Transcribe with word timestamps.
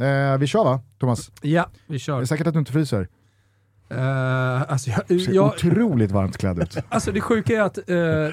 Eh, 0.00 0.38
vi 0.38 0.46
kör 0.46 0.64
va, 0.64 0.80
Thomas? 1.00 1.30
Ja, 1.42 1.66
vi 1.86 1.92
Det 1.92 1.94
är 1.94 1.98
kör. 1.98 2.24
säkert 2.24 2.46
att 2.46 2.52
du 2.52 2.58
inte 2.58 2.72
fryser. 2.72 3.08
Uh, 3.94 4.72
alltså, 4.72 4.90
jag, 4.90 5.00
Du 5.08 5.20
ser 5.20 5.32
jag, 5.32 5.46
otroligt 5.46 6.10
varmt 6.10 6.36
klädd 6.38 6.58
ut. 6.58 6.76
alltså 6.88 7.12
det 7.12 7.20
sjuka 7.20 7.52
är 7.56 7.60
att 7.60 7.78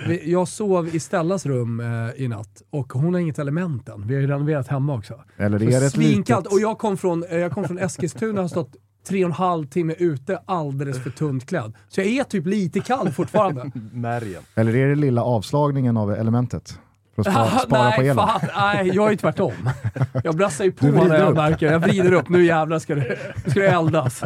vi, 0.07 0.21
jag 0.31 0.47
sov 0.47 0.95
i 0.95 0.99
Stellas 0.99 1.45
rum 1.45 1.79
eh, 1.79 2.23
i 2.23 2.27
natt 2.27 2.61
och 2.69 2.93
hon 2.93 3.13
har 3.13 3.21
inget 3.21 3.39
element 3.39 3.89
än. 3.89 4.07
Vi 4.07 4.13
har 4.13 4.21
ju 4.21 4.27
renoverat 4.27 4.67
hemma 4.67 4.93
också. 4.93 5.23
Eller 5.37 5.63
är 5.63 5.81
det 5.81 5.89
Svinkallt. 5.89 6.45
litet... 6.45 6.53
Och 6.53 6.59
jag 6.59 6.77
kom 6.77 6.97
från, 6.97 7.25
jag 7.31 7.51
kom 7.51 7.63
från 7.67 7.77
Eskilstuna 7.79 8.33
och 8.33 8.43
har 8.43 8.47
stått 8.47 8.75
tre 9.07 9.23
och 9.23 9.29
en 9.29 9.33
halv 9.33 9.65
timme 9.67 9.93
ute 9.99 10.39
alldeles 10.45 11.03
för 11.03 11.09
tunt 11.09 11.45
klädd. 11.45 11.73
Så 11.89 12.01
jag 12.01 12.07
är 12.07 12.23
typ 12.23 12.45
lite 12.45 12.79
kall 12.79 13.11
fortfarande. 13.11 13.71
Märgen. 13.93 14.43
Eller 14.55 14.75
är 14.75 14.87
det 14.87 14.95
lilla 14.95 15.23
avslagningen 15.23 15.97
av 15.97 16.11
elementet? 16.13 16.79
För 17.23 17.29
att 17.29 17.33
spara, 17.33 17.59
spara 17.59 17.83
nej, 17.83 17.95
på 17.95 18.01
elen? 18.01 18.15
fan, 18.15 18.41
nej, 18.55 18.91
jag 18.95 19.11
är 19.11 19.15
tvärtom. 19.15 19.69
Jag 20.23 20.35
brassar 20.35 20.65
ju 20.65 20.71
på 20.71 20.85
när 20.85 21.19
jag 21.19 21.29
upp. 21.29 21.35
märker 21.35 21.71
Jag 21.71 21.79
vrider 21.79 22.13
upp. 22.13 22.29
Nu 22.29 22.45
jävlar 22.45 22.79
ska 22.79 22.95
det, 22.95 23.17
ska 23.45 23.59
det 23.59 23.67
eldas. 23.67 24.23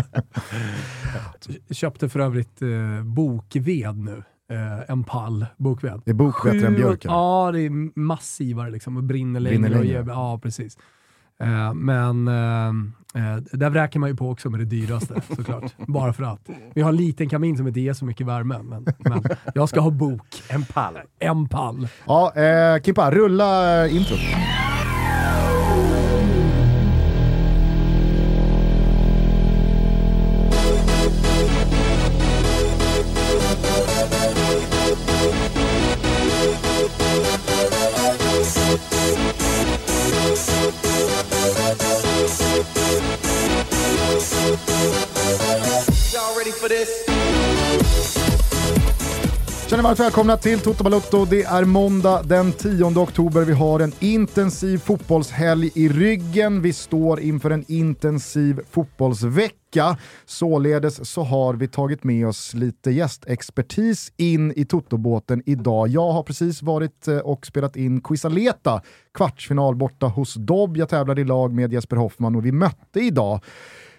Jag 1.67 1.75
köpte 1.75 2.09
för 2.09 2.19
övrigt 2.19 2.61
eh, 2.61 3.03
bokved 3.03 3.97
nu. 3.97 4.23
Eh, 4.51 4.91
en 4.91 5.03
pall 5.03 5.45
bokved. 5.57 6.01
Är 6.05 6.13
bok 6.13 6.43
bättre 6.43 6.67
än 6.67 6.75
björk? 6.75 7.05
eller? 7.05 7.15
Ja, 7.15 7.49
det 7.53 7.59
är 7.59 7.99
massivare 7.99 8.71
liksom 8.71 8.97
och 8.97 9.03
brinner 9.03 9.39
längre. 9.39 9.59
Brinner 9.59 9.77
och 9.77 9.85
längre. 9.85 9.99
ger, 9.99 10.07
ja, 10.07 10.39
precis. 10.43 10.77
Eh, 11.43 11.73
men 11.73 12.27
eh, 13.15 13.35
där 13.35 13.69
vräker 13.69 13.99
man 13.99 14.09
ju 14.09 14.15
på 14.15 14.29
också 14.29 14.49
med 14.49 14.59
det 14.59 14.65
dyraste 14.65 15.21
såklart. 15.35 15.73
Bara 15.77 16.13
för 16.13 16.23
att. 16.23 16.49
Vi 16.73 16.81
har 16.81 16.89
en 16.89 16.95
liten 16.95 17.29
kamin 17.29 17.57
som 17.57 17.67
inte 17.67 17.79
ger 17.79 17.93
så 17.93 18.05
mycket 18.05 18.27
värme, 18.27 18.59
men, 18.63 18.85
men 18.97 19.23
jag 19.53 19.69
ska 19.69 19.79
ha 19.79 19.89
bok. 19.91 20.43
En 20.49 20.65
pall. 20.65 20.97
En 21.19 21.49
pall. 21.49 21.87
Ja, 22.05 22.33
eh, 22.35 22.81
Kimpa, 22.81 23.11
rulla 23.11 23.85
eh, 23.85 23.95
intro. 23.95 24.15
Känner 49.71 49.83
varmt 49.83 49.99
välkomna 49.99 50.37
till 50.37 50.59
Toto 50.59 50.83
Balotto. 50.83 51.25
Det 51.25 51.43
är 51.43 51.65
måndag 51.65 52.23
den 52.23 52.51
10 52.51 52.85
oktober. 52.85 53.45
Vi 53.45 53.53
har 53.53 53.79
en 53.79 53.91
intensiv 53.99 54.77
fotbollshelg 54.77 55.71
i 55.75 55.89
ryggen. 55.89 56.61
Vi 56.61 56.73
står 56.73 57.19
inför 57.19 57.51
en 57.51 57.65
intensiv 57.67 58.59
fotbollsvecka. 58.71 59.97
Således 60.25 61.09
så 61.09 61.23
har 61.23 61.53
vi 61.53 61.67
tagit 61.67 62.03
med 62.03 62.27
oss 62.27 62.53
lite 62.53 62.91
gästexpertis 62.91 64.13
in 64.17 64.53
i 64.55 64.65
Toto-båten 64.65 65.43
idag. 65.45 65.87
Jag 65.87 66.11
har 66.11 66.23
precis 66.23 66.61
varit 66.61 67.07
eh, 67.07 67.17
och 67.17 67.45
spelat 67.45 67.75
in 67.75 68.01
Quisaleta, 68.01 68.81
kvartsfinal 69.13 69.75
borta 69.75 70.05
hos 70.05 70.33
Dobb. 70.33 70.77
Jag 70.77 70.89
tävlade 70.89 71.21
i 71.21 71.25
lag 71.25 71.53
med 71.53 71.73
Jesper 71.73 71.95
Hoffman 71.95 72.35
och 72.35 72.45
vi 72.45 72.51
mötte 72.51 72.99
idag 72.99 73.39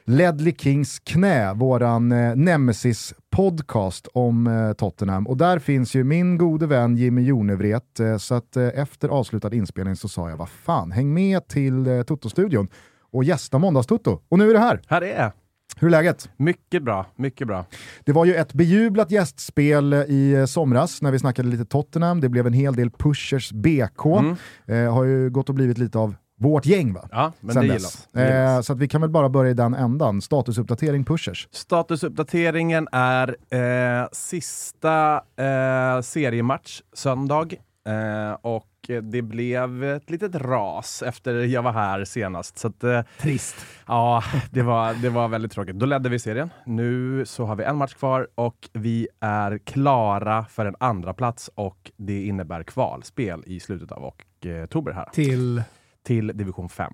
Ledley 0.04 0.54
Kings 0.58 0.98
knä, 0.98 1.54
våran 1.54 2.12
eh, 2.12 2.36
Nemesis 2.36 3.14
podcast 3.32 4.08
om 4.12 4.46
eh, 4.46 4.72
Tottenham. 4.72 5.26
Och 5.26 5.36
där 5.36 5.58
finns 5.58 5.94
ju 5.94 6.04
min 6.04 6.38
gode 6.38 6.66
vän 6.66 6.96
Jimmy 6.96 7.22
Jonevret, 7.22 8.00
eh, 8.00 8.16
så 8.16 8.34
att 8.34 8.56
eh, 8.56 8.68
efter 8.74 9.08
avslutad 9.08 9.54
inspelning 9.54 9.96
så 9.96 10.08
sa 10.08 10.30
jag 10.30 10.36
vad 10.36 10.48
fan, 10.48 10.92
häng 10.92 11.14
med 11.14 11.48
till 11.48 11.86
eh, 11.86 12.02
Toto-studion 12.02 12.68
och 13.12 13.24
gästa 13.24 13.58
Måndagstoto. 13.58 14.20
Och 14.28 14.38
nu 14.38 14.50
är 14.50 14.54
det 14.54 14.60
här. 14.60 14.80
Här 14.86 15.02
är. 15.02 15.32
Hur 15.76 15.88
är 15.88 15.90
läget? 15.90 16.30
Mycket 16.36 16.82
bra, 16.82 17.06
mycket 17.16 17.46
bra. 17.46 17.64
Det 18.04 18.12
var 18.12 18.24
ju 18.24 18.34
ett 18.34 18.52
bejublat 18.52 19.10
gästspel 19.10 19.92
eh, 19.92 20.00
i 20.00 20.32
eh, 20.32 20.44
somras 20.44 21.02
när 21.02 21.12
vi 21.12 21.18
snackade 21.18 21.48
lite 21.48 21.64
Tottenham. 21.64 22.20
Det 22.20 22.28
blev 22.28 22.46
en 22.46 22.52
hel 22.52 22.74
del 22.74 22.90
pushers 22.90 23.52
BK. 23.52 24.06
Mm. 24.06 24.36
Eh, 24.66 24.94
har 24.94 25.04
ju 25.04 25.30
gått 25.30 25.48
och 25.48 25.54
blivit 25.54 25.78
lite 25.78 25.98
av 25.98 26.14
vårt 26.42 26.66
gäng 26.66 26.92
va? 26.92 27.08
Ja, 27.10 27.32
men 27.40 27.54
Sen 27.54 27.62
det 27.68 27.72
dess. 27.74 28.08
gillas. 28.14 28.30
Eh, 28.30 28.60
så 28.60 28.72
att 28.72 28.78
vi 28.78 28.88
kan 28.88 29.00
väl 29.00 29.10
bara 29.10 29.28
börja 29.28 29.50
i 29.50 29.54
den 29.54 29.74
ändan. 29.74 30.22
Statusuppdatering 30.22 31.04
pushers. 31.04 31.48
Statusuppdateringen 31.50 32.88
är 32.92 33.36
eh, 33.50 34.08
sista 34.12 35.14
eh, 35.36 36.00
seriematch 36.02 36.80
söndag 36.92 37.46
eh, 37.86 38.32
och 38.42 38.68
det 39.02 39.22
blev 39.22 39.84
ett 39.84 40.10
litet 40.10 40.34
ras 40.34 41.02
efter 41.02 41.34
jag 41.34 41.62
var 41.62 41.72
här 41.72 42.04
senast. 42.04 42.58
Så 42.58 42.68
att, 42.68 42.84
eh, 42.84 43.00
Trist. 43.20 43.56
ja, 43.86 44.22
det 44.50 44.62
var, 44.62 44.94
det 44.94 45.08
var 45.10 45.28
väldigt 45.28 45.52
tråkigt. 45.52 45.76
Då 45.78 45.86
ledde 45.86 46.08
vi 46.08 46.18
serien. 46.18 46.50
Nu 46.66 47.22
så 47.26 47.44
har 47.44 47.56
vi 47.56 47.64
en 47.64 47.76
match 47.76 47.94
kvar 47.94 48.28
och 48.34 48.68
vi 48.72 49.08
är 49.20 49.58
klara 49.58 50.44
för 50.44 50.66
en 50.66 50.76
andra 50.80 51.14
plats 51.14 51.50
och 51.54 51.90
det 51.96 52.24
innebär 52.26 52.62
kvalspel 52.62 53.42
i 53.46 53.60
slutet 53.60 53.92
av 53.92 54.04
ok- 54.04 54.46
oktober 54.64 54.92
här 54.92 55.08
Till... 55.12 55.62
till 56.06 56.26
division 56.26 56.68
5. 56.68 56.92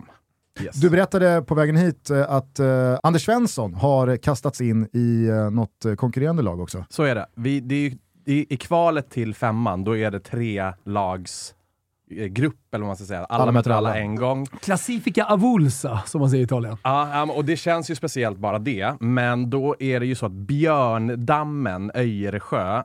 Yes. 0.60 0.76
Du 0.76 0.90
berättade 0.90 1.42
på 1.42 1.54
vägen 1.54 1.76
hit 1.76 2.10
eh, 2.10 2.30
att 2.30 2.58
eh, 2.58 2.98
Anders 3.02 3.24
Svensson 3.24 3.74
har 3.74 4.16
kastats 4.16 4.60
in 4.60 4.88
i 4.92 5.26
eh, 5.28 5.50
något 5.50 5.86
konkurrerande 5.96 6.42
lag 6.42 6.60
också. 6.60 6.84
Så 6.88 7.02
är 7.02 7.14
det. 7.14 7.26
Vi, 7.34 7.60
det 7.60 7.74
är, 7.74 7.78
ju- 7.90 7.98
i, 8.26 8.54
I 8.54 8.56
kvalet 8.56 9.10
till 9.10 9.34
femman, 9.34 9.84
då 9.84 9.96
är 9.96 10.10
det 10.10 10.20
tre 10.20 10.72
lags 10.84 11.54
grupp, 12.10 12.56
eller 12.74 12.82
vad 12.82 12.88
man 12.88 12.96
ska 12.96 13.04
säga. 13.04 13.24
Alla, 13.24 13.42
Alla 13.42 13.52
möter 13.52 13.70
alla 13.70 13.96
en 13.98 14.16
gång. 14.16 14.46
Classifica 14.46 15.24
avulsa, 15.24 16.00
som 16.06 16.20
man 16.20 16.30
säger 16.30 16.40
i 16.40 16.44
Italien. 16.44 16.76
Ja, 16.84 17.10
ja, 17.26 17.32
och 17.32 17.44
det 17.44 17.56
känns 17.56 17.90
ju 17.90 17.94
speciellt 17.94 18.38
bara 18.38 18.58
det, 18.58 18.94
men 19.00 19.50
då 19.50 19.76
är 19.78 20.00
det 20.00 20.06
ju 20.06 20.14
så 20.14 20.26
att 20.26 20.32
Björndammen, 20.32 21.90
Öjersjö, 21.94 22.76
eh, 22.78 22.84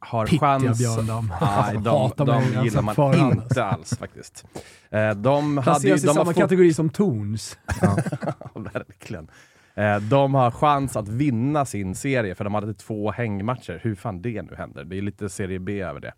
har 0.00 0.26
Pittiga 0.26 0.40
chans... 0.40 0.78
Björndamm. 0.78 1.32
Nej, 1.40 1.74
de, 1.74 1.88
Hatar 1.88 2.24
de, 2.26 2.32
har 2.54 2.64
gillar 2.64 2.82
man 2.82 2.94
förhand, 2.94 3.42
inte 3.42 3.64
alls 3.64 3.98
faktiskt. 3.98 4.44
Eh, 4.90 5.10
de 5.10 5.58
hade 5.58 5.88
ju, 5.88 5.94
Placeras 5.94 6.02
i 6.02 6.06
de 6.06 6.08
har 6.08 6.14
samma 6.14 6.24
fått- 6.24 6.36
kategori 6.36 6.74
som 6.74 6.90
Torns. 6.90 7.58
Verkligen. 8.54 9.28
Eh, 9.74 9.96
de 9.96 10.34
har 10.34 10.50
chans 10.50 10.96
att 10.96 11.08
vinna 11.08 11.64
sin 11.64 11.94
serie, 11.94 12.34
för 12.34 12.44
de 12.44 12.54
hade 12.54 12.74
två 12.74 13.10
hängmatcher. 13.10 13.80
Hur 13.82 13.94
fan 13.94 14.22
det 14.22 14.42
nu 14.42 14.54
händer. 14.56 14.84
Det 14.84 14.98
är 14.98 15.02
lite 15.02 15.28
serie 15.28 15.58
B 15.58 15.80
över 15.80 16.00
det. 16.00 16.12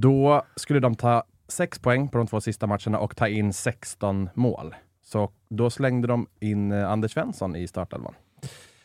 Då 0.00 0.42
skulle 0.56 0.80
de 0.80 0.94
ta 0.94 1.24
sex 1.48 1.78
poäng 1.78 2.08
på 2.08 2.18
de 2.18 2.26
två 2.26 2.40
sista 2.40 2.66
matcherna 2.66 2.98
och 2.98 3.16
ta 3.16 3.28
in 3.28 3.52
16 3.52 4.28
mål. 4.34 4.74
Så 5.02 5.30
då 5.48 5.70
slängde 5.70 6.08
de 6.08 6.26
in 6.40 6.72
eh, 6.72 6.90
Anders 6.90 7.12
Svensson 7.12 7.56
i 7.56 7.68
startelvan. 7.68 8.14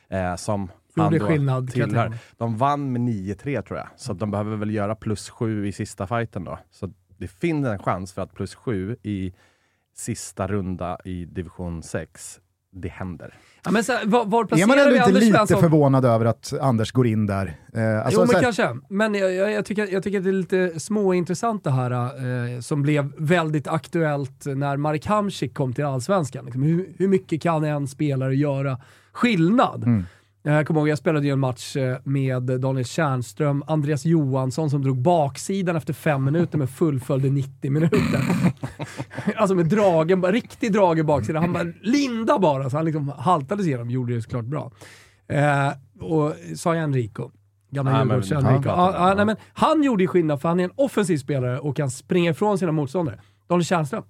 Eh, 0.09 0.35
som 0.35 0.71
Gjorde 0.95 1.19
skillnad, 1.19 1.71
tillhör. 1.71 2.17
De 2.37 2.57
vann 2.57 2.91
med 2.91 3.01
9-3 3.01 3.61
tror 3.61 3.79
jag, 3.79 3.87
så 3.95 4.13
de 4.13 4.31
behöver 4.31 4.55
väl 4.55 4.73
göra 4.73 4.95
plus 4.95 5.29
7 5.29 5.67
i 5.67 5.71
sista 5.71 6.07
fighten 6.07 6.43
då. 6.43 6.59
Så 6.71 6.93
det 7.17 7.27
finns 7.27 7.67
en 7.67 7.79
chans 7.79 8.13
för 8.13 8.21
att 8.21 8.33
plus 8.33 8.55
7 8.55 8.97
i 9.03 9.33
sista 9.95 10.47
runda 10.47 10.97
i 11.05 11.25
division 11.25 11.83
6, 11.83 12.39
det 12.73 12.87
händer. 12.89 13.33
Ja, 13.65 13.71
men 13.71 13.83
så, 13.83 13.93
var, 14.05 14.25
var 14.25 14.43
Är 14.43 14.47
placerar 14.47 14.67
man 14.67 14.79
ändå 14.79 14.91
inte 14.91 15.03
Anders 15.03 15.23
lite 15.23 15.37
Svensson? 15.37 15.59
förvånad 15.59 16.05
över 16.05 16.25
att 16.25 16.53
Anders 16.61 16.91
går 16.91 17.07
in 17.07 17.25
där? 17.25 17.55
Eh, 17.73 18.05
alltså, 18.05 18.21
jo, 18.21 18.25
men 18.27 18.35
här- 18.35 18.43
kanske. 18.43 18.77
Men 18.89 19.15
jag, 19.15 19.33
jag, 19.33 19.51
jag, 19.51 19.65
tycker, 19.65 19.87
jag 19.93 20.03
tycker 20.03 20.17
att 20.17 20.23
det 20.23 20.29
är 20.29 20.33
lite 20.33 20.79
småintressant 20.79 21.63
det 21.63 21.71
här 21.71 21.91
eh, 21.91 22.59
som 22.59 22.81
blev 22.81 23.11
väldigt 23.17 23.67
aktuellt 23.67 24.45
när 24.45 24.77
Marek 24.77 25.05
Hamsik 25.05 25.53
kom 25.53 25.73
till 25.73 25.85
Allsvenskan. 25.85 26.45
Liksom, 26.45 26.63
hur, 26.63 26.89
hur 26.97 27.07
mycket 27.07 27.41
kan 27.41 27.63
en 27.63 27.87
spelare 27.87 28.35
göra 28.35 28.77
skillnad? 29.11 29.83
Mm. 29.83 30.03
Jag 30.45 30.67
kommer 30.67 30.79
ihåg, 30.79 30.89
jag 30.89 30.97
spelade 30.97 31.25
ju 31.25 31.33
en 31.33 31.39
match 31.39 31.75
eh, 31.75 31.97
med 32.03 32.43
Daniel 32.43 32.85
Tjärnström, 32.85 33.63
Andreas 33.67 34.05
Johansson 34.05 34.69
som 34.69 34.81
drog 34.81 35.01
baksidan 35.01 35.75
efter 35.75 35.93
fem 35.93 36.23
minuter 36.23 36.57
men 36.57 36.67
fullföljde 36.67 37.29
90 37.29 37.71
minuter. 37.71 37.99
alltså 39.35 39.55
med 39.55 39.65
dragen, 39.65 40.23
riktig 40.23 40.73
drag 40.73 40.99
i 40.99 41.03
baksidan. 41.03 41.43
Han 41.43 41.53
bara 41.53 41.73
linda 41.81 42.39
bara, 42.39 42.69
så 42.69 42.75
han 42.77 42.85
liksom 42.85 43.09
haltade 43.17 43.63
sig 43.63 43.69
igenom, 43.71 43.89
gjorde 43.89 44.13
det 44.15 44.21
såklart 44.21 44.45
bra. 44.45 44.71
Eh, 45.27 45.71
och 46.01 46.33
sa 46.55 46.75
jag 46.75 46.83
Enrico? 46.83 47.31
Gamla 47.71 47.91
Ja, 47.91 47.97
men- 47.97 48.07
Djurgårds 48.07 48.31
ja, 48.31 48.37
Enrico. 48.37 48.61
bra, 48.61 48.71
Ja, 48.71 48.75
bra, 48.91 48.93
ja, 48.99 49.05
bra. 49.05 49.13
nej, 49.15 49.25
men 49.25 49.35
han 49.53 49.83
gjorde 49.83 50.03
ju 50.03 50.07
skillnad 50.07 50.41
för 50.41 50.49
han 50.49 50.59
är 50.59 50.63
en 50.63 50.71
offensiv 50.75 51.17
spelare 51.17 51.59
och 51.59 51.75
kan 51.75 51.89
springa 51.91 52.31
ifrån 52.31 52.57
sina 52.57 52.71
motståndare. 52.71 53.19
Daniel 53.47 53.65
Tjärnström. 53.65 54.03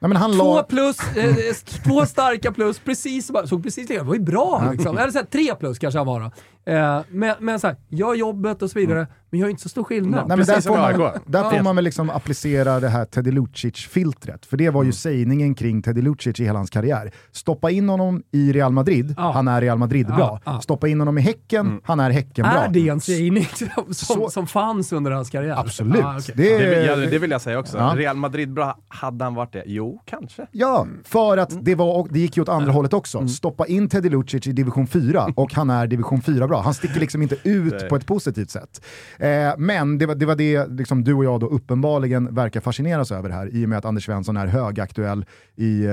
Nej, 0.00 0.08
men 0.08 0.16
han 0.16 0.32
Två 0.32 0.56
la, 0.56 0.62
plus, 0.62 1.16
eh, 1.16 1.54
två 1.84 2.06
starka 2.06 2.52
plus, 2.52 2.78
precis 2.78 3.30
såg 3.44 3.62
precis 3.62 3.88
lika 3.88 4.02
Det 4.02 4.08
var 4.08 4.14
ju 4.14 4.20
bra 4.20 4.70
liksom. 4.72 4.98
Eller 4.98 5.10
så 5.10 5.18
här, 5.18 5.24
tre 5.24 5.54
plus 5.54 5.78
kanske 5.78 5.98
han 5.98 6.06
var 6.06 6.20
då. 6.20 6.30
Eh, 6.68 7.00
men 7.10 7.34
men 7.40 7.60
så 7.60 7.66
här, 7.66 7.76
gör 7.88 8.14
jobbet 8.14 8.62
och 8.62 8.70
så 8.70 8.78
vidare. 8.78 9.06
Men 9.30 9.40
jag 9.40 9.46
är 9.46 9.50
inte 9.50 9.62
så 9.62 9.68
stor 9.68 9.84
skillnad. 9.84 10.28
Nej, 10.28 10.36
men 10.36 10.46
där 10.46 10.60
får, 10.60 10.76
man, 10.98 11.10
där 11.26 11.50
får 11.50 11.62
man 11.62 11.76
väl 11.76 11.84
liksom 11.84 12.10
applicera 12.10 12.80
det 12.80 12.88
här 12.88 13.04
Teddy 13.04 13.30
Lucic-filtret. 13.30 14.46
För 14.46 14.56
det 14.56 14.70
var 14.70 14.84
ju 14.84 14.92
sägningen 14.92 15.54
kring 15.54 15.82
Teddy 15.82 16.02
Lucic 16.02 16.40
i 16.40 16.44
hela 16.44 16.58
hans 16.58 16.70
karriär. 16.70 17.10
Stoppa 17.32 17.70
in 17.70 17.88
honom 17.88 18.22
i 18.32 18.52
Real 18.52 18.72
Madrid, 18.72 19.14
Ja. 19.16 19.30
han 19.32 19.48
är 19.48 19.60
Real 19.60 19.78
Madrid 19.78 20.06
bra. 20.06 20.18
Ja, 20.18 20.40
ja. 20.52 20.60
Stoppa 20.60 20.88
in 20.88 20.98
honom 20.98 21.18
i 21.18 21.20
Häcken, 21.20 21.80
han 21.84 22.00
är 22.00 22.10
Häcken 22.10 22.42
bra. 22.42 22.52
är 22.64 22.68
det 22.68 22.88
en 22.88 23.00
sägning 23.00 23.44
som, 23.54 23.94
som, 23.94 24.30
som 24.30 24.46
fanns 24.46 24.92
under 24.92 25.10
hans 25.10 25.30
karriär? 25.30 25.56
Absolut. 25.60 26.04
Ah, 26.04 26.16
okej. 26.18 26.34
det, 26.36 26.58
Det, 26.58 26.70
vill- 26.78 26.86
ja, 26.88 26.96
det 26.96 27.18
vill 27.18 27.30
jag 27.30 27.40
säga 27.40 27.58
också. 27.58 27.78
Ja. 27.78 27.92
Real 27.96 28.16
Madrid 28.16 28.52
bra, 28.52 28.78
hade 28.88 29.24
han 29.24 29.34
varit 29.34 29.52
det? 29.52 29.62
Jo, 29.66 30.00
kanske. 30.04 30.46
Ja, 30.52 30.86
för 31.04 31.36
att 31.36 31.64
det, 31.64 31.74
var, 31.74 32.08
det 32.10 32.18
gick 32.18 32.36
ju 32.36 32.42
åt 32.42 32.48
andra 32.48 32.72
hållet 32.72 32.92
också. 32.92 33.18
Mm. 33.18 33.28
Stoppa 33.28 33.66
in 33.66 33.88
Teddy 33.88 34.08
Lucic 34.08 34.46
i 34.46 34.52
division 34.52 34.86
4 34.86 35.26
och 35.36 35.54
han 35.54 35.70
är 35.70 35.86
division 35.86 36.22
4 36.22 36.48
bra. 36.48 36.57
Han 36.60 36.74
sticker 36.74 37.00
liksom 37.00 37.22
inte 37.22 37.36
ut 37.44 37.88
på 37.88 37.96
ett 37.96 38.06
positivt 38.06 38.50
sätt. 38.50 38.84
Eh, 39.18 39.52
men 39.58 39.98
det 39.98 40.06
var 40.06 40.14
det, 40.14 40.26
var 40.26 40.36
det 40.36 40.66
liksom, 40.66 41.04
du 41.04 41.14
och 41.14 41.24
jag 41.24 41.40
då 41.40 41.46
uppenbarligen 41.46 42.34
verkar 42.34 42.60
fascineras 42.60 43.12
över 43.12 43.30
här 43.30 43.54
i 43.54 43.64
och 43.64 43.68
med 43.68 43.78
att 43.78 43.84
Anders 43.84 44.04
Svensson 44.06 44.36
är 44.36 44.46
högaktuell 44.46 45.26
i 45.56 45.84
eh, 45.84 45.92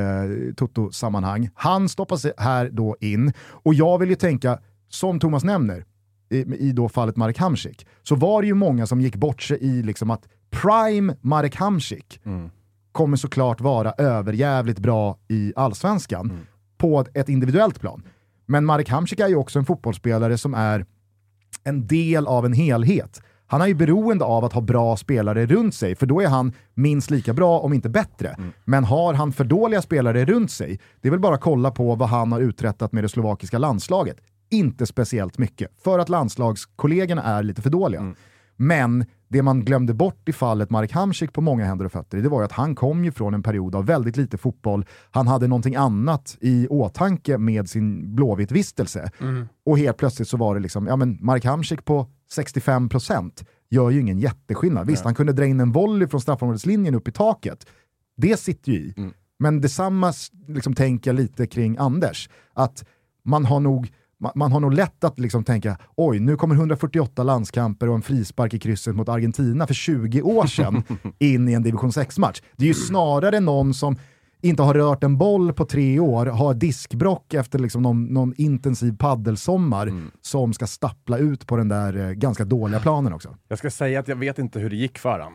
Toto-sammanhang. 0.58 1.50
Han 1.56 1.90
stoppas 1.90 2.26
här 2.38 2.70
då 2.72 2.96
in 3.00 3.34
och 3.52 3.74
jag 3.74 3.98
vill 4.00 4.10
ju 4.10 4.16
tänka, 4.16 4.60
som 4.90 5.20
Thomas 5.20 5.44
nämner, 5.44 5.86
i, 6.30 6.38
i 6.38 6.72
då 6.72 6.90
fallet 6.90 7.16
Marek 7.16 7.38
Hamsik, 7.38 7.88
så 8.04 8.16
var 8.16 8.42
det 8.42 8.48
ju 8.48 8.54
många 8.54 8.88
som 8.88 9.02
gick 9.02 9.16
bort 9.16 9.42
sig 9.42 9.58
i 9.62 9.84
liksom 9.84 10.10
att 10.12 10.28
prime 10.50 11.16
Marek 11.22 11.56
Hamsik 11.56 12.20
kommer 12.92 13.18
såklart 13.18 13.62
vara 13.62 13.92
överjävligt 13.98 14.80
bra 14.80 15.18
i 15.28 15.54
allsvenskan 15.56 16.28
på 16.78 17.00
ett- 17.02 17.18
ett 17.18 17.30
individuellt 17.30 17.80
plan. 17.82 18.04
Men 18.46 18.66
Marek 18.66 18.90
Hamsik 18.90 19.20
är 19.20 19.28
ju 19.28 19.36
också 19.36 19.60
en 19.60 19.66
fotbollsspelare 19.66 20.38
som 20.38 20.54
är 20.54 20.86
en 21.64 21.88
del 21.88 22.28
av 22.28 22.46
en 22.46 22.54
helhet. 22.54 23.22
Han 23.48 23.62
är 23.62 23.68
ju 23.68 23.74
beroende 23.74 24.26
av 24.26 24.46
att 24.46 24.54
ha 24.54 24.62
bra 24.62 24.98
spelare 24.98 25.46
runt 25.46 25.76
sig, 25.76 25.96
för 25.96 26.06
då 26.06 26.22
är 26.22 26.28
han 26.28 26.54
minst 26.74 27.12
lika 27.12 27.34
bra, 27.34 27.60
om 27.60 27.74
inte 27.74 27.90
bättre. 27.90 28.38
Men 28.66 28.84
har 28.84 29.14
han 29.14 29.34
för 29.34 29.44
dåliga 29.44 29.82
spelare 29.82 30.26
runt 30.26 30.52
sig, 30.52 30.80
det 31.02 31.08
är 31.08 31.12
väl 31.12 31.20
bara 31.20 31.36
att 31.36 31.42
kolla 31.42 31.72
på 31.72 31.96
vad 31.96 32.10
han 32.10 32.32
har 32.32 32.40
uträttat 32.40 32.92
med 32.92 33.04
det 33.04 33.10
slovakiska 33.10 33.58
landslaget. 33.58 34.18
Inte 34.50 34.86
speciellt 34.86 35.38
mycket, 35.38 35.72
för 35.84 36.00
att 36.00 36.10
landslagskollegorna 36.10 37.24
är 37.24 37.44
lite 37.44 37.62
för 37.62 37.70
dåliga. 37.70 38.16
Men 38.56 39.06
det 39.28 39.42
man 39.42 39.66
glömde 39.66 39.94
bort 39.94 40.30
i 40.30 40.34
fallet 40.34 40.70
Marek 40.70 40.92
Hamsik 40.92 41.34
på 41.34 41.42
många 41.42 41.66
händer 41.66 41.86
och 41.86 41.92
fötter, 41.92 42.18
det 42.18 42.30
var 42.30 42.42
ju 42.42 42.46
att 42.46 42.52
han 42.52 42.76
kom 42.76 43.06
ju 43.06 43.12
från 43.12 43.34
en 43.34 43.44
period 43.44 43.76
av 43.76 43.86
väldigt 43.86 44.18
lite 44.18 44.38
fotboll. 44.38 44.86
Han 45.12 45.28
hade 45.28 45.48
någonting 45.48 45.76
annat 45.76 46.38
i 46.42 46.68
åtanke 46.68 47.38
med 47.38 47.70
sin 47.70 48.16
Blåvitt-vistelse. 48.16 49.12
Och 49.66 49.78
helt 49.78 49.98
plötsligt 49.98 50.28
så 50.28 50.38
var 50.38 50.56
det 50.56 50.62
liksom, 50.62 50.88
ja 50.88 50.96
men 50.96 51.18
Marek 51.22 51.46
Hamsik 51.46 51.86
på 51.86 52.08
65% 52.36 53.46
gör 53.70 53.90
ju 53.90 54.00
ingen 54.00 54.20
jätteskillnad. 54.20 54.88
Visst, 54.88 55.04
han 55.04 55.16
kunde 55.16 55.34
dra 55.34 55.46
in 55.46 55.60
en 55.60 55.72
volley 55.72 56.08
från 56.08 56.22
straffområdeslinjen 56.22 56.96
upp 56.96 57.08
i 57.08 57.12
taket. 57.12 57.66
Det 58.18 58.40
sitter 58.40 58.72
ju 58.72 58.78
i. 58.78 58.94
Men 59.40 59.62
detsamma 59.62 60.14
liksom, 60.48 60.74
tänker 60.74 61.10
jag 61.10 61.16
lite 61.16 61.48
kring 61.48 61.78
Anders. 61.78 62.30
Att 62.54 62.86
man 63.24 63.46
har 63.46 63.60
nog 63.60 63.92
man, 64.36 64.52
har 64.52 64.60
nog 64.60 64.74
lätt 64.74 65.04
att 65.04 65.20
liksom 65.20 65.44
tänka, 65.44 65.78
oj, 65.96 66.20
nu 66.20 66.36
kommer 66.36 66.56
148 66.56 67.24
landskamper 67.24 67.90
och 67.90 67.96
en 67.96 68.02
frispark 68.02 68.54
i 68.54 68.60
krysset 68.60 68.96
mot 68.96 69.10
Argentina 69.10 69.68
för 69.68 69.74
20 69.74 70.22
år 70.22 70.48
sedan 70.48 70.84
in 71.20 71.50
i 71.50 71.54
en 71.54 71.64
division 71.64 71.90
6-match. 71.90 72.42
Det 72.56 72.66
är 72.66 72.68
ju 72.68 72.74
snarare 72.74 73.40
någon 73.40 73.74
som 73.74 73.96
inte 74.46 74.64
har 74.64 74.74
rört 74.74 75.04
en 75.04 75.18
boll 75.18 75.54
på 75.54 75.66
tre 75.66 76.00
år, 76.00 76.26
har 76.26 76.54
diskbrock 76.54 77.34
efter 77.34 77.60
liksom 77.60 77.82
någon, 77.82 78.04
någon 78.06 78.34
intensiv 78.38 78.98
paddelsommar 78.98 79.92
som 80.22 80.54
ska 80.54 80.68
stappla 80.68 81.18
ut 81.18 81.48
på 81.48 81.58
den 81.58 81.68
där 81.68 81.98
eh, 81.98 82.12
ganska 82.12 82.46
dåliga 82.46 82.80
planen 82.80 83.14
också. 83.14 83.36
Jag 83.48 83.58
ska 83.58 83.70
säga 83.72 84.00
att 84.00 84.08
jag 84.08 84.16
vet 84.16 84.40
inte 84.40 84.60
hur 84.60 84.70
det 84.70 84.76
gick 84.76 84.98
för 84.98 85.20
han. 85.20 85.34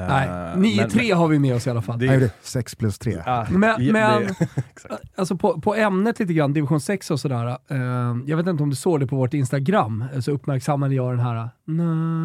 Eh, 0.00 0.08
Nej, 0.08 0.28
men- 0.56 0.64
9-3 0.90 1.14
har 1.14 1.28
vi 1.28 1.38
med 1.38 1.54
oss 1.56 1.66
i 1.66 1.70
alla 1.70 1.82
fall. 1.82 1.98
Det- 1.98 2.06
gjorde 2.14 2.30
6 2.42 2.74
plus 2.74 2.98
3. 2.98 3.22
Ja, 3.26 3.46
Men- 3.50 3.60
men- 3.92 4.22
det- 4.22 4.34
exakt. 4.70 5.02
Alltså 5.16 5.36
på, 5.36 5.60
på 5.60 5.74
ämnet 5.74 6.18
lite 6.20 6.32
grann, 6.34 6.52
division 6.52 6.80
6 6.80 7.10
och 7.10 7.20
sådär. 7.20 7.46
Eh, 7.68 7.78
jag 8.26 8.36
vet 8.36 8.46
inte 8.46 8.62
om 8.62 8.70
du 8.70 8.76
såg 8.76 9.00
det 9.00 9.06
på 9.06 9.16
vårt 9.16 9.34
Instagram, 9.34 10.04
eh, 10.14 10.20
så 10.20 10.30
uppmärksammade 10.30 10.94
jag 10.94 11.12
den 11.12 11.20
här 11.20 11.34
na, 11.34 11.50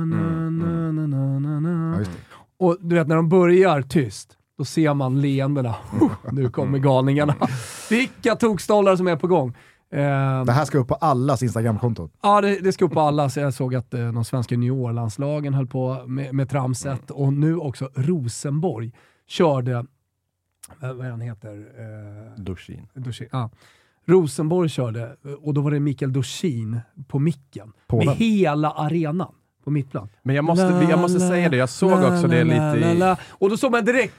na, 0.05 0.49
na, 0.49 0.91
na, 0.91 1.07
na, 1.07 1.39
na, 1.39 1.59
na. 1.59 1.99
Ja. 2.01 2.05
Och 2.61 2.77
du 2.81 2.95
vet 2.95 3.07
när 3.07 3.15
de 3.15 3.29
börjar 3.29 3.81
tyst, 3.81 4.29
då 4.59 4.65
ser 4.65 4.93
man 4.93 5.21
leendena. 5.21 5.75
nu 6.31 6.49
kommer 6.49 6.79
galningarna. 6.79 7.35
Vilka 7.89 8.35
tokstollar 8.35 8.95
som 8.95 9.07
är 9.07 9.15
på 9.15 9.27
gång. 9.27 9.49
Eh, 9.91 10.45
Det 10.45 10.51
här 10.51 10.65
ska 10.65 10.77
upp 10.77 10.87
på 10.87 10.95
allas 10.95 11.43
Instagramkonton. 11.43 12.09
Ja, 12.21 12.41
det, 12.41 12.59
det 12.59 12.71
ska 12.71 12.85
upp 12.85 12.91
på 12.93 12.99
alla. 12.99 13.29
Så 13.29 13.39
jag 13.39 13.53
såg 13.53 13.75
att 13.75 13.93
eh, 13.93 14.11
de 14.11 14.25
svenska 14.25 14.55
juniorlandslagen 14.55 15.53
höll 15.53 15.67
på 15.67 16.03
med, 16.07 16.33
med 16.33 16.49
tramset 16.49 17.11
och 17.11 17.33
nu 17.33 17.57
också 17.57 17.89
Rosenborg 17.95 18.91
körde, 19.27 19.85
vad 20.79 21.05
är 21.05 21.09
han 21.11 21.21
heter? 21.21 21.57
Eh. 21.57 22.43
Dorsin, 22.43 22.87
ja. 23.31 23.49
Rosenborg 24.05 24.69
körde 24.69 25.15
och 25.41 25.53
då 25.53 25.61
var 25.61 25.71
det 25.71 25.79
Mikael 25.79 26.13
Dorsin 26.13 26.79
på 27.07 27.19
micken. 27.19 27.73
Påven. 27.87 28.05
Med 28.05 28.15
hela 28.15 28.71
arenan 28.71 29.33
på 29.69 29.73
mittplan. 29.73 30.09
Men 30.23 30.35
jag 30.35 30.45
måste, 30.45 30.85
jag 30.89 30.99
måste 30.99 31.19
säga 31.19 31.49
det, 31.49 31.57
jag 31.57 31.69
såg 31.69 32.03
också 32.03 32.27
det 32.27 32.43
lite 32.43 32.77
i... 32.87 33.15
Och 33.31 33.49
då 33.49 33.57
såg 33.57 33.71
man 33.71 33.85
direkt 33.85 34.13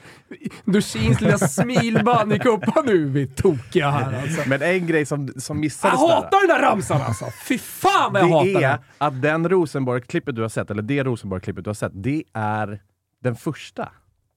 Dorsins 0.65 1.21
lilla 1.21 1.39
smilband 1.39 2.33
gick 2.33 2.45
upp. 2.45 2.65
Nu 2.85 2.93
är 3.03 3.09
vi 3.09 3.27
tokiga 3.27 3.91
här 3.91 4.23
alltså. 4.23 4.49
Men 4.49 4.63
en 4.63 4.87
grej 4.87 5.07
som, 5.07 5.29
som 5.37 5.57
Jag 5.57 5.61
missades 5.61 6.01
där. 6.01 6.09
hatar 6.09 6.49
den 6.49 6.57
där 6.57 6.71
ramsan 6.71 7.03
alltså! 7.03 7.25
Fy 7.49 7.59
fan 7.59 8.13
vad 8.13 8.23
jag 8.23 8.29
hatar 8.29 8.45
Det 8.45 8.55
är 8.55 8.61
den! 8.71 8.79
att 8.99 9.23
den 9.23 9.49
Rosenborg-klippet 9.49 10.35
du 10.37 10.43
har 10.43 10.49
sett, 10.49 10.71
eller 10.71 10.83
det 10.83 11.05
Rosenborg-klippet 11.05 11.65
du 11.65 11.69
har 11.71 11.75
sett, 11.75 11.93
det 11.95 12.23
är 12.35 12.81
den 13.23 13.37
första. 13.37 13.89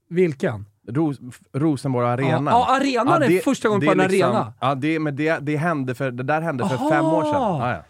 Vilken? 0.09 0.65
Ros 0.89 1.17
Rosenborg 1.53 2.07
Arena. 2.07 2.51
Ja, 2.51 2.65
ja, 2.69 2.75
arenan 2.77 3.23
är 3.23 3.39
första 3.41 3.67
gången 3.67 3.79
det 3.79 3.85
på 3.85 3.91
en 3.91 3.97
liksom- 4.11 4.29
arena. 4.31 4.53
Ja, 4.59 4.75
det, 4.75 4.99
men 4.99 5.15
det, 5.15 5.39
det, 5.41 5.57
hände 5.57 5.95
för, 5.95 6.11
det 6.11 6.23
där 6.23 6.41
hände 6.41 6.69
för 6.69 6.75
Aha. 6.75 6.89
fem 6.89 7.05
år 7.05 7.23
sedan. 7.23 7.33
Ja, 7.33 7.71
ja. 7.71 7.83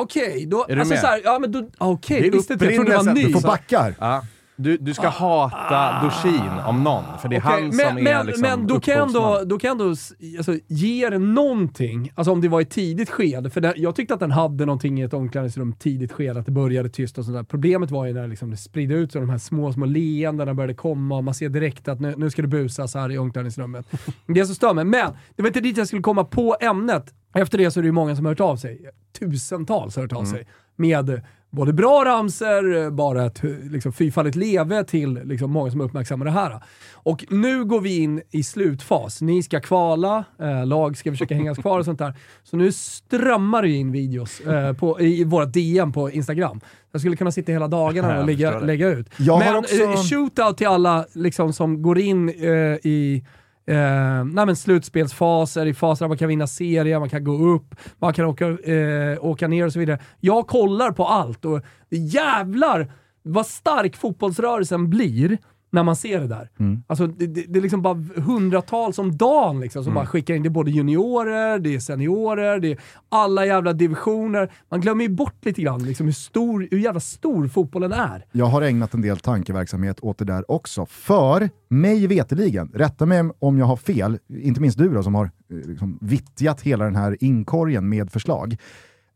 Okej, 0.00 0.46
då... 0.46 0.66
Är 0.68 0.74
du 0.74 0.80
alltså 0.80 0.94
med? 0.94 1.00
så 1.00 1.06
här, 1.06 1.20
ja 1.24 1.38
men 1.38 1.52
då... 1.52 1.68
Okej, 1.78 2.20
Det 2.20 2.30
visste 2.30 2.52
inte 2.52 2.64
jag. 2.64 2.74
Trodde 2.74 2.90
det 2.90 2.96
var 2.96 3.14
ny. 3.14 3.24
Du 3.24 3.32
får 3.32 3.40
backa 3.40 3.80
här. 3.80 3.94
Ja. 4.00 4.24
Du, 4.56 4.76
du 4.76 4.94
ska 4.94 5.08
hata 5.08 6.02
Dorsin 6.02 6.50
om 6.66 6.84
någon, 6.84 7.04
för 7.18 7.28
det 7.28 7.36
är 7.36 7.40
Ah. 7.44 7.48
Okej, 7.48 7.62
han 7.62 7.62
men, 7.62 7.88
som 7.88 7.98
är 7.98 8.02
men, 8.02 8.26
liksom 8.26 8.42
men 8.42 8.66
då 8.66 8.80
kan 8.80 8.94
jag 8.94 9.06
ändå, 9.06 9.42
då 9.46 9.58
kan 9.58 9.70
ändå 9.70 9.84
alltså, 9.88 10.58
ge 10.66 11.10
den 11.10 11.34
någonting, 11.34 12.12
alltså 12.14 12.32
om 12.32 12.40
det 12.40 12.48
var 12.48 12.60
i 12.60 12.64
tidigt 12.64 13.10
skede, 13.10 13.50
för 13.50 13.60
det, 13.60 13.74
jag 13.76 13.96
tyckte 13.96 14.14
att 14.14 14.20
den 14.20 14.30
hade 14.30 14.66
någonting 14.66 15.00
i 15.00 15.02
ett 15.02 15.14
omklädningsrum 15.14 15.72
tidigt 15.72 16.12
skede, 16.12 16.40
att 16.40 16.46
det 16.46 16.52
började 16.52 16.88
tyst 16.88 17.18
och 17.18 17.24
sådär. 17.24 17.42
Problemet 17.42 17.90
var 17.90 18.06
ju 18.06 18.12
när 18.12 18.28
liksom 18.28 18.50
det 18.50 18.56
spridde 18.56 18.94
ut 18.94 19.12
sig, 19.12 19.20
de 19.20 19.30
här 19.30 19.38
små, 19.38 19.72
små 19.72 19.86
leendena 19.86 20.54
började 20.54 20.74
komma 20.74 21.16
och 21.16 21.24
man 21.24 21.34
ser 21.34 21.48
direkt 21.48 21.88
att 21.88 22.00
nu, 22.00 22.14
nu 22.16 22.30
ska 22.30 22.42
det 22.42 22.48
busas 22.48 22.94
här 22.94 23.12
i 23.12 23.18
omklädningsrummet. 23.18 23.86
Det 24.26 24.40
är 24.40 24.44
så 24.44 24.54
stör 24.54 24.74
mig, 24.74 24.84
men 24.84 25.12
det 25.36 25.42
var 25.42 25.48
inte 25.48 25.60
dit 25.60 25.76
jag 25.76 25.86
skulle 25.86 26.02
komma 26.02 26.24
på 26.24 26.56
ämnet. 26.60 27.14
Efter 27.34 27.58
det 27.58 27.70
så 27.70 27.80
är 27.80 27.82
det 27.82 27.88
ju 27.88 27.92
många 27.92 28.16
som 28.16 28.24
har 28.24 28.32
hört 28.32 28.40
av 28.40 28.56
sig. 28.56 28.90
Tusentals 29.18 29.96
har 29.96 30.02
hört 30.02 30.12
av 30.12 30.24
sig. 30.24 30.46
Med 30.76 31.22
både 31.54 31.72
bra 31.72 32.04
ramser, 32.04 32.90
bara 32.90 33.26
ett 33.26 33.42
liksom, 33.70 33.92
fyrfaldigt 33.92 34.36
leve 34.36 34.84
till 34.84 35.20
liksom, 35.24 35.50
många 35.50 35.70
som 35.70 35.80
uppmärksammar 35.80 36.24
det 36.24 36.30
här. 36.32 36.60
Och 36.92 37.24
nu 37.30 37.64
går 37.64 37.80
vi 37.80 37.98
in 37.98 38.22
i 38.30 38.42
slutfas. 38.42 39.22
Ni 39.22 39.42
ska 39.42 39.60
kvala, 39.60 40.24
eh, 40.40 40.66
lag 40.66 40.96
ska 40.96 41.10
försöka 41.10 41.34
hängas 41.34 41.58
kvar 41.58 41.78
och 41.78 41.84
sånt 41.84 41.98
där. 41.98 42.14
Så 42.42 42.56
nu 42.56 42.72
strömmar 42.72 43.62
det 43.62 43.70
in 43.70 43.92
videos 43.92 44.40
eh, 44.40 44.72
på, 44.72 45.00
i 45.00 45.24
våra 45.24 45.44
DM 45.46 45.92
på 45.92 46.10
Instagram. 46.10 46.60
Jag 46.92 47.00
skulle 47.00 47.16
kunna 47.16 47.32
sitta 47.32 47.52
hela 47.52 47.68
dagarna 47.68 48.20
och 48.20 48.26
lägga, 48.26 48.58
lägga 48.58 48.88
ut. 48.88 49.06
Jag 49.18 49.38
Men 49.38 49.56
också- 49.56 49.82
eh, 49.82 49.96
shootout 50.02 50.56
till 50.58 50.66
alla 50.66 51.06
liksom, 51.12 51.52
som 51.52 51.82
går 51.82 51.98
in 51.98 52.28
eh, 52.28 52.52
i 52.82 53.24
Eh, 53.66 54.24
nej 54.24 54.46
men 54.46 54.56
slutspelsfaser, 54.56 55.66
i 55.66 55.74
faser 55.74 56.04
där 56.04 56.08
man 56.08 56.18
kan 56.18 56.28
vinna 56.28 56.46
serier, 56.46 56.98
man 56.98 57.08
kan 57.08 57.24
gå 57.24 57.32
upp, 57.32 57.74
man 57.98 58.14
kan 58.14 58.24
åka, 58.24 58.48
eh, 58.48 59.24
åka 59.24 59.48
ner 59.48 59.66
och 59.66 59.72
så 59.72 59.78
vidare. 59.78 59.98
Jag 60.20 60.46
kollar 60.46 60.92
på 60.92 61.06
allt 61.06 61.44
och 61.44 61.60
jävlar 61.90 62.92
vad 63.22 63.46
stark 63.46 63.96
fotbollsrörelsen 63.96 64.90
blir 64.90 65.38
när 65.74 65.82
man 65.82 65.96
ser 65.96 66.20
det 66.20 66.26
där. 66.26 66.50
Alltså, 66.86 67.06
det, 67.06 67.26
det, 67.26 67.44
det 67.48 67.58
är 67.58 67.62
liksom 67.62 67.82
bara 67.82 68.04
hundratals 68.16 68.98
om 68.98 69.16
dagen 69.16 69.60
liksom, 69.60 69.84
som 69.84 69.94
bara 69.94 70.06
skickar 70.06 70.34
in. 70.34 70.42
Det 70.42 70.48
är 70.48 70.50
både 70.50 70.70
juniorer, 70.70 71.58
det 71.58 71.74
är 71.74 71.78
seniorer, 71.78 72.60
det 72.60 72.72
är 72.72 72.78
alla 73.08 73.46
jävla 73.46 73.72
divisioner. 73.72 74.52
Man 74.68 74.80
glömmer 74.80 75.04
ju 75.04 75.10
bort 75.10 75.44
lite 75.44 75.62
grann 75.62 75.82
liksom, 75.82 76.06
hur, 76.06 76.12
stor, 76.12 76.68
hur 76.70 76.78
jävla 76.78 77.00
stor 77.00 77.48
fotbollen 77.48 77.92
är. 77.92 78.26
Jag 78.32 78.46
har 78.46 78.62
ägnat 78.62 78.94
en 78.94 79.00
del 79.00 79.18
tankeverksamhet 79.18 80.00
åt 80.02 80.18
det 80.18 80.24
där 80.24 80.50
också. 80.50 80.86
För 80.86 81.50
mig 81.68 82.06
veteligen, 82.06 82.70
rätta 82.74 83.06
mig 83.06 83.30
om 83.38 83.58
jag 83.58 83.66
har 83.66 83.76
fel, 83.76 84.18
inte 84.28 84.60
minst 84.60 84.78
du 84.78 84.94
då 84.94 85.02
som 85.02 85.14
har 85.14 85.24
eh, 85.24 85.68
liksom, 85.68 85.98
vittjat 86.00 86.60
hela 86.60 86.84
den 86.84 86.96
här 86.96 87.16
inkorgen 87.20 87.88
med 87.88 88.10
förslag. 88.10 88.56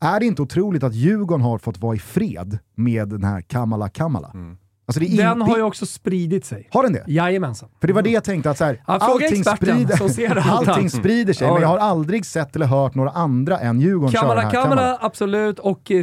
Är 0.00 0.20
det 0.20 0.26
inte 0.26 0.42
otroligt 0.42 0.82
att 0.82 0.94
Djurgården 0.94 1.40
har 1.44 1.58
fått 1.58 1.78
vara 1.78 1.96
i 1.96 1.98
fred 1.98 2.58
med 2.74 3.08
den 3.08 3.24
här 3.24 3.40
Kamala 3.40 3.88
Kamala? 3.88 4.32
Alltså 4.88 5.00
Den 5.16 5.40
har 5.42 5.56
ju 5.56 5.62
också 5.62 5.86
spridit 5.86 6.44
sig. 6.44 6.68
Har 6.72 6.82
den 6.82 6.92
det? 6.92 7.04
Jajamensan. 7.06 7.68
För 7.80 7.86
det 7.86 7.92
var 7.92 8.02
det 8.02 8.10
jag 8.10 8.24
tänkte, 8.24 8.50
att 8.50 8.58
så 8.58 8.64
här, 8.64 8.82
Ja, 8.86 8.98
allting, 9.00 9.44
sprider, 9.44 10.08
ser 10.08 10.36
allting 10.50 10.90
sprider 10.90 11.32
sig, 11.32 11.46
Ja, 11.46 11.52
men 11.52 11.62
jag 11.62 11.68
ja. 11.70 11.72
har 11.80 11.88
aldrig 11.90 12.26
sett 12.26 12.56
eller 12.56 12.66
hört 12.66 12.94
några 12.94 13.10
andra 13.10 13.58
än 13.58 13.80
Djurgården 13.80 14.12
köra 14.12 14.34
den 14.34 14.44
här 14.44 14.50
Kamala, 14.50 14.98
absolut. 15.00 15.58
Och 15.58 15.90
eh, 15.90 16.02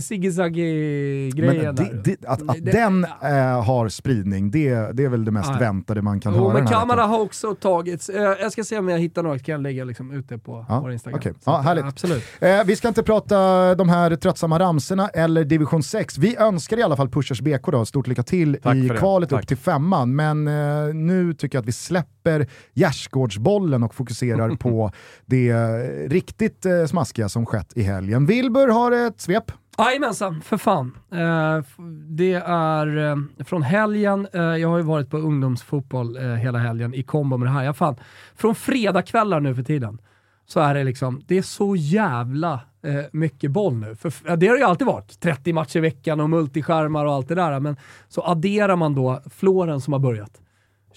Ziggy-Zaggy-grejen 0.65 1.63
Men 1.65 1.75
där. 1.75 2.01
det, 2.03 2.25
att, 2.27 2.41
att 2.49 2.55
Det- 2.65 2.71
den 2.71 3.03
eh, 3.03 3.63
har 3.63 3.89
spridning, 3.89 4.51
det, 4.51 4.89
det 4.93 5.03
är 5.03 5.09
väl 5.09 5.25
det 5.25 5.31
mest 5.31 5.49
Nej. 5.49 5.59
väntade 5.59 6.01
man 6.01 6.19
kan 6.19 6.33
Jo, 6.35 6.39
höra 6.43 6.53
men 6.53 6.63
veckan. 6.65 7.09
har 7.09 7.19
också 7.21 7.55
tagits. 7.55 8.09
Eh, 8.09 8.21
jag 8.21 8.51
ska 8.51 8.63
se 8.63 8.77
om 8.77 8.89
jag 8.89 8.99
hittar 8.99 9.23
något, 9.23 9.43
kan 9.43 9.53
jag 9.53 9.61
lägga 9.61 9.83
liksom 9.83 10.11
ut 10.11 10.29
det 10.29 10.37
på 10.37 10.65
Ja, 10.69 10.79
vår 10.79 10.91
Instagram. 10.91 11.21
Så 11.23 11.31
Ja, 11.45 11.57
härligt. 11.57 11.85
Absolut. 11.85 12.23
Eh, 12.39 12.63
vi 12.65 12.75
ska 12.75 12.87
inte 12.87 13.03
prata 13.03 13.75
de 13.75 13.89
här 13.89 14.15
tröttsamma 14.15 14.59
ramserna 14.59 15.09
eller 15.09 15.43
division 15.43 15.83
6. 15.83 16.17
Vi 16.17 16.37
önskar 16.37 16.77
i 16.79 16.83
alla 16.83 16.95
fall 16.95 17.09
Pushers 17.09 17.41
BK 17.41 17.71
då, 17.71 17.85
stort 17.85 18.07
lycka 18.07 18.23
till 18.23 18.57
Tack 18.63 18.75
i 18.75 18.89
kvalet 18.89 19.32
upp 19.32 19.48
till 19.48 19.58
femman. 19.58 20.15
Men 20.15 20.48
eh, 20.48 20.94
nu 20.94 21.34
tycker 21.34 21.58
jag 21.58 21.62
att 21.62 21.67
vi 21.67 21.72
släpper 21.72 22.48
gärdsgårdsbollen 22.74 23.84
och 23.84 23.96
fokuserar 23.96 24.55
på 24.55 24.91
det 25.25 25.50
eh, 25.50 26.10
riktigt 26.10 26.65
eh, 26.65 26.86
smaskiga 26.86 27.29
som 27.29 27.46
skett 27.46 27.74
i 27.75 27.84
helgen. 27.84 28.25
Wilbur 28.25 28.67
har 28.67 28.91
ett 28.91 29.22
svep. 29.22 29.51
Jajamensan, 29.77 30.41
för 30.41 30.58
fan. 30.58 30.98
Eh, 31.12 31.63
det 32.10 32.34
är 32.46 32.98
eh, 32.98 33.15
från 33.46 33.62
helgen, 33.62 34.27
eh, 34.34 34.41
jag 34.41 34.70
har 34.70 34.77
ju 34.77 34.84
varit 34.84 35.10
på 35.10 35.17
ungdomsfotboll 35.17 36.17
eh, 36.17 36.24
hela 36.24 36.58
helgen 36.60 36.94
i 36.94 37.03
kombo 37.03 37.38
med 37.38 37.48
det 37.48 37.51
här. 37.51 37.63
Jag 37.63 37.77
fan, 37.77 37.96
från 38.36 38.55
fredagkvällar 38.55 39.39
nu 39.39 39.55
för 39.55 39.63
tiden 39.63 40.00
så 40.45 40.59
är 40.59 40.73
det 40.73 40.83
liksom, 40.83 41.21
det 41.27 41.37
är 41.37 41.41
så 41.41 41.75
jävla 41.75 42.59
eh, 42.83 43.03
mycket 43.11 43.51
boll 43.51 43.75
nu. 43.75 43.95
För, 43.95 44.37
det 44.37 44.47
har 44.47 44.53
det 44.53 44.59
ju 44.59 44.65
alltid 44.65 44.87
varit. 44.87 45.19
30 45.19 45.53
matcher 45.53 45.77
i 45.77 45.81
veckan 45.81 46.19
och 46.19 46.29
multiskärmar 46.29 47.05
och 47.05 47.13
allt 47.13 47.27
det 47.27 47.35
där. 47.35 47.59
Men 47.59 47.77
så 48.07 48.21
adderar 48.21 48.75
man 48.75 48.95
då 48.95 49.21
Floren 49.29 49.81
som 49.81 49.93
har 49.93 49.99
börjat 49.99 50.41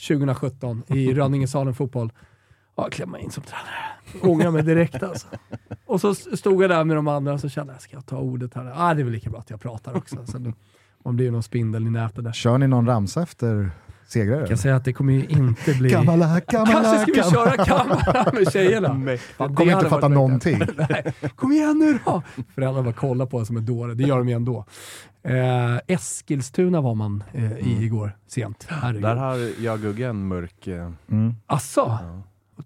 2017 0.09 0.83
i 0.87 1.13
Rönningesalen 1.15 1.75
fotboll. 1.75 2.13
Ja, 2.77 2.89
klämmer 2.91 3.13
mig 3.13 3.23
in 3.23 3.31
som 3.31 3.43
tränare. 3.43 4.33
Ångrar 4.33 4.51
mig 4.51 4.63
direkt 4.63 5.03
alltså. 5.03 5.27
Och 5.87 6.01
så 6.01 6.15
stod 6.15 6.63
jag 6.63 6.71
där 6.71 6.85
med 6.85 6.97
de 6.97 7.09
andra 7.09 7.33
och 7.33 7.41
så 7.41 7.49
kände 7.49 7.73
jag, 7.73 7.83
ska 7.83 7.97
jag 7.97 8.07
ta 8.07 8.19
ordet 8.19 8.55
här? 8.55 8.73
Ah, 8.77 8.95
det 8.95 9.03
är 9.03 9.05
väl 9.05 9.13
lika 9.13 9.31
bra 9.31 9.41
att 9.41 9.51
jag 9.51 9.61
pratar 9.61 9.97
också. 9.97 10.27
Så 10.27 10.53
man 11.05 11.17
blir 11.17 11.27
ju 11.27 11.33
någon 11.33 11.43
spindel 11.43 11.87
i 11.87 11.91
nätet 11.91 12.25
där. 12.25 12.33
Kör 12.33 12.59
ni 12.59 12.69
någon 12.69 12.87
ramsa 12.87 13.23
efter 13.23 13.71
segrare? 14.09 14.39
Jag 14.41 14.49
kan 14.49 14.59
säga 14.59 14.77
att 14.77 14.85
det 14.85 14.93
kommer 14.93 15.13
ju 15.13 15.25
inte 15.27 15.75
bli... 15.75 15.91
Kamala, 15.91 16.41
Kamala, 16.41 16.73
Kanske 16.73 16.99
ska 16.99 17.13
vi 17.13 17.31
Kamala. 17.31 17.51
köra 17.57 17.65
kamera 17.65 18.33
med 18.33 18.53
tjejerna? 18.53 18.93
Nej. 18.93 19.19
Fan, 19.19 19.55
Kommer 19.55 19.73
inte 19.73 19.89
fatta 19.89 20.09
någonting. 20.09 20.59
Nej, 20.91 21.13
kom 21.37 21.53
igen 21.53 21.79
nu 21.79 21.99
då! 22.05 22.23
Föräldrar 22.55 22.83
bara 22.83 22.93
kollar 22.93 23.27
på 23.27 23.39
en 23.39 23.47
som 23.47 23.57
en 23.57 23.67
dåre, 23.67 23.95
det 23.95 24.03
gör 24.05 24.19
de 24.19 24.29
ju 24.29 24.35
ändå. 24.35 24.65
Eh, 25.23 25.95
Eskilstuna 25.95 26.81
var 26.81 26.95
man 26.95 27.25
eh, 27.33 27.59
i 27.59 27.85
igår, 27.85 28.17
sent. 28.29 28.67
Herregud. 28.69 29.03
Där 29.03 29.17
har 29.17 29.63
jag 29.65 29.81
Gugge 29.81 30.07
en 30.09 30.29
mörk... 30.29 30.67
eh, 30.67 30.91
Mm. 31.11 31.35
Asså? 31.47 31.99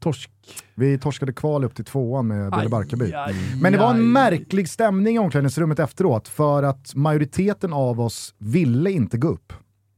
Torsk? 0.00 0.30
Vi 0.74 0.98
torskade 0.98 1.32
kval 1.32 1.64
upp 1.64 1.74
till 1.74 1.84
tvåan 1.84 2.26
med 2.26 2.50
Bille 2.52 2.68
Barkarby. 2.68 3.04
Aj, 3.04 3.12
aj, 3.14 3.34
Men 3.60 3.72
det 3.72 3.78
var 3.78 3.90
en 3.90 4.12
märklig 4.12 4.68
stämning 4.68 5.16
i 5.16 5.18
omklädningsrummet 5.18 5.78
efteråt 5.78 6.28
för 6.28 6.62
att 6.62 6.94
majoriteten 6.94 7.72
av 7.72 8.00
oss 8.00 8.34
ville 8.38 8.90
inte 8.90 9.18
gå 9.18 9.28
upp. 9.28 9.52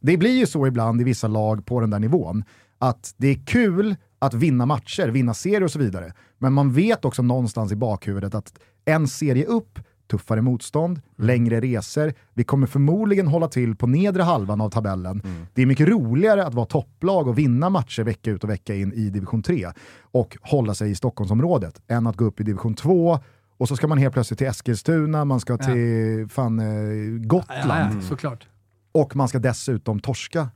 Det 0.06 0.16
blir 0.16 0.38
ju 0.38 0.46
så 0.46 0.66
ibland 0.66 1.00
i 1.00 1.04
vissa 1.04 1.28
lag 1.28 1.66
på 1.66 1.80
den 1.80 1.90
där 1.90 1.98
nivån 1.98 2.44
att 2.78 3.14
det 3.16 3.28
är 3.28 3.46
kul 3.46 3.96
att 4.18 4.34
vinna 4.34 4.66
matcher, 4.66 5.08
vinna 5.08 5.34
serier 5.34 5.62
och 5.62 5.70
så 5.70 5.78
vidare. 5.78 6.12
Men 6.38 6.52
man 6.52 6.72
vet 6.72 7.04
också 7.04 7.22
någonstans 7.22 7.72
i 7.72 7.76
bakhuvudet 7.76 8.34
att 8.34 8.58
en 8.84 9.08
serie 9.08 9.44
upp, 9.44 9.78
tuffare 10.10 10.42
motstånd, 10.42 11.00
längre 11.16 11.60
resor. 11.60 12.12
Vi 12.34 12.44
kommer 12.44 12.66
förmodligen 12.66 13.26
hålla 13.26 13.48
till 13.48 13.76
på 13.76 13.86
nedre 13.86 14.22
halvan 14.22 14.60
av 14.60 14.70
tabellen. 14.70 15.22
Det 15.54 15.62
är 15.62 15.66
mycket 15.66 15.88
roligare 15.88 16.46
att 16.46 16.54
vara 16.54 16.66
topplag 16.66 17.28
och 17.28 17.38
vinna 17.38 17.70
matcher 17.70 18.02
vecka 18.02 18.30
ut 18.30 18.44
och 18.44 18.50
vecka 18.50 18.74
in 18.74 18.92
i 18.92 19.10
division 19.10 19.42
3 19.42 19.68
och 20.02 20.36
hålla 20.40 20.74
sig 20.74 20.90
i 20.90 20.94
Stockholmsområdet 20.94 21.80
än 21.88 22.06
att 22.06 22.16
gå 22.16 22.24
upp 22.24 22.40
i 22.40 22.44
division 22.44 22.74
2 22.74 23.18
och 23.56 23.68
så 23.68 23.76
ska 23.76 23.86
man 23.86 23.98
helt 23.98 24.14
plötsligt 24.14 24.38
till 24.38 24.46
Eskilstuna, 24.46 25.24
man 25.24 25.40
ska 25.40 25.56
till 25.56 26.28
fan, 26.28 26.58
eh, 26.58 26.66
Ja, 26.66 27.18
Gotland 27.26 27.96
ja, 28.02 28.08
såklart. 28.08 28.48
Och 28.94 29.16
man 29.16 29.28
ska 29.28 29.38
dessutom 29.38 30.00
torska 30.00 30.48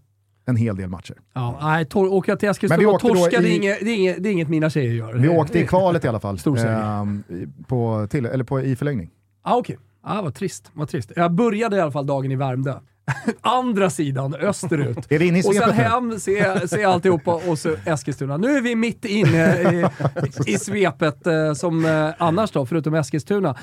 en 0.46 0.56
hel 0.56 0.76
del 0.76 0.88
matcher. 0.88 1.14
Ja, 1.34 1.58
nej, 1.62 1.84
tor- 1.84 2.12
åka 2.12 2.36
till 2.36 2.48
Eskilstuna 2.48 2.88
och 2.90 3.00
torska, 3.00 3.40
det, 3.40 3.48
är 3.48 3.50
i- 3.50 3.56
inget, 3.56 3.80
det, 3.80 3.90
är 3.90 3.94
inget, 3.96 4.22
det 4.22 4.28
är 4.28 4.32
inget 4.32 4.48
mina 4.48 4.70
tjejer 4.70 4.92
gör. 4.92 5.14
Vi 5.14 5.28
åkte 5.28 5.58
i 5.58 5.66
kvalet 5.66 6.04
i 6.04 6.08
alla 6.08 6.20
fall, 6.20 6.38
Stor 6.38 6.58
ehm, 6.58 7.22
i- 7.28 7.64
på, 7.68 8.06
till, 8.10 8.26
eller 8.26 8.44
på, 8.44 8.60
i 8.60 8.76
förlängning. 8.76 9.10
Ah, 9.42 9.56
Okej, 9.56 9.78
ah, 10.02 10.22
vad 10.22 10.34
trist. 10.34 10.70
Vad 10.72 10.88
trist. 10.88 11.12
Jag 11.16 11.32
började 11.32 11.76
i 11.76 11.80
alla 11.80 11.92
fall 11.92 12.06
dagen 12.06 12.32
i 12.32 12.36
Värmdö. 12.36 12.74
Andra 13.40 13.90
sidan, 13.90 14.34
österut. 14.34 15.12
Är 15.12 15.22
inne 15.22 15.38
i 15.38 15.42
Och 15.42 15.54
sen 15.54 15.70
hem, 15.72 16.20
se, 16.20 16.68
se 16.68 16.84
alltihopa 16.84 17.34
och 17.34 17.58
så 17.58 17.76
Eskilstuna. 17.86 18.36
Nu 18.36 18.56
är 18.56 18.60
vi 18.60 18.74
mitt 18.76 19.04
inne 19.04 19.54
i, 19.62 19.86
i 20.46 20.58
svepet 20.58 21.26
eh, 21.26 21.52
som 21.52 21.84
eh, 21.84 22.10
annars 22.18 22.50
då, 22.50 22.66
förutom 22.66 22.94
Eskilstuna. 22.94 23.56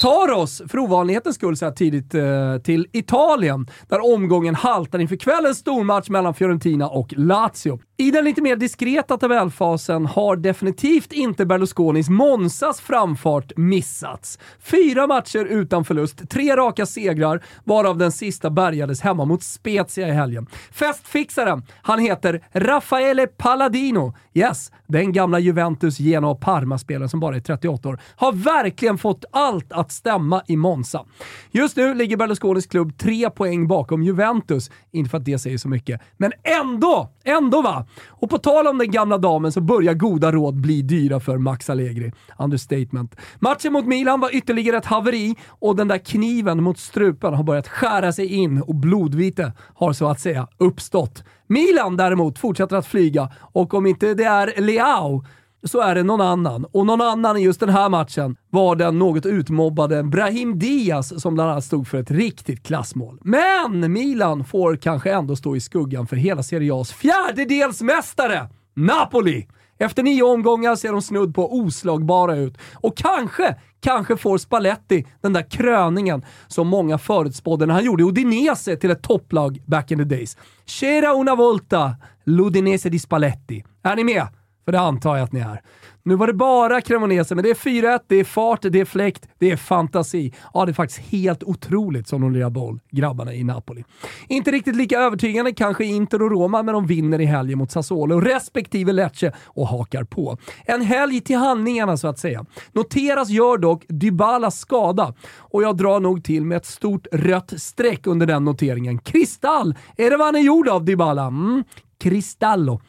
Tar 0.00 0.32
oss, 0.32 0.62
för 0.68 0.78
ovanlighetens 0.78 1.36
skull 1.36 1.56
så 1.56 1.64
här 1.64 1.72
tidigt, 1.72 2.14
eh, 2.14 2.58
till 2.64 2.86
Italien, 2.92 3.66
där 3.88 4.14
omgången 4.14 4.54
haltar 4.54 4.98
inför 4.98 5.16
kvällens 5.16 5.58
stormatch 5.58 6.08
mellan 6.08 6.34
Fiorentina 6.34 6.88
och 6.88 7.14
Lazio. 7.16 7.80
I 7.98 8.10
den 8.10 8.24
lite 8.24 8.42
mer 8.42 8.56
diskreta 8.56 9.16
tabellfasen 9.16 10.06
har 10.06 10.36
definitivt 10.36 11.12
inte 11.12 11.46
Berlusconis 11.46 12.08
Monsas 12.08 12.80
framfart 12.80 13.52
missats. 13.56 14.38
Fyra 14.60 15.06
matcher 15.06 15.44
utan 15.44 15.84
förlust, 15.84 16.28
tre 16.30 16.56
raka 16.56 16.86
segrar, 16.86 17.44
varav 17.64 17.98
den 17.98 18.12
sista 18.12 18.50
bärgades 18.50 19.00
hemma 19.00 19.24
mot 19.24 19.42
Spezia 19.42 20.08
i 20.08 20.12
helgen. 20.12 20.46
Festfixaren, 20.72 21.62
han 21.82 21.98
heter 21.98 22.44
Raffaele 22.52 23.26
Palladino. 23.26 24.14
Yes, 24.34 24.72
den 24.86 25.12
gamla 25.12 25.38
Juventus, 25.38 25.98
Genoa 25.98 26.30
och 26.30 26.40
Parma-spelaren 26.40 27.08
som 27.08 27.20
bara 27.20 27.36
är 27.36 27.40
38 27.40 27.88
år, 27.88 28.00
har 28.16 28.32
verkligen 28.32 28.98
fått 28.98 29.24
allt 29.30 29.72
att 29.72 29.85
att 29.86 29.92
stämma 29.92 30.42
i 30.46 30.56
Monza. 30.56 31.04
Just 31.50 31.76
nu 31.76 31.94
ligger 31.94 32.16
Berlusconis 32.16 32.66
klubb 32.66 32.98
tre 32.98 33.30
poäng 33.30 33.68
bakom 33.68 34.02
Juventus. 34.02 34.70
Inte 34.92 35.10
för 35.10 35.18
att 35.18 35.24
det 35.24 35.38
säger 35.38 35.58
så 35.58 35.68
mycket, 35.68 36.00
men 36.16 36.32
ändå! 36.42 37.10
Ändå 37.24 37.62
va! 37.62 37.86
Och 38.08 38.30
på 38.30 38.38
tal 38.38 38.66
om 38.66 38.78
den 38.78 38.90
gamla 38.90 39.18
damen 39.18 39.52
så 39.52 39.60
börjar 39.60 39.94
goda 39.94 40.32
råd 40.32 40.60
bli 40.60 40.82
dyra 40.82 41.20
för 41.20 41.38
Max 41.38 41.70
Allegri. 41.70 42.12
Understatement. 42.38 43.16
Matchen 43.38 43.72
mot 43.72 43.86
Milan 43.86 44.20
var 44.20 44.34
ytterligare 44.34 44.76
ett 44.76 44.86
haveri 44.86 45.34
och 45.48 45.76
den 45.76 45.88
där 45.88 45.98
kniven 45.98 46.62
mot 46.62 46.78
strupen 46.78 47.34
har 47.34 47.44
börjat 47.44 47.68
skära 47.68 48.12
sig 48.12 48.26
in 48.26 48.62
och 48.62 48.74
blodvite 48.74 49.52
har 49.74 49.92
så 49.92 50.08
att 50.08 50.20
säga 50.20 50.48
uppstått. 50.58 51.24
Milan 51.46 51.96
däremot 51.96 52.38
fortsätter 52.38 52.76
att 52.76 52.86
flyga 52.86 53.30
och 53.40 53.74
om 53.74 53.86
inte 53.86 54.14
det 54.14 54.24
är 54.24 54.60
Leao 54.60 55.24
så 55.64 55.80
är 55.80 55.94
det 55.94 56.02
någon 56.02 56.20
annan. 56.20 56.64
Och 56.64 56.86
någon 56.86 57.00
annan 57.00 57.36
i 57.36 57.40
just 57.40 57.60
den 57.60 57.68
här 57.68 57.88
matchen 57.88 58.36
var 58.50 58.76
den 58.76 58.98
något 58.98 59.26
utmobbade 59.26 60.02
Brahim 60.02 60.58
Diaz 60.58 61.22
som 61.22 61.34
bland 61.34 61.50
annat 61.50 61.64
stod 61.64 61.88
för 61.88 61.98
ett 61.98 62.10
riktigt 62.10 62.66
klassmål. 62.66 63.18
Men 63.24 63.92
Milan 63.92 64.44
får 64.44 64.76
kanske 64.76 65.12
ändå 65.12 65.36
stå 65.36 65.56
i 65.56 65.60
skuggan 65.60 66.06
för 66.06 66.16
hela 66.16 66.42
Serie 66.42 66.72
A's 66.72 66.94
fjärdedelsmästare, 66.94 68.48
Napoli! 68.74 69.46
Efter 69.78 70.02
nio 70.02 70.22
omgångar 70.22 70.76
ser 70.76 70.92
de 70.92 71.02
snudd 71.02 71.34
på 71.34 71.54
oslagbara 71.54 72.36
ut. 72.36 72.58
Och 72.74 72.96
kanske, 72.96 73.56
kanske 73.80 74.16
får 74.16 74.38
Spalletti 74.38 75.06
den 75.20 75.32
där 75.32 75.50
kröningen 75.50 76.24
som 76.46 76.68
många 76.68 76.98
förutspådde 76.98 77.66
när 77.66 77.74
han 77.74 77.84
gjorde 77.84 78.04
Udinese 78.04 78.76
till 78.76 78.90
ett 78.90 79.02
topplag 79.02 79.62
back 79.66 79.90
in 79.90 79.98
the 79.98 80.04
days. 80.04 80.36
C'era 80.66 81.14
una 81.14 81.34
volta, 81.34 81.96
l'Udinese 82.24 82.88
di 82.88 82.98
Spalletti. 82.98 83.64
Är 83.82 83.96
ni 83.96 84.04
med? 84.04 84.26
För 84.66 84.72
det 84.72 84.80
antar 84.80 85.16
jag 85.16 85.24
att 85.24 85.32
ni 85.32 85.40
är. 85.40 85.62
Nu 86.02 86.14
var 86.16 86.26
det 86.26 86.32
bara 86.32 86.80
Cremonese, 86.80 87.34
men 87.34 87.44
det 87.44 87.50
är 87.50 87.54
4-1, 87.54 88.00
det 88.06 88.16
är 88.16 88.24
fart, 88.24 88.62
det 88.62 88.80
är 88.80 88.84
fläkt, 88.84 89.28
det 89.38 89.50
är 89.50 89.56
fantasi. 89.56 90.34
Ja, 90.54 90.64
det 90.64 90.72
är 90.72 90.74
faktiskt 90.74 91.00
helt 91.00 91.42
otroligt 91.42 92.08
som 92.08 92.20
de 92.20 92.32
lirar 92.32 92.50
boll, 92.50 92.80
grabbarna 92.90 93.34
i 93.34 93.44
Napoli. 93.44 93.84
Inte 94.28 94.50
riktigt 94.50 94.76
lika 94.76 94.98
övertygande 94.98 95.52
kanske 95.52 95.84
Inter 95.84 96.22
och 96.22 96.30
Roma, 96.30 96.62
men 96.62 96.74
de 96.74 96.86
vinner 96.86 97.20
i 97.20 97.24
helgen 97.24 97.58
mot 97.58 97.70
Sassuolo 97.70 98.20
respektive 98.20 98.92
Lecce 98.92 99.32
och 99.44 99.68
hakar 99.68 100.04
på. 100.04 100.38
En 100.64 100.82
helg 100.82 101.20
till 101.20 101.36
handlingarna 101.36 101.96
så 101.96 102.08
att 102.08 102.18
säga. 102.18 102.44
Noteras 102.72 103.28
gör 103.28 103.58
dock 103.58 103.84
Dybalas 103.88 104.58
skada 104.58 105.14
och 105.36 105.62
jag 105.62 105.76
drar 105.76 106.00
nog 106.00 106.24
till 106.24 106.44
med 106.44 106.56
ett 106.56 106.66
stort 106.66 107.06
rött 107.12 107.52
streck 107.56 108.06
under 108.06 108.26
den 108.26 108.44
noteringen. 108.44 108.98
Kristall, 108.98 109.74
är 109.96 110.10
det 110.10 110.16
vad 110.16 110.26
han 110.26 110.36
är 110.36 110.40
gjord 110.40 110.68
av 110.68 110.84
Dybala? 110.84 111.26
Mm, 111.26 111.64
Cristallo. 111.98 112.80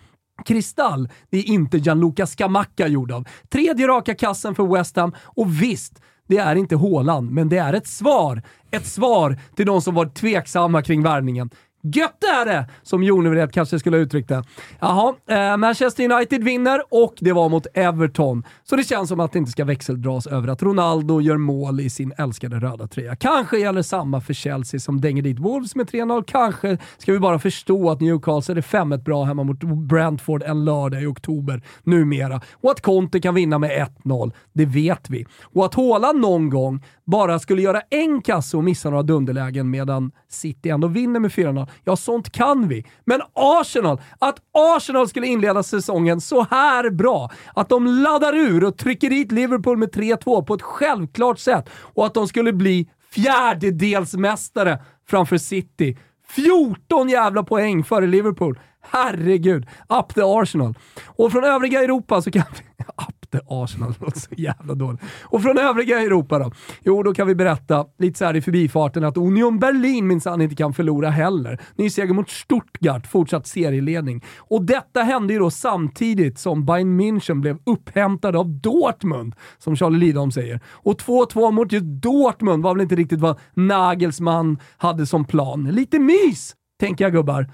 Kristall, 0.46 1.10
det 1.30 1.38
är 1.38 1.44
inte 1.44 1.78
Gianluca 1.78 2.26
Scamacca 2.26 2.88
gjord 2.88 3.12
av. 3.12 3.28
Tredje 3.50 3.88
raka 3.88 4.16
kassen 4.16 4.56
för 4.56 4.78
West 4.78 4.96
Ham 4.96 5.14
och 5.24 5.62
visst, 5.62 6.02
det 6.28 6.38
är 6.38 6.56
inte 6.56 6.76
Haaland, 6.76 7.32
men 7.32 7.50
det 7.50 7.58
är 7.58 7.74
ett 7.74 7.88
svar. 7.88 8.42
Ett 8.72 8.86
svar 8.86 9.38
till 9.56 9.66
de 9.66 9.82
som 9.82 9.96
var 9.96 10.06
tveksamma 10.06 10.82
kring 10.82 11.04
värvningen. 11.04 11.50
Gött 11.94 12.24
är 12.24 12.46
det! 12.46 12.66
Som 12.84 13.04
Jonevred 13.04 13.54
kanske 13.54 13.80
skulle 13.80 13.98
ha 13.98 14.02
uttryckt 14.02 14.30
det. 14.30 14.44
Jaha, 14.80 15.14
eh, 15.30 15.58
Manchester 15.58 16.12
United 16.12 16.44
vinner 16.44 16.82
och 16.90 17.14
det 17.20 17.34
var 17.34 17.50
mot 17.50 17.68
Everton. 17.74 18.44
Så 18.64 18.76
det 18.76 18.84
känns 18.84 19.10
som 19.10 19.20
att 19.20 19.32
det 19.32 19.40
inte 19.40 19.52
ska 19.52 19.66
växeldras 19.66 20.28
över 20.28 20.48
att 20.48 20.64
Ronaldo 20.64 21.22
gör 21.22 21.38
mål 21.38 21.80
i 21.80 21.90
sin 21.90 22.14
älskade 22.18 22.60
röda 22.60 22.88
tröja. 22.88 23.16
Kanske 23.16 23.58
gäller 23.58 23.82
samma 23.82 24.22
för 24.22 24.34
Chelsea 24.34 24.80
som 24.80 25.02
dänger 25.02 25.22
dit 25.22 25.40
Wolves 25.40 25.76
med 25.76 25.90
3-0. 25.90 26.24
Kanske 26.28 26.78
ska 26.98 27.14
vi 27.14 27.20
bara 27.20 27.40
förstå 27.40 27.90
att 27.90 28.02
Newcastle 28.02 28.56
är 28.56 28.62
5-1 28.62 29.04
bra 29.04 29.24
hemma 29.24 29.44
mot 29.44 29.60
Brentford 29.64 30.44
en 30.44 30.66
lördag 30.66 31.04
i 31.04 31.06
oktober 31.06 31.62
numera. 31.84 32.42
Och 32.54 32.72
att 32.72 32.82
Conte 32.82 33.20
kan 33.20 33.36
vinna 33.36 33.60
med 33.60 33.88
1-0, 34.04 34.32
det 34.54 34.66
vet 34.66 35.10
vi. 35.10 35.26
Och 35.44 35.66
att 35.66 35.76
Haaland 35.76 36.22
någon 36.22 36.50
gång 36.50 36.84
bara 37.06 37.40
skulle 37.40 37.62
göra 37.62 37.82
en 37.90 38.22
kasse 38.22 38.58
och 38.58 38.64
missa 38.64 38.90
några 38.90 39.04
dunderlägen 39.04 39.70
medan 39.70 40.12
City 40.30 40.70
ändå 40.70 40.88
vinner 40.88 41.20
med 41.20 41.32
4-0. 41.32 41.68
Ja, 41.84 41.96
sånt 41.96 42.32
kan 42.32 42.68
vi. 42.68 42.86
Men 43.06 43.22
Arsenal, 43.34 44.02
att 44.20 44.40
Arsenal 44.52 45.10
skulle 45.10 45.28
inleda 45.28 45.64
säsongen 45.64 46.22
så 46.22 46.48
här 46.52 46.90
bra, 46.90 47.32
att 47.56 47.70
de 47.70 47.88
laddar 47.88 48.36
ur 48.36 48.64
och 48.64 48.78
trycker 48.78 49.10
dit 49.10 49.32
Liverpool 49.32 49.78
med 49.78 49.90
3-2 49.90 50.46
på 50.46 50.54
ett 50.54 50.62
självklart 50.62 51.40
sätt 51.40 51.70
och 51.80 52.06
att 52.06 52.14
de 52.14 52.28
skulle 52.28 52.54
bli 52.54 52.90
fjärdedelsmästare 53.12 54.80
framför 55.10 55.38
City. 55.38 55.98
14 56.30 57.10
jävla 57.10 57.44
poäng 57.44 57.84
före 57.84 58.08
Liverpool. 58.08 58.60
Herregud, 58.82 59.68
up 59.90 60.14
the 60.16 60.22
Arsenal. 60.24 60.76
Och 61.06 61.32
från 61.32 61.44
övriga 61.44 61.84
Europa 61.84 62.22
så 62.22 62.32
kan 62.32 62.44
vi... 62.52 62.84
Up 63.08 63.27
the 63.38 63.46
Arsenal, 63.48 63.94
det 64.00 64.06
låter 64.06 64.20
så 64.20 64.30
jävla 64.38 64.76
dåligt. 64.76 65.02
Och 65.24 65.42
från 65.42 65.58
övriga 65.58 66.02
Europa 66.02 66.40
då? 66.40 66.52
Jo, 66.84 67.04
då 67.04 67.14
kan 67.14 67.28
vi 67.28 67.36
berätta 67.36 67.86
lite 67.98 68.18
så 68.18 68.26
här 68.26 68.36
i 68.36 68.42
förbifarten 68.42 69.04
att 69.04 69.18
Union 69.18 69.60
Berlin 69.60 70.08
minsann 70.08 70.42
inte 70.42 70.56
kan 70.56 70.74
förlora 70.74 71.10
heller. 71.10 71.62
Ny 71.76 71.90
seger 71.90 72.14
mot 72.14 72.30
Stuttgart, 72.30 73.08
fortsatt 73.08 73.48
serieledning. 73.48 74.24
Och 74.38 74.66
detta 74.66 75.04
hände 75.04 75.34
ju 75.34 75.40
då 75.40 75.50
samtidigt 75.50 76.40
som 76.40 76.66
Bayern 76.66 77.02
München 77.02 77.42
blev 77.42 77.58
upphämtade 77.66 78.38
av 78.38 78.50
Dortmund, 78.50 79.36
som 79.58 79.76
Charlie 79.76 79.98
Lidholm 79.98 80.32
säger. 80.32 80.60
Och 80.68 81.02
2-2 81.02 81.52
mot 81.52 81.72
just 81.72 81.86
Dortmund 81.86 82.64
var 82.64 82.74
väl 82.74 82.82
inte 82.82 82.96
riktigt 82.96 83.20
vad 83.20 83.40
Nagelsmann 83.54 84.58
hade 84.78 85.06
som 85.06 85.26
plan. 85.26 85.64
Lite 85.64 86.00
mys, 86.00 86.56
tänker 86.80 87.06
jag 87.06 87.14
gubbar 87.14 87.48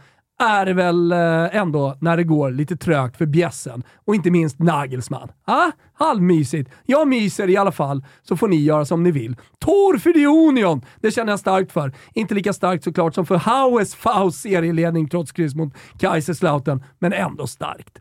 är 0.43 0.65
det 0.65 0.73
väl 0.73 1.11
eh, 1.11 1.55
ändå 1.55 1.97
när 1.99 2.17
det 2.17 2.23
går 2.23 2.51
lite 2.51 2.77
trögt 2.77 3.17
för 3.17 3.25
bjässen 3.25 3.83
och 4.05 4.15
inte 4.15 4.31
minst 4.31 4.59
Nagelsmann. 4.59 5.31
Ah, 5.45 5.71
halvmysigt. 5.93 6.71
Jag 6.85 7.07
myser 7.07 7.49
i 7.49 7.57
alla 7.57 7.71
fall, 7.71 8.05
så 8.21 8.37
får 8.37 8.47
ni 8.47 8.55
göra 8.55 8.85
som 8.85 9.03
ni 9.03 9.11
vill. 9.11 9.35
Tor 9.59 9.97
för 9.97 10.11
the 10.11 10.25
Union! 10.25 10.81
Det 11.01 11.11
känner 11.11 11.31
jag 11.31 11.39
starkt 11.39 11.71
för. 11.71 11.93
Inte 12.13 12.33
lika 12.33 12.53
starkt 12.53 12.83
såklart 12.83 13.15
som 13.15 13.25
för 13.25 13.35
Haues 13.35 13.95
Faust 13.95 14.41
serieledning 14.41 15.09
trots 15.09 15.31
kryss 15.31 15.55
mot 15.55 15.73
Kaiserslautern, 15.99 16.83
men 16.99 17.13
ändå 17.13 17.47
starkt. 17.47 17.99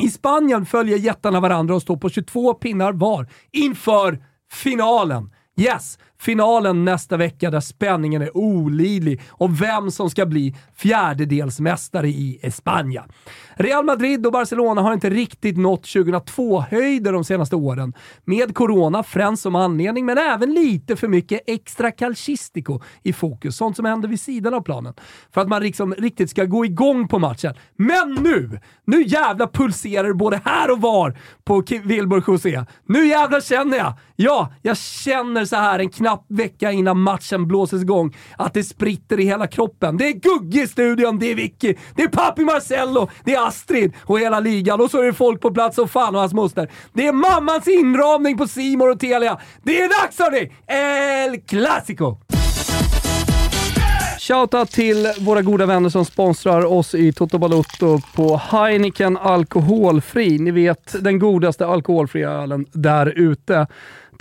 I 0.00 0.08
Spanien 0.08 0.66
följer 0.66 0.98
jättarna 0.98 1.40
varandra 1.40 1.74
och 1.74 1.82
står 1.82 1.96
på 1.96 2.08
22 2.08 2.54
pinnar 2.54 2.92
var 2.92 3.26
inför 3.52 4.18
finalen. 4.52 5.30
Yes, 5.56 5.98
finalen 6.22 6.84
nästa 6.84 7.16
vecka 7.16 7.50
där 7.50 7.60
spänningen 7.60 8.22
är 8.22 8.36
olidlig 8.36 9.20
om 9.30 9.54
vem 9.54 9.90
som 9.90 10.10
ska 10.10 10.26
bli 10.26 10.56
fjärdedelsmästare 10.74 12.08
i 12.08 12.38
Espanja. 12.42 13.04
Real 13.54 13.84
Madrid 13.84 14.26
och 14.26 14.32
Barcelona 14.32 14.82
har 14.82 14.92
inte 14.92 15.10
riktigt 15.10 15.56
nått 15.56 15.84
2002-höjder 15.84 17.12
de 17.12 17.24
senaste 17.24 17.56
åren. 17.56 17.92
Med 18.24 18.54
corona 18.54 19.02
främst 19.02 19.42
som 19.42 19.54
anledning, 19.54 20.06
men 20.06 20.18
även 20.18 20.54
lite 20.54 20.96
för 20.96 21.08
mycket 21.08 21.40
extra 21.46 21.90
calcistico 21.90 22.80
i 23.02 23.12
fokus. 23.12 23.56
Sånt 23.56 23.76
som 23.76 23.84
händer 23.84 24.08
vid 24.08 24.20
sidan 24.20 24.54
av 24.54 24.60
planen. 24.60 24.94
För 25.34 25.40
att 25.40 25.48
man 25.48 25.62
liksom 25.62 25.94
riktigt 25.94 26.30
ska 26.30 26.44
gå 26.44 26.64
igång 26.64 27.08
på 27.08 27.18
matchen. 27.18 27.54
Men 27.76 28.14
nu! 28.14 28.60
Nu 28.84 29.02
jävla 29.02 29.46
pulserar 29.46 30.12
både 30.12 30.40
här 30.44 30.70
och 30.70 30.80
var 30.80 31.18
på 31.44 31.62
Wilbur 31.84 32.24
José. 32.26 32.64
Nu 32.86 33.06
jävlar 33.06 33.40
känner 33.40 33.76
jag! 33.76 33.92
Ja, 34.16 34.52
jag 34.62 34.76
känner 34.76 35.44
så 35.44 35.56
här 35.56 35.78
en 35.78 35.90
knapp 35.90 36.11
vecka 36.28 36.72
innan 36.72 37.00
matchen 37.00 37.48
blåses 37.48 37.82
igång 37.82 38.16
att 38.38 38.54
det 38.54 38.64
spritter 38.64 39.20
i 39.20 39.24
hela 39.24 39.46
kroppen. 39.46 39.96
Det 39.96 40.08
är 40.08 40.12
Gugge 40.12 40.62
i 40.62 40.66
studion, 40.66 41.18
det 41.18 41.30
är 41.30 41.34
Vicky, 41.34 41.74
det 41.96 42.02
är 42.02 42.08
Papi 42.08 42.44
Marcello, 42.44 43.08
det 43.24 43.34
är 43.34 43.46
Astrid 43.46 43.92
och 44.04 44.20
hela 44.20 44.40
ligan 44.40 44.80
och 44.80 44.90
så 44.90 44.98
är 44.98 45.04
det 45.04 45.12
folk 45.12 45.40
på 45.40 45.50
plats 45.50 45.78
och 45.78 45.90
fan 45.90 46.14
och 46.14 46.20
hans 46.20 46.32
moster. 46.34 46.70
Det 46.92 47.06
är 47.06 47.12
mammans 47.12 47.68
inramning 47.68 48.38
på 48.38 48.46
Simor 48.46 48.90
och 48.90 49.00
Telia. 49.00 49.40
Det 49.62 49.80
är 49.80 50.02
dags 50.02 50.18
hörni! 50.18 50.52
El 50.66 51.40
Clasico! 51.40 52.16
Shoutout 54.22 54.70
till 54.70 55.06
våra 55.20 55.42
goda 55.42 55.66
vänner 55.66 55.88
som 55.88 56.04
sponsrar 56.04 56.64
oss 56.64 56.94
i 56.94 57.12
Toto 57.12 57.38
Balotto 57.38 58.00
på 58.14 58.36
Heineken 58.36 59.16
Alkoholfri. 59.16 60.38
Ni 60.38 60.50
vet, 60.50 61.04
den 61.04 61.18
godaste 61.18 61.66
alkoholfria 61.66 62.30
ölen 62.30 62.66
där 62.72 63.06
ute. 63.06 63.66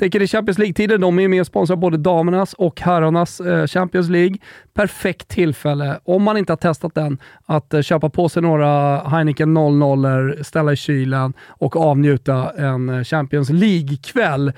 Tänker 0.01 0.21
i 0.21 0.27
Champions 0.27 0.57
League-tider, 0.57 0.97
de 0.97 1.19
är 1.19 1.27
med 1.27 1.41
och 1.41 1.47
sponsrar 1.47 1.75
både 1.77 1.97
damernas 1.97 2.53
och 2.53 2.81
herrarnas 2.81 3.39
eh, 3.39 3.67
Champions 3.67 4.09
League. 4.09 4.37
Perfekt 4.73 5.27
tillfälle, 5.27 5.99
om 6.03 6.23
man 6.23 6.37
inte 6.37 6.51
har 6.51 6.57
testat 6.57 6.95
den, 6.95 7.17
att 7.45 7.73
eh, 7.73 7.81
köpa 7.81 8.09
på 8.09 8.29
sig 8.29 8.41
några 8.41 8.99
Heineken 8.99 9.53
00 9.53 10.43
ställa 10.43 10.73
i 10.73 10.75
kylen 10.75 11.33
och 11.47 11.75
avnjuta 11.75 12.51
en 12.57 12.89
eh, 12.89 13.03
Champions 13.03 13.49
League-kväll. 13.49 14.53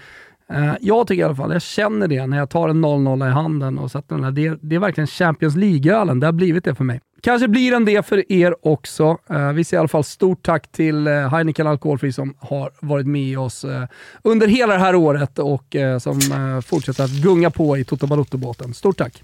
Jag 0.80 1.08
tycker 1.08 1.22
i 1.22 1.26
alla 1.26 1.36
fall, 1.36 1.54
jag 1.54 1.62
känner 1.62 2.08
det 2.08 2.28
när 2.28 2.38
jag 2.38 2.50
tar 2.50 2.70
en 2.70 2.82
00 2.82 3.22
i 3.22 3.32
handen 3.32 3.80
och 3.80 3.92
sätter 3.92 4.16
den 4.16 4.22
där. 4.22 4.32
Det, 4.32 4.60
det 4.62 4.76
är 4.76 4.80
verkligen 4.80 5.08
Champions 5.08 5.56
League-ölen. 5.56 6.20
Det 6.20 6.28
har 6.28 6.34
blivit 6.34 6.64
det 6.64 6.76
för 6.76 6.84
mig. 6.84 7.02
Kanske 7.24 7.48
blir 7.48 7.72
den 7.72 7.86
det 7.86 8.06
för 8.06 8.32
er 8.32 8.56
också. 8.62 9.18
Eh, 9.30 9.52
vi 9.52 9.64
säger 9.64 9.78
i 9.78 9.80
alla 9.80 9.88
fall 9.88 10.04
stort 10.04 10.46
tack 10.46 10.72
till 10.72 11.08
eh, 11.08 11.30
Heineken 11.30 11.68
Alkoholfri 11.68 12.14
som 12.14 12.34
har 12.40 12.72
varit 12.80 13.08
med 13.08 13.40
oss 13.40 13.64
eh, 13.64 13.84
under 14.24 14.48
hela 14.48 14.74
det 14.74 14.80
här 14.80 14.96
året 14.96 15.40
och 15.40 15.76
som 16.00 16.22
fortsätter 16.66 17.04
att 17.04 17.12
gunga 17.12 17.50
på 17.50 17.78
i 17.78 17.84
Toto 17.84 18.08
Balotto-båten. 18.08 18.74
Stort 18.74 18.98
tack! 18.98 19.24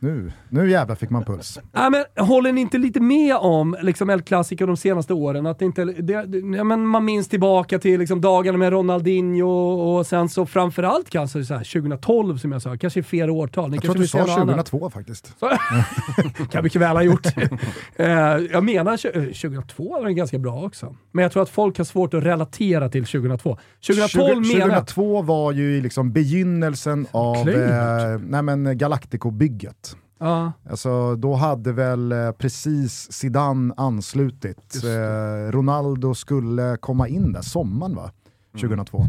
Nu, 0.00 0.32
nu 0.48 0.70
jävlar 0.70 0.94
fick 0.94 1.10
man 1.10 1.24
puls. 1.24 1.58
Nej, 1.72 1.90
men 1.90 2.26
håller 2.26 2.52
ni 2.52 2.60
inte 2.60 2.78
lite 2.78 3.00
med 3.00 3.36
om 3.36 3.76
liksom 3.82 4.10
El 4.10 4.22
Clasico 4.22 4.66
de 4.66 4.76
senaste 4.76 5.14
åren? 5.14 5.46
Att 5.46 5.62
inte, 5.62 5.84
det, 5.84 6.12
ja, 6.56 6.64
men 6.64 6.86
man 6.86 7.04
minns 7.04 7.28
tillbaka 7.28 7.78
till 7.78 8.00
liksom 8.00 8.20
dagarna 8.20 8.58
med 8.58 8.72
Ronaldinho 8.72 9.48
och 9.70 10.06
sen 10.06 10.28
så 10.28 10.46
framförallt 10.46 11.10
kanske 11.10 11.44
så 11.44 11.54
här 11.54 11.80
2012 11.80 12.38
som 12.38 12.52
jag 12.52 12.62
sa, 12.62 12.76
kanske 12.76 13.02
flera 13.02 13.32
årtal. 13.32 13.70
Ni 13.70 13.76
jag 13.76 13.82
tror 13.82 13.94
att 13.94 14.00
du 14.00 14.08
sa 14.08 14.18
2002 14.18 14.78
annat. 14.78 14.92
faktiskt. 14.92 15.34
kan 16.50 16.64
mycket 16.64 16.80
väl 16.80 16.96
ha 16.96 17.02
gjort. 17.02 17.26
uh, 17.36 18.06
jag 18.52 18.64
menar 18.64 18.96
2002 18.96 19.92
var 19.92 20.04
den 20.04 20.16
ganska 20.16 20.38
bra 20.38 20.64
också. 20.64 20.96
Men 21.12 21.22
jag 21.22 21.32
tror 21.32 21.42
att 21.42 21.50
folk 21.50 21.78
har 21.78 21.84
svårt 21.84 22.14
att 22.14 22.24
relatera 22.24 22.88
till 22.88 23.04
2002. 23.04 23.58
2012 23.86 24.44
20, 24.44 24.60
2002 24.60 25.22
var 25.22 25.52
ju 25.52 25.80
liksom 25.80 26.12
begynnelsen 26.12 27.06
av 27.10 27.48
eh, 27.48 28.18
nej 28.20 28.42
men 28.42 28.78
Galactico-bygget. 28.78 29.87
Ja. 30.18 30.52
Alltså, 30.70 31.16
då 31.16 31.34
hade 31.34 31.72
väl 31.72 32.12
eh, 32.12 32.30
precis 32.32 33.12
Zidane 33.12 33.74
anslutit. 33.76 34.84
Eh, 34.84 35.52
Ronaldo 35.52 36.14
skulle 36.14 36.76
komma 36.76 37.08
in 37.08 37.32
där 37.32 37.42
sommaren 37.42 37.94
va? 37.94 38.10
2002. 38.52 39.06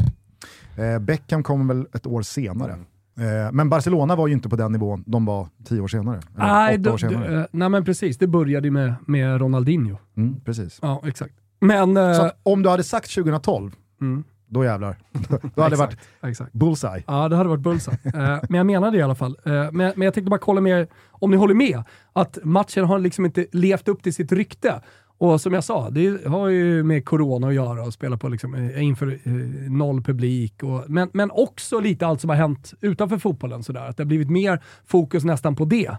Mm. 0.76 0.94
Eh, 0.94 0.98
Beckham 0.98 1.42
kom 1.42 1.68
väl 1.68 1.86
ett 1.92 2.06
år 2.06 2.22
senare. 2.22 2.72
Mm. 2.72 3.56
Men 3.56 3.68
Barcelona 3.68 4.16
var 4.16 4.26
ju 4.26 4.34
inte 4.34 4.48
på 4.48 4.56
den 4.56 4.72
nivån 4.72 5.04
de 5.06 5.24
var 5.24 5.48
tio 5.64 5.80
år 5.80 5.88
senare. 5.88 6.20
Nej, 6.36 6.78
åtta 6.80 6.92
år 6.92 6.98
senare. 6.98 7.46
Nej 7.52 7.68
men 7.68 7.84
precis, 7.84 8.18
det 8.18 8.26
började 8.26 8.70
med, 8.70 8.94
med 9.06 9.40
Ronaldinho. 9.40 9.96
Mm, 10.16 10.40
precis. 10.44 10.78
Ja, 10.82 11.02
exakt. 11.04 11.34
Men, 11.60 11.94
Så 11.94 12.30
om 12.42 12.62
du 12.62 12.68
hade 12.68 12.84
sagt 12.84 13.14
2012, 13.14 13.72
mm 14.00 14.24
då 14.50 14.64
jävlar. 14.64 14.96
då 15.54 15.62
hade 15.62 15.76
det 15.76 15.78
varit 15.78 15.98
exakt. 16.22 16.52
bullseye. 16.52 17.04
Ja, 17.06 17.28
det 17.28 17.36
hade 17.36 17.48
varit 17.48 17.60
bullseye. 17.60 17.98
uh, 18.04 18.40
men 18.48 18.54
jag 18.54 18.66
menar 18.66 18.90
det 18.90 18.98
i 18.98 19.02
alla 19.02 19.14
fall. 19.14 19.36
Uh, 19.46 19.52
men, 19.52 19.72
men 19.72 20.00
jag 20.00 20.14
tänkte 20.14 20.30
bara 20.30 20.38
kolla 20.38 20.60
med 20.60 20.80
er, 20.80 20.88
om 21.10 21.30
ni 21.30 21.36
håller 21.36 21.54
med, 21.54 21.82
att 22.12 22.38
matchen 22.42 22.84
har 22.84 22.98
liksom 22.98 23.24
inte 23.24 23.46
levt 23.52 23.88
upp 23.88 24.02
till 24.02 24.14
sitt 24.14 24.32
rykte. 24.32 24.80
Och 25.18 25.40
som 25.40 25.52
jag 25.52 25.64
sa, 25.64 25.90
det 25.90 26.26
har 26.26 26.48
ju 26.48 26.82
med 26.82 27.04
corona 27.04 27.48
att 27.48 27.54
göra 27.54 27.82
och 27.82 27.92
spela 27.92 28.16
på 28.16 28.28
liksom, 28.28 28.54
eh, 28.54 28.84
inför 28.84 29.18
eh, 29.24 29.32
noll 29.70 30.02
publik. 30.02 30.62
Och, 30.62 30.84
men, 30.90 31.10
men 31.12 31.30
också 31.30 31.80
lite 31.80 32.06
allt 32.06 32.20
som 32.20 32.30
har 32.30 32.36
hänt 32.36 32.74
utanför 32.80 33.18
fotbollen. 33.18 33.62
Sådär. 33.62 33.88
Att 33.88 33.96
det 33.96 34.02
har 34.02 34.06
blivit 34.06 34.30
mer 34.30 34.62
fokus 34.86 35.24
nästan 35.24 35.56
på 35.56 35.64
det 35.64 35.90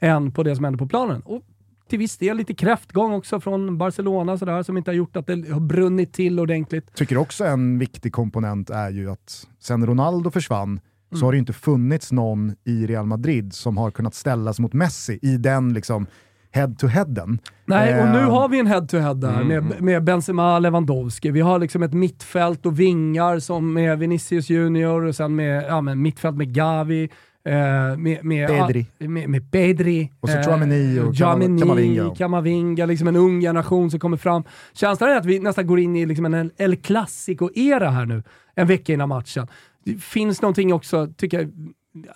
än 0.00 0.32
på 0.32 0.42
det 0.42 0.56
som 0.56 0.64
händer 0.64 0.78
på 0.78 0.86
planen. 0.88 1.22
Och 1.24 1.42
till 1.88 1.98
viss 1.98 2.16
del 2.16 2.36
lite 2.36 2.54
kräftgång 2.54 3.12
också 3.12 3.40
från 3.40 3.78
Barcelona 3.78 4.38
sådär, 4.38 4.62
som 4.62 4.76
inte 4.76 4.90
har 4.90 4.96
gjort 4.96 5.16
att 5.16 5.26
det 5.26 5.50
har 5.50 5.60
brunnit 5.60 6.12
till 6.12 6.40
ordentligt. 6.40 6.94
Tycker 6.94 7.16
också 7.16 7.44
en 7.44 7.78
viktig 7.78 8.12
komponent 8.12 8.70
är 8.70 8.90
ju 8.90 9.10
att 9.10 9.46
sen 9.60 9.86
Ronaldo 9.86 10.30
försvann 10.30 10.68
mm. 10.68 10.80
så 11.20 11.24
har 11.26 11.32
det 11.32 11.38
inte 11.38 11.52
funnits 11.52 12.12
någon 12.12 12.54
i 12.64 12.86
Real 12.86 13.06
Madrid 13.06 13.52
som 13.52 13.76
har 13.76 13.90
kunnat 13.90 14.14
ställas 14.14 14.60
mot 14.60 14.72
Messi 14.72 15.18
i 15.22 15.36
den 15.36 15.72
liksom 15.72 16.06
head-to-headen. 16.54 17.38
Nej, 17.66 18.00
och 18.02 18.08
nu 18.08 18.18
eh, 18.18 18.30
har 18.30 18.48
vi 18.48 18.58
en 18.58 18.66
head-to-head 18.66 19.14
där 19.14 19.40
mm. 19.40 19.48
med, 19.48 19.82
med 19.82 20.04
Benzema 20.04 20.58
Lewandowski. 20.58 21.30
Vi 21.30 21.40
har 21.40 21.58
liksom 21.58 21.82
ett 21.82 21.92
mittfält 21.92 22.66
och 22.66 22.80
vingar 22.80 23.38
som 23.38 23.72
med 23.72 23.98
Vinicius 23.98 24.50
Junior 24.50 25.04
och 25.04 25.16
sen 25.16 25.36
med 25.36 25.64
ja, 25.68 25.80
men 25.80 26.02
mittfält 26.02 26.36
med 26.36 26.54
Gavi, 26.54 27.08
Eh, 27.46 27.96
med, 27.96 28.24
med, 28.24 28.48
Pedri. 28.48 28.86
Med, 28.98 29.28
med 29.28 29.50
Pedri. 29.50 30.10
Och 30.20 30.28
så 30.28 30.42
Tchouaméni 30.42 31.00
och 31.00 31.14
Djamini, 31.14 31.60
Camavinga. 31.60 32.14
Camavinga, 32.14 32.86
liksom 32.86 33.08
en 33.08 33.16
ung 33.16 33.40
generation 33.40 33.90
som 33.90 34.00
kommer 34.00 34.16
fram. 34.16 34.42
Känslan 34.72 35.10
är 35.10 35.16
att 35.16 35.26
vi 35.26 35.38
nästan 35.38 35.66
går 35.66 35.80
in 35.80 35.96
i 35.96 36.06
liksom 36.06 36.24
en 36.24 36.50
El 36.56 36.76
Clasico-era 36.76 37.90
här 37.90 38.06
nu, 38.06 38.22
en 38.54 38.66
vecka 38.66 38.92
innan 38.92 39.08
matchen. 39.08 39.46
Det 39.84 40.02
finns 40.02 40.42
någonting 40.42 40.74
också, 40.74 41.08
tycker 41.16 41.38
jag, 41.38 41.52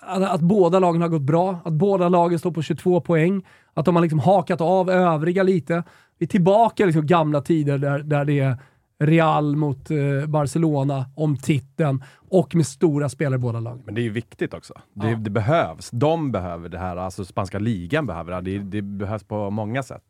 att, 0.01 0.23
att 0.23 0.41
båda 0.41 0.79
lagen 0.79 1.01
har 1.01 1.09
gått 1.09 1.21
bra, 1.21 1.59
att 1.65 1.73
båda 1.73 2.09
lagen 2.09 2.39
står 2.39 2.51
på 2.51 2.61
22 2.61 3.01
poäng, 3.01 3.45
att 3.73 3.85
de 3.85 3.95
har 3.95 4.01
liksom 4.03 4.19
hakat 4.19 4.61
av 4.61 4.89
övriga 4.89 5.43
lite. 5.43 5.83
Vi 6.17 6.25
är 6.25 6.27
tillbaka 6.27 6.83
i 6.83 6.85
liksom 6.85 7.05
gamla 7.05 7.41
tider 7.41 7.77
där, 7.77 7.99
där 7.99 8.25
det 8.25 8.39
är 8.39 8.57
Real 8.99 9.55
mot 9.55 9.91
eh, 9.91 9.97
Barcelona 10.27 11.05
om 11.15 11.37
titeln 11.37 12.03
och 12.29 12.55
med 12.55 12.67
stora 12.67 13.09
spelare 13.09 13.35
i 13.35 13.37
båda 13.37 13.59
lagen. 13.59 13.81
Men 13.85 13.95
det 13.95 14.01
är 14.01 14.03
ju 14.03 14.09
viktigt 14.09 14.53
också. 14.53 14.73
Det, 14.93 15.09
Ja. 15.09 15.15
det 15.17 15.29
behövs. 15.29 15.89
De 15.91 16.31
behöver 16.31 16.69
det 16.69 16.77
här, 16.79 16.97
alltså 16.97 17.25
spanska 17.25 17.59
ligan 17.59 18.05
behöver 18.05 18.41
det. 18.41 18.41
Det, 18.41 18.59
det 18.63 18.81
behövs 18.81 19.23
på 19.23 19.49
många 19.49 19.83
sätt. 19.83 20.03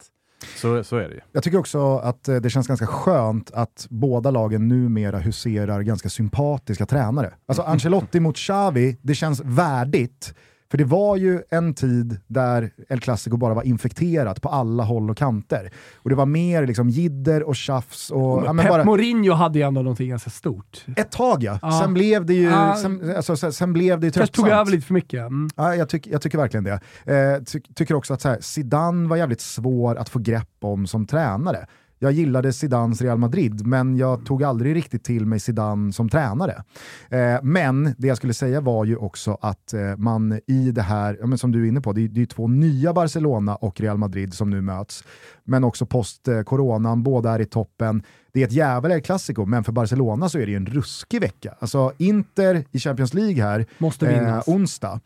Så, 0.56 0.84
så 0.84 0.95
är 0.97 1.10
det 1.10 1.15
ju. 1.15 1.21
Jag 1.32 1.43
tycker 1.43 1.58
också 1.58 1.97
att 1.97 2.28
eh, 2.28 2.36
det 2.36 2.49
känns 2.49 2.67
ganska 2.67 2.88
skönt 2.88 3.52
att 3.52 3.88
båda 3.89 4.32
lagen 4.32 4.67
numera 4.67 5.17
huserar 5.19 5.82
ganska 5.82 6.10
sympatiska 6.10 6.86
tränare. 6.86 7.34
Alltså 7.45 7.62
Ancelotti 7.67 8.19
mot 8.19 8.36
Xavi, 8.38 8.97
det 9.02 9.15
känns 9.15 9.41
värdigt. 9.45 10.36
För 10.71 10.77
det 10.77 10.84
var 10.84 11.17
ju 11.17 11.41
en 11.49 11.73
tid 11.73 12.19
där 12.27 12.71
El 12.89 12.99
Clasico 12.99 13.38
bara 13.38 13.53
var 13.53 13.63
infekterat 13.63 14.41
på 14.41 14.49
alla 14.49 14.84
håll 14.84 15.10
och 15.10 15.17
kanter. 15.17 15.71
Och 15.95 16.10
det 16.10 16.15
var 16.15 16.25
mer 16.25 16.67
liksom 16.67 16.89
jidder 16.89 17.43
och 17.43 17.55
tjafs 17.55 18.10
och... 18.12 18.43
ja, 18.45 18.53
men 18.53 18.63
Pep 18.65 18.69
bara, 18.73 18.84
Mourinho 18.84 19.34
hade 19.34 19.60
ju 19.60 19.65
ändå 19.65 19.82
någonting 19.82 20.10
ganska 20.10 20.29
stort. 20.29 20.86
ett 20.95 21.12
tag 21.12 21.43
ja. 21.43 21.60
Ja. 21.62 21.79
Sen 21.84 21.93
blev 21.93 22.25
det 22.25 22.34
ju, 22.34 22.43
Ja. 22.49 22.75
sen, 22.82 23.13
alltså, 23.15 23.36
sen, 23.38 23.53
sen 23.53 23.73
blev 23.73 23.99
det 23.99 24.08
ju 24.08 24.12
tröttsamt. 24.12 24.36
tog 24.36 24.47
över 24.47 24.71
lite 24.71 24.88
för 24.88 24.93
mycket. 24.93 25.19
Mm. 25.19 25.49
Ja, 25.55 25.75
jag, 25.75 25.89
tyck, 25.89 26.08
jag 26.08 26.21
tycker 26.21 26.38
verkligen 26.38 26.63
det. 26.63 26.79
Eh, 27.05 27.43
ty, 27.43 27.60
tycker 27.75 27.93
också 27.95 28.13
att 28.13 28.21
så 28.21 28.29
här, 28.29 28.38
Zidane 28.41 29.10
var 29.10 29.17
jävligt 29.17 29.41
svår 29.41 29.95
att 29.95 30.10
få 30.10 30.19
grepp 30.19 30.49
om 30.62 30.88
som 30.88 31.05
tränare. 31.08 31.65
Jag 32.02 32.12
gillade 32.12 32.54
Zidans 32.54 33.02
Real 33.02 33.18
Madrid, 33.18 33.68
men 33.68 33.98
jag 33.98 34.26
tog 34.26 34.44
aldrig 34.44 34.76
riktigt 34.76 35.04
till 35.04 35.26
mig 35.26 35.40
Zidane 35.40 35.94
som 35.94 36.10
tränare. 36.10 36.64
Eh, 37.10 37.40
men 37.44 37.96
det 37.98 38.08
jag 38.08 38.18
skulle 38.18 38.34
säga 38.34 38.62
var 38.62 38.86
ju 38.86 38.96
också 38.96 39.38
att 39.42 39.74
eh, 39.74 39.98
man 39.98 40.40
i 40.48 40.72
det 40.72 40.82
här, 40.82 41.18
ja, 41.20 41.28
men 41.28 41.38
som 41.38 41.52
du 41.52 41.64
är 41.64 41.68
inne 41.68 41.82
på, 41.82 41.94
det 41.94 42.02
är, 42.02 42.08
det 42.08 42.22
är 42.22 42.26
två 42.26 42.48
nya 42.48 42.94
Barcelona 42.94 43.56
och 43.56 43.82
Real 43.82 43.98
Madrid 43.98 44.34
som 44.34 44.50
nu 44.50 44.62
möts. 44.62 45.04
Men 45.44 45.64
också 45.64 45.86
post-coronan, 45.86 47.04
båda 47.04 47.32
är 47.32 47.40
i 47.40 47.46
toppen. 47.46 48.04
Det 48.34 48.42
är 48.42 48.46
ett 48.48 48.54
jävla 48.54 49.02
Clasico, 49.02 49.46
men 49.46 49.64
för 49.64 49.72
Barcelona 49.72 50.30
så 50.30 50.38
är 50.40 50.46
det 50.46 50.52
ju 50.52 50.58
en 50.58 50.66
ruskig 50.66 51.22
vecka. 51.22 51.56
Alltså 51.60 51.94
Inter 51.98 52.64
i 52.72 52.80
Champions 52.80 53.14
League 53.14 53.44
här, 53.44 53.66
Måste 53.78 54.08
vinnas. 54.08 54.48
eh, 54.48 54.54
onsdag. 54.54 55.00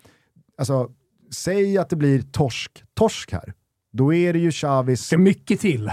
Alltså, 0.58 0.90
säg 1.34 1.78
att 1.78 1.90
det 1.90 1.96
blir 1.96 2.22
torsk, 2.22 2.84
torsk 2.94 3.32
här. 3.32 3.54
Då 3.94 4.14
är 4.14 4.34
det 4.34 4.40
ju 4.40 4.52
Chavis... 4.52 5.10
Det 5.10 5.16
är 5.16 5.18
mycket 5.18 5.60
till, 5.60 5.92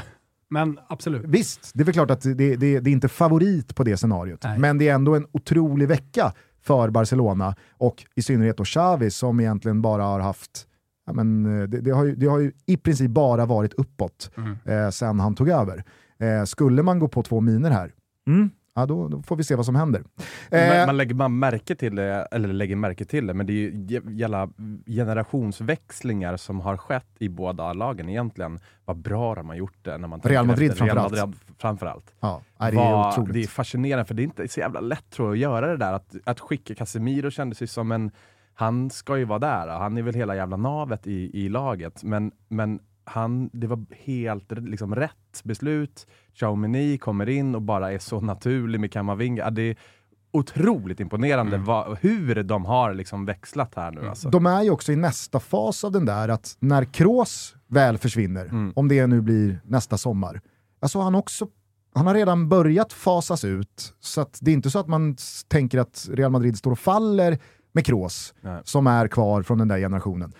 men 0.51 0.79
absolut. 0.89 1.23
Visst, 1.27 1.71
det 1.75 1.83
är 1.83 1.85
väl 1.85 1.95
klart 1.95 2.11
att 2.11 2.21
det, 2.23 2.35
det, 2.35 2.57
det 2.57 2.91
är 2.91 2.93
inte 2.93 3.09
favorit 3.09 3.75
på 3.75 3.85
det 3.85 3.97
scenariot, 3.97 4.41
Nej. 4.45 4.59
men 4.59 4.79
det 4.79 4.89
är 4.89 4.95
ändå 4.95 5.15
en 5.15 5.27
otrolig 5.33 5.89
vecka 5.89 6.33
för 6.63 6.91
Barcelona 6.91 7.55
och 7.79 8.05
i 8.15 8.23
synnerhet 8.23 8.57
då 8.57 8.65
Xavi 8.65 9.11
som 9.11 9.41
egentligen 9.41 9.83
bara 9.83 10.03
har 10.05 10.21
haft 10.21 10.67
Ja, 11.07 11.13
men, 11.13 11.61
eh, 11.61 11.69
det, 11.69 11.81
det, 11.81 11.91
har 11.91 12.05
ju, 12.05 12.15
det 12.17 12.27
har 12.27 12.39
ju 12.39 12.53
i 12.67 12.77
princip 12.77 13.11
bara 13.11 13.47
varit 13.47 13.75
uppåt 13.75 14.31
Mm. 14.37 14.57
eh, 14.65 14.91
sen 14.91 15.21
han 15.21 15.35
tog 15.35 15.49
över. 15.49 15.85
Eh, 16.19 16.45
skulle 16.45 16.83
man 16.83 16.99
gå 16.99 17.09
på 17.09 17.23
två 17.23 17.41
miner 17.41 17.71
här, 17.71 17.93
mm, 18.29 18.51
ja, 18.75 18.87
då, 18.87 19.09
då 19.09 19.23
får 19.23 19.37
vi 19.37 19.45
se 19.45 19.55
vad 19.55 19.67
som 19.67 19.75
händer. 19.75 20.03
Men 20.51 20.81
Eh, 20.81 20.87
man 20.87 20.97
lägger 20.97 21.15
man 21.15 21.39
märke 21.39 21.75
till 21.75 21.95
det, 21.97 22.29
eller 22.31 22.49
lägger 22.53 22.77
märke 22.77 23.05
till 23.05 23.27
det, 23.27 23.35
men 23.35 23.47
det 23.47 23.53
är 23.53 23.55
ju 23.55 23.71
jä- 23.73 24.11
jävla 24.11 24.49
generationsväxlingar 24.87 26.37
som 26.37 26.61
har 26.61 26.77
skett 26.77 27.07
i 27.19 27.29
båda 27.29 27.73
lagen 27.73 28.09
egentligen. 28.09 28.59
Vad 28.85 28.97
bra 28.97 29.35
de 29.35 29.49
har 29.49 29.57
gjort 29.57 29.79
det 29.85 29.99
när 29.99 30.09
man 30.09 30.21
Real 30.21 30.47
Madrid 30.47 30.71
efter. 30.71 30.85
Real 30.85 30.97
framförallt. 30.97 31.21
Madrid 31.27 31.41
framförallt. 31.59 32.15
ja, 32.21 32.43
det 32.59 32.65
är 32.65 32.73
Vad- 32.75 33.13
otroligt. 33.13 33.33
det 33.35 33.43
är 33.43 33.47
fascinerande, 33.47 34.05
för 34.05 34.15
det 34.15 34.23
är 34.23 34.25
inte 34.25 34.49
så 34.49 34.61
jävla 34.61 34.81
lätt 34.81 35.11
tror 35.11 35.29
jag, 35.29 35.33
att 35.35 35.39
göra 35.63 35.71
det 35.71 35.77
där. 35.77 35.93
Att, 35.93 36.15
att 36.25 36.41
skicka 36.41 36.75
Casemiro 36.75 37.31
kändes 37.31 37.63
ju 37.63 37.67
som 37.67 37.93
en... 37.93 38.11
Han 38.55 38.91
ska 38.91 39.19
ju 39.19 39.25
vara 39.25 39.39
där, 39.39 39.69
han 39.69 39.99
är 39.99 40.03
väl 40.03 40.15
hela 40.15 40.37
jävla 40.37 40.57
navet 40.57 41.07
i, 41.07 41.45
i 41.45 41.49
laget, 41.49 42.05
men, 42.05 42.33
men 42.49 42.81
han, 43.11 43.51
det 43.53 43.67
var 43.67 43.85
helt 43.91 44.53
liksom, 44.53 44.95
rätt 44.95 45.43
beslut. 45.45 46.07
Xiaomini 46.35 46.99
kommer 46.99 47.29
in 47.29 47.55
och 47.55 47.63
bara 47.63 47.93
är 47.93 47.99
så 47.99 48.21
naturlig 48.21 48.81
med 48.81 48.93
Kamavinga. 48.93 49.51
Det 49.51 49.63
är 49.63 49.77
otroligt 50.33 51.01
imponerande 51.01 51.59
vad, 51.59 51.99
hur 52.01 52.43
de 52.43 52.65
har 52.65 52.95
liksom 52.95 53.25
växlat 53.27 53.75
här 53.75 53.91
nu. 53.91 54.09
Alltså. 54.09 54.31
De 54.31 54.47
är 54.47 54.63
ju 54.63 54.71
också 54.71 54.93
i 54.93 54.97
nästa 54.97 55.41
fas 55.41 55.85
av 55.85 55.93
den 55.93 56.05
där 56.05 56.29
att 56.29 56.57
när 56.61 56.85
Kroos 56.85 57.57
väl 57.67 57.99
försvinner, 57.99 58.47
Mm. 58.47 58.73
om 58.77 58.89
det 58.89 59.07
nu 59.07 59.21
blir 59.21 59.61
nästa 59.65 59.99
sommar, 59.99 60.41
alltså 60.81 61.01
han 61.01 61.15
också 61.15 61.49
han 61.95 62.07
har 62.07 62.15
redan 62.15 62.49
börjat 62.49 62.93
fasas 62.93 63.45
ut, 63.45 63.95
så 64.01 64.27
det 64.41 64.51
är 64.51 64.53
inte 64.55 64.71
så 64.71 64.79
att 64.79 64.89
man 64.89 65.17
tänker 65.49 65.79
att 65.79 66.09
Real 66.13 66.31
Madrid 66.31 66.59
står 66.59 66.71
och 66.71 66.79
faller 66.79 67.39
med 67.73 67.87
Kroos, 67.87 68.35
Nej. 68.41 68.61
som 68.65 68.87
är 68.87 69.09
kvar 69.09 69.43
från 69.43 69.59
den 69.59 69.69
där 69.69 69.79
generationen. 69.79 70.33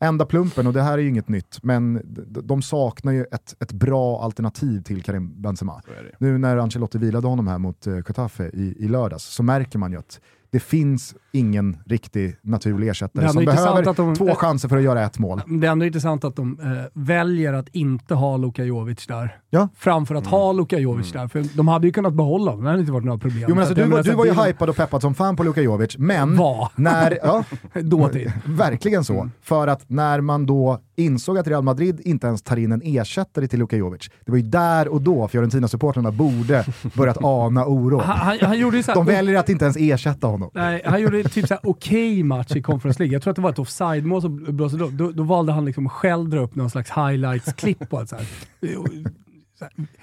Enda 0.00 0.26
plumpen, 0.26 0.66
och 0.66 0.72
det 0.72 0.82
här 0.82 0.92
är 0.92 1.02
ju 1.02 1.08
inget 1.08 1.28
nytt, 1.28 1.58
men 1.62 2.00
de 2.44 2.62
saknar 2.62 3.12
ju 3.12 3.24
ett, 3.24 3.62
ett 3.62 3.72
bra 3.72 4.22
alternativ 4.22 4.82
till 4.82 5.02
Karim 5.02 5.42
Benzema. 5.42 5.82
Nu 6.18 6.38
när 6.38 6.56
Ancelotti 6.56 6.98
vilade 6.98 7.26
honom 7.26 7.46
här 7.46 7.58
mot 7.58 7.86
uh, 7.86 7.96
Getafe 7.96 8.44
i, 8.44 8.76
i 8.78 8.88
lördags 8.88 9.24
så 9.24 9.42
märker 9.42 9.78
man 9.78 9.92
ju 9.92 9.98
att 9.98 10.20
det 10.54 10.60
finns 10.60 11.14
ingen 11.32 11.76
riktig 11.86 12.36
naturlig 12.42 12.88
ersättare 12.88 13.28
som 13.28 13.44
behöver 13.44 13.88
att 13.90 13.96
de- 13.96 14.14
två 14.14 14.34
chanser 14.34 14.68
för 14.68 14.76
att 14.76 14.82
göra 14.82 15.02
ett 15.04 15.18
mål. 15.18 15.42
Det 15.46 15.66
är 15.66 15.70
ändå 15.70 15.84
intressant 15.86 16.24
att 16.24 16.36
de 16.36 16.58
eh, 16.62 16.68
väljer 16.92 17.52
att 17.52 17.68
inte 17.72 18.14
ha 18.14 18.36
Luka 18.36 18.64
Jovic 18.64 19.06
där. 19.06 19.38
Ja. 19.50 19.68
Framför 19.76 20.14
att 20.14 20.26
ha 20.26 20.52
Luka 20.52 20.78
Jovic 20.78 21.12
där. 21.12 21.28
För 21.28 21.56
de 21.56 21.68
hade 21.68 21.86
ju 21.86 21.92
kunnat 21.92 22.14
behålla 22.14 22.50
honom, 22.50 22.64
det 22.64 22.70
hade 22.70 22.80
inte 22.80 22.92
varit 22.92 23.04
några 23.04 23.18
problem. 23.18 23.44
Jo, 23.48 23.54
men 23.54 23.64
Så 23.66 23.70
alltså, 23.70 23.84
du, 23.84 23.90
var, 23.90 24.02
du 24.02 24.10
var 24.12 24.24
ju 24.24 24.32
det 24.34 24.42
hypad 24.44 24.68
och 24.68 24.76
peppad 24.76 25.00
som 25.02 25.14
fan 25.14 25.36
på 25.36 25.42
Luka 25.42 25.62
Jovic, 25.62 25.98
men 25.98 26.36
Var. 26.36 26.68
när, 26.76 27.18
ja, 27.22 27.44
dåtid. 27.82 28.32
verkligen 28.44 29.04
så. 29.04 29.28
För 29.42 29.66
att 29.68 29.84
när 29.90 30.20
man 30.20 30.46
då 30.46 30.78
insåg 30.96 31.38
att 31.38 31.46
Real 31.46 31.62
Madrid 31.62 32.00
inte 32.04 32.26
ens 32.26 32.42
tar 32.42 32.56
in 32.56 32.72
en 32.72 32.82
ersättare 32.84 33.48
till 33.48 33.58
Luka 33.58 33.76
Jovic, 33.76 34.10
det 34.24 34.32
var 34.32 34.38
ju 34.38 34.44
där 34.44 34.88
och 34.88 35.00
då 35.00 35.28
Fiorentina-supportrarna 35.28 36.10
borde 36.10 36.64
börjat 36.94 37.18
ana 37.22 37.66
oro. 37.66 37.98
Han, 37.98 38.18
han, 38.18 38.38
han 38.40 38.58
gjorde 38.58 38.82
så 38.82 38.90
här, 38.90 38.96
De 38.96 39.06
väljer 39.06 39.38
att 39.38 39.48
inte 39.48 39.64
ens 39.64 39.76
ersätta 39.76 40.26
honom. 40.26 40.50
Nej, 40.54 40.82
han 40.84 41.00
gjorde 41.00 41.22
typ 41.22 41.50
okej 41.62 42.22
match 42.22 42.56
i 42.56 42.62
Conference 42.62 42.98
League. 42.98 43.12
Jag 43.12 43.22
tror 43.22 43.30
att 43.30 43.36
det 43.36 43.42
var 43.42 43.50
ett 43.50 43.58
offside-mål 43.58 44.22
som 44.22 44.44
blåste 44.48 44.78
upp. 44.78 44.92
Då, 44.92 45.10
då 45.10 45.22
valde 45.22 45.52
han 45.52 45.64
liksom 45.64 45.88
själv 45.88 46.28
dra 46.28 46.40
upp 46.40 46.54
någon 46.54 46.70
slags 46.70 46.90
highlights-klipp 46.90 47.88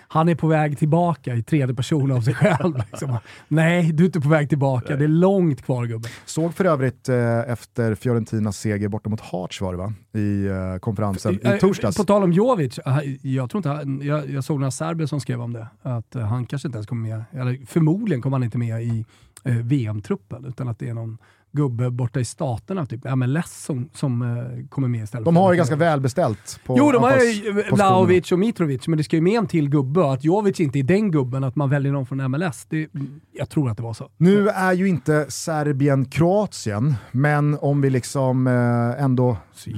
Han 0.07 0.29
är 0.29 0.35
på 0.35 0.47
väg 0.47 0.77
tillbaka 0.77 1.35
i 1.35 1.43
tredje 1.43 1.75
person 1.75 2.11
av 2.11 2.21
sig 2.21 2.33
själv. 2.33 2.77
Liksom. 2.91 3.17
Nej, 3.47 3.91
du 3.91 4.03
är 4.03 4.05
inte 4.05 4.21
på 4.21 4.29
väg 4.29 4.49
tillbaka. 4.49 4.95
Det 4.95 5.03
är 5.03 5.07
långt 5.07 5.61
kvar 5.61 5.85
gubben. 5.85 6.11
Såg 6.25 6.53
för 6.53 6.65
övrigt 6.65 7.09
eh, 7.09 7.39
efter 7.39 7.95
Fiorentinas 7.95 8.57
seger 8.57 8.87
borta 8.87 9.09
mot 9.09 9.21
Hearts 9.21 9.61
var 9.61 9.71
det 9.71 9.77
va? 9.77 9.93
I 10.13 10.45
eh, 10.47 10.77
konferensen 10.79 11.39
Eh, 11.43 11.55
i 11.55 11.59
torsdags. 11.59 11.97
På 11.97 12.03
tal 12.03 12.23
om 12.23 12.31
Jovic, 12.31 12.77
eh, 12.79 12.97
jag, 13.21 13.49
tror 13.49 13.59
inte, 13.59 13.69
han- 13.69 14.01
jag, 14.03 14.29
jag 14.29 14.43
såg 14.43 14.59
några 14.59 14.71
serber 14.71 15.05
som 15.05 15.19
skrev 15.19 15.41
om 15.41 15.53
det. 15.53 15.67
Att 15.81 16.15
eh, 16.15 16.21
han 16.21 16.45
kanske 16.45 16.67
inte 16.67 16.77
ens 16.77 16.87
kommer 16.87 17.09
med, 17.09 17.23
eller 17.41 17.65
förmodligen 17.65 18.21
kommer 18.21 18.37
han 18.37 18.43
inte 18.43 18.57
med 18.57 18.83
i 18.83 19.05
eh, 19.43 19.55
VM-truppen. 19.55 20.45
Utan 20.45 20.67
att 20.67 20.79
det 20.79 20.89
är 20.89 20.93
någon 20.93 21.17
gubbe 21.51 21.89
borta 21.89 22.19
i 22.19 22.25
staterna, 22.25 22.85
typ 22.85 23.15
MLS, 23.15 23.63
som, 23.65 23.89
som 23.93 24.21
eh, 24.21 24.67
kommer 24.69 24.87
med 24.87 25.03
istället. 25.03 25.25
De 25.25 25.35
har 25.35 25.53
ju 25.53 25.57
ganska 25.57 25.75
välbeställt 25.75 26.59
på 26.65 26.75
Jo, 26.77 26.91
de 26.91 27.03
har 27.03 27.17
ju. 27.17 27.63
Vlahovic 27.71 28.31
och 28.31 28.39
Mitrovic, 28.39 28.87
men 28.87 28.97
det 28.97 29.03
ska 29.03 29.15
ju 29.15 29.21
med 29.21 29.39
en 29.39 29.47
till 29.47 29.69
gubbe. 29.69 30.11
Att 30.11 30.23
Jovic 30.23 30.59
inte 30.59 30.79
är 30.79 30.83
den 30.83 31.11
gubben, 31.11 31.43
att 31.43 31.55
man 31.55 31.69
väljer 31.69 31.91
någon 31.91 32.05
från 32.05 32.31
MLS, 32.31 32.65
det, 32.69 32.87
jag 33.31 33.49
tror 33.49 33.69
att 33.69 33.77
det 33.77 33.83
var 33.83 33.93
så. 33.93 34.09
Nu 34.17 34.49
är 34.49 34.73
ju 34.73 34.87
inte 34.87 35.25
Serbien 35.29 36.05
Kroatien, 36.05 36.95
men 37.11 37.57
om 37.61 37.81
vi 37.81 37.89
liksom 37.89 38.47
eh, 38.47 39.03
ändå 39.03 39.37
Så, 39.53 39.71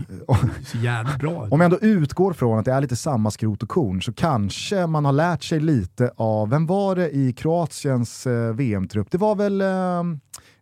så 0.65 0.77
bra. 1.19 1.47
Om 1.51 1.59
vi 1.59 1.65
ändå 1.65 1.79
utgår 1.81 2.33
från 2.33 2.59
att 2.59 2.65
det 2.65 2.71
är 2.71 2.81
lite 2.81 2.95
samma 2.95 3.31
skrot 3.31 3.63
och 3.63 3.69
korn 3.69 4.01
så 4.01 4.13
kanske 4.13 4.88
man 4.88 5.05
har 5.05 5.12
lärt 5.12 5.43
sig 5.43 5.59
lite 5.59 6.12
av, 6.15 6.49
vem 6.49 6.65
var 6.65 6.95
det 6.95 7.15
i 7.15 7.33
Kroatiens 7.33 8.27
eh, 8.27 8.53
VM-trupp? 8.53 9.12
Det 9.12 9.17
var 9.17 9.36
väl, 9.36 9.62
eh, 9.62 10.03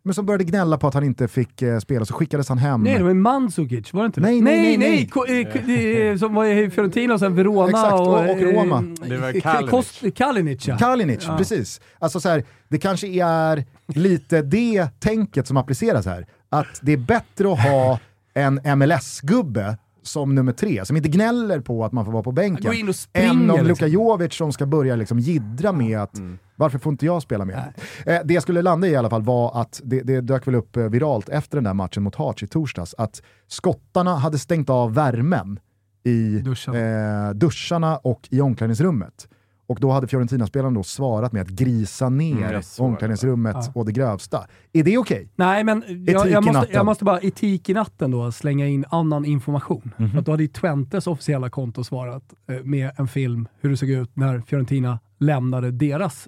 men 0.04 0.14
som 0.14 0.26
började 0.26 0.44
gnälla 0.44 0.78
på 0.78 0.88
att 0.88 0.94
han 0.94 1.04
inte 1.04 1.28
fick 1.28 1.62
eh, 1.62 1.80
spela 1.80 2.06
så 2.06 2.14
skickades 2.14 2.50
han 2.50 2.58
hem. 2.58 2.84
Nej, 2.84 2.98
det 2.98 3.04
var 3.04 3.14
Mandzukic, 3.14 3.94
var 3.94 4.02
det 4.02 4.06
inte 4.06 4.20
det? 4.22 4.26
Nej, 4.28 4.42
nej, 4.42 4.78
nej, 4.78 5.10
nej. 5.28 5.46
nej. 5.68 6.00
Eh, 6.06 6.12
eh, 6.12 6.18
Som 6.18 6.34
var 6.36 6.46
i 6.46 6.70
Fiorentina 6.70 7.14
och 7.14 7.20
sen 7.20 7.36
Verona 7.36 7.70
Exakt, 7.70 7.94
och- 7.94 8.08
och 8.08 8.20
eh, 8.20 8.36
Roma. 8.38 8.82
Det 9.06 9.18
var 9.18 9.40
Kalinic. 9.42 9.72
Kost- 9.72 10.16
Kalinic, 10.16 10.68
ja. 10.68 10.78
Kalinic, 10.78 11.24
Ja. 11.28 11.38
precis. 11.38 11.82
Alltså 12.00 12.20
så 12.20 12.30
här, 12.30 12.44
det 12.68 12.78
kanske 12.78 13.08
är 13.08 13.64
lite 13.88 14.42
det 14.42 14.88
tänket 15.00 15.48
som 15.48 15.58
appliceras 15.58 16.06
här. 16.06 16.26
Att 16.50 16.80
det 16.82 16.92
är 16.94 16.98
bättre 16.98 17.54
att 17.54 17.60
ha 17.64 18.00
en 18.34 18.60
MLS-gubbe 18.78 19.78
som 20.04 20.36
nummer 20.36 20.52
tre, 20.52 20.86
som 20.86 20.98
inte 20.98 21.10
gnäller 21.10 21.60
på 21.60 21.86
att 21.86 21.92
man 21.92 22.06
får 22.06 22.12
vara 22.12 22.24
på 22.24 22.32
bänken, 22.32 22.74
in 22.74 22.94
än 23.14 23.50
om. 23.50 23.66
Luka 23.66 23.88
Jovic 23.88 24.34
som 24.34 24.52
ska 24.52 24.66
börja 24.66 24.96
liksom 24.96 25.20
jiddra 25.20 25.72
med 25.72 26.00
att 26.00 26.16
varför 26.56 26.80
får 26.80 26.92
inte 26.92 27.06
jag 27.06 27.22
spela 27.22 27.46
med? 27.46 27.74
Eh, 28.06 28.20
det 28.26 28.34
jag 28.34 28.44
skulle 28.44 28.62
landa 28.62 28.88
i 28.88 28.92
i 28.92 28.96
alla 28.96 29.10
fall 29.10 29.22
var 29.22 29.62
att 29.62 29.82
det, 29.84 30.02
det 30.02 30.22
dök 30.22 30.48
väl 30.48 30.56
upp 30.56 30.78
eh, 30.78 30.84
viralt 30.84 31.30
efter 31.30 31.58
den 31.58 31.64
där 31.64 31.74
matchen 31.74 32.04
mot 32.04 32.16
Hearts 32.16 32.44
i 32.44 32.48
torsdags, 32.48 32.96
att 32.98 33.22
skottarna 33.48 34.16
hade 34.16 34.40
stängt 34.40 34.70
av 34.70 34.94
värmen 34.94 35.60
i 36.04 36.40
Duscharna. 36.40 36.80
eh, 37.28 37.34
duscharna 37.34 37.98
och 37.98 38.28
i 38.32 38.42
omklädningsrummet. 38.42 39.28
Och 39.72 39.80
då 39.80 39.92
hade 39.92 40.08
Fiorentina-spelaren 40.08 40.74
då 40.74 40.84
svarat 40.84 41.32
med 41.32 41.42
att 41.42 41.48
grisa 41.48 42.10
ner 42.10 42.50
Mm, 42.50 42.62
omklädningsrummet 42.80 43.56
Ja. 43.60 43.72
å 43.76 43.84
det 43.84 43.92
grövsta. 43.92 44.44
Är 44.74 44.84
det 44.84 44.98
okej? 44.98 45.30
Nej, 45.36 45.64
men 45.64 45.84
jag, 46.08 46.30
jag, 46.30 46.46
måste, 46.46 46.68
jag 46.74 46.86
måste 46.86 47.04
bara 47.06 47.20
etik 47.20 47.70
i 47.70 47.74
natten 47.74 48.12
då 48.12 48.32
slänga 48.32 48.68
in 48.68 48.86
annan 48.90 49.26
information. 49.26 49.92
Mhm. 49.98 50.10
För 50.12 50.20
att 50.20 50.26
då 50.26 50.32
hade 50.32 50.44
ju 50.44 50.50
Twentes 50.50 51.08
officiella 51.08 51.50
konto 51.50 51.84
svarat 51.84 52.24
eh, 52.50 52.64
med 52.64 52.92
en 52.98 53.08
film 53.08 53.48
hur 53.62 53.70
det 53.70 53.78
såg 53.78 53.90
ut 53.90 54.16
när 54.16 54.42
Fiorentina 54.42 55.00
lämnade 55.20 55.72
deras, 55.72 56.28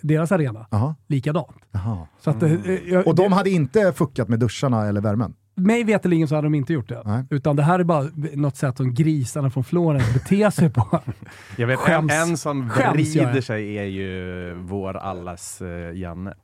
deras 0.00 0.32
arena. 0.32 0.66
Jaha. 0.70 0.94
Likadant. 1.06 1.56
Jaha. 1.72 2.06
Så 2.20 2.30
att, 2.30 2.42
eh, 2.42 2.52
jag, 2.86 3.06
Och 3.06 3.14
de 3.14 3.28
det, 3.30 3.34
hade 3.36 3.50
inte 3.50 3.92
fuckat 3.92 4.28
med 4.28 4.38
duscharna 4.40 4.86
eller 4.86 5.00
värmen? 5.00 5.34
Mig 5.58 5.84
veterligen 5.84 6.28
så 6.28 6.34
hade 6.34 6.46
de 6.46 6.54
inte 6.54 6.72
gjort 6.72 6.88
det. 6.88 7.02
Nej. 7.04 7.24
Utan 7.30 7.56
det 7.56 7.62
här 7.62 7.78
är 7.78 7.84
bara 7.84 8.06
något 8.34 8.56
sätt 8.56 8.76
som 8.76 8.94
grisarna 8.94 9.50
från 9.50 9.64
Florens 9.64 10.14
beter 10.14 10.50
sig 10.50 10.70
på. 10.70 11.00
Jag 11.56 11.66
vet, 11.66 11.78
Skäms. 11.78 12.12
en, 12.12 12.30
en 12.30 12.36
som 12.36 12.70
Skäms 12.70 13.14
jag 13.14 13.24
är. 13.24 13.26
vrider 13.28 13.40
sig 13.40 13.78
är 13.78 13.84
ju 13.84 14.54
vår 14.54 14.96
allas 14.96 15.62
uh, 15.62 15.98
Janne. 15.98 16.34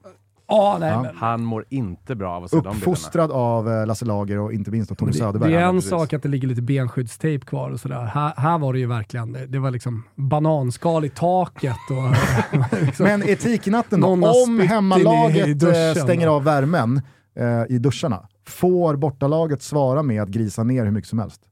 Ja, 0.49 0.77
nej, 0.81 0.91
Ja. 0.91 1.03
men, 1.03 1.17
Han 1.17 1.43
mår 1.45 1.65
inte 1.69 2.15
bra 2.15 2.33
av 2.37 2.45
att 2.45 2.51
se 2.51 2.57
de. 2.61 2.77
Uppfostrad 2.77 3.31
av 3.33 3.71
eh, 3.73 3.87
Lasse 3.87 4.05
Lager 4.05 4.39
och 4.39 4.53
inte 4.53 4.71
minst 4.71 4.91
av 4.91 4.95
Tony 4.95 5.13
det, 5.13 5.19
Söderberg. 5.19 5.53
det 5.53 5.59
är 5.59 5.65
en 5.67 5.83
sak 5.83 6.13
att 6.13 6.23
det 6.23 6.29
ligger 6.29 6.49
lite 6.49 6.63
benskyddstejp 6.63 7.45
kvar 7.47 7.71
och 7.71 7.81
sådär. 7.81 8.05
Här, 8.05 8.33
här 8.37 8.59
var 8.59 8.73
det 8.73 8.79
ju 8.79 8.87
verkligen, 8.87 9.33
det, 9.33 9.47
det 9.47 9.59
var 9.59 9.71
liksom 9.71 10.03
bananskal 10.15 11.05
i 11.05 11.09
taket 11.09 11.77
och 11.91 12.77
liksom, 12.87 13.05
Men 13.07 13.23
etiknatten 13.29 14.01
då, 14.01 14.07
om 14.09 14.61
hemmalaget 14.69 15.61
duschen. 15.61 15.97
eh, 15.97 16.03
stänger 16.05 16.27
av 16.29 16.45
värmen 16.45 17.01
eh, 17.39 17.75
i 17.75 17.79
duscharna, 17.79 18.29
får 18.47 18.97
bortalaget 18.97 19.63
svara 19.63 20.03
med 20.03 20.23
att 20.23 20.29
grisa 20.29 20.65
ner 20.65 20.85
hur 20.85 20.93
mycket 20.93 21.11
som 21.11 21.19
helst? 21.19 21.49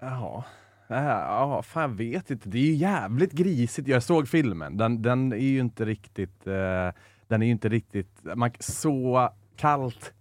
Jaha. 0.00 0.44
Ja, 0.88 1.62
fan 1.62 1.82
jag 1.82 1.96
vet 1.96 2.30
inte. 2.30 2.48
Det 2.48 2.58
är 2.58 2.62
ju 2.62 2.74
jävligt 2.74 3.32
grisigt. 3.32 3.88
Jag 3.88 4.02
såg 4.02 4.28
filmen. 4.28 4.76
Den, 4.76 5.02
den 5.02 5.32
är 5.32 5.36
ju 5.36 5.60
inte 5.60 5.84
riktigt... 5.84 6.46
eh, 6.46 6.90
den 7.28 7.42
är 7.42 7.46
ju 7.46 7.52
inte 7.52 7.68
riktigt... 7.68 8.20
Man, 8.34 8.50
så 8.58 9.28
kallt 9.56 10.12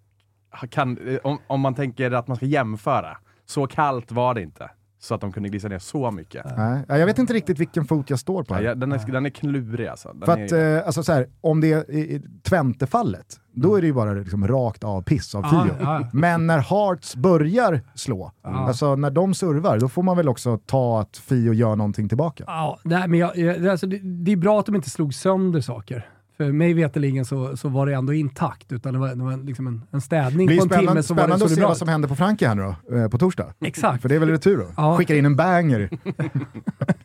kan... 0.70 0.98
Eh, 1.08 1.20
om, 1.24 1.38
om 1.48 1.62
man 1.62 1.76
tänker 1.76 2.12
att 2.12 2.28
man 2.28 2.38
ska 2.38 2.46
jämföra. 2.46 3.18
Så 3.46 3.68
kallt 3.68 4.12
var 4.12 4.34
det 4.34 4.42
inte. 4.42 4.70
Så 5.04 5.16
att 5.16 5.22
de 5.22 5.32
kunde 5.32 5.50
glisa 5.50 5.68
ner 5.68 5.80
så 5.80 6.12
mycket. 6.12 6.46
Nej, 6.58 6.82
jag 6.88 7.06
vet 7.06 7.20
inte 7.20 7.34
riktigt 7.34 7.60
vilken 7.60 7.86
fot 7.86 8.10
jag 8.10 8.20
står 8.20 8.44
på. 8.44 8.54
Här. 8.54 8.62
ja, 8.62 8.76
den, 8.76 8.92
är, 8.92 9.12
den 9.12 9.26
är 9.26 9.30
klurig 9.30 9.88
alltså. 9.88 10.13
Den 10.13 10.26
För 10.26 10.38
är, 10.38 10.46
att, 10.76 10.82
eh, 10.82 10.88
alltså, 10.88 11.04
så 11.04 11.12
här, 11.13 11.28
om 11.42 11.62
det 11.62 11.72
är 11.74 11.92
i- 11.92 12.22
Twente-fallet, 12.44 13.39
då 13.54 13.76
är 13.76 13.82
det 13.82 13.88
ju 13.88 13.94
bara 13.94 14.13
liksom 14.13 14.48
rakt 14.48 14.84
av 14.84 15.02
piss 15.02 15.36
av 15.36 15.42
Ja, 15.52 15.68
Fio. 15.80 16.08
Men 16.13 16.48
när 16.48 16.60
Hearts 16.60 17.16
börjar 17.16 17.82
slå, 17.96 18.32
alltså 18.44 18.96
när 18.96 19.12
de 19.12 19.34
servar, 19.34 19.80
då 19.80 19.89
får 19.89 20.04
man 20.04 20.18
väl 20.18 20.30
också 20.30 20.58
ta 20.58 21.02
att 21.02 21.18
Fio 21.18 21.54
gör 21.54 21.76
någonting 21.76 22.10
tillbaka. 22.10 22.44
Ja, 22.48 22.80
nej, 22.84 23.08
men 23.08 23.20
jag, 23.20 23.38
jag, 23.38 23.68
alltså, 23.68 23.88
det, 23.88 24.00
det 24.04 24.32
är 24.32 24.38
bra 24.38 24.60
att 24.60 24.66
de 24.66 24.76
inte 24.76 24.89
slog 24.89 25.13
sönder 25.13 25.62
saker. 25.62 26.10
För 26.45 26.51
mig 26.51 26.73
veterligen 26.73 27.25
så, 27.25 27.58
så 27.58 27.69
var 27.69 27.86
det 27.86 27.93
ändå 27.93 28.13
intakt, 28.13 28.71
utan 28.71 28.93
det 28.93 28.99
var, 28.99 29.08
det 29.15 29.23
var 29.23 29.45
liksom 29.45 29.67
en, 29.67 29.82
en 29.91 30.01
städning 30.01 30.47
på 30.47 30.53
en 30.53 30.62
spännande, 30.62 30.91
timme 30.91 31.03
så 31.03 31.13
var 31.13 31.21
det, 31.21 31.23
spännande 31.23 31.39
så 31.39 31.45
att 31.45 31.51
se 31.51 31.60
bra 31.60 31.67
vad 31.67 31.77
som 31.77 31.88
händer 31.88 32.08
på 32.10 32.15
Frankie 32.15 32.47
här 32.47 32.56
nu 32.56 32.73
då, 32.89 32.97
eh, 32.97 33.10
på 33.10 33.17
torsdag. 33.17 33.53
Exakt. 33.65 34.01
För 34.01 34.10
det 34.10 34.15
är 34.15 34.19
väl 34.19 34.29
retur 34.29 34.58
då? 34.58 34.65
Ja. 34.77 34.97
Skickar 34.97 35.15
in 35.15 35.25
en 35.25 35.36
banger. 35.36 35.89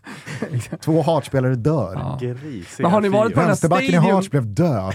Två 0.81 1.03
Hearts-spelare 1.03 1.55
dör. 1.55 1.93
Ja. 1.95 2.19
Grisiga 2.21 2.67
Men 2.79 2.91
har 2.91 3.01
ni 3.01 3.09
varit 3.09 3.35
på 3.35 3.41
den 3.41 3.49
Vänsterbacken 3.49 3.95
i 3.95 3.97
Hearts 3.99 4.31
blev 4.31 4.55
död. 4.55 4.95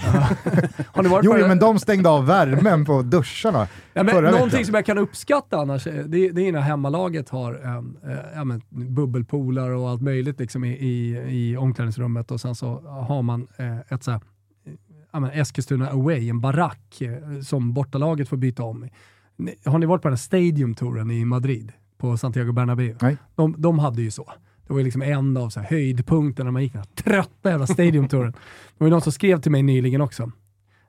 Har 0.92 1.02
ni 1.02 1.08
varit 1.08 1.24
Jo, 1.24 1.32
på 1.32 1.38
jo, 1.38 1.42
det- 1.42 1.48
men 1.48 1.58
de 1.58 1.78
stängde 1.78 2.08
av 2.08 2.26
värmen 2.26 2.84
på 2.84 3.02
duscharna 3.02 3.66
Ja, 3.92 4.02
men 4.02 4.14
förra 4.14 4.30
någonting 4.30 4.50
veckan. 4.50 4.64
som 4.66 4.74
jag 4.74 4.86
kan 4.86 4.98
uppskatta 4.98 5.56
annars, 5.58 5.86
eh, 5.86 6.04
det, 6.04 6.30
det 6.30 6.48
är 6.48 6.52
när 6.52 6.60
hemmalaget 6.60 7.28
har 7.28 7.54
en, 7.54 7.96
eh, 8.12 8.18
ja, 8.34 8.44
men, 8.44 8.62
bubbelpoolar 8.68 9.70
och 9.70 9.88
allt 9.90 10.02
möjligt 10.02 10.40
liksom 10.40 10.64
i, 10.64 10.68
i, 10.72 11.16
i 11.28 11.56
omklädningsrummet 11.56 12.30
och 12.30 12.40
sen 12.40 12.54
så 12.54 12.80
har 13.06 13.22
man 13.22 13.46
eh, 13.56 13.78
ett 13.94 14.04
så 14.04 14.10
här, 14.10 14.20
eh, 15.14 15.16
ja, 15.16 15.20
men 15.20 15.30
Eskilstuna 15.30 15.90
away, 15.90 16.28
en 16.30 16.40
barack 16.40 17.00
eh, 17.00 17.40
som 17.40 17.72
bortalaget 17.72 18.28
får 18.28 18.36
byta 18.36 18.62
om 18.62 18.84
i. 18.84 18.90
Har 19.64 19.78
ni 19.78 19.86
varit 19.86 20.02
på 20.02 20.08
den 20.08 20.12
här 20.12 20.18
Stadium-touren 20.18 21.10
i 21.10 21.24
Madrid? 21.24 21.72
På 21.98 22.16
Santiago 22.16 22.52
Bernabéu? 22.52 22.96
Nej. 23.00 23.16
De, 23.34 23.54
de 23.58 23.78
hade 23.78 24.02
ju 24.02 24.10
så. 24.10 24.32
Det 24.66 24.72
var 24.72 24.80
liksom 24.80 25.02
en 25.02 25.36
av 25.36 25.50
så 25.50 25.60
här 25.60 25.66
höjdpunkterna 25.70 26.44
när 26.44 26.52
man 26.52 26.62
gick 26.62 26.72
den 26.72 26.82
här 26.82 27.02
trötta 27.02 27.50
jävla 27.50 27.66
Stadium-touren. 27.66 28.32
Det 28.78 28.84
var 28.84 28.86
ju 28.86 28.90
någon 28.90 29.00
som 29.00 29.12
skrev 29.12 29.40
till 29.40 29.52
mig 29.52 29.62
nyligen 29.62 30.00
också. 30.00 30.30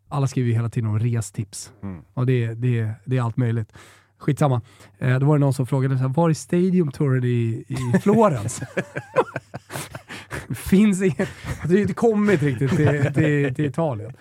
Alla 0.08 0.28
skriver 0.28 0.48
ju 0.50 0.56
hela 0.56 0.70
tiden 0.70 0.90
om 0.90 1.00
restips. 1.00 1.72
Mm. 1.84 2.02
Och 2.14 2.26
det, 2.26 2.54
det, 2.54 2.92
det 3.06 3.18
är 3.18 3.22
allt 3.22 3.38
möjligt. 3.38 3.74
Skitsamma. 4.18 4.62
Eh, 4.98 5.20
då 5.20 5.26
var 5.26 5.36
det 5.36 5.40
någon 5.40 5.54
som 5.54 5.68
frågade, 5.68 5.98
så 5.98 6.02
här, 6.02 6.10
var 6.10 6.30
är 6.30 6.34
Stadium 6.34 6.92
Touren 6.92 7.24
i, 7.24 7.66
i 7.68 8.00
Florens? 8.00 8.62
Finns 10.56 11.02
inget. 11.02 11.30
Det 11.68 11.74
har 11.74 11.82
inte 11.82 11.94
kommit 11.94 12.44
riktigt 12.44 12.76
till, 12.76 13.14
till, 13.14 13.56
till 13.56 13.66
Italien. 13.66 14.12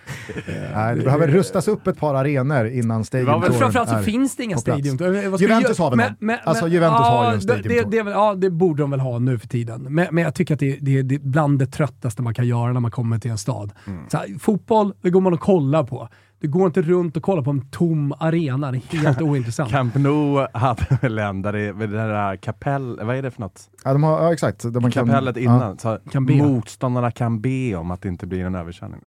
Nej, 0.74 0.96
det 0.96 1.02
behöver 1.02 1.28
rustas 1.28 1.68
upp 1.68 1.86
ett 1.86 1.98
par 1.98 2.14
arenor 2.14 2.66
innan 2.66 3.04
Stadium 3.04 3.30
Men 3.30 3.40
Men 3.40 3.46
Touren 3.48 3.60
framförallt 3.60 3.88
så 3.90 3.96
är 3.96 4.02
finns 4.02 4.36
det 4.36 4.42
inga 4.42 4.56
på 4.56 4.62
plats. 4.62 4.88
Stadium 4.88 5.36
ska 5.36 5.44
Juventus 5.44 5.78
har 5.78 5.90
väl 5.90 5.96
Men- 5.96 6.14
men- 6.18 6.38
Alltså, 6.44 6.68
Juventus 6.68 7.00
ja, 7.00 7.04
har 7.04 7.30
ju 7.30 7.34
en 7.34 7.40
Stadium 7.40 7.90
det, 7.90 7.90
det, 7.90 7.98
är 7.98 8.10
Ja, 8.10 8.34
det 8.34 8.50
borde 8.50 8.82
de 8.82 8.90
väl 8.90 9.00
ha 9.00 9.18
nu 9.18 9.38
för 9.38 9.48
tiden. 9.48 9.82
Men, 9.82 10.06
men 10.10 10.24
jag 10.24 10.34
tycker 10.34 10.54
att 10.54 10.60
det, 10.60 10.78
det, 10.80 11.02
det 11.02 11.14
är 11.14 11.18
bland 11.18 11.58
det 11.58 11.66
tröttaste 11.66 12.22
man 12.22 12.34
kan 12.34 12.46
göra 12.46 12.72
när 12.72 12.80
man 12.80 12.90
kommer 12.90 13.18
till 13.18 13.30
en 13.30 13.38
stad. 13.38 13.72
Så 14.08 14.16
här, 14.16 14.38
fotboll, 14.38 14.92
det 15.02 15.10
går 15.10 15.20
man 15.20 15.32
och 15.32 15.40
kollar 15.40 15.84
på. 15.84 16.08
Det 16.40 16.46
går 16.46 16.66
inte 16.66 16.82
runt 16.82 17.16
och 17.16 17.22
kolla 17.22 17.42
på 17.42 17.50
en 17.50 17.70
tom 17.70 18.14
arena. 18.18 18.72
Det 18.72 18.76
är 18.94 18.98
helt 18.98 19.20
ointressant. 19.22 19.70
Camp 19.70 19.94
Nou 19.94 20.46
hade 20.52 20.98
väl 21.02 21.18
en 21.18 21.42
där 21.42 21.52
det, 21.52 21.72
det 21.72 21.86
där 21.86 22.36
kapell... 22.36 23.00
Vad 23.02 23.16
är 23.16 23.22
det 23.22 23.30
för 23.30 23.40
något? 23.40 23.70
Ja, 23.84 23.92
de 23.92 24.02
har, 24.02 24.22
ja 24.22 24.32
exakt. 24.32 24.62
De 24.62 24.82
kan, 24.82 24.90
Kapellet 24.92 25.36
ja. 25.36 25.42
innan. 25.42 25.78
Så 25.78 25.98
Kan 26.10 26.26
be. 26.26 26.36
Motståndarna 26.36 27.10
kan 27.10 27.40
be 27.40 27.74
om 27.74 27.90
att 27.90 28.02
det 28.02 28.08
inte 28.08 28.26
blir 28.26 28.44
en 28.44 28.54
överkörning. 28.54 29.00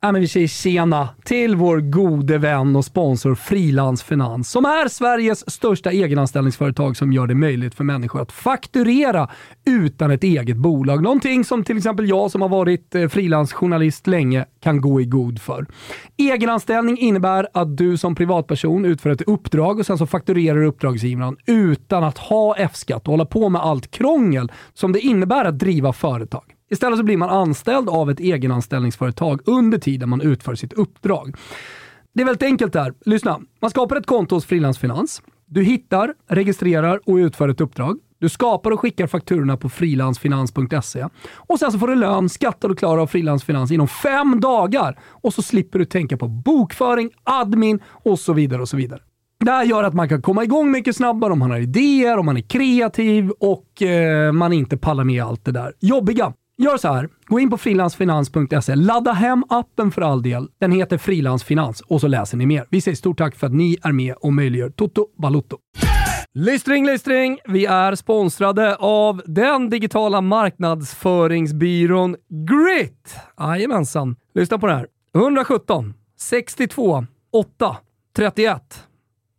Ja, 0.00 0.12
men 0.12 0.20
vi 0.20 0.28
säger 0.28 0.46
tjena 0.46 1.08
till 1.24 1.56
vår 1.56 1.80
gode 1.80 2.38
vän 2.38 2.76
och 2.76 2.84
sponsor 2.84 3.34
Frilansfinans 3.34 4.50
som 4.50 4.64
är 4.64 4.88
Sveriges 4.88 5.50
största 5.50 5.90
egenanställningsföretag 5.90 6.96
som 6.96 7.12
gör 7.12 7.26
det 7.26 7.34
möjligt 7.34 7.74
för 7.74 7.84
människor 7.84 8.22
att 8.22 8.32
fakturera 8.32 9.28
utan 9.64 10.10
ett 10.10 10.24
eget 10.24 10.56
bolag. 10.56 11.02
Någonting 11.02 11.44
som 11.44 11.64
till 11.64 11.76
exempel 11.76 12.08
jag 12.08 12.30
som 12.30 12.42
har 12.42 12.48
varit 12.48 12.94
eh, 12.94 13.08
frilansjournalist 13.08 14.06
länge 14.06 14.44
kan 14.60 14.80
gå 14.80 15.00
i 15.00 15.04
god 15.04 15.40
för. 15.40 15.66
Egenanställning 16.16 16.98
innebär 16.98 17.48
att 17.54 17.76
du 17.76 17.96
som 17.96 18.14
privatperson 18.14 18.84
utför 18.84 19.10
ett 19.10 19.22
uppdrag 19.22 19.78
och 19.78 19.86
sen 19.86 19.98
så 19.98 20.06
fakturerar 20.06 20.62
uppdragsgivaren 20.62 21.36
utan 21.46 22.04
att 22.04 22.18
ha 22.18 22.56
F-skatt 22.56 23.02
och 23.06 23.12
hålla 23.12 23.26
på 23.26 23.48
med 23.48 23.62
allt 23.62 23.90
krångel 23.90 24.52
som 24.74 24.92
det 24.92 25.00
innebär 25.00 25.44
att 25.44 25.58
driva 25.58 25.92
företag. 25.92 26.57
Istället 26.70 26.98
så 26.98 27.04
blir 27.04 27.16
man 27.16 27.30
anställd 27.30 27.88
av 27.88 28.10
ett 28.10 28.20
egenanställningsföretag 28.20 29.40
under 29.44 29.78
tiden 29.78 30.08
man 30.08 30.20
utför 30.20 30.54
sitt 30.54 30.72
uppdrag. 30.72 31.36
Det 32.14 32.22
är 32.22 32.26
väldigt 32.26 32.42
enkelt 32.42 32.72
där. 32.72 32.94
Lyssna. 33.04 33.40
Man 33.60 33.70
skapar 33.70 33.96
ett 33.96 34.06
konto 34.06 34.34
hos 34.34 34.44
Frilansfinans. 34.44 35.22
Du 35.46 35.62
hittar, 35.62 36.14
registrerar 36.28 37.00
och 37.04 37.14
utför 37.14 37.48
ett 37.48 37.60
uppdrag. 37.60 37.98
Du 38.20 38.28
skapar 38.28 38.70
och 38.70 38.80
skickar 38.80 39.06
fakturorna 39.06 39.56
på 39.56 39.68
frilansfinans.se 39.68 41.06
och 41.34 41.58
sen 41.58 41.72
så 41.72 41.78
får 41.78 41.88
du 41.88 41.94
lön, 41.94 42.28
skattar 42.28 42.68
och 42.68 42.78
klarar 42.78 43.02
av 43.02 43.06
Frilansfinans 43.06 43.70
inom 43.70 43.88
fem 43.88 44.40
dagar. 44.40 44.98
Och 45.06 45.34
så 45.34 45.42
slipper 45.42 45.78
du 45.78 45.84
tänka 45.84 46.16
på 46.16 46.28
bokföring, 46.28 47.10
admin 47.24 47.80
och 47.86 48.18
så 48.18 48.32
vidare 48.32 48.62
och 48.62 48.68
så 48.68 48.76
vidare. 48.76 49.00
Det 49.44 49.50
här 49.50 49.64
gör 49.64 49.84
att 49.84 49.94
man 49.94 50.08
kan 50.08 50.22
komma 50.22 50.44
igång 50.44 50.70
mycket 50.70 50.96
snabbare 50.96 51.32
om 51.32 51.38
man 51.38 51.50
har 51.50 51.58
idéer, 51.58 52.18
om 52.18 52.26
man 52.26 52.36
är 52.36 52.40
kreativ 52.40 53.30
och 53.30 53.82
eh, 53.82 54.32
man 54.32 54.52
inte 54.52 54.76
pallar 54.76 55.04
med 55.04 55.24
allt 55.24 55.44
det 55.44 55.52
där 55.52 55.72
jobbiga. 55.80 56.32
Gör 56.60 56.76
så 56.76 56.88
här, 56.88 57.08
gå 57.26 57.40
in 57.40 57.50
på 57.50 57.58
frilansfinans.se, 57.58 58.74
ladda 58.74 59.12
hem 59.12 59.44
appen 59.48 59.90
för 59.90 60.02
all 60.02 60.22
del. 60.22 60.48
Den 60.60 60.72
heter 60.72 60.98
Frilansfinans 60.98 61.80
och 61.80 62.00
så 62.00 62.08
läser 62.08 62.36
ni 62.36 62.46
mer. 62.46 62.66
Vi 62.70 62.80
säger 62.80 62.96
stort 62.96 63.18
tack 63.18 63.36
för 63.36 63.46
att 63.46 63.52
ni 63.52 63.76
är 63.82 63.92
med 63.92 64.14
och 64.14 64.32
möjliggör 64.32 64.70
Toto 64.70 65.06
Balutto. 65.22 65.58
Lystring, 66.34 66.86
lystring! 66.86 67.38
Vi 67.48 67.66
är 67.66 67.94
sponsrade 67.94 68.76
av 68.76 69.22
den 69.26 69.70
digitala 69.70 70.20
marknadsföringsbyrån 70.20 72.16
Grit. 72.28 73.16
Jajamensan. 73.40 74.16
Lyssna 74.34 74.58
på 74.58 74.66
det 74.66 74.74
här. 74.74 74.86
117 75.14 75.94
62 76.18 77.06
8 77.32 77.76
31. 78.16 78.84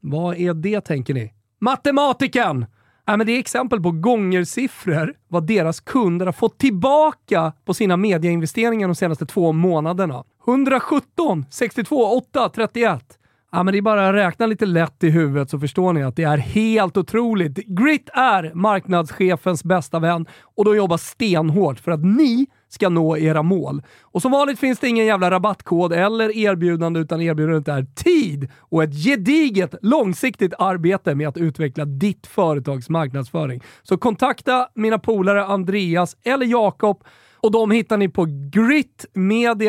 Vad 0.02 0.38
är 0.38 0.54
det 0.54 0.82
tänker 0.82 1.14
ni? 1.14 1.34
Matematiken! 1.62 2.66
Ja, 3.10 3.18
men 3.18 3.28
det 3.28 3.32
är 3.32 3.40
exempel 3.40 3.82
på 3.82 3.92
gångersiffror 3.92 5.14
vad 5.28 5.48
deras 5.48 5.80
kunder 5.80 6.26
har 6.26 6.34
fått 6.34 6.58
tillbaka 6.58 7.54
på 7.66 7.74
sina 7.74 7.98
mediainvesteringar 7.98 8.88
de 8.88 8.96
senaste 8.96 9.26
två 9.26 9.52
månaderna. 9.52 10.24
117, 10.48 11.46
62, 11.50 12.18
8, 12.18 12.50
31. 12.50 13.04
Ja, 13.52 13.64
men 13.64 13.72
det 13.72 13.78
är 13.78 13.82
bara 13.82 14.10
att 14.10 14.16
räkna 14.16 14.46
lite 14.46 14.66
lätt 14.66 15.04
i 15.04 15.10
huvudet 15.10 15.50
så 15.50 15.60
förstår 15.60 15.94
ni 15.94 16.04
att 16.04 16.16
det 16.16 16.24
är 16.24 16.38
helt 16.38 16.98
otroligt. 16.98 17.56
Grit 17.56 18.10
är 18.14 18.52
marknadschefens 18.54 19.64
bästa 19.64 20.00
vän 20.00 20.26
och 20.42 20.66
de 20.66 20.76
jobbar 20.76 20.98
stenhårt 20.98 21.80
för 21.80 21.92
att 21.92 22.06
ni 22.06 22.48
ska 22.70 22.90
nå 22.90 23.18
era 23.18 23.44
mål. 23.44 23.82
Och 24.02 24.22
som 24.22 24.32
vanligt 24.32 24.60
finns 24.60 24.80
det 24.80 24.88
ingen 24.88 25.06
jävla 25.06 25.32
rabattkod 25.32 25.94
eller 25.94 26.38
erbjudande 26.38 27.00
utan 27.00 27.22
erbjudandet 27.22 27.68
är 27.68 27.88
tid 28.04 28.50
och 28.60 28.84
ett 28.84 29.04
gediget 29.04 29.76
långsiktigt 29.82 30.54
arbete 30.60 31.16
med 31.16 31.28
att 31.28 31.38
utveckla 31.38 31.86
ditt 31.86 32.28
företags 32.28 32.90
marknadsföring. 32.90 33.64
Så 33.84 33.98
kontakta 33.98 34.68
mina 34.74 35.00
polare 35.00 35.46
Andreas 35.46 36.18
eller 36.24 36.46
Jakob 36.46 37.04
och 37.42 37.52
de 37.52 37.72
hittar 37.72 37.98
ni 37.98 38.10
på 38.10 38.28
gritmedia.se 38.52 39.68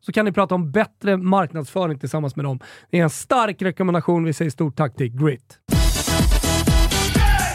så 0.00 0.12
kan 0.12 0.24
ni 0.24 0.32
prata 0.32 0.54
om 0.54 0.72
bättre 0.72 1.16
marknadsföring 1.16 1.98
tillsammans 1.98 2.36
med 2.36 2.44
dem. 2.44 2.60
Det 2.90 2.98
är 2.98 3.02
en 3.02 3.10
stark 3.10 3.62
rekommendation. 3.62 4.24
Vi 4.24 4.32
säger 4.32 4.50
stort 4.50 4.76
tack 4.76 4.96
till 4.96 5.08
Grit. 5.08 5.75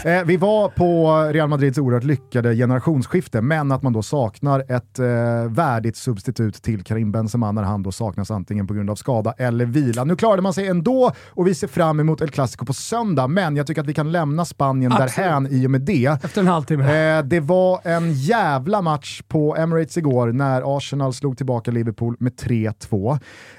Eh, 0.04 0.24
vi 0.24 0.36
var 0.36 0.68
på 0.68 1.16
Real 1.32 1.48
Madrids 1.48 1.78
oerhört 1.78 2.04
lyckade 2.04 2.54
generationsskifte, 2.54 3.40
men 3.40 3.72
att 3.72 3.82
man 3.82 3.92
då 3.92 4.02
saknar 4.02 4.60
ett 4.60 4.98
eh, 4.98 5.04
värdigt 5.48 5.96
substitut 5.96 6.62
till 6.62 6.84
Karim 6.84 7.12
Benzema 7.12 7.52
när 7.52 7.62
han 7.62 7.82
då 7.82 7.92
saknas 7.92 8.30
antingen 8.30 8.66
på 8.66 8.74
grund 8.74 8.90
av 8.90 8.94
skada 8.94 9.34
eller 9.38 9.64
vila. 9.64 10.04
Nu 10.04 10.16
klarade 10.16 10.42
man 10.42 10.54
sig 10.54 10.66
ändå 10.68 11.12
och 11.28 11.46
vi 11.46 11.54
ser 11.54 11.66
fram 11.66 12.00
emot 12.00 12.20
El 12.20 12.30
Clasico 12.30 12.66
på 12.66 12.72
söndag, 12.72 13.26
men 13.26 13.56
jag 13.56 13.66
tycker 13.66 13.80
att 13.80 13.86
vi 13.86 13.94
kan 13.94 14.12
lämna 14.12 14.44
Spanien 14.44 14.92
Absolut. 14.92 15.16
därhän 15.16 15.48
i 15.50 15.66
och 15.66 15.70
med 15.70 15.80
det. 15.80 16.24
Efter 16.24 16.40
en 16.40 16.46
halvtimme. 16.46 17.16
Eh, 17.18 17.24
det 17.24 17.40
var 17.40 17.80
en 17.84 18.12
jävla 18.12 18.82
match 18.82 19.22
på 19.28 19.56
Emirates 19.56 19.96
igår 19.96 20.32
när 20.32 20.76
Arsenal 20.76 21.12
slog 21.12 21.36
tillbaka 21.36 21.70
Liverpool 21.70 22.16
med 22.18 22.32
3-2. 22.32 23.18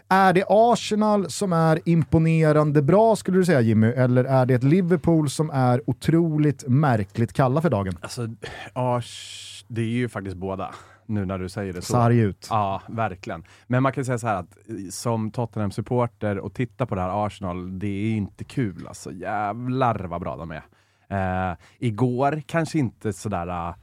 Är 0.10 0.34
det 0.34 0.46
Arsenal 0.50 1.30
som 1.30 1.54
är 1.54 1.80
imponerande 1.86 2.82
bra 2.82 3.16
skulle 3.16 3.38
du 3.38 3.46
säga 3.46 3.62
Jimmy, 3.62 3.88
eller 3.88 4.24
är 4.24 4.46
det 4.46 4.54
ett 4.54 4.64
Liverpool 4.64 5.30
som 5.30 5.50
är 5.50 5.90
otroligt 5.90 6.68
märkligt 6.68 7.34
kalla 7.34 7.62
för 7.62 7.70
dagen? 7.70 7.98
Alltså, 8.02 8.28
Ars, 8.74 9.66
det 9.68 9.82
är 9.82 9.86
ju 9.86 10.10
faktiskt 10.10 10.38
båda, 10.38 10.72
nu 11.06 11.26
när 11.26 11.40
du 11.40 11.50
säger 11.50 11.74
det 11.74 11.82
så. 11.82 11.94
Sarg 11.94 12.20
ut. 12.20 12.48
Ja, 12.50 12.82
verkligen. 12.88 13.44
Men 13.68 13.84
man 13.84 13.92
kan 13.92 14.06
säga 14.06 14.18
så 14.18 14.28
här 14.28 14.36
att 14.36 14.58
eh, 14.70 14.76
som 14.90 15.32
Tottenham-supporter 15.32 16.38
och 16.38 16.54
titta 16.54 16.86
på 16.86 16.96
det 16.96 17.02
här 17.02 17.26
Arsenal, 17.26 17.80
det 17.80 17.88
är 17.88 18.12
inte 18.12 18.44
kul 18.44 18.88
alltså. 18.88 19.12
Jävlar 19.12 19.96
vad 19.96 20.22
bra 20.22 20.38
de 20.38 20.52
är. 20.52 20.64
Eh, 21.08 21.58
igår 21.80 22.42
kanske 22.46 22.80
inte 22.80 23.14
sådär 23.14 23.48
uh, 23.48 23.76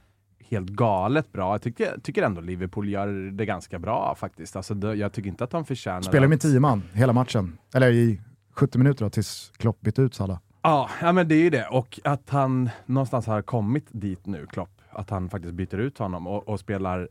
helt 0.51 0.69
galet 0.69 1.31
bra. 1.31 1.53
Jag 1.53 1.61
tycker, 1.61 1.99
tycker 2.03 2.23
ändå 2.23 2.41
Liverpool 2.41 2.89
gör 2.89 3.31
det 3.31 3.45
ganska 3.45 3.79
bra 3.79 4.15
faktiskt. 4.15 4.55
Alltså, 4.55 4.73
det, 4.73 4.95
jag 4.95 5.13
tycker 5.13 5.29
inte 5.29 5.43
att 5.43 5.51
de 5.51 5.65
förtjänar 5.65 6.01
Spelar 6.01 6.27
med 6.27 6.41
tio 6.41 6.59
man 6.59 6.83
hela 6.93 7.13
matchen, 7.13 7.57
eller 7.73 7.91
i 7.91 8.21
70 8.53 8.77
minuter 8.77 9.05
då, 9.05 9.09
tills 9.09 9.51
Klopp 9.57 9.81
bytte 9.81 10.01
ut 10.01 10.13
Salah. 10.13 10.39
Ja, 10.61 10.89
ja, 11.01 11.11
men 11.11 11.27
det 11.27 11.35
är 11.35 11.43
ju 11.43 11.49
det. 11.49 11.67
Och 11.67 11.99
att 12.03 12.29
han 12.29 12.69
någonstans 12.85 13.27
har 13.27 13.41
kommit 13.41 13.85
dit 13.91 14.25
nu, 14.25 14.47
Klopp. 14.47 14.69
Att 14.89 15.09
han 15.09 15.29
faktiskt 15.29 15.53
byter 15.53 15.75
ut 15.75 15.97
honom 15.97 16.27
och, 16.27 16.47
och 16.47 16.59
spelar 16.59 17.09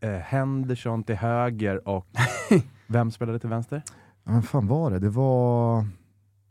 eh, 0.00 0.10
Henderson 0.10 1.04
till 1.04 1.16
höger 1.16 1.88
och 1.88 2.06
vem 2.86 3.10
spelade 3.10 3.38
till 3.38 3.48
vänster? 3.48 3.82
Ja, 4.24 4.32
Vem 4.32 4.42
fan 4.42 4.66
var 4.66 4.90
det? 4.90 4.98
Det 4.98 5.08
var... 5.08 5.86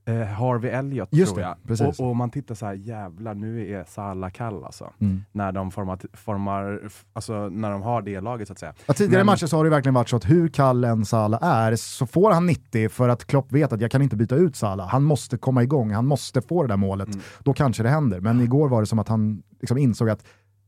Eh, 0.08 0.24
Harvey 0.28 0.72
Elliott 0.72 1.10
Just 1.12 1.34
tror 1.34 1.42
det, 1.44 1.48
jag. 1.48 1.56
precis. 1.68 2.00
Och, 2.00 2.10
och 2.10 2.16
man 2.16 2.30
tittar 2.30 2.56
så 2.56 2.66
här, 2.66 2.74
jävlar 2.74 3.34
nu 3.36 3.72
är 3.74 3.84
Salah 3.84 4.30
kall 4.32 4.64
alltså. 4.64 4.94
Mm. 5.00 5.22
När 5.32 5.52
de 5.52 5.72
formar, 5.72 6.00
formar, 6.14 6.80
alltså 7.14 7.50
när 7.50 7.72
de 7.72 7.82
har 7.82 8.02
det 8.02 8.22
laget 8.22 8.48
så 8.48 8.52
att 8.54 8.60
säga. 8.60 8.74
Ja, 8.86 8.94
tidigare 8.94 9.20
Men- 9.20 9.26
matcher 9.26 9.46
så 9.46 9.58
har 9.58 9.64
det 9.64 9.70
verkligen 9.70 9.94
varit 9.94 10.10
så 10.10 10.16
att 10.16 10.30
hur 10.30 10.48
kall 10.48 10.84
en 10.84 11.06
Salah 11.06 11.44
är 11.44 11.76
så 11.76 12.06
får 12.06 12.32
han 12.32 12.46
90 12.46 12.90
för 12.90 13.10
att 13.10 13.26
Klopp 13.28 13.52
vet 13.52 13.74
att 13.74 13.82
jag 13.82 13.92
kan 13.92 14.02
inte 14.02 14.16
byta 14.16 14.36
ut 14.36 14.56
Salah. 14.56 14.88
Han 14.88 15.04
måste 15.04 15.38
komma 15.38 15.64
igång, 15.64 15.92
han 15.92 16.06
måste 16.06 16.42
få 16.42 16.62
det 16.62 16.68
där 16.68 16.78
målet. 16.78 17.08
Mm. 17.08 17.20
Då 17.44 17.54
kanske 17.54 17.84
det 17.84 17.90
händer. 17.90 18.20
Men 18.20 18.42
igår 18.42 18.70
var 18.70 18.82
det 18.82 18.88
som 18.88 19.00
att 19.00 19.08
han 19.08 19.44
liksom 19.60 19.78
insåg 19.78 20.10
att 20.10 20.24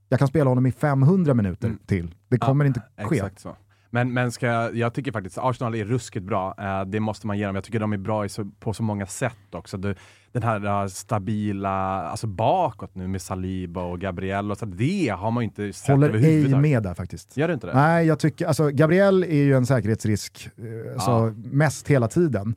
jag 0.09 0.19
kan 0.19 0.27
spela 0.27 0.49
honom 0.49 0.65
i 0.65 0.71
500 0.71 1.33
minuter 1.33 1.67
Mm. 1.67 1.79
till. 1.85 2.15
Det 2.29 2.37
kommer 2.37 2.65
inte 2.65 2.81
ske. 2.97 3.15
Exakt 3.15 3.39
så. 3.39 3.55
Men, 3.89 4.13
men 4.13 4.31
ska, 4.31 4.45
jag- 4.47 4.93
tycker 4.93 5.11
faktiskt 5.11 5.37
Arsenal 5.37 5.75
är 5.75 5.85
ruskigt 5.85 6.25
bra. 6.25 6.55
Eh, 6.59 6.85
det 6.85 6.99
måste 6.99 7.27
man 7.27 7.37
ge 7.37 7.45
dem. 7.45 7.55
Jag 7.55 7.63
tycker 7.63 7.79
de 7.79 7.93
är 7.93 7.97
bra 7.97 8.29
så, 8.29 8.45
på 8.59 8.73
så 8.73 8.83
många 8.83 9.05
sätt 9.05 9.37
också. 9.51 9.77
Det, 9.77 9.95
den 10.31 10.43
här 10.43 10.65
eh, 10.83 10.87
stabila, 10.87 11.69
alltså 12.03 12.27
bakåt 12.27 12.95
nu 12.95 13.07
med 13.07 13.21
Saliba 13.21 13.83
och 13.83 13.99
Gabriel 13.99 14.51
och 14.51 14.57
så. 14.57 14.65
Det 14.65 15.09
har 15.17 15.31
man 15.31 15.43
ju 15.43 15.45
inte 15.45 15.73
sett 15.73 15.89
Håller 15.89 16.13
ej 16.25 16.55
med 16.55 16.83
där 16.83 16.93
faktiskt. 16.93 17.37
Gör 17.37 17.47
du 17.47 17.53
inte 17.53 17.67
det? 17.67 17.73
Nej, 17.73 18.05
jag 18.07 18.19
tycker, 18.19 18.45
alltså 18.47 18.69
Gabriel 18.69 19.23
är 19.23 19.43
ju 19.43 19.53
en 19.55 19.65
säkerhetsrisk, 19.65 20.49
eh, 20.57 20.93
alltså, 20.93 21.11
Ja. 21.11 21.33
mest 21.51 21.87
hela 21.87 22.07
tiden. 22.07 22.55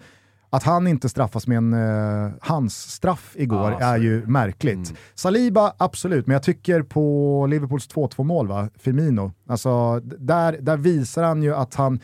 Att 0.55 0.62
han 0.62 0.87
inte 0.87 1.09
straffas 1.09 1.47
med 1.47 1.57
en 1.59 1.75
uh, 1.75 2.31
hans 2.41 2.77
straff 2.93 3.35
igår 3.38 3.77
Ja, 3.81 3.87
är 3.87 3.99
ju 3.99 4.27
märkligt. 4.27 4.75
Mm. 4.75 4.97
Saliba, 5.15 5.73
absolut, 5.79 6.27
men 6.27 6.33
jag 6.33 6.43
tycker 6.43 6.83
på 6.83 7.47
Liverpools 7.51 7.88
2-2 7.88 8.25
mål, 8.25 8.49
va? 8.49 8.69
Firmino, 8.79 9.33
alltså, 9.49 10.01
där, 10.01 10.57
där 10.61 10.77
visar 10.77 11.23
han 11.23 11.43
ju 11.43 11.55
att 11.55 11.75
han 11.75 12.01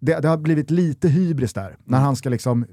det, 0.00 0.20
det 0.20 0.28
har 0.28 0.36
blivit 0.36 0.70
lite 0.70 1.08
hybris 1.08 1.52
där, 1.52 1.76
när 1.84 1.98
Mm. 1.98 2.04
han 2.04 2.16
ska, 2.16 2.28
liksom, 2.28 2.66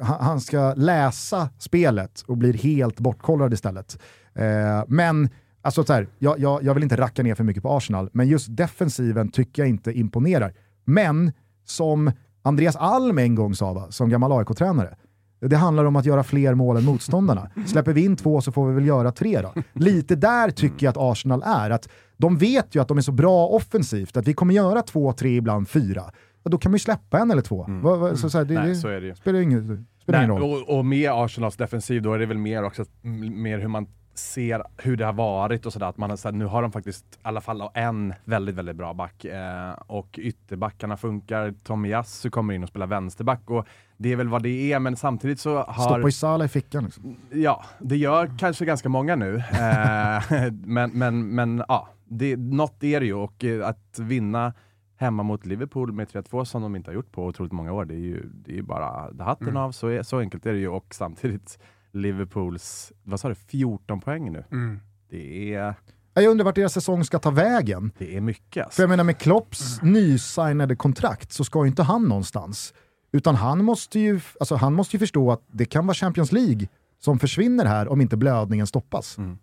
han 0.00 0.40
ska 0.40 0.74
läsa 0.74 1.48
spelet 1.58 2.20
och 2.26 2.36
blir 2.36 2.52
helt 2.54 3.00
bortkollrad 3.00 3.52
istället. 3.54 3.98
Eh, 4.34 4.84
men 4.88 5.28
alltså, 5.62 5.84
så 5.84 5.92
här, 5.92 6.08
jag, 6.18 6.38
jag, 6.38 6.62
jag 6.62 6.74
vill 6.74 6.82
inte 6.82 6.96
racka 6.96 7.22
ner 7.22 7.34
för 7.34 7.44
mycket 7.44 7.62
på 7.62 7.70
Arsenal, 7.76 8.10
men 8.12 8.28
just 8.28 8.56
defensiven 8.56 9.28
tycker 9.30 9.62
jag 9.62 9.68
inte 9.68 9.92
imponerar. 9.98 10.54
Men 10.84 11.32
som 11.64 12.12
Andreas 12.42 12.76
Alm 12.76 13.18
en 13.18 13.34
gång 13.34 13.54
sa, 13.54 13.72
va, 13.72 13.86
som 13.90 14.08
gammal 14.08 14.32
AIK-tränare, 14.32 14.96
det 15.40 15.56
handlar 15.56 15.84
om 15.84 15.96
att 15.96 16.04
göra 16.06 16.22
fler 16.22 16.54
mål 16.54 16.76
än 16.76 16.84
motståndarna. 16.84 17.50
Släpper 17.66 17.92
vi 17.92 18.04
in 18.04 18.16
två 18.16 18.40
så 18.40 18.52
får 18.52 18.68
vi 18.68 18.74
väl 18.74 18.86
göra 18.86 19.12
tre 19.12 19.40
då. 19.42 19.62
Lite 19.72 20.16
där 20.16 20.50
tycker 20.50 20.86
jag 20.86 20.90
att 20.90 20.96
Arsenal 21.12 21.42
är. 21.46 21.70
Att 21.70 21.88
de 22.16 22.38
vet 22.38 22.74
ju 22.74 22.82
att 22.82 22.88
de 22.88 22.98
är 22.98 23.02
så 23.02 23.12
bra 23.12 23.46
offensivt, 23.46 24.16
att 24.16 24.28
vi 24.28 24.34
kommer 24.34 24.54
göra 24.54 24.82
två, 24.82 25.12
tre, 25.12 25.36
ibland 25.36 25.68
fyra. 25.68 26.02
Och 26.42 26.50
då 26.50 26.58
kan 26.58 26.70
man 26.72 26.74
ju 26.74 26.78
släppa 26.80 27.18
en 27.18 27.30
eller 27.30 27.42
två. 27.42 27.66
Va, 27.82 27.96
va, 27.96 28.16
så, 28.16 28.30
så 28.30 28.38
här, 28.38 28.44
det, 28.44 28.54
Nej, 28.54 28.74
så 28.74 28.88
är 28.88 29.00
det 29.00 29.06
ju. 29.06 29.14
spelar 29.14 29.40
ingen, 29.40 29.86
spelar 30.02 30.24
ingen 30.24 30.34
Nej, 30.34 30.50
roll. 30.50 30.62
och, 30.68 30.78
och 30.78 30.84
med 30.84 31.10
Arsenals 31.10 31.56
defensiv 31.56 32.02
då 32.02 32.12
är 32.12 32.18
det 32.18 32.26
väl 32.26 32.38
mer 32.38 32.64
också 32.64 32.84
mer 33.02 33.58
hur 33.58 33.68
man 33.68 33.86
ser 34.20 34.62
hur 34.76 34.96
det 34.96 35.04
har 35.04 35.12
varit 35.12 35.66
och 35.66 35.72
sådär. 35.72 35.86
Att 35.86 35.96
man 35.96 36.16
så 36.16 36.28
här, 36.28 36.32
nu 36.32 36.44
har 36.44 36.62
de 36.62 36.72
faktiskt 36.72 37.04
i 37.14 37.18
alla 37.22 37.40
fall 37.40 37.70
en 37.74 38.14
väldigt, 38.24 38.54
väldigt 38.54 38.76
bra 38.76 38.94
back 38.94 39.24
eh, 39.24 39.72
och 39.86 40.18
ytterbackarna 40.18 40.96
funkar. 40.96 41.54
Tomiyasu 41.64 42.30
kommer 42.30 42.54
in 42.54 42.62
och 42.62 42.68
spelar 42.68 42.86
vänsterback 42.86 43.50
och 43.50 43.66
det 43.96 44.12
är 44.12 44.16
väl 44.16 44.28
vad 44.28 44.42
det 44.42 44.72
är, 44.72 44.78
men 44.78 44.96
samtidigt 44.96 45.40
så 45.40 45.62
har... 45.62 45.84
Stoppa 45.84 46.00
ju 46.06 46.12
Salah 46.12 46.44
i 46.44 46.48
fickan. 46.48 46.84
Liksom. 46.84 47.16
Ja, 47.30 47.64
det 47.78 47.96
gör 47.96 48.30
kanske 48.38 48.64
ganska 48.64 48.88
många 48.88 49.16
nu. 49.16 49.36
Eh, 49.36 50.22
men 50.52 50.90
men, 50.90 51.34
men 51.34 51.64
ja, 51.68 51.88
det, 52.04 52.36
något 52.36 52.84
är 52.84 53.00
det 53.00 53.06
ju 53.06 53.14
och 53.14 53.44
eh, 53.44 53.68
att 53.68 53.98
vinna 53.98 54.52
hemma 54.96 55.22
mot 55.22 55.46
Liverpool 55.46 55.92
med 55.92 56.08
3-2 56.08 56.44
som 56.44 56.62
de 56.62 56.76
inte 56.76 56.90
har 56.90 56.94
gjort 56.94 57.12
på 57.12 57.24
otroligt 57.26 57.52
många 57.52 57.72
år, 57.72 57.84
det 57.84 57.94
är 57.94 57.98
ju, 57.98 58.26
det 58.34 58.52
är 58.52 58.56
ju 58.56 58.62
bara 58.62 59.24
hatten 59.24 59.48
Mm. 59.48 59.56
av. 59.62 59.72
Så, 59.72 59.88
är, 59.88 60.02
så 60.02 60.18
enkelt 60.18 60.46
är 60.46 60.52
det 60.52 60.58
ju 60.58 60.68
och 60.68 60.94
samtidigt 60.94 61.58
Liverpools, 61.92 62.92
vad 63.02 63.20
sa 63.20 63.28
du, 63.28 63.34
14 63.34 64.00
poäng 64.00 64.32
nu. 64.32 64.44
Mm. 64.52 64.80
Det 65.10 65.54
är, 65.54 65.74
Jag 66.14 66.24
undrar 66.26 66.44
vart 66.44 66.54
deras 66.54 66.72
säsong 66.72 67.04
ska 67.04 67.18
ta 67.18 67.30
vägen. 67.30 67.92
det 67.98 68.16
är 68.16 68.20
mycket. 68.20 68.52
För 68.54 68.60
Alltså. 68.60 68.82
jag 68.82 68.88
menar 68.88 69.04
med 69.04 69.18
Klopps 69.18 69.82
nysignade 69.82 70.76
kontrakt 70.76 71.32
så 71.32 71.44
ska 71.44 71.64
ju 71.64 71.68
inte 71.68 71.82
han 71.82 72.02
någonstans. 72.04 72.74
Utan 73.12 73.34
han 73.34 73.64
måste, 73.64 74.00
ju, 74.00 74.20
alltså 74.40 74.54
han 74.54 74.72
måste 74.74 74.96
ju 74.96 74.98
förstå 74.98 75.32
att 75.32 75.42
det 75.52 75.64
kan 75.64 75.86
vara 75.86 75.94
Champions 75.94 76.32
League 76.32 76.68
som 76.98 77.18
försvinner 77.18 77.64
här 77.64 77.88
om 77.88 78.00
inte 78.00 78.16
blödningen 78.16 78.66
stoppas. 78.66 79.18
Mm. 79.18 79.38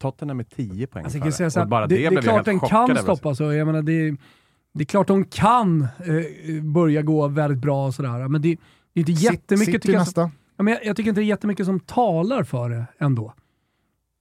Tottenham 0.00 0.36
med 0.36 0.50
10 0.50 0.86
poäng 0.86 1.04
Alltså, 1.04 1.18
jag 1.18 1.36
före. 1.36 1.50
så 1.50 1.66
bara 1.66 1.86
det, 1.86 1.94
det, 1.94 2.06
är 2.06 2.10
blev 2.10 2.24
jag 2.24 2.24
klart 2.24 2.44
den 2.44 2.60
kan 2.60 2.90
över. 2.90 3.02
stoppas. 3.02 3.40
och 3.40 3.54
Jag 3.54 3.66
menar, 3.66 3.82
det, 3.82 4.16
det 4.74 4.82
är 4.82 4.86
klart 4.86 5.06
de 5.06 5.24
kan 5.24 5.82
eh, 5.82 6.62
börja 6.62 7.02
gå 7.02 7.28
väldigt 7.28 7.58
bra 7.60 7.86
och 7.86 7.94
sådär. 7.94 8.28
Men 8.28 8.42
det, 8.42 8.56
det 8.92 9.00
är 9.00 9.10
inte 9.10 9.12
jättemycket 9.12 9.82
City 9.82 9.92
jag, 9.92 10.06
som, 10.06 10.22
nästa. 10.22 10.30
Ja, 10.62 10.64
men 10.64 10.74
jag, 10.74 10.84
jag 10.84 10.96
tycker 10.96 11.08
inte 11.08 11.20
det 11.20 11.24
är 11.24 11.28
jättemycket 11.28 11.66
som 11.66 11.80
talar 11.80 12.42
för 12.42 12.70
det 12.70 12.86
ändå. 12.98 13.34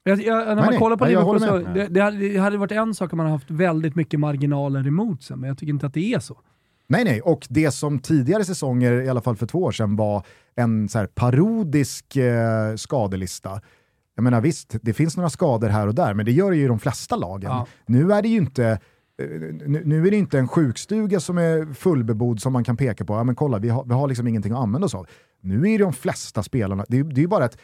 Jag, 0.03 0.21
jag, 0.21 0.47
när 0.47 0.55
man 0.55 0.65
nej. 0.69 0.79
kollar 0.79 0.97
på 0.97 1.03
Nej, 1.03 1.13
Liverpool 1.13 1.39
så, 1.39 1.57
det, 1.57 1.87
det, 1.87 2.39
hade, 2.39 2.57
varit 2.57 2.71
en 2.71 2.93
sak 2.93 3.13
om 3.13 3.17
man 3.17 3.25
hade 3.25 3.35
haft 3.35 3.51
väldigt 3.51 3.95
mycket 3.95 4.19
marginaler 4.19 4.87
emot 4.87 5.23
sig, 5.23 5.37
men 5.37 5.47
jag 5.47 5.57
tycker 5.57 5.73
inte 5.73 5.85
att 5.85 5.93
det 5.93 6.13
är 6.13 6.19
så. 6.19 6.37
Nej, 6.87 7.03
nej, 7.03 7.21
och 7.21 7.47
det 7.49 7.71
som 7.71 7.99
tidigare 7.99 8.45
säsonger, 8.45 9.01
i 9.01 9.09
alla 9.09 9.21
fall 9.21 9.35
för 9.35 9.45
två 9.45 9.63
år 9.63 9.71
sedan, 9.71 9.95
var 9.95 10.25
en 10.55 10.89
så 10.89 11.07
parodisk 11.15 12.15
eh, 12.15 12.75
skadelista. 12.75 13.61
Jag 14.15 14.23
menar 14.23 14.41
visst, 14.41 14.75
det 14.81 14.93
finns 14.93 15.17
några 15.17 15.29
skador 15.29 15.69
här 15.69 15.87
och 15.87 15.95
där, 15.95 16.13
men 16.13 16.25
det 16.25 16.31
gör 16.31 16.51
det 16.51 16.57
ju 16.57 16.63
i 16.63 16.67
de 16.67 16.79
flesta 16.79 17.15
lagen. 17.15 17.51
Ja. 17.51 17.67
Nu 17.85 18.13
är 18.13 18.21
det 18.21 18.27
ju 18.27 18.37
inte 18.37 18.79
nu, 19.85 20.07
är 20.07 20.11
det 20.11 20.17
inte 20.17 20.39
en 20.39 20.47
sjukstuga 20.47 21.19
som 21.19 21.37
är 21.37 21.73
fullbebodd 21.73 22.41
som 22.41 22.53
man 22.53 22.63
kan 22.63 22.77
peka 22.77 23.05
på, 23.05 23.13
ja 23.13 23.23
men 23.23 23.35
kolla 23.35 23.59
vi 23.59 23.69
har, 23.69 23.85
vi 23.85 23.93
har 23.93 24.07
liksom 24.07 24.27
ingenting 24.27 24.51
att 24.51 24.59
använda 24.59 24.85
oss 24.85 24.95
av. 24.95 25.07
Nu 25.41 25.69
är 25.69 25.77
det 25.77 25.83
de 25.83 25.93
flesta 25.93 26.43
spelarna, 26.43 26.85
det 26.87 26.99
är 26.99 27.03
det 27.03 27.19
är 27.19 27.21
ju 27.21 27.27
bara 27.27 27.45
ett 27.45 27.57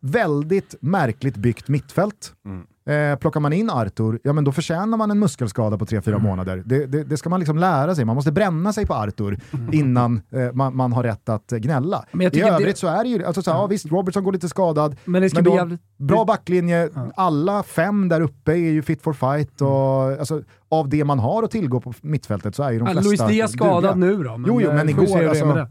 väldigt 0.00 0.74
märkligt 0.80 1.36
byggt 1.36 1.68
mittfält. 1.68 2.32
Mm. 2.44 2.66
Eh, 2.88 3.18
plockar 3.18 3.40
man 3.40 3.52
in 3.52 3.70
Artur, 3.70 4.20
ja 4.24 4.32
men 4.32 4.44
då 4.44 4.52
förtjänar 4.52 4.98
man 4.98 5.10
en 5.10 5.18
muskelskada 5.18 5.78
på 5.78 5.84
3-4 5.84 6.08
mm. 6.08 6.22
månader. 6.22 6.62
Det, 6.66 6.86
det, 6.86 7.04
det, 7.04 7.16
ska 7.16 7.28
man 7.28 7.40
liksom 7.40 7.58
lära 7.58 7.94
sig, 7.94 8.04
man 8.04 8.16
måste 8.16 8.32
bränna 8.32 8.72
sig 8.72 8.86
på 8.86 8.94
Artur 8.94 9.40
mm. 9.52 9.74
innan 9.74 10.20
eh, 10.30 10.52
man, 10.52 10.76
man, 10.76 10.92
har 10.92 11.02
rätt 11.02 11.28
att 11.28 11.52
eh, 11.52 11.58
gnälla. 11.58 12.04
I 12.12 12.40
övrigt 12.40 12.66
det... 12.66 12.76
så 12.76 12.86
är 12.86 13.04
det 13.04 13.08
ju, 13.10 13.24
alltså, 13.24 13.42
så 13.42 13.50
här, 13.50 13.58
ja, 13.58 13.66
visst 13.66 13.86
Robertson 13.86 14.24
går 14.24 14.32
lite 14.32 14.48
skadad, 14.48 14.96
men, 15.04 15.22
det 15.22 15.30
ska 15.30 15.36
men 15.36 15.44
då, 15.44 15.56
jävligt... 15.56 15.80
bra 15.96 16.24
backlinje, 16.24 16.90
ja. 16.94 17.10
alla 17.16 17.62
fem 17.62 18.08
där 18.08 18.20
uppe 18.20 18.52
är 18.52 18.56
ju 18.56 18.82
fit 18.82 19.02
for 19.02 19.12
fight 19.12 19.60
och 19.60 20.04
mm. 20.04 20.18
alltså, 20.18 20.42
av 20.68 20.88
det 20.88 21.04
man 21.04 21.18
har 21.18 21.42
att 21.42 21.50
tillgå 21.50 21.80
på 21.80 21.94
mittfältet 22.00 22.54
så 22.54 22.62
är 22.62 22.70
ju 22.70 22.78
de 22.78 22.88
flesta 22.88 23.08
Luis 23.08 23.26
Diaz 23.26 23.52
skadad 23.52 23.98
nu 23.98 24.16
då. 24.22 24.36
Men, 24.36 24.44
jo, 24.46 24.60
jo, 24.60 24.72
men 24.72 24.88
eh, 24.88 24.90
igår 24.90 25.28
alltså, 25.28 25.68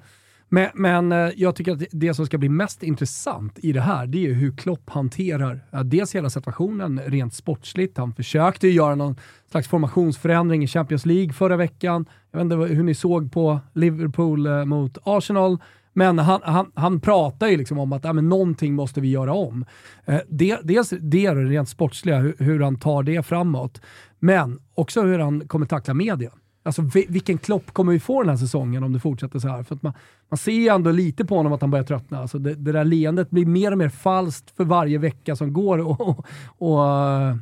men, 0.49 0.69
men 0.73 1.11
eh, 1.11 1.33
jag 1.35 1.55
tycker 1.55 1.71
att 1.71 1.83
det 1.91 2.13
som 2.13 2.25
ska 2.25 2.37
bli 2.37 2.49
mest 2.49 2.83
intressant 2.83 3.59
i 3.59 3.71
det 3.71 3.81
här, 3.81 4.07
det 4.07 4.27
är 4.27 4.33
hur 4.33 4.57
Klopp 4.57 4.89
hanterar 4.89 5.83
dels 5.83 6.15
hela 6.15 6.29
situationen 6.29 7.01
rent 7.05 7.33
sportsligt. 7.33 7.97
Han 7.97 8.13
försökte 8.13 8.67
ju 8.67 8.73
göra 8.73 8.95
någon 8.95 9.15
slags 9.51 9.67
formationsförändring 9.67 10.63
i 10.63 10.67
Champions 10.67 11.05
League 11.05 11.33
förra 11.33 11.57
veckan. 11.57 12.05
Jag 12.31 12.39
vet 12.39 12.43
inte 12.43 12.73
hur 12.75 12.83
ni 12.83 12.95
såg 12.95 13.31
på 13.31 13.59
Liverpool 13.73 14.45
eh, 14.45 14.65
mot 14.65 14.97
Arsenal. 15.03 15.57
Men 15.97 16.19
han, 16.19 16.41
han, 16.43 16.71
han 16.75 16.99
pratar 16.99 17.47
ju 17.47 17.57
liksom 17.57 17.79
om 17.79 17.93
att 17.93 18.03
ja, 18.03 18.13
men 18.13 18.29
någonting 18.29 18.73
måste 18.73 19.01
vi 19.01 19.09
göra 19.09 19.33
om. 19.33 19.65
Eh, 20.05 20.19
det, 20.29 20.59
dels 20.63 20.93
det 20.99 21.35
rent 21.35 21.69
sportsliga, 21.69 22.17
hur, 22.17 22.35
hur 22.39 22.59
han 22.59 22.79
tar 22.79 23.03
det 23.03 23.23
framåt. 23.23 23.81
Men 24.25 24.59
också 24.73 25.01
hur 25.01 25.19
han 25.19 25.47
kommer 25.47 25.65
tackla 25.65 25.93
media. 25.93 26.31
Alltså 26.63 26.81
vilken 27.07 27.37
klopp 27.37 27.71
kommer 27.73 27.91
vi 27.91 27.99
få 27.99 28.21
den 28.21 28.29
här 28.29 28.37
säsongen 28.37 28.83
om 28.83 28.93
det 28.93 28.99
fortsätter 28.99 29.39
så 29.39 29.47
här? 29.47 29.63
För 29.63 29.75
att 29.75 29.83
man, 29.83 29.93
man 30.29 30.37
ser 30.37 30.51
ju 30.51 30.67
ändå 30.67 30.91
lite 30.91 31.25
på 31.25 31.35
honom 31.35 31.53
att 31.53 31.61
han 31.61 31.71
börjar 31.71 31.83
tröttna. 31.83 32.19
Alltså 32.19 32.39
det, 32.39 32.53
det 32.55 32.71
där 32.71 32.83
leendet 32.83 33.29
blir 33.29 33.45
mer 33.45 33.71
och 33.71 33.77
mer 33.77 33.89
falskt 33.89 34.51
för 34.57 34.63
varje 34.63 34.97
vecka 34.97 35.35
som 35.35 35.53
går 35.53 35.77
och, 35.77 36.01
och, 36.01 36.25
och 36.57 36.79
uh, 36.79 37.35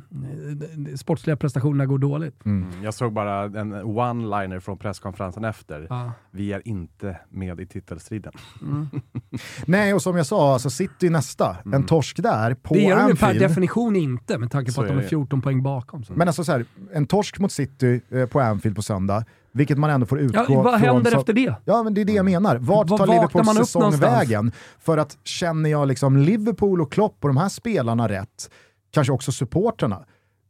sportsliga 0.96 1.36
prestationerna 1.36 1.86
går 1.86 1.98
dåligt. 1.98 2.44
Mm. 2.44 2.82
Jag 2.82 2.94
såg 2.94 3.12
bara 3.12 3.44
en 3.44 3.74
one-liner 3.74 4.60
från 4.60 4.78
presskonferensen 4.78 5.44
efter. 5.44 5.86
Ah. 5.90 6.10
Vi 6.30 6.52
är 6.52 6.68
inte 6.68 7.16
med 7.28 7.60
i 7.60 7.66
titelstriden. 7.66 8.32
Mm. 8.62 8.88
Nej, 9.66 9.94
och 9.94 10.02
som 10.02 10.16
jag 10.16 10.26
sa, 10.26 10.52
alltså 10.52 10.70
City 10.70 11.10
nästa. 11.10 11.56
Mm. 11.64 11.74
En 11.74 11.86
torsk 11.86 12.22
där 12.22 12.54
på 12.54 12.74
Det 12.74 12.86
är 12.86 13.08
de 13.08 13.16
per 13.16 13.34
definition 13.34 13.96
inte, 13.96 14.38
med 14.38 14.50
tanke 14.50 14.68
på 14.68 14.72
så 14.72 14.82
att 14.82 14.88
de 14.88 14.98
är 14.98 15.02
14 15.02 15.42
poäng 15.42 15.62
bakom. 15.62 16.04
Så. 16.04 16.12
Men 16.12 16.28
alltså 16.28 16.44
så 16.44 16.52
här, 16.52 16.64
en 16.92 17.06
torsk 17.06 17.38
mot 17.38 17.52
City 17.52 18.00
eh, 18.10 18.26
på 18.26 18.40
Anfield 18.40 18.76
på 18.76 18.82
söndag 18.82 19.24
vilket 19.54 19.78
man 19.78 19.90
ändå 19.90 20.06
får 20.06 20.20
utgå 20.20 20.44
ja, 20.48 20.62
vad 20.62 20.80
från. 20.80 20.94
händer 20.94 21.10
så, 21.10 21.18
efter 21.18 21.32
det? 21.32 21.54
Ja, 21.64 21.82
men 21.82 21.94
det 21.94 22.00
är 22.00 22.04
det 22.04 22.12
jag 22.12 22.24
menar. 22.24 22.56
Vart 22.56 22.88
tar 22.88 23.06
Liverpools 23.06 23.56
säsong 23.56 23.96
vägen? 23.96 24.52
För 24.78 24.98
att 24.98 25.18
känner 25.24 25.70
jag 25.70 25.88
liksom 25.88 26.16
Liverpool 26.16 26.80
och 26.80 26.92
Klopp 26.92 27.16
och 27.20 27.28
de 27.28 27.36
här 27.36 27.48
spelarna 27.48 28.08
rätt, 28.08 28.50
kanske 28.90 29.12
också 29.12 29.32
supporterna, 29.32 30.04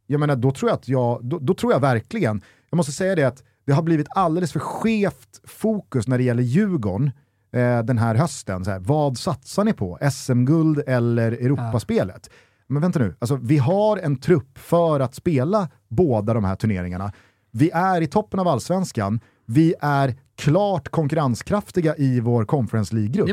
jag 0.07 0.20
menar, 0.20 0.36
då 0.36 0.50
tror 0.50 0.70
jag, 0.70 0.76
att 0.76 0.88
jag, 0.88 1.24
då, 1.24 1.38
då 1.38 1.55
tror 1.55 1.72
jag 1.72 1.80
verkligen, 1.80 2.42
jag 2.70 2.76
måste 2.76 2.92
säga 2.92 3.14
det 3.14 3.24
att 3.24 3.42
det 3.66 3.72
har 3.72 3.82
blivit 3.82 4.07
alldeles 4.11 4.52
för 4.52 4.61
skevt 4.61 5.40
fokus 5.44 6.09
när 6.09 6.18
det 6.18 6.24
gäller 6.24 6.42
Djurgården 6.42 7.11
eh, 7.52 7.82
den 7.82 7.98
här 7.98 8.14
hösten. 8.14 8.64
Så 8.64 8.70
här, 8.70 8.78
vad 8.78 9.18
satsar 9.18 9.64
ni 9.64 9.72
på? 9.72 9.98
SM-guld 10.12 10.82
eller 10.86 11.32
Europaspelet? 11.32 12.28
Ja. 12.30 12.36
Men 12.66 12.82
vänta 12.82 12.98
nu, 12.98 13.14
alltså, 13.18 13.38
vi 13.42 13.59
har 13.59 13.96
en 13.96 14.16
trupp 14.16 14.59
för 14.59 15.00
att 15.00 15.14
spela 15.14 15.68
båda 15.88 16.34
de 16.34 16.44
här 16.44 16.57
turneringarna. 16.57 17.12
Vi 17.57 17.70
är 17.70 18.00
i 18.00 18.07
toppen 18.07 18.40
av 18.40 18.48
allsvenskan, 18.48 19.20
vi 19.46 19.74
är 19.80 20.14
klart 20.36 20.88
konkurrenskraftiga 20.88 21.96
i 21.96 22.20
vår 22.20 22.44
Conference 22.44 22.94
League-grupp. 22.94 23.28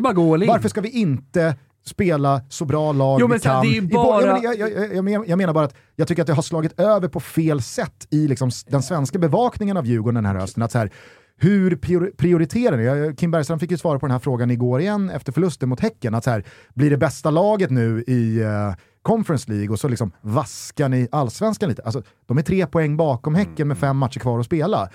Varför 0.47 0.69
ska 0.69 0.81
vi 0.81 0.89
inte 0.89 1.55
spela 1.85 2.41
så 2.49 2.65
bra 2.65 2.91
lag 2.91 3.21
jo, 3.21 3.27
vi 3.27 3.39
kan. 3.39 3.65
Det 3.65 3.77
är 3.77 3.81
bara... 3.81 4.39
jag, 4.39 4.59
jag, 4.59 5.09
jag, 5.09 5.29
jag, 5.29 5.37
menar 5.37 5.53
bara 5.53 5.65
att 5.65 5.75
jag 5.95 6.07
tycker 6.07 6.21
att 6.21 6.27
det 6.27 6.33
har 6.33 6.41
slagit 6.41 6.79
över 6.79 7.07
på 7.07 7.19
fel 7.19 7.61
sätt 7.61 8.07
i 8.09 8.27
liksom 8.27 8.51
den 8.67 8.83
svenska 8.83 9.19
bevakningen 9.19 9.77
av 9.77 9.85
Djurgården 9.85 10.15
den 10.15 10.25
här 10.25 10.35
hösten. 10.35 10.63
Att 10.63 10.71
så 10.71 10.77
här, 10.77 10.91
hur 11.37 11.75
prioriterar 12.15 12.77
ni? 12.77 13.15
Kim 13.15 13.31
Bergström 13.31 13.59
fick 13.59 13.71
ju 13.71 13.77
svara 13.77 13.99
på 13.99 14.05
den 14.05 14.11
här 14.11 14.19
frågan 14.19 14.51
igår 14.51 14.81
igen 14.81 15.09
efter 15.09 15.31
förlusten 15.31 15.69
mot 15.69 15.79
Häcken. 15.79 16.15
Att 16.15 16.23
så 16.23 16.29
här, 16.29 16.43
blir 16.73 16.89
det 16.89 16.97
bästa 16.97 17.29
laget 17.29 17.69
nu 17.69 18.03
i 18.07 18.43
uh, 18.43 18.73
Conference 19.01 19.51
League 19.51 19.69
och 19.69 19.79
så 19.79 19.87
liksom 19.87 20.11
vaskar 20.21 20.89
ni 20.89 21.07
allsvenskan 21.11 21.69
lite. 21.69 21.81
Alltså, 21.81 22.03
de 22.25 22.37
är 22.37 22.41
tre 22.41 22.67
poäng 22.67 22.97
bakom 22.97 23.35
Häcken 23.35 23.67
med 23.67 23.77
fem 23.77 23.97
matcher 23.97 24.19
kvar 24.19 24.39
att 24.39 24.45
spela. 24.45 24.89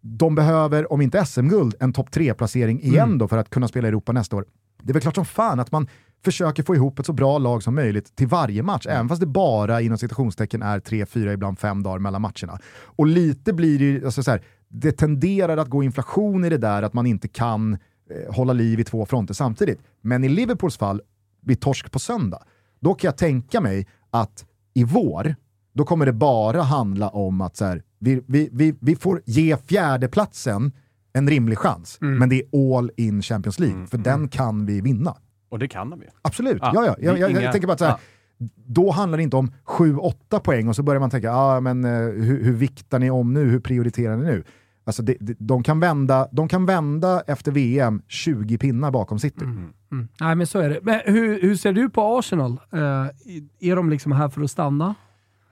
De 0.00 0.34
behöver, 0.34 0.92
om 0.92 1.00
inte 1.00 1.24
SM-guld, 1.24 1.74
en 1.80 1.92
topp 1.92 2.10
tre-placering 2.10 2.80
igen 2.80 3.06
mm. 3.06 3.18
då 3.18 3.28
för 3.28 3.36
att 3.36 3.50
kunna 3.50 3.68
spela 3.68 3.86
i 3.86 3.88
Europa 3.88 4.12
nästa 4.12 4.36
år. 4.36 4.44
Det 4.82 4.90
är 4.90 4.92
väl 4.92 5.02
klart 5.02 5.14
som 5.14 5.24
fan 5.24 5.60
att 5.60 5.72
man 5.72 5.88
försöker 6.24 6.62
få 6.62 6.74
ihop 6.74 6.98
ett 6.98 7.06
så 7.06 7.12
bra 7.12 7.38
lag 7.38 7.62
som 7.62 7.74
möjligt 7.74 8.16
till 8.16 8.26
varje 8.26 8.62
match, 8.62 8.86
mm. 8.86 8.96
även 8.96 9.08
fast 9.08 9.20
det 9.20 9.26
bara 9.26 9.80
inom 9.80 9.98
citationstecken 9.98 10.62
är 10.62 10.80
tre, 10.80 11.06
fyra, 11.06 11.32
ibland 11.32 11.58
fem 11.58 11.82
dagar 11.82 11.98
mellan 11.98 12.22
matcherna. 12.22 12.58
Och 12.84 13.06
lite 13.06 13.52
blir 13.52 13.78
det 13.78 13.84
ju, 13.84 14.04
alltså 14.04 14.22
så 14.22 14.30
här, 14.30 14.42
det 14.68 14.92
tenderar 14.92 15.56
att 15.56 15.68
gå 15.68 15.82
inflation 15.82 16.44
i 16.44 16.48
det 16.48 16.58
där 16.58 16.82
att 16.82 16.92
man 16.92 17.06
inte 17.06 17.28
kan 17.28 17.72
eh, 17.72 18.34
hålla 18.34 18.52
liv 18.52 18.80
i 18.80 18.84
två 18.84 19.06
fronter 19.06 19.34
samtidigt. 19.34 19.80
Men 20.00 20.24
i 20.24 20.28
Liverpools 20.28 20.76
fall, 20.76 21.00
vid 21.40 21.60
torsk 21.60 21.92
på 21.92 21.98
söndag, 21.98 22.42
då 22.82 22.94
kan 22.94 23.08
jag 23.08 23.16
tänka 23.16 23.60
mig 23.60 23.86
att 24.10 24.46
i 24.74 24.84
vår, 24.84 25.34
då 25.72 25.84
kommer 25.84 26.06
det 26.06 26.12
bara 26.12 26.62
handla 26.62 27.08
om 27.08 27.40
att 27.40 27.56
så 27.56 27.64
här, 27.64 27.82
vi, 27.98 28.22
vi, 28.26 28.48
vi, 28.52 28.74
vi 28.80 28.96
får 28.96 29.22
ge 29.24 29.56
fjärdeplatsen 29.56 30.72
en 31.12 31.28
rimlig 31.28 31.58
chans, 31.58 31.98
mm. 32.00 32.18
men 32.18 32.28
det 32.28 32.42
är 32.42 32.78
all 32.78 32.90
in 32.96 33.22
Champions 33.22 33.58
League, 33.58 33.76
mm. 33.76 33.86
för 33.86 33.96
mm. 33.96 34.04
den 34.04 34.28
kan 34.28 34.66
vi 34.66 34.80
vinna. 34.80 35.16
Och 35.48 35.58
det 35.58 35.68
kan 35.68 35.90
de 35.90 36.00
ju. 36.00 36.08
Absolut, 36.22 36.62
ah, 36.62 36.70
ja, 36.74 36.86
ja. 36.86 36.96
Jag, 36.98 37.18
jag, 37.18 37.42
jag, 37.42 37.52
tänker 37.52 37.66
bara 37.66 37.72
att 37.72 37.78
så 37.78 37.84
här, 37.84 37.92
ah. 37.92 37.98
då 38.66 38.90
handlar 38.90 39.18
det 39.18 39.22
inte 39.22 39.36
om 39.36 39.52
7-8 39.66 40.38
poäng 40.38 40.68
och 40.68 40.76
så 40.76 40.82
börjar 40.82 41.00
man 41.00 41.10
tänka, 41.10 41.32
ah, 41.32 41.60
men, 41.60 41.84
uh, 41.84 42.22
hur, 42.22 42.44
hur 42.44 42.52
viktar 42.52 42.98
ni 42.98 43.10
om 43.10 43.32
nu, 43.32 43.44
hur 43.44 43.60
prioriterar 43.60 44.16
ni 44.16 44.24
nu? 44.24 44.44
Alltså 44.84 45.02
det, 45.02 45.16
det, 45.20 45.36
de, 45.38 45.62
kan 45.62 45.80
vända, 45.80 46.28
de 46.32 46.48
kan 46.48 46.66
vända 46.66 47.22
efter 47.26 47.52
VM 47.52 48.02
20 48.08 48.58
pinnar 48.58 48.90
bakom 48.90 49.18
City. 49.18 49.44
Mm. 49.44 49.72
Mm. 49.92 50.08
Nej 50.20 50.34
men 50.34 50.46
så 50.46 50.58
är 50.58 50.70
det. 50.70 50.78
Men 50.82 51.00
hur, 51.04 51.42
hur 51.42 51.56
ser 51.56 51.72
du 51.72 51.90
på 51.90 52.18
Arsenal? 52.18 52.52
Uh, 52.74 52.80
är 53.60 53.76
de 53.76 53.90
liksom 53.90 54.12
här 54.12 54.28
för 54.28 54.42
att 54.42 54.50
stanna? 54.50 54.94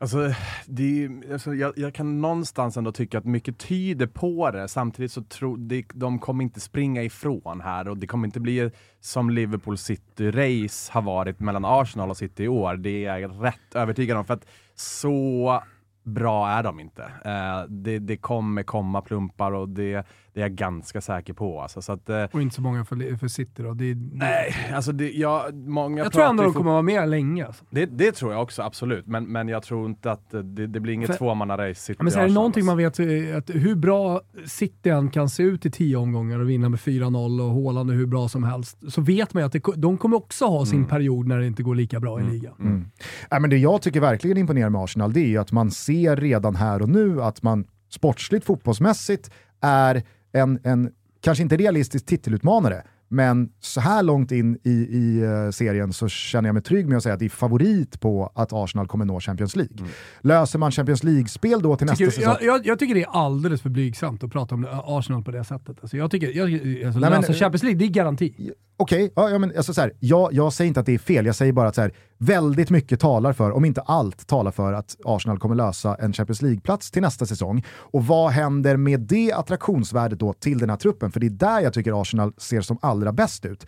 Alltså, 0.02 0.34
det 0.66 1.10
alltså 1.32 1.54
jag, 1.54 1.72
jag, 1.76 1.94
kan 1.94 2.20
någonstans 2.20 2.76
ändå 2.76 2.92
tycka 2.92 3.18
att 3.18 3.24
mycket 3.24 3.58
tyder 3.58 4.06
på 4.06 4.50
det. 4.50 4.68
Samtidigt 4.68 5.12
så 5.12 5.22
tror 5.22 5.56
de, 5.56 5.84
de 5.94 6.18
kommer 6.18 6.44
inte 6.44 6.60
springa 6.60 7.02
ifrån 7.02 7.60
här 7.60 7.88
och 7.88 7.98
det 7.98 8.06
kommer 8.06 8.28
inte 8.28 8.40
bli 8.40 8.70
som 9.00 9.30
Liverpool 9.30 9.78
City-race 9.78 10.92
har 10.92 11.02
varit 11.02 11.40
mellan 11.40 11.64
Arsenal 11.64 12.10
och 12.10 12.16
City 12.16 12.44
i 12.44 12.48
år. 12.48 12.76
Det 12.76 13.04
är 13.04 13.18
jag 13.18 13.44
rätt 13.44 13.74
övertygad 13.74 14.18
om. 14.18 14.24
För 14.24 14.34
att 14.34 14.46
så 14.74 15.62
bra 16.02 16.48
är 16.48 16.62
de 16.62 16.80
inte. 16.80 17.02
Eh, 17.24 17.62
det, 17.68 17.98
det, 17.98 18.16
kommer 18.16 18.62
komma 18.62 19.00
plumpar 19.02 19.52
och 19.52 19.68
det, 19.68 20.06
det 20.40 20.44
är 20.44 20.48
jag 20.48 20.56
ganska 20.56 21.00
säker 21.00 21.32
på. 21.32 21.60
Alltså, 21.60 21.82
så 21.82 21.92
att, 21.92 22.08
eh, 22.08 22.24
och 22.32 22.42
inte 22.42 22.54
så 22.54 22.62
många 22.62 22.84
för, 22.84 23.16
för 23.16 23.28
City 23.28 23.62
då? 23.62 23.74
Det, 23.74 23.96
nej, 24.12 24.54
alltså 24.74 24.92
det, 24.92 25.10
jag, 25.10 25.54
många 25.54 26.02
jag 26.02 26.12
tror 26.12 26.24
ändå 26.24 26.42
de 26.42 26.52
kommer 26.52 26.70
vara 26.70 26.82
med 26.82 27.08
länge. 27.08 27.46
Alltså. 27.46 27.64
Det, 27.70 27.86
det, 27.86 28.12
tror 28.12 28.32
jag 28.32 28.42
också, 28.42 28.62
absolut. 28.62 29.06
Men, 29.06 29.24
men 29.24 29.48
jag 29.48 29.62
tror 29.62 29.86
inte 29.86 30.10
att 30.10 30.30
det, 30.30 30.66
det 30.66 30.80
blir 30.80 30.92
inget 30.92 31.18
tvåmanna-race. 31.18 31.94
Men 31.98 32.12
är 32.12 32.26
det 32.26 32.32
någonting 32.32 32.64
man 32.64 32.76
vet, 32.76 33.00
att 33.36 33.50
hur 33.50 33.74
bra 33.74 34.20
City 34.46 34.90
än 34.90 35.10
kan 35.10 35.28
se 35.28 35.42
ut 35.42 35.66
i 35.66 35.70
tio 35.70 35.96
omgångar 35.96 36.38
och 36.38 36.50
vinna 36.50 36.68
med 36.68 36.80
4-0 36.80 37.40
och 37.40 37.62
Haaland 37.62 37.90
är 37.90 37.94
hur 37.94 38.06
bra 38.06 38.28
som 38.28 38.44
helst, 38.44 38.78
så 38.88 39.00
vet 39.00 39.34
man 39.34 39.42
ju 39.42 39.46
att 39.46 39.52
det, 39.52 39.62
de 39.76 39.98
kommer 39.98 40.16
också 40.16 40.44
ha 40.44 40.66
sin 40.66 40.78
mm. 40.78 40.88
period 40.88 41.26
när 41.26 41.38
det 41.38 41.46
inte 41.46 41.62
går 41.62 41.74
lika 41.74 42.00
bra 42.00 42.18
i 42.18 42.22
mm. 42.22 42.32
ligan. 42.32 42.54
Mm. 42.60 42.90
Äh, 43.30 43.40
men 43.40 43.50
det 43.50 43.56
jag 43.56 43.82
tycker 43.82 44.00
verkligen 44.00 44.36
imponerar 44.36 44.70
med 44.70 44.80
Arsenal, 44.80 45.12
det 45.12 45.34
är 45.34 45.40
att 45.40 45.52
man 45.52 45.70
ser 45.70 46.16
redan 46.16 46.54
här 46.56 46.82
och 46.82 46.88
nu 46.88 47.22
att 47.22 47.42
man 47.42 47.64
sportsligt, 47.90 48.44
fotbollsmässigt, 48.44 49.30
är 49.60 50.02
en, 50.32 50.60
en 50.64 50.90
kanske 51.20 51.42
inte 51.42 51.56
realistisk 51.56 52.06
titelutmanare, 52.06 52.82
men 53.12 53.52
så 53.60 53.80
här 53.80 54.02
långt 54.02 54.32
in 54.32 54.58
i, 54.62 54.70
i 54.70 55.22
uh, 55.22 55.50
serien 55.50 55.92
så 55.92 56.08
känner 56.08 56.48
jag 56.48 56.54
mig 56.54 56.62
trygg 56.62 56.88
med 56.88 56.96
att 56.96 57.02
säga 57.02 57.12
att 57.12 57.18
det 57.18 57.24
är 57.24 57.28
favorit 57.28 58.00
på 58.00 58.32
att 58.34 58.52
Arsenal 58.52 58.86
kommer 58.86 59.04
nå 59.04 59.20
Champions 59.20 59.56
League. 59.56 59.76
Mm. 59.78 59.90
Löser 60.20 60.58
man 60.58 60.72
Champions 60.72 61.04
League-spel 61.04 61.62
då 61.62 61.76
till 61.76 61.88
tycker, 61.88 62.04
nästa 62.04 62.20
säsong? 62.20 62.36
Jag, 62.40 62.56
jag, 62.56 62.66
jag, 62.66 62.78
tycker 62.78 62.94
det 62.94 63.02
är 63.02 63.10
alldeles 63.10 63.62
för 63.62 63.70
blygsamt 63.70 64.24
att 64.24 64.32
prata 64.32 64.54
om 64.54 64.66
Arsenal 64.84 65.24
på 65.24 65.30
det 65.30 65.44
sättet. 65.44 65.76
Alltså 65.80 65.96
jag 65.96 66.10
tycker, 66.10 66.30
jag, 66.36 66.44
alltså, 66.86 67.00
Nej, 67.00 67.10
men, 67.10 67.22
Champions 67.22 67.62
League, 67.62 67.78
det 67.78 67.84
är 67.84 67.88
garanti 67.88 68.52
okej, 68.80 69.12
okay, 69.16 69.32
ja, 69.32 69.38
men 69.38 69.56
alltså, 69.56 69.74
så 69.74 69.80
här, 69.80 69.92
jag, 70.00 70.32
jag 70.32 70.52
säger 70.52 70.68
inte 70.68 70.80
att 70.80 70.86
det 70.86 70.94
är 70.94 70.98
fel, 70.98 71.26
jag 71.26 71.34
säger 71.34 71.52
bara 71.52 71.68
att 71.68 71.74
så 71.74 71.80
här, 71.80 71.92
väldigt 72.18 72.70
mycket 72.70 73.00
talar 73.00 73.32
för, 73.32 73.50
om 73.50 73.64
inte 73.64 73.80
allt 73.80 74.26
talar 74.26 74.50
för 74.50 74.72
att 74.72 74.96
Arsenal 75.04 75.38
kommer 75.38 75.54
lösa 75.54 75.94
en 75.94 76.12
Champions 76.12 76.42
League-plats 76.42 76.90
till 76.90 77.02
nästa 77.02 77.26
säsong. 77.26 77.64
Och 77.68 78.06
vad 78.06 78.30
händer 78.30 78.76
med 78.76 79.00
det 79.00 79.32
attraktionsvärdet 79.32 80.18
då 80.18 80.32
till 80.32 80.58
den 80.58 80.70
här 80.70 80.76
truppen? 80.76 81.12
För 81.12 81.20
det 81.20 81.26
är 81.26 81.30
där 81.30 81.60
jag 81.60 81.72
tycker 81.72 82.00
Arsenal 82.02 82.32
ser 82.36 82.60
som 82.60 82.78
allra 82.82 83.12
bäst 83.12 83.44
ut. 83.44 83.66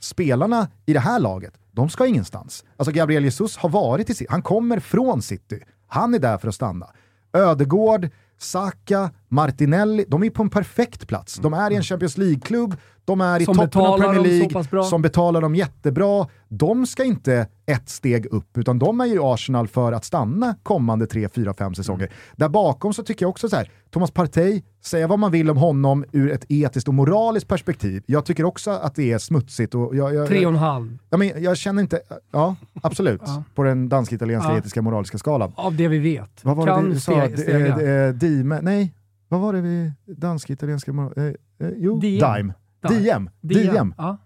Spelarna 0.00 0.68
i 0.86 0.92
det 0.92 1.00
här 1.00 1.20
laget, 1.20 1.54
de 1.72 1.88
ska 1.88 2.06
ingenstans. 2.06 2.64
Alltså 2.76 2.92
Gabriel 2.92 3.24
Jesus 3.24 3.56
har 3.56 3.68
varit 3.68 4.10
i 4.10 4.14
City, 4.14 4.26
han 4.30 4.42
kommer 4.42 4.80
från 4.80 5.22
City. 5.22 5.60
Han 5.86 6.14
är 6.14 6.18
där 6.18 6.38
för 6.38 6.48
att 6.48 6.54
stanna. 6.54 6.86
Ödegård 7.32 8.08
Saka, 8.42 9.10
Martinelli, 9.28 10.04
de 10.08 10.22
är 10.22 10.30
på 10.30 10.42
en 10.42 10.50
perfekt 10.50 11.08
plats. 11.08 11.34
De 11.34 11.54
är 11.54 11.70
i 11.72 11.76
en 11.76 11.82
Champions 11.82 12.18
League-klubb, 12.18 12.76
de 13.04 13.20
är 13.20 13.40
i 13.40 13.44
Som 13.44 13.54
toppen 13.56 13.80
av 13.82 13.98
Premier. 13.98 14.22
League, 14.22 14.84
som 14.84 15.02
betalar 15.02 15.40
dem 15.40 15.54
jättebra. 15.54 16.26
De 16.48 16.86
ska 16.86 17.04
inte 17.04 17.46
ett 17.66 17.88
steg 17.88 18.26
upp, 18.26 18.58
utan 18.58 18.78
de 18.78 19.00
är 19.00 19.06
ju 19.06 19.18
Arsenal 19.22 19.68
för 19.68 19.92
att 19.92 20.04
stanna 20.04 20.54
kommande 20.62 21.06
3, 21.06 21.28
4, 21.28 21.54
5 21.54 21.74
säsonger. 21.74 22.10
Där 22.36 22.48
bakom 22.48 22.94
så 22.94 23.02
tycker 23.02 23.24
jag 23.24 23.30
också 23.30 23.48
så 23.48 23.56
här, 23.56 23.70
Thomas 23.90 24.10
Partey, 24.10 24.62
säga 24.84 25.06
vad 25.06 25.18
man 25.18 25.30
vill 25.30 25.50
om 25.50 25.56
honom 25.56 26.04
ur 26.12 26.30
ett 26.30 26.44
etiskt 26.48 26.88
och 26.88 26.94
moraliskt 26.94 27.48
perspektiv. 27.48 28.02
Jag 28.06 28.24
tycker 28.24 28.44
också 28.44 28.70
att 28.70 28.94
det 28.94 29.12
är 29.12 29.18
smutsigt. 29.18 29.74
Och 29.74 29.96
jag, 29.96 30.14
jag, 30.14 30.28
Tre 30.28 30.46
och 30.46 30.52
en 30.52 30.58
halv 30.58 30.98
Ja, 31.10 31.16
men 31.16 31.42
jag 31.42 31.56
känner 31.56 31.82
inte, 31.82 32.00
ja 32.32 32.56
absolut, 32.82 33.20
Ja. 33.26 33.44
på 33.54 33.62
den 33.62 33.88
dansk-italienska 33.88 34.50
Ja. 34.52 34.58
etiska 34.58 34.82
moraliska 34.82 35.18
skalan. 35.18 35.52
av 35.56 35.76
det 35.76 35.88
vi 35.88 35.98
vet. 35.98 36.30
Vad 36.42 36.56
var 36.56 36.66
kan 36.66 36.84
det 36.84 36.90
vi 36.90 37.00
sa? 37.00 37.12
ste- 37.12 37.36
stega. 37.36 38.12
Dime, 38.36 38.60
nej, 38.60 38.94
vad 39.28 39.40
var 39.40 39.52
det 39.52 39.60
vi, 39.60 39.92
dansk-italienska 40.06 40.90
eh, 41.16 41.24
eh, 41.24 41.34
jo, 41.76 41.98
Diem. 42.00 42.34
Dime. 42.34 42.54
Diem. 42.88 43.30
Diem. 43.40 43.72
Diem. 43.72 43.94
Ja, 43.98 44.16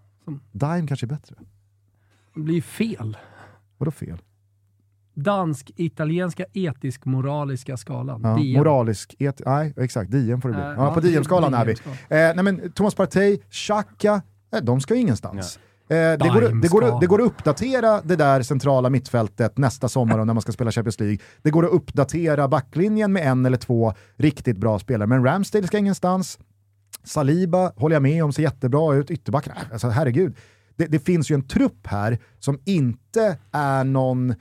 Dime 0.51 0.87
kanske 0.87 1.05
är 1.05 1.07
bättre. 1.07 1.35
det 2.35 2.41
blir 2.41 2.61
fel. 2.61 3.17
Vadå 3.77 3.91
fel? 3.91 4.21
Dansk-italienska 5.13 6.45
etisk-moraliska 6.53 7.77
skalan. 7.77 8.21
Ja, 8.23 8.37
moralisk, 8.59 9.15
et, 9.19 9.41
nej 9.45 9.73
exakt, 9.77 10.11
Diem 10.11 10.41
får 10.41 10.49
det 10.49 10.55
bli. 10.55 10.63
Eh, 10.63 10.69
Ja, 10.77 10.93
på 10.93 10.99
Diem-skalan 10.99 11.53
är 11.53 11.65
vi. 11.65 11.71
Eh, 11.71 11.75
nej 12.09 12.43
men 12.43 12.71
Thomas 12.71 12.95
Partey, 12.95 13.37
Xhaka, 13.49 14.21
eh, 14.53 14.61
de 14.63 14.81
ska 14.81 14.95
ju 14.95 15.01
ingenstans. 15.01 15.55
Eh, 15.57 15.61
det, 15.87 16.17
går, 16.33 16.61
det, 16.61 16.67
går, 16.67 16.99
det 16.99 17.07
går 17.07 17.21
att 17.21 17.27
uppdatera 17.27 18.01
det 18.01 18.15
där 18.15 18.41
centrala 18.41 18.89
mittfältet 18.89 19.57
nästa 19.57 19.89
sommar 19.89 20.25
när 20.25 20.33
man 20.33 20.41
ska 20.41 20.51
spela 20.51 20.71
Champions 20.71 20.99
League. 20.99 21.17
Det 21.41 21.51
går 21.51 21.65
att 21.65 21.71
uppdatera 21.71 22.47
backlinjen 22.47 23.13
med 23.13 23.27
en 23.27 23.45
eller 23.45 23.57
två 23.57 23.93
riktigt 24.17 24.57
bra 24.57 24.79
spelare, 24.79 25.07
men 25.07 25.23
Ramsdale 25.23 25.67
ska 25.67 25.77
ingenstans. 25.77 26.39
Saliba 27.03 27.71
håller 27.75 27.95
jag 27.95 28.03
med 28.03 28.23
om, 28.23 28.33
ser 28.33 28.43
jättebra 28.43 28.95
ut. 28.95 29.11
Ytterbackarna, 29.11 29.55
alltså 29.71 29.87
herregud. 29.87 30.35
Det, 30.75 30.85
det 30.85 30.99
finns 30.99 31.31
ju 31.31 31.33
en 31.33 31.47
trupp 31.47 31.87
här 31.87 32.19
som 32.39 32.59
inte 32.65 33.37
är 33.51 33.83
någon, 33.83 34.35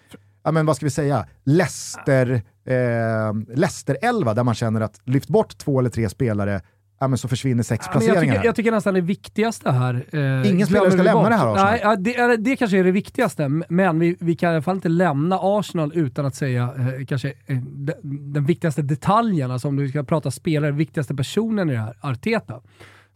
ja 0.45 0.53
men 0.53 0.67
vad 0.67 0.77
ska 0.77 0.87
vi 0.87 0.91
säga, 0.91 1.27
Leicester, 1.45 2.43
eh, 2.65 3.57
Leicester 3.57 3.97
11 4.03 4.35
där 4.35 4.45
man 4.45 4.55
känner 4.55 4.81
att 4.81 5.01
lyft 5.05 5.29
bort 5.29 5.59
två 5.59 5.79
eller 5.79 5.91
tre 5.91 6.09
spelare, 6.09 6.61
ja 6.99 7.09
men 7.09 7.19
så 7.19 7.29
försvinner 7.29 7.63
sex 7.63 7.87
men 7.87 7.95
jag, 7.95 8.03
placeringar. 8.05 8.35
tycker, 8.35 8.47
jag 8.47 8.57
tycker 8.57 8.71
nästan 8.71 8.95
det 8.95 9.01
viktigaste 9.01 9.71
här... 9.71 10.07
Eh, 10.13 10.51
Ingen 10.51 10.67
spelare 10.67 10.91
ska 10.91 11.03
lämna 11.03 11.21
bort. 11.21 11.31
det 11.31 11.37
här 11.37 11.53
Arsenal. 11.53 11.99
Nej, 12.05 12.17
det, 12.17 12.37
det 12.37 12.57
kanske 12.57 12.79
är 12.79 12.85
det 12.85 12.91
viktigaste, 12.91 13.49
men 13.69 13.99
vi, 13.99 14.17
vi 14.21 14.37
kan 14.37 14.51
i 14.51 14.55
alla 14.55 14.63
fall 14.63 14.75
inte 14.75 14.89
lämna 14.89 15.39
Arsenal 15.43 15.93
utan 15.95 16.27
att 16.27 16.35
säga 16.35 16.75
eh, 16.79 17.07
kanske 17.07 17.33
eh, 17.47 17.57
de, 17.59 17.93
den 18.33 18.45
viktigaste 18.45 18.83
detaljen, 18.83 19.51
alltså 19.51 19.69
om 19.69 19.77
du 19.77 19.89
ska 19.89 20.03
prata 20.03 20.31
spelare, 20.31 20.73
viktigaste 20.73 21.15
personen 21.15 21.71
i 21.71 21.73
det 21.73 21.79
här, 21.79 21.95
Arteta. 22.01 22.61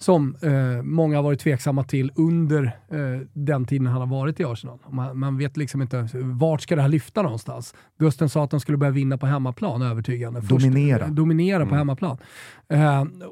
Som 0.02 0.36
eh, 0.42 0.82
många 0.82 1.16
har 1.16 1.22
varit 1.22 1.40
tveksamma 1.40 1.84
till 1.84 2.12
under 2.16 2.64
eh, 2.64 3.26
den 3.32 3.64
tiden 3.64 3.86
han 3.86 4.00
har 4.00 4.06
varit 4.06 4.40
i 4.40 4.44
Arsenal. 4.44 4.78
Man, 4.90 5.18
man 5.18 5.38
vet 5.38 5.56
liksom 5.56 5.82
inte 5.82 6.08
vart 6.14 6.60
ska 6.60 6.76
det 6.76 6.82
här 6.82 6.88
lyfta 6.88 7.22
någonstans. 7.22 7.74
Gusten 7.98 8.28
sa 8.28 8.44
att 8.44 8.50
de 8.50 8.60
skulle 8.60 8.78
börja 8.78 8.90
vinna 8.92 9.18
på 9.18 9.26
hemmaplan 9.26 9.82
övertygande. 9.82 10.40
Först, 10.42 10.50
Dominera. 10.50 11.04
eh, 11.04 11.10
dominera 11.10 11.66
på 11.66 11.74
hemmaplan. 11.74 12.18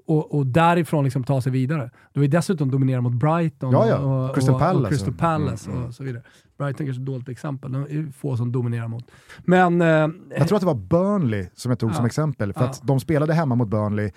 Och, 0.07 0.35
och 0.35 0.47
därifrån 0.47 1.05
liksom 1.05 1.25
ta 1.25 1.41
sig 1.41 1.53
vidare. 1.53 1.91
Har 2.15 2.23
ju 2.23 2.29
dessutom 2.29 2.71
dominerat 2.71 3.03
mot 3.03 3.13
Brighton 3.13 3.73
Ja, 3.73 3.89
ja. 3.89 3.99
och, 3.99 4.35
Crystal 4.35 4.55
och, 4.55 4.61
Palace. 4.61 4.83
och, 4.85 4.89
Crystal 4.89 5.15
Palace 5.15 5.71
och 5.71 5.95
så 5.95 6.05
vidare. 6.05 6.23
Brighton 6.59 6.87
kanske 6.87 7.01
är 7.01 7.03
ett 7.03 7.07
dåligt 7.07 7.29
exempel, 7.29 7.73
det 7.73 7.79
är 7.79 8.13
få 8.13 8.37
som 8.37 8.53
dominerar 8.53 8.89
mot. 8.89 9.05
Men... 9.45 9.81
Eh, 9.83 9.87
Jag 10.39 10.49
tror 10.49 10.57
att 10.57 10.61
det 10.61 10.67
var 10.67 10.75
Burnley 10.75 11.47
som 11.55 11.71
jag 11.71 11.79
tog 11.79 11.91
Ja. 11.91 11.95
som 11.95 12.05
exempel, 12.07 12.53
för 12.53 12.65
att 12.65 12.81
de 12.87 13.01
spelade 13.01 13.35
hemma 13.35 13.55
mot 13.55 13.69
Burnley 13.69 14.11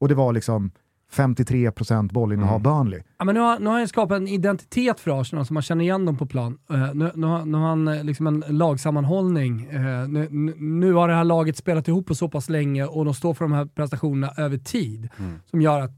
och 0.00 0.08
det 0.08 0.14
var 0.14 0.32
liksom 0.32 0.70
53% 1.12 2.12
bollinnehav 2.12 2.62
Burnley. 2.62 3.00
Ja, 3.18 3.24
men 3.24 3.34
nu, 3.34 3.40
har, 3.40 3.58
nu 3.58 3.66
har 3.66 3.78
han 3.78 3.88
skapat 3.88 4.16
en 4.16 4.28
identitet 4.28 5.00
för 5.00 5.20
Arsenal 5.20 5.46
så 5.46 5.54
man 5.54 5.62
känner 5.62 5.84
igen 5.84 6.04
dem 6.06 6.16
på 6.16 6.26
plan. 6.26 6.58
Eh, 6.70 6.94
nu, 6.94 7.10
nu, 7.14 7.26
har- 7.26 7.44
nu 7.44 7.58
har 7.58 7.68
han 7.68 7.88
eh, 7.88 8.04
liksom 8.04 8.26
en 8.26 8.44
lagsammanhållning. 8.48 9.64
Eh, 9.64 10.08
nu, 10.08 10.28
nu, 10.58 10.92
har 10.92 11.08
det 11.08 11.14
här 11.14 11.24
laget 11.24 11.56
spelat 11.56 11.88
ihop 11.88 12.06
på 12.06 12.14
så 12.14 12.28
pass 12.28 12.48
länge 12.48 12.84
och 12.84 13.04
de 13.04 13.14
står 13.14 13.34
för 13.34 13.44
de 13.44 13.52
här 13.52 13.64
prestationerna 13.66 14.32
över 14.36 14.58
tid. 14.58 15.08
Som 15.50 15.62
gör 15.62 15.80
att 15.80 15.90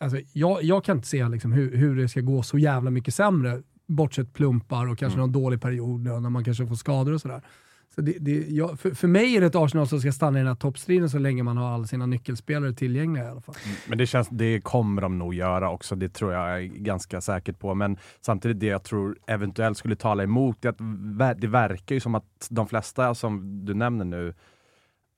alltså, 0.00 0.18
jag, 0.32 0.62
jag 0.62 0.84
kan 0.84 0.96
inte 0.96 1.08
se 1.08 1.28
liksom 1.28 1.52
hur, 1.52 1.76
hur 1.76 1.96
det 1.96 2.08
ska 2.08 2.20
gå 2.20 2.42
så 2.42 2.58
jävla 2.58 2.90
mycket 2.90 3.14
sämre. 3.14 3.62
Bortsett 3.88 4.32
plumpar 4.32 4.86
och 4.90 4.98
kanske 4.98 5.18
någon 5.18 5.32
dålig 5.32 5.60
period 5.62 6.00
när 6.00 6.30
man 6.30 6.44
kanske 6.44 6.66
får 6.66 6.74
skador 6.74 7.12
och 7.12 7.20
sådär. 7.20 7.42
Så 7.94 8.00
det, 8.00 8.12
det, 8.20 8.46
jag, 8.48 8.80
för, 8.80 8.90
för 8.90 9.08
mig 9.08 9.36
är 9.36 9.40
det 9.40 9.46
ett 9.46 9.54
Arsenal 9.54 9.86
som 9.86 10.00
ska 10.00 10.12
stanna 10.12 10.38
i 10.38 10.40
den 10.40 10.48
här 10.48 10.54
toppstriden 10.54 11.10
så 11.10 11.18
länge 11.18 11.42
man 11.42 11.56
har 11.56 11.74
alla 11.74 11.86
sina 11.86 12.06
nyckelspelare 12.06 12.72
tillgängliga 12.72 13.24
i 13.24 13.28
alla 13.28 13.40
fall. 13.40 13.54
Mm, 13.64 13.76
men 13.88 13.98
det, 13.98 14.06
känns, 14.06 14.28
det 14.28 14.60
kommer 14.60 15.02
de 15.02 15.18
nog 15.18 15.34
göra 15.34 15.70
också, 15.70 15.96
det 15.96 16.08
tror 16.08 16.32
jag 16.32 16.58
är 16.58 16.62
ganska 16.62 17.20
säkert 17.20 17.58
på. 17.58 17.74
Men 17.74 17.96
samtidigt 18.20 18.60
det 18.60 18.66
jag 18.66 18.82
tror 18.82 19.18
eventuellt 19.26 19.78
skulle 19.78 19.96
tala 19.96 20.22
emot 20.22 20.64
är 20.64 20.68
att 20.68 21.40
det 21.40 21.46
verkar 21.46 21.94
ju 21.94 22.00
som 22.00 22.14
att 22.14 22.46
de 22.50 22.68
flesta 22.68 23.14
som 23.14 23.64
du 23.64 23.74
nämner 23.74 24.04
nu 24.04 24.34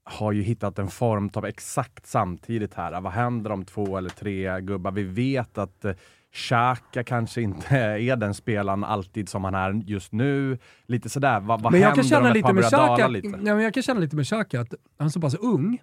har 0.04 0.32
ju 0.32 0.42
hittat 0.42 0.78
en 0.78 0.88
formtopp 0.88 1.44
exakt 1.44 2.06
samtidigt 2.06 2.74
här. 2.74 3.00
Vad 3.00 3.12
händer 3.12 3.52
om 3.52 3.64
två 3.64 3.96
eller 3.96 4.10
tre 4.10 4.60
gubbar? 4.60 4.90
Vi 4.90 5.02
vet 5.02 5.58
att 5.58 5.84
eh, 5.84 5.92
Xhaka 6.34 7.04
kanske 7.04 7.42
inte 7.42 7.76
är 7.76 8.16
den 8.16 8.34
spelaren 8.34 8.84
alltid 8.84 9.28
som 9.28 9.44
han 9.44 9.54
är 9.54 9.72
just 9.72 10.12
nu. 10.12 10.58
Lite 10.86 11.08
sådär, 11.08 11.40
vad, 11.40 11.60
vad 11.62 11.72
Men 11.72 11.80
jag 11.80 11.88
händer 11.88 12.02
kan, 12.02 12.08
känna 12.10 12.28
om 12.28 12.34
lite 12.34 12.52
med 12.52 12.64
Xhaka, 12.64 13.08
lite? 13.08 13.28
ja, 13.28 13.54
men 13.54 13.60
jag 13.64 13.74
kan 13.74 13.82
känna 13.82 14.00
lite 14.00 14.16
med 14.16 14.26
Xhaka 14.26 14.60
att 14.60 14.74
han 14.98 15.06
är 15.06 15.10
så 15.10 15.20
pass 15.20 15.34
ung. 15.34 15.78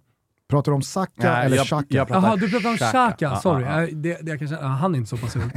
Pratar 0.50 0.72
du 0.72 0.76
om 0.76 0.82
Saka 0.82 1.12
Nej, 1.18 1.46
eller 1.46 1.58
jag- 1.58 1.66
Xhaka? 1.66 1.86
jag 1.89 2.00
Jag 2.00 2.08
pratar- 2.08 2.28
Jaha, 2.28 2.36
du 2.36 2.50
pratar 2.50 2.70
om 2.70 2.78
Xhaka. 2.78 3.36
Sorry. 3.36 3.64
ja. 3.66 3.82
Ja, 3.82 3.88
Det, 3.91 4.18
det 4.22 4.30
jag 4.32 4.39
kan 4.39 4.48
känna, 4.48 4.68
han 4.68 4.94
är 4.94 4.98
inte 4.98 5.10
så 5.10 5.18
pass 5.18 5.36
ung. 5.36 5.41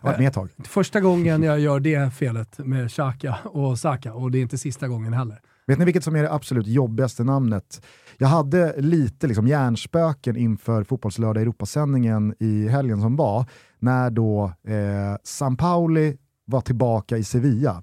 har 0.00 0.08
varit 0.10 0.18
med 0.18 0.28
ett 0.28 0.34
tag. 0.34 0.48
Första 0.64 1.00
gången 1.00 1.42
jag 1.42 1.60
gör 1.60 1.80
det 1.80 2.14
felet 2.14 2.58
med 2.58 2.90
Xhaka 2.90 3.36
och 3.44 3.78
Saka, 3.78 4.12
och 4.14 4.30
det 4.30 4.38
är 4.38 4.42
inte 4.42 4.58
sista 4.58 4.88
gången 4.88 5.12
heller. 5.12 5.40
Vet 5.66 5.78
ni 5.78 5.84
vilket 5.84 6.04
som 6.04 6.16
är 6.16 6.22
det 6.22 6.32
absolut 6.32 6.66
jobbigaste 6.66 7.24
namnet? 7.24 7.86
Jag 8.18 8.28
hade 8.28 8.80
lite 8.80 9.26
liksom 9.26 9.46
hjärnspöken 9.46 10.36
inför 10.36 10.84
Fotbollslördag 10.84 11.42
Europasändningen 11.42 12.34
i 12.38 12.68
helgen 12.68 13.00
som 13.00 13.16
var, 13.16 13.46
när 13.78 14.10
då 14.10 14.44
eh, 14.44 15.16
Sampaoli 15.24 16.16
var 16.44 16.60
tillbaka 16.60 17.16
i 17.16 17.24
Sevilla 17.24 17.82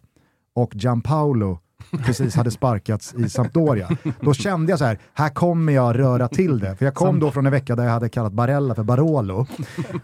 och 0.55 0.75
Gianpaolo 0.75 1.59
precis 2.05 2.35
hade 2.35 2.51
sparkats 2.51 3.13
i 3.13 3.29
Sampdoria. 3.29 3.89
Då 4.19 4.33
kände 4.33 4.71
jag 4.71 4.79
så 4.79 4.85
här, 4.85 4.99
här 5.13 5.29
kommer 5.29 5.73
jag 5.73 5.99
röra 5.99 6.27
till 6.27 6.59
det. 6.59 6.75
För 6.75 6.85
jag 6.85 6.95
kom 6.95 7.19
då 7.19 7.31
från 7.31 7.45
en 7.45 7.51
vecka 7.51 7.75
där 7.75 7.83
jag 7.83 7.91
hade 7.91 8.09
kallat 8.09 8.33
Barella 8.33 8.75
för 8.75 8.83
Barolo. 8.83 9.47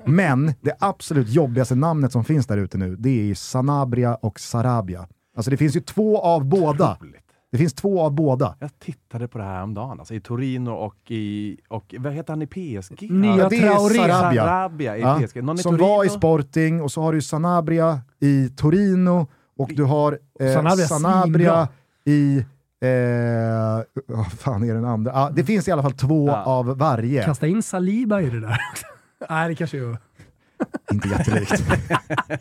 Men 0.05 0.53
det 0.61 0.75
absolut 0.79 1.29
jobbigaste 1.29 1.75
namnet 1.75 2.11
som 2.11 2.23
finns 2.23 2.47
där 2.47 2.57
ute 2.57 2.77
nu, 2.77 2.95
det 2.95 3.31
är 3.31 3.35
Sanabria 3.35 4.15
och 4.15 4.39
Sarabia. 4.39 5.07
Alltså 5.35 5.51
det 5.51 5.57
finns 5.57 5.75
ju 5.75 5.79
två 5.79 6.21
av 6.21 6.45
båda. 6.45 6.91
Otroligt. 6.91 7.26
Det 7.51 7.57
finns 7.57 7.73
två 7.73 8.01
av 8.01 8.11
båda. 8.11 8.55
Jag 8.59 8.79
tittade 8.79 9.27
på 9.27 9.37
det 9.37 9.43
här 9.43 9.63
om 9.63 9.73
dagen, 9.73 9.99
alltså, 9.99 10.13
i 10.13 10.19
Torino 10.19 10.69
och 10.71 11.11
i, 11.11 11.57
och 11.69 11.95
vad 11.99 12.13
heter 12.13 12.33
han 12.33 12.41
i 12.41 12.47
PSG? 12.47 13.11
Nya 13.11 13.35
Ja, 13.37 13.49
det 13.49 13.57
är. 13.57 13.89
Sarabia. 13.89 14.43
Sarabia 14.45 14.97
i 14.97 15.01
Ja, 15.01 15.19
PSG. 15.27 15.43
Någon 15.43 15.55
i 15.55 15.59
som 15.61 15.77
Torino? 15.77 15.87
var 15.87 16.05
i 16.05 16.09
Sporting 16.09 16.81
och 16.81 16.91
så 16.91 17.01
har 17.01 17.13
du 17.13 17.21
Sanabria 17.21 18.01
i 18.19 18.49
Torino 18.49 19.27
och 19.57 19.69
du 19.75 19.83
har 19.83 20.19
eh, 20.39 20.53
Sanabria, 20.53 20.87
Sanabria, 20.87 21.67
i... 22.05 22.37
Eh, 22.81 23.83
vad 24.07 24.31
fan 24.31 24.63
är 24.69 24.73
den 24.73 24.85
andra? 24.85 25.11
Ah, 25.15 25.29
det 25.29 25.43
finns 25.43 25.67
i 25.67 25.71
alla 25.71 25.81
fall 25.83 25.91
två 25.93 26.27
Ja. 26.27 26.43
av 26.43 26.77
varje. 26.77 27.23
Kasta 27.23 27.47
in 27.47 27.63
Saliba 27.63 28.21
i 28.21 28.29
det 28.29 28.39
där. 28.39 28.57
Nej, 29.29 29.49
det 29.49 29.55
kanske 29.55 29.77
är... 29.77 29.97
Inte 30.91 31.07
jättelikt. 31.07 31.63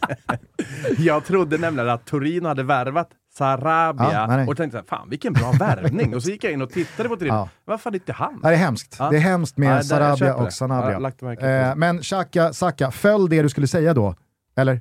Jag 0.99 1.25
trodde 1.25 1.59
nämligen 1.59 1.91
att 1.91 2.05
Torino 2.05 2.49
hade 2.49 2.63
värvat 2.63 3.09
Sarabia 3.39 4.13
Ja, 4.13 4.27
nej, 4.27 4.37
nej. 4.37 4.47
och 4.49 4.57
tänkte 4.57 4.75
så 4.79 4.79
här, 4.79 4.99
fan 4.99 5.11
vilken 5.11 5.33
bra 5.33 5.53
värvning. 5.59 6.15
och 6.15 6.23
så 6.23 6.31
gick 6.31 6.45
jag 6.45 6.53
in 6.53 6.63
och 6.63 6.71
tittade 6.71 7.09
på 7.09 7.17
Torino. 7.17 7.35
Ja. 7.35 7.49
Varför 7.65 7.95
inte 7.95 8.13
han? 8.13 8.41
Ja, 8.43 8.49
det 8.49 8.55
är 8.55 8.59
hemskt. 8.59 8.97
Ja. 8.99 9.11
Det 9.11 9.17
är 9.17 9.21
hemskt 9.21 9.57
med 9.57 9.87
Sarabia 9.87 10.35
och 10.35 10.53
Sanabria. 10.53 11.13
eh, 11.41 11.77
men 11.77 12.03
Xhaka, 12.03 12.53
Saka, 12.53 12.91
föll 12.91 13.29
det 13.29 13.43
du 13.43 13.49
skulle 13.49 13.67
säga 13.67 13.95
då? 13.95 14.15
Eller? 14.57 14.81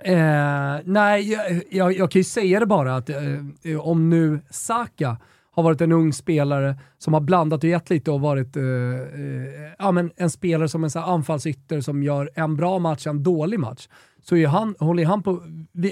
Eh, 0.00 0.80
nej, 0.84 1.32
jag, 1.32 1.62
jag, 1.70 1.92
jag 1.92 2.10
kan 2.10 2.20
ju 2.20 2.24
säga 2.24 2.60
det 2.60 2.66
bara 2.66 2.96
att 2.96 3.10
eh, 3.10 3.78
om 3.80 4.10
nu 4.10 4.40
Saka 4.50 5.16
har 5.50 5.62
varit 5.62 5.80
en 5.80 5.92
ung 5.92 6.12
spelare 6.12 6.78
som 6.98 7.14
har 7.14 7.20
blandat 7.20 7.64
och 7.64 7.70
gett 7.70 7.90
lite 7.90 8.10
och 8.10 8.20
varit 8.20 8.56
eh, 8.56 8.62
eh, 8.62 9.72
ja, 9.78 9.92
men 9.92 10.10
en 10.16 10.30
spelare 10.30 10.68
som 10.68 10.84
en 10.84 10.90
så 10.90 10.98
här 11.00 11.06
anfallsytter 11.12 11.80
som 11.80 12.02
gör 12.02 12.30
en 12.34 12.56
bra 12.56 12.78
match, 12.78 13.06
en 13.06 13.22
dålig 13.22 13.60
match. 13.60 13.88
Så 14.22 14.36
är 14.36 14.46
han, 14.46 14.74
håller 14.78 15.04
han 15.04 15.22
på, 15.22 15.42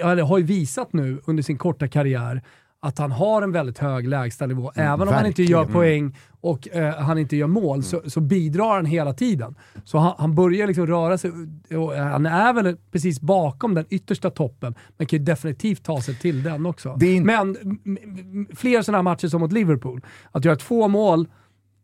eller 0.03 0.23
har 0.23 0.39
ju 0.39 0.45
visat 0.45 0.93
nu 0.93 1.21
under 1.27 1.43
sin 1.43 1.59
korta 1.59 1.89
karriär 1.89 2.43
att 2.81 2.99
han 2.99 3.13
har 3.13 3.43
en 3.43 3.53
väldigt 3.53 3.79
hög 3.79 4.09
lägstanivå. 4.09 4.73
Även 4.75 5.09
om 5.09 5.15
han 5.15 5.27
inte 5.27 5.43
gör 5.43 5.59
verkligen. 5.59 5.73
poäng 6.13 6.17
och 6.41 6.69
eh, 6.69 6.95
han 6.95 7.19
inte 7.19 7.37
gör 7.37 7.47
mål 7.47 7.83
så, 7.83 8.03
så 8.07 8.21
bidrar 8.21 8.75
han 8.77 8.87
hela 8.87 9.13
tiden. 9.13 9.55
Så 9.85 9.99
han, 9.99 10.15
han 10.19 10.35
börjar 10.35 10.67
liksom 10.67 10.87
röra 10.87 11.19
sig, 11.19 11.31
och 11.77 11.93
han 11.97 12.27
är 12.27 12.53
väl 12.53 12.77
precis 12.93 13.21
bakom 13.21 13.75
den 13.75 13.85
yttersta 13.91 14.31
toppen, 14.31 14.75
men 14.97 15.07
kan 15.07 15.19
ju 15.19 15.25
definitivt 15.25 15.85
ta 15.85 16.01
sig 16.01 16.15
till 16.15 16.43
den 16.43 16.67
också. 16.67 16.97
Inte- 17.03 17.27
Men 17.27 17.57
fler 18.57 18.83
sådana 18.83 18.99
här 18.99 19.03
matcher 19.03 19.29
som 19.29 19.41
mot 19.41 19.53
Liverpool, 19.53 20.01
att 20.33 20.45
göra 20.45 20.57
två 20.57 20.89
mål 20.89 21.29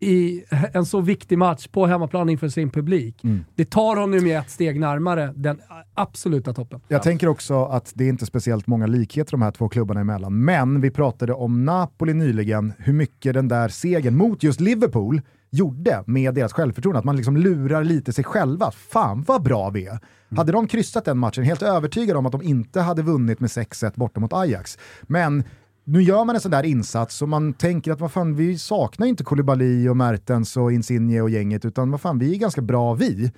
i 0.03 0.45
en 0.73 0.87
så 0.87 1.01
viktig 1.01 1.39
match 1.39 1.67
på 1.67 1.87
hemmaplan 1.87 2.29
inför 2.29 2.49
sin 2.49 2.71
publik. 2.71 3.25
Mm. 3.25 3.45
Det 3.55 3.65
tar 3.65 3.97
honom 3.97 4.27
ju 4.27 4.33
ett 4.33 4.51
steg 4.51 4.81
närmare 4.81 5.33
den 5.37 5.61
absoluta 5.95 6.53
toppen. 6.53 6.81
Jag 6.89 7.03
tänker 7.03 7.27
också 7.27 7.65
att 7.65 7.93
det 7.95 8.05
är 8.05 8.09
inte 8.09 8.27
speciellt 8.27 8.67
många 8.67 8.87
likheter 8.87 9.31
de 9.31 9.43
här 9.43 9.51
två 9.51 9.69
klubbarna 9.69 10.01
emellan, 10.01 10.45
men 10.45 10.81
vi 10.81 10.91
pratade 10.91 11.33
om 11.33 11.65
Napoli 11.65 12.15
nyligen, 12.15 12.73
hur 12.79 12.93
mycket 12.93 13.35
den 13.35 13.49
där 13.49 13.69
segern 13.69 14.17
mot 14.17 14.43
just 14.43 14.61
Liverpool 14.61 15.21
gjorde 15.51 16.05
med 16.07 16.35
deras 16.35 16.53
självförtroende. 16.53 16.99
Att 16.99 17.05
man 17.05 17.17
liksom 17.17 17.37
lurar 17.37 17.85
lite 17.85 18.13
sig 18.13 18.25
själva. 18.25 18.71
Fan 18.71 19.25
vad 19.29 19.43
bra 19.43 19.71
vi 19.71 19.87
är. 19.87 19.91
Mm. 19.91 20.01
Hade 20.37 20.53
de 20.53 20.67
kryssat 20.67 21.05
den 21.05 21.19
matchen, 21.19 21.45
helt 21.45 21.63
övertygad 21.63 22.17
om 22.17 22.27
att 22.27 22.33
de 22.33 22.43
inte 22.43 22.81
hade 22.81 23.03
vunnit 23.03 23.41
med 23.41 23.49
6-1 23.49 23.93
borta 23.95 24.21
mot 24.21 24.33
Ajax. 24.33 24.79
Men 25.03 25.45
nu 25.85 26.03
gör 26.03 26.25
man 26.25 26.35
en 26.35 26.41
sån 26.41 26.51
där 26.51 26.63
insats 26.63 27.23
och 27.23 27.29
man 27.29 27.53
tänker 27.53 27.93
att 27.93 28.01
vad 28.01 28.13
fan, 28.13 28.35
vi 28.35 28.59
saknar 28.59 29.07
inte 29.07 29.25
Koulibaly 29.25 29.89
och 29.89 29.97
Mertens 29.97 30.57
och 30.57 30.73
Insigne 30.73 31.21
och 31.21 31.31
gänget, 31.31 31.65
utan 31.65 31.91
vad 31.91 32.01
fan, 32.01 32.19
vi 32.19 32.35
är 32.35 32.39
ganska 32.39 32.63
bra 32.63 32.95
vi. 32.95 33.33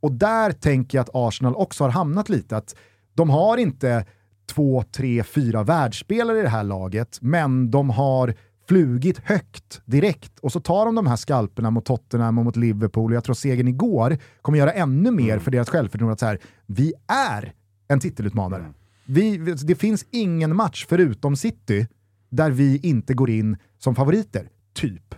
Och 0.00 0.12
där 0.12 0.52
tänker 0.52 0.98
jag 0.98 1.02
att 1.02 1.10
Arsenal 1.14 1.54
också 1.54 1.84
har 1.84 1.90
hamnat 1.90 2.28
lite, 2.28 2.56
att 2.56 2.76
de 3.14 3.30
har 3.30 3.56
inte 3.56 4.06
två, 4.46 4.84
tre, 4.92 5.22
fyra 5.22 5.62
världsspelare 5.62 6.38
i 6.38 6.42
det 6.42 6.48
här 6.48 6.64
laget, 6.64 7.18
men 7.20 7.70
de 7.70 7.90
har 7.90 8.34
flugit 8.68 9.18
högt 9.18 9.82
direkt 9.84 10.38
och 10.38 10.52
så 10.52 10.60
tar 10.60 10.86
de 10.86 10.94
de 10.94 11.06
här 11.06 11.16
skalperna 11.16 11.70
mot 11.70 11.84
Tottenham 11.84 12.38
och 12.38 12.44
mot 12.44 12.56
Liverpool 12.56 13.10
och 13.10 13.16
jag 13.16 13.24
tror 13.24 13.34
segern 13.34 13.68
igår 13.68 14.18
kommer 14.42 14.58
göra 14.58 14.72
ännu 14.72 15.10
mer 15.10 15.32
mm. 15.32 15.40
för 15.40 15.50
deras 15.50 15.68
självförtroende 15.68 16.12
att 16.12 16.20
så 16.20 16.26
här, 16.26 16.38
vi 16.66 16.92
är 17.06 17.52
en 17.88 18.00
titelutmanare. 18.00 18.72
Vi, 19.06 19.36
det 19.38 19.74
finns 19.74 20.06
ingen 20.10 20.56
match 20.56 20.86
förutom 20.88 21.36
City 21.36 21.86
där 22.30 22.50
vi 22.50 22.80
inte 22.82 23.14
går 23.14 23.30
in 23.30 23.56
som 23.78 23.94
favoriter. 23.94 24.48
Typ. 24.74 25.14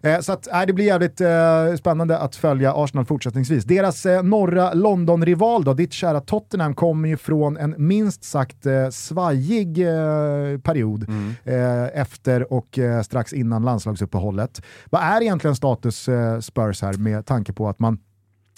Eh, 0.00 0.20
så 0.20 0.32
att, 0.32 0.46
äh, 0.46 0.62
det 0.66 0.72
blir 0.72 0.84
jävligt 0.84 1.20
eh, 1.20 1.74
spännande 1.78 2.18
att 2.18 2.36
följa 2.36 2.74
Arsenal 2.74 3.04
fortsättningsvis. 3.04 3.64
Deras 3.64 4.06
eh, 4.06 4.22
norra 4.22 4.74
London-rival 4.74 5.64
då, 5.64 5.74
ditt 5.74 5.92
kära 5.92 6.20
Tottenham, 6.20 6.74
kommer 6.74 7.08
ju 7.08 7.16
från 7.16 7.56
en 7.56 7.74
minst 7.78 8.24
sagt 8.24 8.66
eh, 8.66 8.88
svajig 8.88 9.78
eh, 9.78 10.58
period 10.58 11.08
mm. 11.08 11.34
Eh, 11.44 12.00
efter 12.00 12.52
och 12.52 12.78
eh, 12.78 13.02
strax 13.02 13.32
innan 13.32 13.62
landslagsuppehållet. 13.62 14.62
Vad 14.90 15.02
är 15.02 15.22
egentligen 15.22 15.56
status 15.56 16.08
Spurs 16.40 16.82
här 16.82 16.98
med 16.98 17.26
tanke 17.26 17.52
på 17.52 17.68
att 17.68 17.78
man 17.78 17.98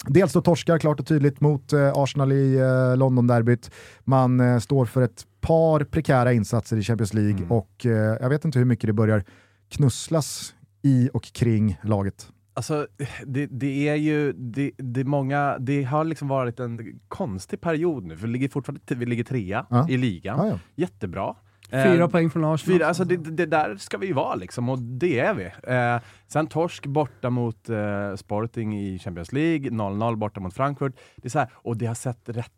Dels 0.07 0.33
då 0.33 0.41
torskar 0.41 0.79
klart 0.79 0.99
och 0.99 1.07
tydligt 1.07 1.41
mot 1.41 1.73
eh, 1.73 1.91
Arsenal 1.95 2.31
i 2.31 2.55
eh, 2.55 2.97
London-derbyt. 2.97 3.71
Man 4.03 4.39
eh, 4.39 4.59
står 4.59 4.85
för 4.85 5.01
ett 5.01 5.25
par 5.41 5.83
prekära 5.83 6.33
insatser 6.33 6.77
i 6.77 6.83
Champions 6.83 7.13
League 7.13 7.37
mm. 7.37 7.51
och 7.51 7.85
eh, 7.85 7.91
jag 7.91 8.29
vet 8.29 8.45
inte 8.45 8.59
hur 8.59 8.65
mycket 8.65 8.87
det 8.87 8.93
börjar 8.93 9.23
knusslas 9.69 10.55
i 10.81 11.09
och 11.13 11.23
kring 11.23 11.79
laget. 11.83 12.27
Alltså, 12.55 12.87
det, 13.25 13.45
det 13.45 13.87
är 13.87 13.95
ju, 13.95 14.33
det, 14.33 14.71
det, 14.77 15.03
många, 15.03 15.57
det 15.59 15.83
har 15.83 16.03
liksom 16.03 16.27
varit 16.27 16.59
en 16.59 16.99
konstig 17.07 17.61
period 17.61 18.03
nu, 18.05 18.17
för 18.17 18.27
vi 18.27 18.33
ligger 18.33 18.49
fortfarande 18.49 18.95
vi 18.95 19.05
ligger 19.05 19.23
trea 19.23 19.65
ja. 19.69 19.89
i 19.89 19.97
ligan. 19.97 20.37
Ja, 20.37 20.47
ja. 20.47 20.59
Jättebra. 20.75 21.35
Fyra 21.73 22.03
eh, 22.03 22.07
poäng 22.07 22.29
från 22.29 22.45
Arsenal. 22.45 22.77
Fyra, 22.77 22.87
alltså 22.87 23.03
det, 23.03 23.17
det, 23.17 23.45
där 23.45 23.75
ska 23.75 23.97
vi 23.97 24.07
ju 24.07 24.13
vara 24.13 24.35
liksom, 24.35 24.69
och 24.69 24.79
det 24.79 25.19
är 25.19 25.33
vi. 25.33 25.45
Eh, 25.73 26.01
sen 26.27 26.47
torsk 26.47 26.85
borta 26.85 27.29
mot 27.29 27.69
eh, 27.69 28.15
Sporting 28.15 28.79
i 28.79 28.99
Champions 28.99 29.31
League, 29.31 29.69
0-0 29.69 30.15
borta 30.15 30.39
mot 30.39 30.53
Frankfurt. 30.53 30.95
Det 31.15 31.27
är 31.27 31.29
så 31.29 31.39
här, 31.39 31.49
och 31.53 31.77
det 31.77 31.85
har 31.85 31.95
sett 31.95 32.29
rätt 32.29 32.51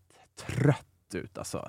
trött 0.48 0.95
ut. 1.14 1.38
Alltså. 1.38 1.68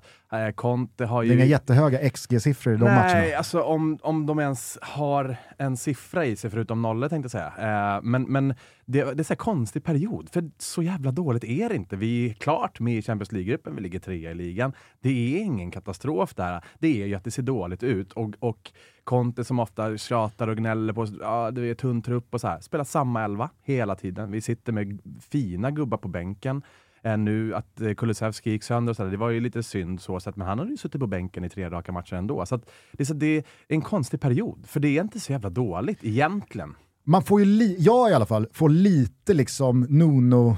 Conte 0.55 1.05
har 1.05 1.23
ju... 1.23 1.29
Det 1.29 1.35
är 1.35 1.37
inga 1.37 1.45
jättehöga 1.45 2.11
XG-siffror 2.11 2.75
i 2.75 2.77
de 2.77 2.85
Nej, 2.85 2.95
matcherna. 2.95 3.21
Nej, 3.21 3.35
alltså 3.35 3.63
om, 3.63 3.99
om 4.03 4.27
de 4.27 4.39
ens 4.39 4.79
har 4.83 5.37
en 5.59 5.77
siffra 5.77 6.25
i 6.25 6.37
sig 6.37 6.51
förutom 6.51 6.83
nollor 6.83 7.09
tänkte 7.09 7.25
jag 7.25 7.31
säga. 7.31 7.97
Eh, 7.97 8.03
men 8.03 8.23
men 8.23 8.55
det, 8.85 9.03
det 9.03 9.11
är 9.11 9.19
en 9.19 9.25
så 9.25 9.37
konstig 9.37 9.85
period, 9.85 10.29
för 10.29 10.51
så 10.59 10.83
jävla 10.83 11.11
dåligt 11.11 11.45
är 11.45 11.69
det 11.69 11.77
inte. 11.77 11.97
Vi 11.97 12.31
är 12.31 12.35
klart 12.35 12.81
med 12.81 12.95
i 12.99 13.03
Champions 13.03 13.33
League-gruppen, 13.33 13.77
vi 13.77 13.83
ligger 13.83 13.99
trea 13.99 14.31
i 14.31 14.35
ligan. 14.35 14.73
Det 15.01 15.09
är 15.37 15.43
ingen 15.43 15.71
katastrof 15.71 16.35
där. 16.35 16.65
Det 16.79 17.03
är 17.03 17.07
ju 17.07 17.15
att 17.15 17.25
det 17.25 17.31
ser 17.31 17.43
dåligt 17.43 17.83
ut 17.83 18.13
och, 18.13 18.35
och 18.39 18.73
Conte 19.05 19.45
som 19.45 19.61
ofta 19.61 19.97
tjatar 19.97 20.49
och 20.49 20.57
gnäller 20.57 20.93
på 20.93 21.07
ja, 21.21 21.51
det 21.51 21.71
är 21.71 21.75
tunn 21.75 22.03
trupp 22.03 22.35
och 22.35 22.41
så 22.41 22.49
här. 22.49 22.61
Spelar 22.61 22.85
samma 22.85 23.25
elva 23.25 23.51
hela 23.63 23.95
tiden. 23.95 24.31
Vi 24.31 24.41
sitter 24.41 24.73
med 24.73 25.01
fina 25.31 25.71
gubbar 25.71 25.99
på 25.99 26.09
bänken 26.09 26.63
eh, 27.07 27.17
nu 27.17 27.55
att 27.55 27.81
eh, 27.81 27.95
Kulusevski 27.95 28.51
gick 28.51 28.63
sönder 28.63 28.91
och 28.91 28.97
så 28.97 29.05
där, 29.05 29.11
det 29.11 29.17
var 29.17 29.31
ju 29.31 29.41
lite 29.41 29.63
synd 29.63 30.01
så 30.01 30.21
sett, 30.21 30.37
men 30.37 30.47
han 30.47 30.59
hade 30.59 30.71
ju 30.71 30.77
suttit 30.77 31.01
på 31.01 31.07
bänken 31.07 31.45
i 31.45 31.49
tre 31.49 31.71
raka 31.71 31.93
matcher 31.93 32.15
ändå. 32.15 32.47
Så 32.47 32.55
att, 32.55 32.71
det, 32.93 33.03
är 33.03 33.05
så, 33.05 33.15
det 33.15 33.27
är 33.27 33.45
en 33.69 33.83
konstig 33.83 34.21
period, 34.21 34.67
för 34.67 34.81
det 34.81 34.89
är 34.99 35.03
inte 35.03 35.21
så 35.21 35.33
jävla 35.33 35.51
dåligt 35.51 35.99
egentligen. 36.05 36.75
Man 37.05 37.23
får 37.23 37.41
ju, 37.41 37.47
li- 37.47 37.77
jag 37.79 38.11
i 38.11 38.15
alla 38.15 38.27
fall, 38.27 38.49
får 38.53 38.69
lite 38.69 39.35
liksom 39.35 39.81
Nuno 39.81 40.57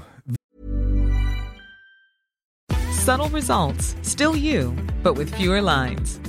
Subtle 3.05 3.37
results, 3.37 3.95
still 4.01 4.35
you, 4.37 4.71
but 5.03 5.17
with 5.19 5.37
fewer 5.37 5.61
lines. 5.61 6.28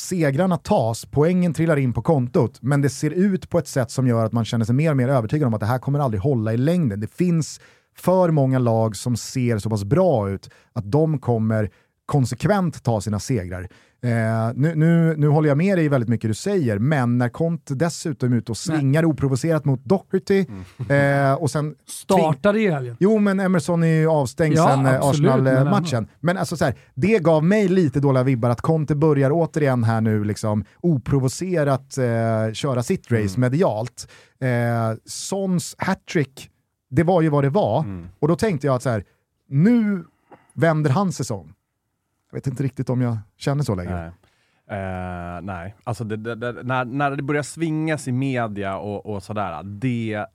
segrarna 0.00 0.56
tas, 0.56 1.06
poängen 1.10 1.54
trillar 1.54 1.76
in 1.76 1.92
på 1.92 2.02
kontot, 2.02 2.58
men 2.62 2.82
det 2.82 2.90
ser 2.90 3.10
ut 3.10 3.50
på 3.50 3.58
ett 3.58 3.68
sätt 3.68 3.90
som 3.90 4.06
gör 4.06 4.24
att 4.24 4.32
man 4.32 4.44
känner 4.44 4.64
sig 4.64 4.74
mer 4.74 4.90
och 4.90 4.96
mer 4.96 5.08
övertygad 5.08 5.46
om 5.46 5.54
att 5.54 5.60
det 5.60 5.66
här 5.66 5.78
kommer 5.78 5.98
aldrig 5.98 6.20
hålla 6.22 6.52
i 6.52 6.56
längden. 6.56 7.00
Det 7.00 7.14
finns 7.14 7.60
för 7.96 8.30
många 8.30 8.58
lag 8.58 8.96
som 8.96 9.16
ser 9.16 9.58
så 9.58 9.70
pass 9.70 9.84
bra 9.84 10.30
ut 10.30 10.50
att 10.72 10.92
de 10.92 11.18
kommer 11.18 11.70
konsekvent 12.06 12.82
ta 12.82 13.00
sina 13.00 13.20
segrar. 13.20 13.68
Eh, 14.02 14.52
nu, 14.54 14.74
nu, 14.74 15.14
nu 15.16 15.28
håller 15.28 15.48
jag 15.48 15.58
med 15.58 15.78
dig 15.78 15.84
i 15.84 15.88
väldigt 15.88 16.08
mycket 16.08 16.30
du 16.30 16.34
säger, 16.34 16.78
men 16.78 17.18
när 17.18 17.28
Conte 17.28 17.74
dessutom 17.74 18.32
är 18.32 18.36
ute 18.36 18.52
och 18.52 18.56
svingar 18.56 19.02
Nej. 19.02 19.10
oprovocerat 19.10 19.64
mot 19.64 19.84
Doherty 19.84 20.46
mm. 20.88 21.30
eh, 21.30 21.34
och 21.34 21.50
sen... 21.50 21.74
Startade 21.86 22.60
i 22.60 22.70
helgen. 22.70 22.96
Jo, 23.00 23.18
men 23.18 23.40
Emerson 23.40 23.82
är 23.82 23.86
ju 23.86 24.08
avstängd 24.08 24.56
ja, 24.56 24.68
sen 24.68 24.86
eh, 24.86 25.00
Arsenal-matchen. 25.02 26.08
Men 26.20 26.38
alltså 26.38 26.56
så 26.56 26.64
här, 26.64 26.74
det 26.94 27.18
gav 27.18 27.44
mig 27.44 27.68
lite 27.68 28.00
dåliga 28.00 28.22
vibbar 28.22 28.50
att 28.50 28.60
Conte 28.60 28.94
börjar 28.94 29.30
återigen 29.32 29.84
här 29.84 30.00
nu 30.00 30.24
liksom 30.24 30.64
oprovocerat 30.80 31.98
eh, 31.98 32.52
köra 32.52 32.82
sitt 32.82 33.12
race 33.12 33.36
mm. 33.36 33.40
medialt. 33.40 34.10
Eh, 34.40 34.96
Sons 35.04 35.74
hattrick, 35.78 36.50
det 36.90 37.02
var 37.02 37.22
ju 37.22 37.28
vad 37.28 37.44
det 37.44 37.50
var. 37.50 37.80
Mm. 37.80 38.08
Och 38.18 38.28
då 38.28 38.36
tänkte 38.36 38.66
jag 38.66 38.76
att 38.76 38.82
så 38.82 38.90
här, 38.90 39.04
nu 39.48 40.04
vänder 40.54 40.90
hans 40.90 41.16
säsong. 41.16 41.52
Jag 42.30 42.36
vet 42.36 42.46
inte 42.46 42.62
riktigt 42.62 42.90
om 42.90 43.00
jag 43.00 43.18
känner 43.36 43.62
så 43.62 43.74
längre. 43.74 44.00
Nej. 44.00 44.10
Uh, 44.70 45.40
nej, 45.42 45.74
alltså 45.84 46.04
det, 46.04 46.16
det, 46.16 46.34
det, 46.34 46.62
när, 46.62 46.84
när 46.84 47.16
det 47.16 47.22
börjar 47.22 47.42
svingas 47.42 48.08
i 48.08 48.12
media 48.12 48.78
och, 48.78 49.06
och 49.06 49.22
sådär, 49.22 49.62
det 49.62 50.12
är 50.12 50.26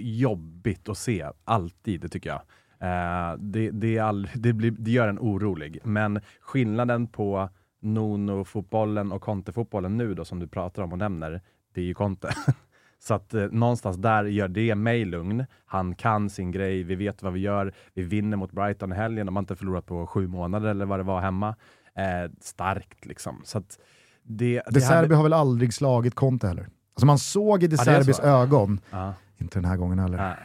jobbigt 0.00 0.88
att 0.88 0.98
se, 0.98 1.26
alltid, 1.44 2.00
det 2.00 2.08
tycker 2.08 2.30
jag. 2.30 2.40
Uh, 2.82 3.38
det, 3.38 3.70
det, 3.70 3.96
är 3.96 4.02
all, 4.02 4.28
det, 4.34 4.52
blir, 4.52 4.70
det 4.70 4.90
gör 4.90 5.08
en 5.08 5.18
orolig, 5.18 5.78
men 5.84 6.20
skillnaden 6.40 7.06
på 7.06 7.48
Nono-fotbollen 7.80 9.12
och 9.12 9.22
Conte-fotbollen 9.22 9.96
nu 9.96 10.14
då, 10.14 10.24
som 10.24 10.38
du 10.38 10.48
pratar 10.48 10.82
om 10.82 10.92
och 10.92 10.98
nämner, 10.98 11.40
det 11.74 11.80
är 11.80 11.84
ju 11.84 11.94
Conte. 11.94 12.34
Så 13.02 13.14
att 13.14 13.34
eh, 13.34 13.42
någonstans 13.50 13.96
där 13.96 14.24
gör 14.24 14.48
det 14.48 14.74
mig 14.74 15.04
lugn. 15.04 15.44
Han 15.66 15.94
kan 15.94 16.30
sin 16.30 16.50
grej, 16.50 16.82
vi 16.82 16.94
vet 16.94 17.22
vad 17.22 17.32
vi 17.32 17.40
gör. 17.40 17.74
Vi 17.94 18.02
vinner 18.02 18.36
mot 18.36 18.52
Brighton 18.52 18.92
i 18.92 18.96
helgen, 18.96 19.26
de 19.26 19.36
har 19.36 19.40
inte 19.42 19.56
förlorat 19.56 19.86
på 19.86 20.06
sju 20.06 20.26
månader 20.28 20.68
eller 20.68 20.86
vad 20.86 20.98
det 20.98 21.02
var 21.02 21.20
hemma. 21.20 21.48
Eh, 21.96 22.30
starkt 22.40 23.06
liksom. 23.06 23.40
Så 23.44 23.58
att 23.58 23.78
det, 24.22 24.54
det 24.54 24.62
De 24.70 24.80
Serbi 24.80 24.94
hade... 24.96 25.14
har 25.14 25.22
väl 25.22 25.32
aldrig 25.32 25.74
slagit 25.74 26.14
Conte 26.14 26.46
heller? 26.48 26.68
Alltså 26.94 27.06
man 27.06 27.18
såg 27.18 27.62
i 27.62 27.66
De 27.66 27.76
Ja, 27.76 27.84
Serbis 27.84 28.16
så. 28.16 28.22
ögon, 28.22 28.80
Ja. 28.90 29.14
inte 29.38 29.58
den 29.58 29.64
här 29.64 29.76
gången 29.76 29.98
heller. 29.98 30.16
Nej. 30.18 30.36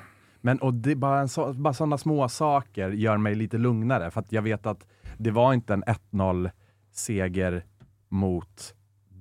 Men 0.42 0.60
och 0.60 0.74
det, 0.74 0.96
bara, 0.96 1.28
så, 1.28 1.54
bara 1.54 1.74
sådana 1.74 1.98
små 1.98 2.30
saker 2.30 2.90
gör 2.90 3.18
mig 3.18 3.36
lite 3.36 3.58
lugnare, 3.58 4.12
för 4.12 4.22
att 4.22 4.32
jag 4.32 4.42
vet 4.42 4.66
att 4.66 4.88
det 5.18 5.32
var 5.32 5.54
inte 5.54 5.74
en 5.74 5.84
1-0 5.84 6.50
seger 6.92 7.66
mot 8.10 8.74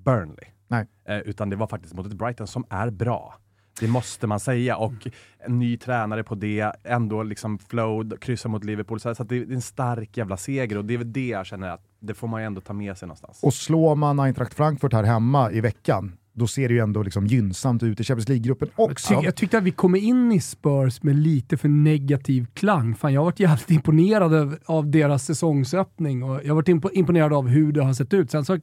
Burnley. 0.04 0.48
Nej. 0.68 0.86
Eh, 1.08 1.18
utan 1.18 1.50
det 1.50 1.56
var 1.56 1.66
faktiskt 1.66 1.94
mot 1.94 2.06
ett 2.06 2.12
Brighton 2.12 2.46
som 2.46 2.64
är 2.70 2.90
bra. 2.90 3.34
Det 3.80 3.88
måste 3.88 4.26
man 4.26 4.40
säga. 4.40 4.76
Och 4.76 5.08
en 5.38 5.58
ny 5.58 5.76
tränare 5.76 6.24
på 6.24 6.34
det, 6.34 6.72
ändå 6.84 7.22
liksom 7.22 7.58
flow, 7.58 8.16
kryssa 8.20 8.48
mot 8.48 8.64
Liverpool. 8.64 9.00
Så 9.00 9.12
det 9.24 9.36
är 9.36 9.52
en 9.52 9.62
stark 9.62 10.16
jävla 10.16 10.36
seger 10.36 10.78
och 10.78 10.84
det 10.84 10.94
är 10.94 10.98
väl 10.98 11.12
det 11.12 11.26
jag 11.26 11.46
känner 11.46 11.68
att 11.68 11.84
det 12.00 12.14
får 12.14 12.28
man 12.28 12.40
ju 12.40 12.46
ändå 12.46 12.60
ta 12.60 12.72
med 12.72 12.98
sig 12.98 13.08
någonstans. 13.08 13.40
Och 13.42 13.54
slår 13.54 13.94
man 13.94 14.20
Eintracht 14.20 14.54
Frankfurt 14.54 14.92
här 14.92 15.02
hemma 15.02 15.52
i 15.52 15.60
veckan, 15.60 16.12
då 16.32 16.46
ser 16.46 16.68
det 16.68 16.74
ju 16.74 16.80
ändå 16.80 17.02
liksom 17.02 17.26
gynnsamt 17.26 17.82
ut 17.82 18.00
i 18.00 18.04
Champions 18.04 18.28
League-gruppen 18.28 18.68
också. 18.76 19.14
Jag, 19.14 19.24
jag 19.24 19.36
tyckte 19.36 19.58
att 19.58 19.64
vi 19.64 19.70
kommer 19.70 19.98
in 19.98 20.32
i 20.32 20.40
Spurs 20.40 21.02
med 21.02 21.16
lite 21.16 21.56
för 21.56 21.68
negativ 21.68 22.46
klang. 22.54 22.94
Fan, 22.94 23.12
jag 23.12 23.20
har 23.20 23.24
varit 23.24 23.40
jävligt 23.40 23.70
imponerad 23.76 24.34
av, 24.34 24.56
av 24.66 24.90
deras 24.90 25.24
säsongsöppning 25.24 26.22
och 26.22 26.40
jag 26.44 26.48
har 26.48 26.54
varit 26.54 26.68
impo- 26.68 26.90
imponerad 26.92 27.32
av 27.32 27.48
hur 27.48 27.72
det 27.72 27.84
har 27.84 27.92
sett 27.92 28.14
ut. 28.14 28.30
Sen 28.30 28.44
så 28.44 28.58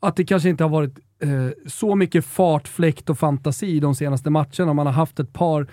att 0.00 0.16
det 0.16 0.24
kanske 0.24 0.48
inte 0.48 0.64
har 0.64 0.68
varit 0.68 0.98
eh, 1.22 1.48
så 1.66 1.94
mycket 1.94 2.24
fart, 2.24 2.68
fläkt 2.68 3.10
och 3.10 3.18
fantasi 3.18 3.80
de 3.80 3.94
senaste 3.94 4.30
matcherna. 4.30 4.72
Man 4.72 4.86
har 4.86 4.92
haft 4.92 5.20
ett 5.20 5.32
par 5.32 5.66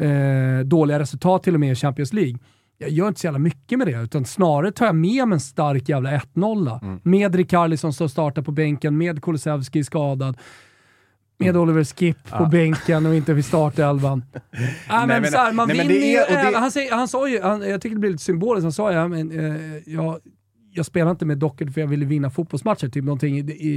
eh, 0.00 0.64
dåliga 0.64 0.98
resultat 0.98 1.42
till 1.42 1.54
och 1.54 1.60
med 1.60 1.72
i 1.72 1.74
Champions 1.74 2.12
League. 2.12 2.38
Jag 2.78 2.90
gör 2.90 3.08
inte 3.08 3.20
så 3.20 3.26
jävla 3.26 3.38
mycket 3.38 3.78
med 3.78 3.86
det, 3.86 4.02
utan 4.02 4.24
snarare 4.24 4.72
tar 4.72 4.86
jag 4.86 4.94
med 4.94 5.28
mig 5.28 5.36
en 5.36 5.40
stark 5.40 5.88
jävla 5.88 6.10
1-0. 6.18 7.00
Med 7.02 7.34
Rikarlisson 7.34 7.92
som 7.92 8.08
startar 8.08 8.42
på 8.42 8.52
bänken, 8.52 8.98
med 8.98 9.22
Kulusevski 9.22 9.84
skadad. 9.84 10.36
Med 11.38 11.56
Oliver 11.56 11.84
Skip 11.84 12.30
på 12.30 12.46
bänken 12.46 13.06
och 13.06 13.14
inte 13.14 13.34
vid 13.34 13.44
startelvan. 13.44 14.24
Nej, 14.52 14.70
men, 15.06 15.08
men- 15.08 15.26
så 15.32 15.38
här, 15.38 15.52
man 15.52 15.68
nej, 15.68 15.76
men 15.76 15.88
vinner 15.88 16.00
det 16.00 16.06
ju. 16.06 16.16
är- 16.16 16.22
och 16.26 16.32
det- 16.32 16.40
även- 16.40 16.60
Han, 16.60 16.70
säger, 16.70 16.92
han 16.94 17.08
sa 17.08 17.28
ju, 17.28 17.40
han, 17.42 17.62
jag 17.70 17.80
tycker 17.80 17.94
det 17.96 18.00
blir 18.00 18.10
lite 18.10 18.22
symboliskt, 18.24 18.62
han 18.64 18.72
sa 18.72 18.92
ju, 18.92 19.08
men, 19.08 19.30
eh, 19.30 19.82
jag, 19.86 20.18
jag 20.76 20.86
spelar 20.86 21.10
inte 21.10 21.26
med 21.26 21.38
Dockert 21.38 21.74
för 21.74 21.80
jag 21.80 21.88
ville 21.88 22.06
vinna 22.06 22.30
fotbollsmatcher, 22.30 22.88
typ 22.88 23.04
någonting 23.04 23.38
i, 23.38 23.40
i, 23.40 23.72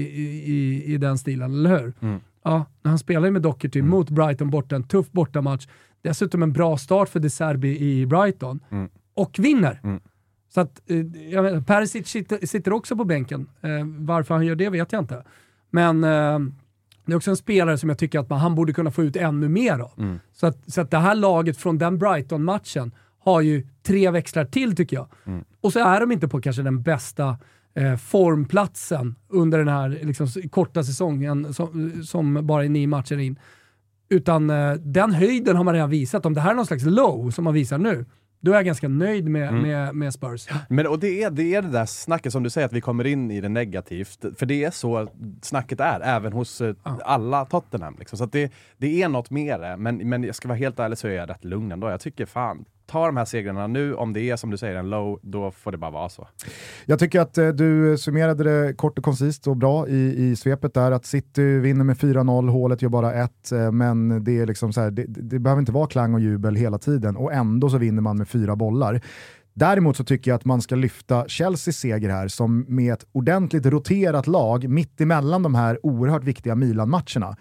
i, 0.54 0.84
i 0.94 0.98
den 0.98 1.18
stilen, 1.18 1.54
eller 1.54 1.80
hur? 1.80 1.94
Mm. 2.00 2.20
Ja, 2.44 2.66
han 2.84 3.00
spelar 3.00 3.28
ju 3.28 3.32
med 3.32 3.42
Docherty 3.42 3.82
mot 3.82 4.10
Brighton 4.10 4.50
borta, 4.50 4.76
en 4.76 4.84
tuff 4.84 5.12
bortamatch. 5.12 5.68
Dessutom 6.02 6.44
en 6.44 6.54
bra 6.54 6.78
start 6.78 7.10
för 7.10 7.20
De 7.20 7.30
Serbi 7.30 7.80
i 7.80 8.06
Brighton. 8.06 8.60
Mm. 8.70 8.90
Och 9.14 9.40
vinner. 9.40 9.80
Mm. 9.84 10.00
Så 10.54 10.62
att, 10.62 10.82
eh, 10.90 10.98
jag 11.32 11.44
menar, 11.44 11.62
Perisic 11.62 12.08
sitter, 12.08 12.46
sitter 12.46 12.74
också 12.74 12.96
på 12.96 13.06
bänken. 13.06 13.48
Eh, 13.62 13.70
varför 13.86 14.36
han 14.36 14.46
gör 14.46 14.56
det 14.56 14.70
vet 14.70 14.92
jag 14.92 15.02
inte. 15.02 15.24
Men 15.70 16.04
eh, 16.04 16.40
det 17.06 17.14
är 17.14 17.16
också 17.16 17.32
en 17.32 17.38
spelare 17.38 17.78
som 17.78 17.90
jag 17.90 17.98
tycker 17.98 18.20
att 18.20 18.30
man, 18.30 18.40
han 18.40 18.56
borde 18.56 18.74
kunna 18.74 18.92
få 18.92 19.04
ut 19.04 19.16
ännu 19.16 19.50
mer 19.50 19.80
av. 19.80 19.92
Mm. 19.98 20.20
Så, 20.34 20.48
att, 20.48 20.72
så 20.72 20.82
att 20.82 20.92
det 20.92 20.98
här 20.98 21.16
laget 21.16 21.58
från 21.58 21.78
den 21.78 21.98
Brighton-matchen 21.98 22.92
har 23.20 23.42
ju 23.42 23.68
tre 23.84 24.12
växlar 24.12 24.46
till 24.46 24.76
tycker 24.76 24.98
jag. 24.98 25.08
Mm. 25.26 25.44
Och 25.62 25.74
så 25.74 25.80
är 25.80 26.00
de 26.00 26.12
inte 26.12 26.28
på 26.28 26.42
kanske 26.42 26.62
den 26.62 26.82
bästa 26.82 27.38
eh, 27.76 27.96
formplatsen 27.96 29.16
under 29.30 29.58
den 29.58 29.68
här 29.68 29.90
liksom, 29.90 30.28
korta 30.52 30.84
säsongen 30.84 31.54
som, 31.54 31.92
som 32.04 32.48
bara 32.48 32.66
är 32.66 32.70
nio 32.70 32.88
matcher 32.88 33.18
in. 33.18 33.40
Utan 34.10 34.50
eh, 34.50 34.74
den 34.74 35.12
höjden 35.12 35.56
har 35.56 35.64
man 35.64 35.74
redan 35.74 35.90
visat. 35.90 36.26
Om 36.26 36.34
det 36.34 36.42
här 36.42 36.52
är 36.52 36.56
någon 36.56 36.66
slags 36.66 36.86
low 36.86 37.30
som 37.32 37.44
man 37.44 37.54
visar 37.54 37.78
nu, 37.78 38.06
då 38.42 38.52
är 38.52 38.56
jag 38.56 38.66
ganska 38.66 38.88
nöjd 38.88 39.30
med, 39.30 39.50
Mm. 39.50 39.62
med, 39.62 39.96
med 39.96 40.14
Spurs. 40.14 40.48
Men 40.70 40.88
och 40.88 41.00
det, 41.00 41.24
är, 41.24 41.30
det 41.32 41.56
är 41.56 41.62
det 41.62 41.68
där 41.70 41.86
snacket 41.86 42.32
som 42.32 42.44
du 42.44 42.50
säger, 42.50 42.68
att 42.68 42.74
vi 42.74 42.82
kommer 42.82 43.08
in 43.08 43.32
i 43.32 43.42
det 43.42 43.50
negativt. 43.50 44.26
För 44.40 44.46
det 44.46 44.64
är 44.64 44.72
så 44.72 45.08
snacket 45.42 45.80
är, 45.80 46.00
även 46.04 46.34
hos 46.34 46.62
eh, 46.62 46.76
alla 46.84 47.46
Tottenham. 47.46 47.96
Liksom. 48.00 48.18
Så 48.18 48.26
det, 48.26 48.52
det 48.78 49.02
är 49.02 49.10
något 49.10 49.30
med 49.30 49.60
det. 49.60 49.78
Men, 49.78 50.10
men 50.10 50.24
jag 50.24 50.36
ska 50.36 50.48
vara 50.48 50.58
helt 50.58 50.80
ärlig 50.80 50.98
så 50.98 51.08
är 51.08 51.12
jag 51.12 51.30
rätt 51.30 51.44
lugn 51.44 51.72
ändå. 51.72 51.90
Jag 51.90 52.02
tycker 52.02 52.26
fan, 52.26 52.66
ta 52.90 53.06
de 53.06 53.18
här 53.18 53.26
segrarna 53.26 53.68
nu. 53.68 53.94
Om 53.94 54.14
det 54.14 54.22
är 54.22 54.36
som 54.36 54.50
du 54.50 54.58
säger 54.58 54.76
en 54.76 54.90
low, 54.90 55.20
då 55.22 55.52
får 55.52 55.72
det 55.72 55.78
bara 55.78 55.92
vara 55.92 56.10
så. 56.10 56.28
Jag 56.86 57.00
tycker 57.00 57.20
att 57.20 57.38
eh, 57.38 57.48
du 57.48 57.98
summerade 57.98 58.44
det 58.44 58.74
kort 58.74 58.98
och 58.98 59.04
koncist 59.04 59.48
och 59.48 59.58
bra 59.58 59.88
i, 59.88 60.30
i 60.30 60.36
svepet 60.36 60.74
där, 60.74 60.92
att 60.92 61.06
City 61.06 61.60
vinner 61.60 61.84
med 61.84 61.98
4-0, 61.98 62.50
hålet 62.50 62.82
gör 62.82 62.90
bara 62.90 63.14
ett, 63.14 63.52
eh, 63.52 63.72
men 63.72 64.24
det, 64.24 64.40
är 64.40 64.46
liksom 64.46 64.74
så 64.74 64.82
här, 64.82 64.92
det, 64.92 65.06
det 65.08 65.40
behöver 65.40 65.60
inte 65.60 65.72
vara 65.72 65.88
klang 65.88 66.14
och 66.14 66.20
jubel 66.20 66.56
hela 66.56 66.78
tiden 66.78 67.18
och 67.18 67.34
ändå 67.34 67.70
så 67.70 67.78
vinner 67.78 68.02
man 68.02 68.18
med 68.18 68.30
fyra 68.30 68.56
bollar. 68.56 69.02
Däremot 69.54 69.98
så 69.98 70.04
tycker 70.04 70.32
jag 70.32 70.36
att 70.36 70.46
man 70.46 70.62
ska 70.62 70.76
lyfta 70.76 71.26
Chelseas 71.28 71.78
seger 71.78 72.10
här 72.10 72.28
som 72.28 72.66
med 72.68 72.94
ett 72.94 73.06
ordentligt 73.12 73.66
roterat 73.66 74.28
lag 74.28 74.70
mitt 74.70 75.02
emellan 75.02 75.44
de 75.44 75.56
här 75.56 75.86
oerhört 75.86 76.24
viktiga 76.24 76.56
Milan-matcherna 76.56 77.38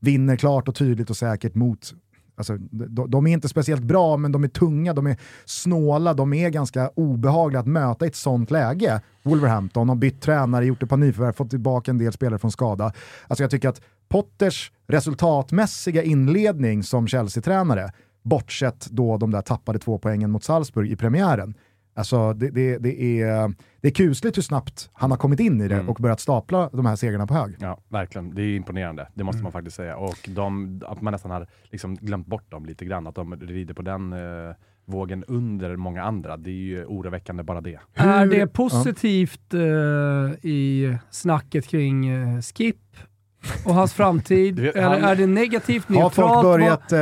vinner 0.00 0.36
klart 0.36 0.68
och 0.68 0.74
tydligt 0.74 1.10
och 1.10 1.16
säkert 1.16 1.54
mot 1.54 1.94
Alltså, 2.42 2.56
de, 2.70 3.10
de 3.10 3.26
är 3.26 3.32
inte 3.32 3.48
speciellt 3.48 3.82
bra, 3.82 4.16
men 4.16 4.32
de 4.32 4.44
är 4.44 4.48
tunga, 4.48 4.92
de 4.92 5.06
är 5.06 5.16
snåla, 5.44 6.14
de 6.14 6.32
är 6.32 6.50
ganska 6.50 6.90
obehagliga 6.94 7.60
att 7.60 7.66
möta 7.66 8.04
i 8.04 8.08
ett 8.08 8.16
sånt 8.16 8.50
läge. 8.50 9.00
Wolverhampton 9.22 9.88
har 9.88 9.96
bytt 9.96 10.20
tränare, 10.20 10.64
gjort 10.64 10.82
ett 10.82 10.88
par 10.88 10.96
nyförvärv, 10.96 11.32
fått 11.32 11.50
tillbaka 11.50 11.90
en 11.90 11.98
del 11.98 12.12
spelare 12.12 12.38
från 12.38 12.50
skada. 12.50 12.92
Alltså 13.28 13.44
jag 13.44 13.50
tycker 13.50 13.68
att 13.68 13.80
Potters 14.08 14.72
resultatmässiga 14.86 16.02
inledning 16.02 16.82
som 16.82 17.06
Chelsea-tränare, 17.06 17.92
bortsett 18.22 18.86
då 18.90 19.16
de 19.16 19.30
där 19.30 19.42
tappade 19.42 19.78
två 19.78 19.98
poängen 19.98 20.30
mot 20.30 20.44
Salzburg 20.44 20.92
i 20.92 20.96
premiären, 20.96 21.54
Alltså 21.94 22.32
det, 22.32 22.50
det, 22.50 22.78
det, 22.78 23.20
är, 23.20 23.54
det 23.80 23.88
är 23.88 23.92
kusligt 23.92 24.36
hur 24.36 24.42
snabbt 24.42 24.90
han 24.92 25.10
har 25.10 25.18
kommit 25.18 25.40
in 25.40 25.60
i 25.60 25.68
det 25.68 25.74
Mm. 25.74 25.88
och 25.88 25.96
börjat 26.00 26.20
stapla 26.20 26.70
de 26.72 26.86
här 26.86 26.96
segrarna 26.96 27.26
på 27.26 27.34
hög. 27.34 27.56
Ja, 27.60 27.78
verkligen. 27.88 28.34
Det 28.34 28.42
är 28.42 28.56
imponerande. 28.56 29.08
Det 29.14 29.24
måste 29.24 29.42
man 29.42 29.52
faktiskt 29.52 29.76
säga. 29.76 29.96
Och 29.96 30.28
de, 30.28 30.80
att 30.86 31.00
man 31.02 31.12
nästan 31.12 31.30
har 31.30 31.46
liksom 31.64 31.94
glömt 31.96 32.26
bort 32.26 32.50
dem 32.50 32.66
lite 32.66 32.84
grann. 32.84 33.06
Att 33.06 33.14
de 33.14 33.34
rider 33.36 33.74
på 33.74 33.82
den 33.82 34.12
eh, 34.12 34.54
vågen 34.84 35.24
under 35.28 35.76
många 35.76 36.02
andra. 36.02 36.36
Det 36.36 36.50
är 36.50 36.54
ju 36.54 36.84
oroväckande 36.84 37.42
bara 37.42 37.60
det. 37.60 37.78
Är 37.94 38.24
Hur- 38.26 38.30
det 38.30 38.46
positivt 38.46 39.54
eh, 39.54 39.60
i 40.50 40.96
snacket 41.10 41.66
kring 41.66 42.08
eh, 42.08 42.40
Skip 42.40 42.76
och 43.66 43.74
hans 43.74 43.92
framtid? 43.94 44.58
Eller 44.74 45.00
är 45.10 45.16
det 45.16 45.26
negativt, 45.26 45.88
Har 45.88 45.94
neutralt? 45.94 46.14
folk 46.14 46.42
börjat 46.42 46.92
eh, 46.92 46.98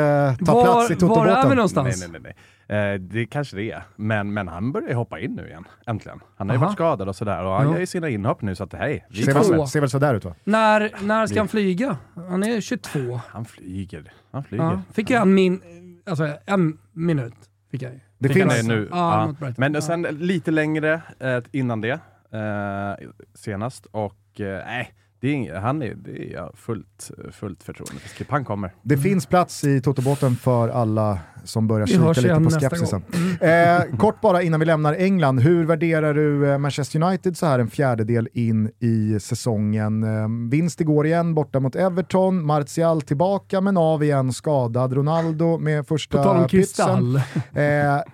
ta 0.46 0.54
var, 0.54 0.64
plats 0.86 0.90
i 1.02 1.06
var, 1.06 1.16
var 1.16 1.26
är 1.26 1.48
vi 1.48 1.54
någonstans? 1.54 2.00
Nej, 2.00 2.08
nej, 2.12 2.20
nej. 2.24 2.36
Eh, 2.70 2.94
det 2.94 3.26
kanske 3.26 3.56
det 3.56 3.70
är. 3.70 3.82
Men, 3.96 4.32
men 4.34 4.48
han 4.48 4.72
börjar 4.72 4.88
ju 4.88 4.94
hoppa 4.94 5.18
in 5.18 5.34
nu 5.34 5.46
igen. 5.48 5.64
Äntligen. 5.86 6.20
Han 6.36 6.48
har 6.48 6.54
ju 6.54 6.58
Aha. 6.58 6.66
varit 6.66 6.74
skadad 6.74 7.08
och 7.08 7.16
sådär. 7.16 7.44
Och 7.44 7.52
han 7.52 7.66
Ja. 7.66 7.72
gör 7.72 7.80
ju 7.80 7.86
sina 7.86 8.08
inhopp 8.08 8.42
nu 8.42 8.54
så 8.54 8.64
att 8.64 8.72
hej, 8.72 9.06
vi 9.10 9.22
Ser 9.22 9.34
väl, 9.34 9.66
ser 9.68 9.80
väl 9.80 9.90
sådär 9.90 10.14
ut 10.14 10.24
va? 10.24 10.34
När, 10.44 10.90
när 11.02 11.26
ska 11.26 11.40
han 11.40 11.48
flyga? 11.48 11.96
Han 12.14 12.42
är 12.42 12.60
22. 12.60 13.20
Han 13.28 13.44
flyger. 13.44 14.12
Han 14.30 14.44
flyger. 14.44 14.64
Ja. 14.64 14.82
Fick 14.92 15.10
jag 15.10 15.22
en, 15.22 15.34
min, 15.34 15.60
alltså 16.06 16.28
en 16.46 16.78
minut. 16.92 17.34
Fick 17.70 17.82
jag. 17.82 17.92
ju. 17.92 18.00
Det 18.18 18.28
Fick 18.28 18.42
han 18.42 18.50
finns, 18.50 18.68
det 18.68 18.74
nu? 18.74 18.88
Ja, 18.90 19.34
Ja. 19.40 19.52
Men 19.56 19.82
sen 19.82 20.02
lite 20.02 20.50
längre 20.50 21.00
eh, 21.20 21.38
innan 21.52 21.80
det, 21.80 22.00
eh, 22.32 23.08
senast. 23.34 23.86
Och 23.86 24.16
nej, 24.38 24.90
det 25.20 25.28
är 25.28 25.32
inget, 25.32 25.56
han 25.62 25.82
är, 25.82 25.94
det 25.94 26.28
är 26.28 26.32
jag 26.32 26.50
fullt, 26.54 27.10
fullt 27.32 27.62
förtroende 27.62 28.00
för. 28.00 28.08
Skip. 28.08 28.30
Han 28.30 28.44
kommer. 28.44 28.72
det 28.82 28.98
finns 28.98 29.26
plats 29.26 29.64
i 29.64 29.80
Totobåten 29.80 30.36
för 30.36 30.68
alla 30.68 31.18
som 31.44 31.66
börjar 31.68 31.86
Vi 31.86 31.92
kika 31.92 32.08
lite 32.38 32.40
på 32.44 32.50
skepsisen. 32.60 33.02
gång. 33.40 33.48
Eh, 33.48 33.96
kort 33.98 34.20
bara 34.20 34.42
innan 34.42 34.60
vi 34.60 34.66
lämnar 34.66 34.94
England, 34.94 35.38
hur 35.40 35.64
värderar 35.64 36.14
du 36.14 36.50
eh, 36.50 36.58
Manchester 36.58 37.02
United 37.02 37.36
så 37.36 37.46
här 37.46 37.58
en 37.58 37.70
fjärdedel 37.70 38.28
in 38.32 38.70
i 38.78 39.20
säsongen? 39.20 40.02
Eh, 40.04 40.50
vinst 40.50 40.80
igår 40.80 41.06
igen 41.06 41.34
borta 41.34 41.60
mot 41.60 41.76
Everton, 41.76 42.46
Martial 42.46 43.02
tillbaka 43.02 43.60
men 43.60 43.76
av 43.76 44.02
igen 44.04 44.32
skadad, 44.32 44.92
Ronaldo 44.92 45.58
med 45.58 45.86
På 45.86 45.94
första 45.94 46.22
tal 46.22 46.36
om 46.36 46.48
pytsen. 46.48 46.86
kristall. 46.86 47.16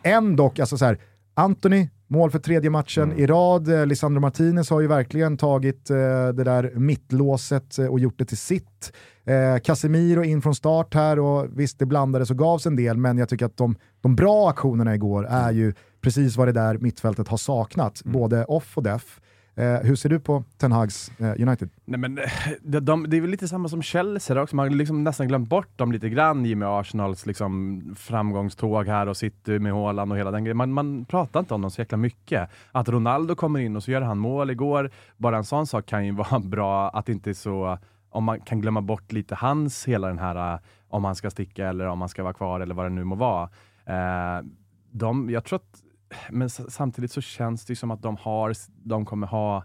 Eh, 0.03 0.13
ändock, 0.17 0.59
alltså 0.59 0.79
så 0.79 0.85
här, 0.85 0.99
Anthony, 1.35 1.89
mål 2.09 2.31
för 2.31 2.39
tredje 2.39 2.71
matchen 2.71 3.03
Mm. 3.03 3.19
i 3.19 3.27
rad. 3.27 3.69
Eh, 3.69 3.87
Lisandro 3.87 4.21
Martinez 4.21 4.71
har 4.71 4.81
ju 4.81 4.87
verkligen 4.87 5.37
tagit 5.37 5.91
eh, 5.91 5.97
det 6.29 6.45
där 6.45 6.73
mittlåset 6.75 7.79
eh, 7.79 7.87
och 7.87 8.01
gjort 8.01 8.19
det 8.19 8.25
till 8.25 8.37
sitt. 8.37 8.93
Eh, 9.25 9.59
Casemiro 9.65 10.25
in 10.25 10.43
från 10.43 10.55
start 10.55 10.95
här 10.95 11.19
och 11.19 11.47
visst 11.53 11.79
det 11.79 11.87
blandades 11.87 12.31
och 12.31 12.39
gavs 12.39 12.67
en 12.67 12.77
del, 12.77 12.97
men 12.97 13.19
jag 13.19 13.29
tycker 13.29 13.47
att 13.47 13.57
de, 13.57 13.77
de 14.01 14.17
bra 14.17 14.51
aktionerna 14.51 14.95
igår 14.95 15.27
är 15.27 15.51
ju 15.53 15.75
precis 16.01 16.37
vad 16.37 16.49
det 16.49 16.53
där 16.53 16.79
mittfältet 16.79 17.29
har 17.29 17.37
saknat, 17.37 18.03
Mm. 18.05 18.13
både 18.19 18.45
off 18.45 18.77
och 18.77 18.83
def. 18.83 19.21
Eh, 19.59 19.81
hur 19.83 19.97
ser 19.97 20.09
du 20.09 20.21
på 20.21 20.45
Ten 20.59 20.73
Hags 20.73 21.11
eh, 21.19 21.49
United? 21.49 21.69
Nej, 21.85 22.01
men, 22.01 22.19
eh, 22.19 22.25
de, 22.63 22.81
de, 22.81 23.11
det 23.11 23.17
är 23.17 23.21
väl 23.21 23.31
lite 23.31 23.49
samma 23.49 23.69
som 23.69 23.83
Chelsea 23.83 24.35
där 24.35 24.43
också. 24.43 24.57
Man 24.57 24.69
har 24.69 24.71
liksom 24.75 25.05
nästan 25.05 25.29
glömt 25.29 25.49
bort 25.49 25.79
dem 25.79 25.93
lite 25.93 26.09
grann 26.09 26.47
i 26.47 26.55
och 26.55 26.59
med 26.59 26.69
Arsenals 26.69 27.27
liksom, 27.27 27.83
framgångståg 27.99 28.87
här 28.87 29.09
och 29.09 29.17
City 29.17 29.59
med 29.59 29.73
Haaland 29.73 30.13
och 30.13 30.19
hela 30.19 30.31
den 30.31 30.45
grejen. 30.45 30.57
Man, 30.57 30.73
man 30.73 31.05
pratar 31.05 31.41
inte 31.41 31.55
om 31.55 31.61
dem 31.61 31.71
så 31.71 31.81
jäkla 31.81 31.99
mycket. 31.99 32.51
Att 32.73 32.89
Ronaldo 32.89 33.35
kommer 33.35 33.61
in 33.61 33.77
och 33.77 33.83
så 33.83 33.91
gör 33.91 34.01
han 34.01 34.19
mål 34.19 34.51
igår, 34.51 34.91
bara 35.17 35.37
en 35.37 35.45
sån 35.45 35.67
sak 35.67 35.87
kan 35.87 36.07
ju 36.07 36.13
vara 36.31 36.39
bra 36.39 36.89
att 36.89 37.07
det 37.07 37.13
inte 37.13 37.31
är 37.31 37.35
så 37.35 37.79
om 38.11 38.25
man 38.25 38.41
kan 38.41 38.61
glömma 38.61 38.81
bort 38.81 39.13
lite 39.13 39.35
hans, 39.35 39.89
hela 39.89 40.09
den 40.09 40.19
här, 40.19 40.55
eh, 40.55 40.61
om 40.89 41.05
han 41.05 41.15
ska 41.15 41.31
sticka 41.31 41.69
eller 41.69 41.87
om 41.87 42.01
han 42.01 42.09
ska 42.09 42.23
vara 42.23 42.35
kvar 42.35 42.61
eller 42.61 42.75
vad 42.75 42.87
det 42.87 42.91
nu 42.91 43.05
må 43.05 43.15
vara. 43.15 43.49
Eh, 43.87 44.45
de, 44.91 45.31
jag 45.31 45.45
tror 45.45 45.57
att, 45.57 45.83
men 46.31 46.51
samtidigt 46.51 47.13
så 47.13 47.21
känns 47.21 47.65
det 47.65 47.71
ju 47.71 47.77
som 47.77 47.91
att 47.91 48.03
de 48.03 48.17
har, 48.17 48.53
de 48.85 49.05
kommer 49.05 49.27
ha 49.27 49.65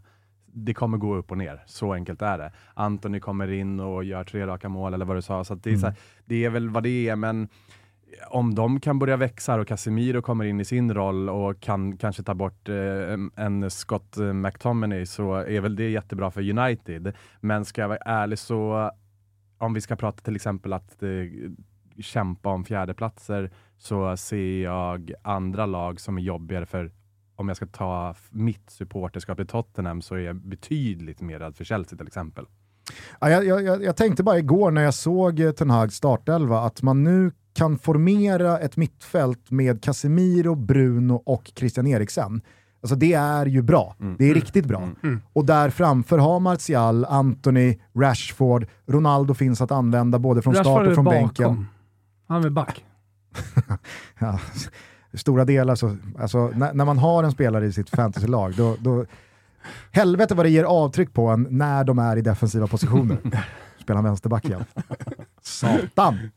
det 0.54 0.74
kommer 0.74 0.98
gå 0.98 1.16
upp 1.16 1.32
och 1.32 1.38
ner. 1.38 1.64
Så 1.66 1.94
enkelt 1.94 2.22
är 2.22 2.38
det. 2.38 2.52
Anthony 2.74 3.20
kommer 3.20 3.52
in 3.52 3.80
och 3.80 4.04
gör 4.04 4.24
tre 4.24 4.48
raka 4.48 4.70
mål 4.70 4.94
eller 4.94 5.06
vad 5.06 5.18
du 5.18 5.22
sa. 5.22 5.44
Så 5.44 5.56
det, 5.56 5.72
är 5.72 5.78
så 5.78 5.86
här, 5.86 5.96
det 6.26 6.46
är 6.46 6.50
väl 6.50 6.70
vad 6.70 6.84
det 6.84 7.10
är, 7.10 7.16
men 7.16 7.48
om 8.30 8.56
de 8.56 8.80
kan 8.80 9.00
börja 9.00 9.18
växa 9.18 9.60
och 9.60 9.68
Casemiro 9.68 10.22
kommer 10.22 10.46
in 10.46 10.60
i 10.60 10.66
sin 10.66 10.94
roll 10.94 11.30
och 11.30 11.60
kan 11.60 11.98
kanske 11.98 12.24
ta 12.24 12.34
bort 12.34 12.70
eh, 12.70 12.76
en 13.36 13.70
Scott 13.70 14.18
McTominay 14.18 15.06
så 15.06 15.34
är 15.34 15.62
väl 15.62 15.76
det 15.76 15.90
jättebra 15.90 16.32
för 16.32 16.60
United. 16.60 17.14
Men 17.40 17.66
ska 17.66 17.82
jag 17.82 17.88
vara 17.88 18.00
ärlig 18.06 18.40
så, 18.40 18.92
om 19.58 19.74
vi 19.74 19.82
ska 19.82 19.96
prata 19.96 20.22
till 20.22 20.36
exempel 20.36 20.74
att 20.74 21.04
eh, 21.04 21.10
kämpa 22.00 22.50
om 22.50 22.64
fjärdeplatser 22.64 23.52
så 23.78 24.18
ser 24.18 24.64
jag 24.64 25.12
andra 25.22 25.66
lag 25.66 26.00
som 26.00 26.18
är 26.18 26.22
jobbigare 26.22 26.66
för 26.66 26.92
om 27.36 27.48
jag 27.48 27.58
ska 27.58 27.66
ta 27.66 28.16
mitt 28.30 28.70
supporterskap 28.70 29.40
i 29.40 29.46
Tottenham 29.46 30.02
så 30.02 30.16
är 30.16 30.20
jag 30.20 30.36
betydligt 30.36 31.22
mer 31.22 31.40
rädd 31.40 31.56
för 31.56 31.64
Chelsea 31.64 31.98
till 31.98 32.08
exempel. 32.08 32.46
Ja, 33.20 33.30
jag, 33.30 33.64
jag, 33.64 33.84
jag 33.84 33.96
tänkte 33.96 34.24
bara 34.24 34.38
igår 34.38 34.72
när 34.72 34.82
jag 34.82 34.94
såg 34.94 35.40
eh, 35.40 35.52
Ten 35.52 35.70
Hag 35.70 35.94
startelva 35.94 36.60
att 36.60 36.82
man 36.82 37.04
nu 37.04 37.32
kan 37.54 37.78
formera 37.78 38.60
ett 38.60 38.78
mittfält 38.78 39.52
med 39.52 39.84
Casemiro, 39.84 40.56
Bruno 40.56 41.14
och 41.14 41.52
Christian 41.56 41.88
Eriksen. 41.88 42.42
Alltså 42.82 42.96
det 42.96 43.14
är 43.14 43.46
ju 43.46 43.62
bra. 43.62 43.96
Mm. 44.00 44.16
Det 44.20 44.30
är 44.30 44.34
riktigt 44.34 44.66
bra. 44.66 44.90
Mm. 45.04 45.22
Och 45.34 45.46
där 45.46 45.70
framför 45.70 46.18
har 46.18 46.40
Martial, 46.40 47.06
Anthony, 47.06 47.80
Rashford, 47.96 48.66
Ronaldo 48.88 49.34
finns 49.34 49.62
att 49.62 49.72
använda 49.72 50.20
både 50.20 50.42
från 50.42 50.54
Rashford 50.54 50.74
start 50.74 50.88
och 50.88 50.94
från 50.94 51.06
bakom. 51.06 51.22
bänken. 51.22 51.66
Han 52.32 52.44
är 52.44 52.50
back. 52.50 52.86
Ja, 54.20 54.40
stora 55.14 55.46
delar 55.46 55.76
så, 55.76 55.98
alltså, 56.20 56.48
när, 56.48 56.74
när 56.74 56.86
man 56.86 56.98
har 56.98 57.24
en 57.24 57.32
spelare 57.32 57.66
i 57.66 57.74
sitt 57.74 57.90
fantasylag, 57.90 58.54
då, 58.56 58.76
då 58.80 59.06
helvete 59.92 60.36
vad 60.36 60.46
det 60.46 60.50
ger 60.50 60.64
avtryck 60.64 61.14
på 61.14 61.28
en 61.28 61.48
när 61.50 61.84
de 61.84 62.00
är 62.00 62.18
i 62.18 62.22
defensiva 62.22 62.68
positioner. 62.68 63.18
Spelar 63.82 64.02
vänsterback 64.02 64.46
igen. 64.46 64.66
Satan! 65.42 66.32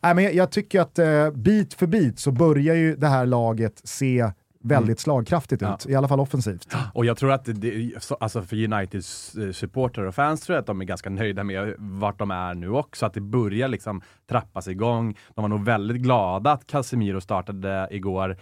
Nej, 0.00 0.14
men 0.14 0.24
jag, 0.24 0.34
jag 0.34 0.50
tycker 0.50 0.80
att 0.80 0.98
eh, 0.98 1.30
bit 1.30 1.74
för 1.74 1.86
bit 1.86 2.18
så 2.18 2.32
börjar 2.32 2.74
ju 2.74 2.96
det 2.96 3.08
här 3.08 3.26
laget 3.26 3.80
se 3.84 4.32
väldigt 4.64 5.00
slagkraftigt 5.00 5.62
ut, 5.62 5.68
Ja. 5.68 5.78
i 5.90 5.94
alla 5.94 6.08
fall 6.08 6.20
offensivt. 6.20 6.76
Och 6.94 7.04
jag 7.04 7.16
tror 7.16 7.32
att 7.32 7.44
det- 7.44 7.52
det, 7.52 8.02
så- 8.02 8.14
alltså 8.14 8.42
för 8.42 8.64
Uniteds 8.64 9.34
eh, 9.34 9.52
supportrar 9.52 10.04
och 10.04 10.14
fans 10.14 10.40
tror 10.40 10.54
jag 10.54 10.60
att 10.60 10.66
de 10.66 10.80
är 10.80 10.84
ganska 10.84 11.10
nöjda 11.10 11.44
med 11.44 11.74
vart 11.78 12.18
de 12.18 12.30
är 12.30 12.54
nu 12.54 12.70
också. 12.70 13.06
Att 13.06 13.14
det 13.14 13.20
börjar 13.20 13.68
liksom 13.68 14.02
trappas 14.30 14.68
igång. 14.68 15.16
De 15.34 15.42
var 15.42 15.48
nog 15.48 15.64
väldigt 15.64 15.96
glada 16.02 16.52
att 16.52 16.66
Casemiro 16.66 17.20
startade 17.20 17.88
igår. 17.90 18.36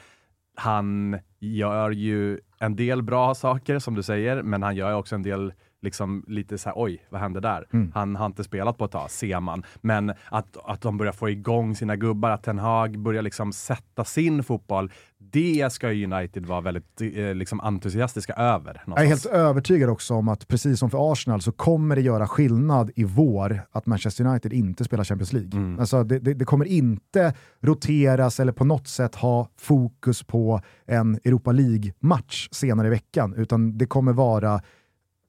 Han 0.56 1.18
gör 1.40 1.90
ju 1.90 2.40
en 2.58 2.76
del 2.76 3.02
bra 3.02 3.34
saker 3.34 3.78
som 3.78 3.94
du 3.94 4.02
säger, 4.02 4.42
men 4.42 4.62
han 4.62 4.76
gör 4.76 4.90
ju 4.90 4.96
också 4.96 5.14
en 5.14 5.22
del 5.22 5.52
liksom 5.82 6.24
lite 6.26 6.58
så 6.58 6.68
här, 6.68 6.74
oj, 6.78 7.06
vad 7.10 7.20
hände 7.20 7.40
där? 7.40 7.66
Mm. 7.72 7.92
Han 7.94 8.16
har 8.16 8.26
inte 8.26 8.44
spelat 8.44 8.78
på 8.78 8.84
ett 8.84 8.90
tag, 8.90 9.10
ser 9.10 9.40
man. 9.40 9.62
Men 9.80 10.10
att, 10.30 10.56
att 10.64 10.80
de 10.80 10.96
börjar 10.96 11.12
få 11.12 11.28
igång 11.30 11.74
sina 11.76 11.96
gubbar, 11.96 12.30
att 12.30 12.42
Ten 12.42 12.58
Hag 12.58 12.98
börjar 12.98 13.22
liksom 13.22 13.52
sätta 13.52 14.04
sin 14.04 14.42
fotboll, 14.44 14.92
det 15.31 15.72
ska 15.72 15.89
United 15.89 16.47
vara 16.47 16.61
väldigt 16.61 17.01
eh, 17.01 17.35
liksom 17.35 17.61
entusiastiska 17.61 18.33
över. 18.33 18.83
Jag 18.87 18.99
är 18.99 19.01
helt 19.01 19.09
någonstans. 19.09 19.35
övertygad 19.35 19.91
också 19.91 20.14
om 20.14 20.29
att 20.29 20.49
precis 20.49 20.79
som 20.79 20.91
för 20.91 21.12
Arsenal 21.12 21.43
så 21.43 21.53
kommer 21.53 21.97
det 21.97 22.03
göra 22.03 22.29
skillnad 22.29 22.91
i 22.97 23.05
vår 23.05 23.61
att 23.72 23.87
Manchester 23.87 24.24
United 24.24 24.53
inte 24.53 24.85
spelar 24.85 25.05
Champions 25.05 25.33
League. 25.33 25.51
Mm. 25.53 25.81
Alltså 25.81 26.05
det, 26.05 26.18
det, 26.18 26.35
det 26.35 26.45
kommer 26.45 26.64
inte 26.64 27.35
roteras 27.61 28.41
eller 28.41 28.53
på 28.53 28.64
något 28.64 28.89
sätt 28.89 29.14
ha 29.14 29.49
fokus 29.57 30.22
på 30.22 30.61
en 30.87 31.14
Europa 31.24 31.53
League-match 31.53 32.49
senare 32.53 32.87
i 32.87 32.91
veckan, 32.91 33.35
utan 33.35 33.79
det 33.79 33.87
kommer 33.87 34.12
vara 34.12 34.61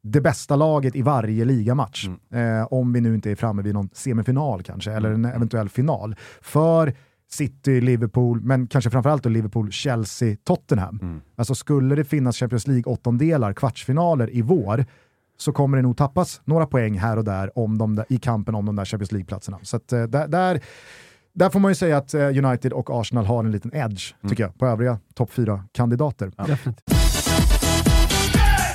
det 0.02 0.22
bästa 0.22 0.56
laget 0.56 0.96
i 0.96 1.02
varje 1.02 1.46
ligamatch. 1.46 2.08
Eh, 2.34 2.68
om 2.74 2.94
vi 2.94 3.02
nu 3.02 3.16
inte 3.16 3.32
är 3.32 3.36
framme 3.36 3.62
vid 3.62 3.74
någon 3.74 3.90
semifinal 3.94 4.64
kanske, 4.64 4.92
eller 4.92 5.12
en 5.12 5.26
eventuell 5.26 5.70
final. 5.70 6.16
För 6.42 6.94
City, 7.32 7.82
Liverpool, 7.82 8.42
men 8.42 8.68
kanske 8.68 8.90
framförallt 8.90 9.24
då 9.24 9.30
Liverpool, 9.30 9.72
Chelsea, 9.72 10.36
Tottenham. 10.44 11.22
Alltså 11.36 11.56
skulle 11.56 11.96
det 11.96 12.04
finnas 12.04 12.38
Champions 12.38 12.68
League 12.68 12.94
åttonddelar, 12.94 13.54
kvartsfinaler 13.54 14.36
i 14.36 14.42
vår, 14.42 14.86
så 15.38 15.52
kommer 15.52 15.78
det 15.78 15.84
nog 15.84 15.98
tappas 15.98 16.42
några 16.46 16.66
poäng 16.66 16.98
här 17.00 17.18
och 17.18 17.24
där 17.24 17.58
om 17.60 17.78
de 17.78 17.96
där, 17.96 18.06
i 18.10 18.18
kampen 18.18 18.56
om 18.56 18.66
de 18.66 18.76
där 18.76 18.86
Champions 18.86 19.12
League-platserna. 19.12 19.60
Så 19.62 19.78
att, 19.78 19.94
eh, 19.94 20.04
där, 20.04 20.28
där, 20.28 20.62
där 21.34 21.50
får 21.50 21.60
man 21.60 21.72
ju 21.72 21.76
säga 21.76 21.98
att 21.98 22.14
eh, 22.14 22.22
United 22.22 22.74
och 22.74 23.00
Arsenal 23.00 23.26
har 23.26 23.44
en 23.44 23.52
liten 23.52 23.76
edge, 23.76 24.14
tycker 24.30 24.44
jag, 24.44 24.58
på 24.58 24.66
övriga 24.66 25.00
topp 25.14 25.32
fyra 25.32 25.64
kandidater 25.72 26.32
Definitivt. 26.48 26.99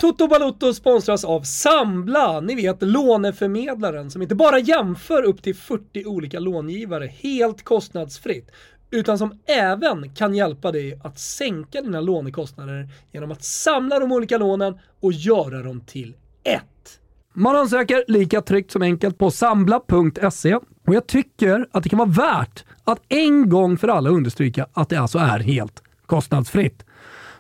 Toto 0.05 0.29
Balutto 0.29 0.75
sponsras 0.75 1.25
av 1.25 1.43
Sambla, 1.43 2.41
ni 2.41 2.55
vet 2.55 2.83
låneförmedlaren 2.83 4.11
som 4.11 4.23
inte 4.23 4.35
bara 4.35 4.59
jämför 4.59 5.23
upp 5.23 5.43
till 5.43 5.55
40 5.55 6.05
olika 6.07 6.41
långivare 6.41 7.07
helt 7.07 7.65
kostnadsfritt, 7.65 8.51
utan 8.91 9.19
som 9.19 9.39
även 9.47 10.15
kan 10.15 10.35
hjälpa 10.35 10.73
dig 10.73 11.01
att 11.05 11.19
sänka 11.19 11.81
dina 11.81 12.01
lånekostnader 12.01 12.89
genom 13.13 13.31
att 13.31 13.45
samla 13.45 13.99
de 13.99 14.13
olika 14.13 14.39
lånen 14.39 14.79
och 15.01 15.13
göra 15.13 15.63
dem 15.63 15.81
till 15.81 16.15
ett. 16.43 17.01
Man 17.33 17.57
ansöker 17.57 18.05
lika 18.09 18.43
tryggt 18.43 18.71
som 18.71 18.83
enkelt 18.83 19.19
på 19.19 19.31
sambla.se 19.31 20.55
och 20.87 20.95
jag 20.95 21.07
tycker 21.07 21.67
att 21.73 21.83
det 21.83 21.89
kan 21.89 21.99
vara 21.99 22.09
värt 22.09 22.65
att 22.85 23.01
en 23.09 23.49
gång 23.49 23.79
för 23.79 23.89
alla 23.89 24.11
understryka 24.11 24.67
att 24.73 24.89
det 24.89 24.97
alltså 24.97 25.19
är 25.19 25.39
helt 25.39 25.83
kostnadsfritt. 26.07 26.85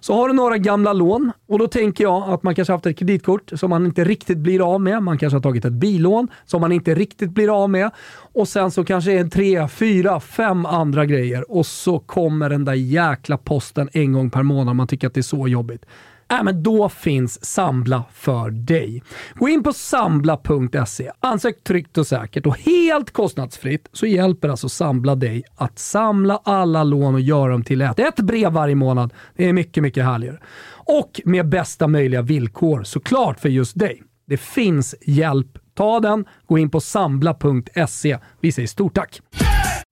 Så 0.04 0.14
har 0.14 0.28
du 0.28 0.34
några 0.34 0.58
gamla 0.58 0.92
lån 0.92 1.32
och 1.48 1.58
då 1.58 1.68
tänker 1.68 2.04
jag 2.04 2.28
att 2.28 2.42
man 2.42 2.54
kanske 2.54 2.72
haft 2.72 2.86
ett 2.86 2.98
kreditkort 2.98 3.52
som 3.54 3.70
man 3.70 3.86
inte 3.86 4.04
riktigt 4.04 4.38
blir 4.38 4.74
av 4.74 4.80
med. 4.80 5.02
Man 5.02 5.18
kanske 5.18 5.36
har 5.36 5.42
tagit 5.42 5.64
ett 5.64 5.72
bilån 5.72 6.28
som 6.44 6.60
man 6.60 6.72
inte 6.72 6.94
riktigt 6.94 7.30
blir 7.30 7.62
av 7.62 7.70
med. 7.70 7.90
Och 8.32 8.48
sen 8.48 8.70
så 8.70 8.84
kanske 8.84 9.10
det 9.10 9.18
är 9.18 9.28
tre, 9.28 9.68
fyra, 9.68 10.20
fem 10.20 10.66
andra 10.66 11.06
grejer 11.06 11.52
och 11.52 11.66
så 11.66 11.98
kommer 11.98 12.50
den 12.50 12.64
där 12.64 12.74
jäkla 12.74 13.38
posten 13.38 13.88
en 13.92 14.12
gång 14.12 14.30
per 14.30 14.42
månad. 14.42 14.76
Man 14.76 14.86
tycker 14.86 15.06
att 15.06 15.14
det 15.14 15.20
är 15.20 15.22
så 15.22 15.48
jobbigt. 15.48 15.86
Äh, 16.30 16.42
men 16.42 16.62
då 16.62 16.88
finns 16.88 17.44
Sambla 17.44 18.04
för 18.12 18.50
dig. 18.50 19.02
Gå 19.34 19.48
in 19.48 19.62
på 19.62 19.72
sambla.se, 19.72 21.10
ansök 21.20 21.64
tryggt 21.64 21.98
och 21.98 22.06
säkert 22.06 22.46
och 22.46 22.58
helt 22.58 23.10
kostnadsfritt 23.10 23.88
så 23.92 24.06
hjälper 24.06 24.48
alltså 24.48 24.68
Sambla 24.68 25.14
dig 25.14 25.42
att 25.56 25.78
samla 25.78 26.40
alla 26.44 26.84
lån 26.84 27.14
och 27.14 27.20
göra 27.20 27.52
dem 27.52 27.64
till 27.64 27.80
ett. 27.80 27.98
Ett 27.98 28.20
brev 28.20 28.52
varje 28.52 28.74
månad. 28.74 29.14
Det 29.36 29.48
är 29.48 29.52
mycket, 29.52 29.82
mycket 29.82 30.04
härligare. 30.04 30.38
Och 30.86 31.20
med 31.24 31.48
bästa 31.48 31.88
möjliga 31.88 32.22
villkor 32.22 32.82
såklart 32.82 33.40
för 33.40 33.48
just 33.48 33.78
dig. 33.78 34.02
Det 34.26 34.36
finns 34.36 34.94
hjälp. 35.06 35.58
Ta 35.74 36.00
den. 36.00 36.24
Gå 36.46 36.58
in 36.58 36.70
på 36.70 36.80
sambla.se. 36.80 38.18
Vi 38.40 38.52
säger 38.52 38.68
stort 38.68 38.94
tack! 38.94 39.20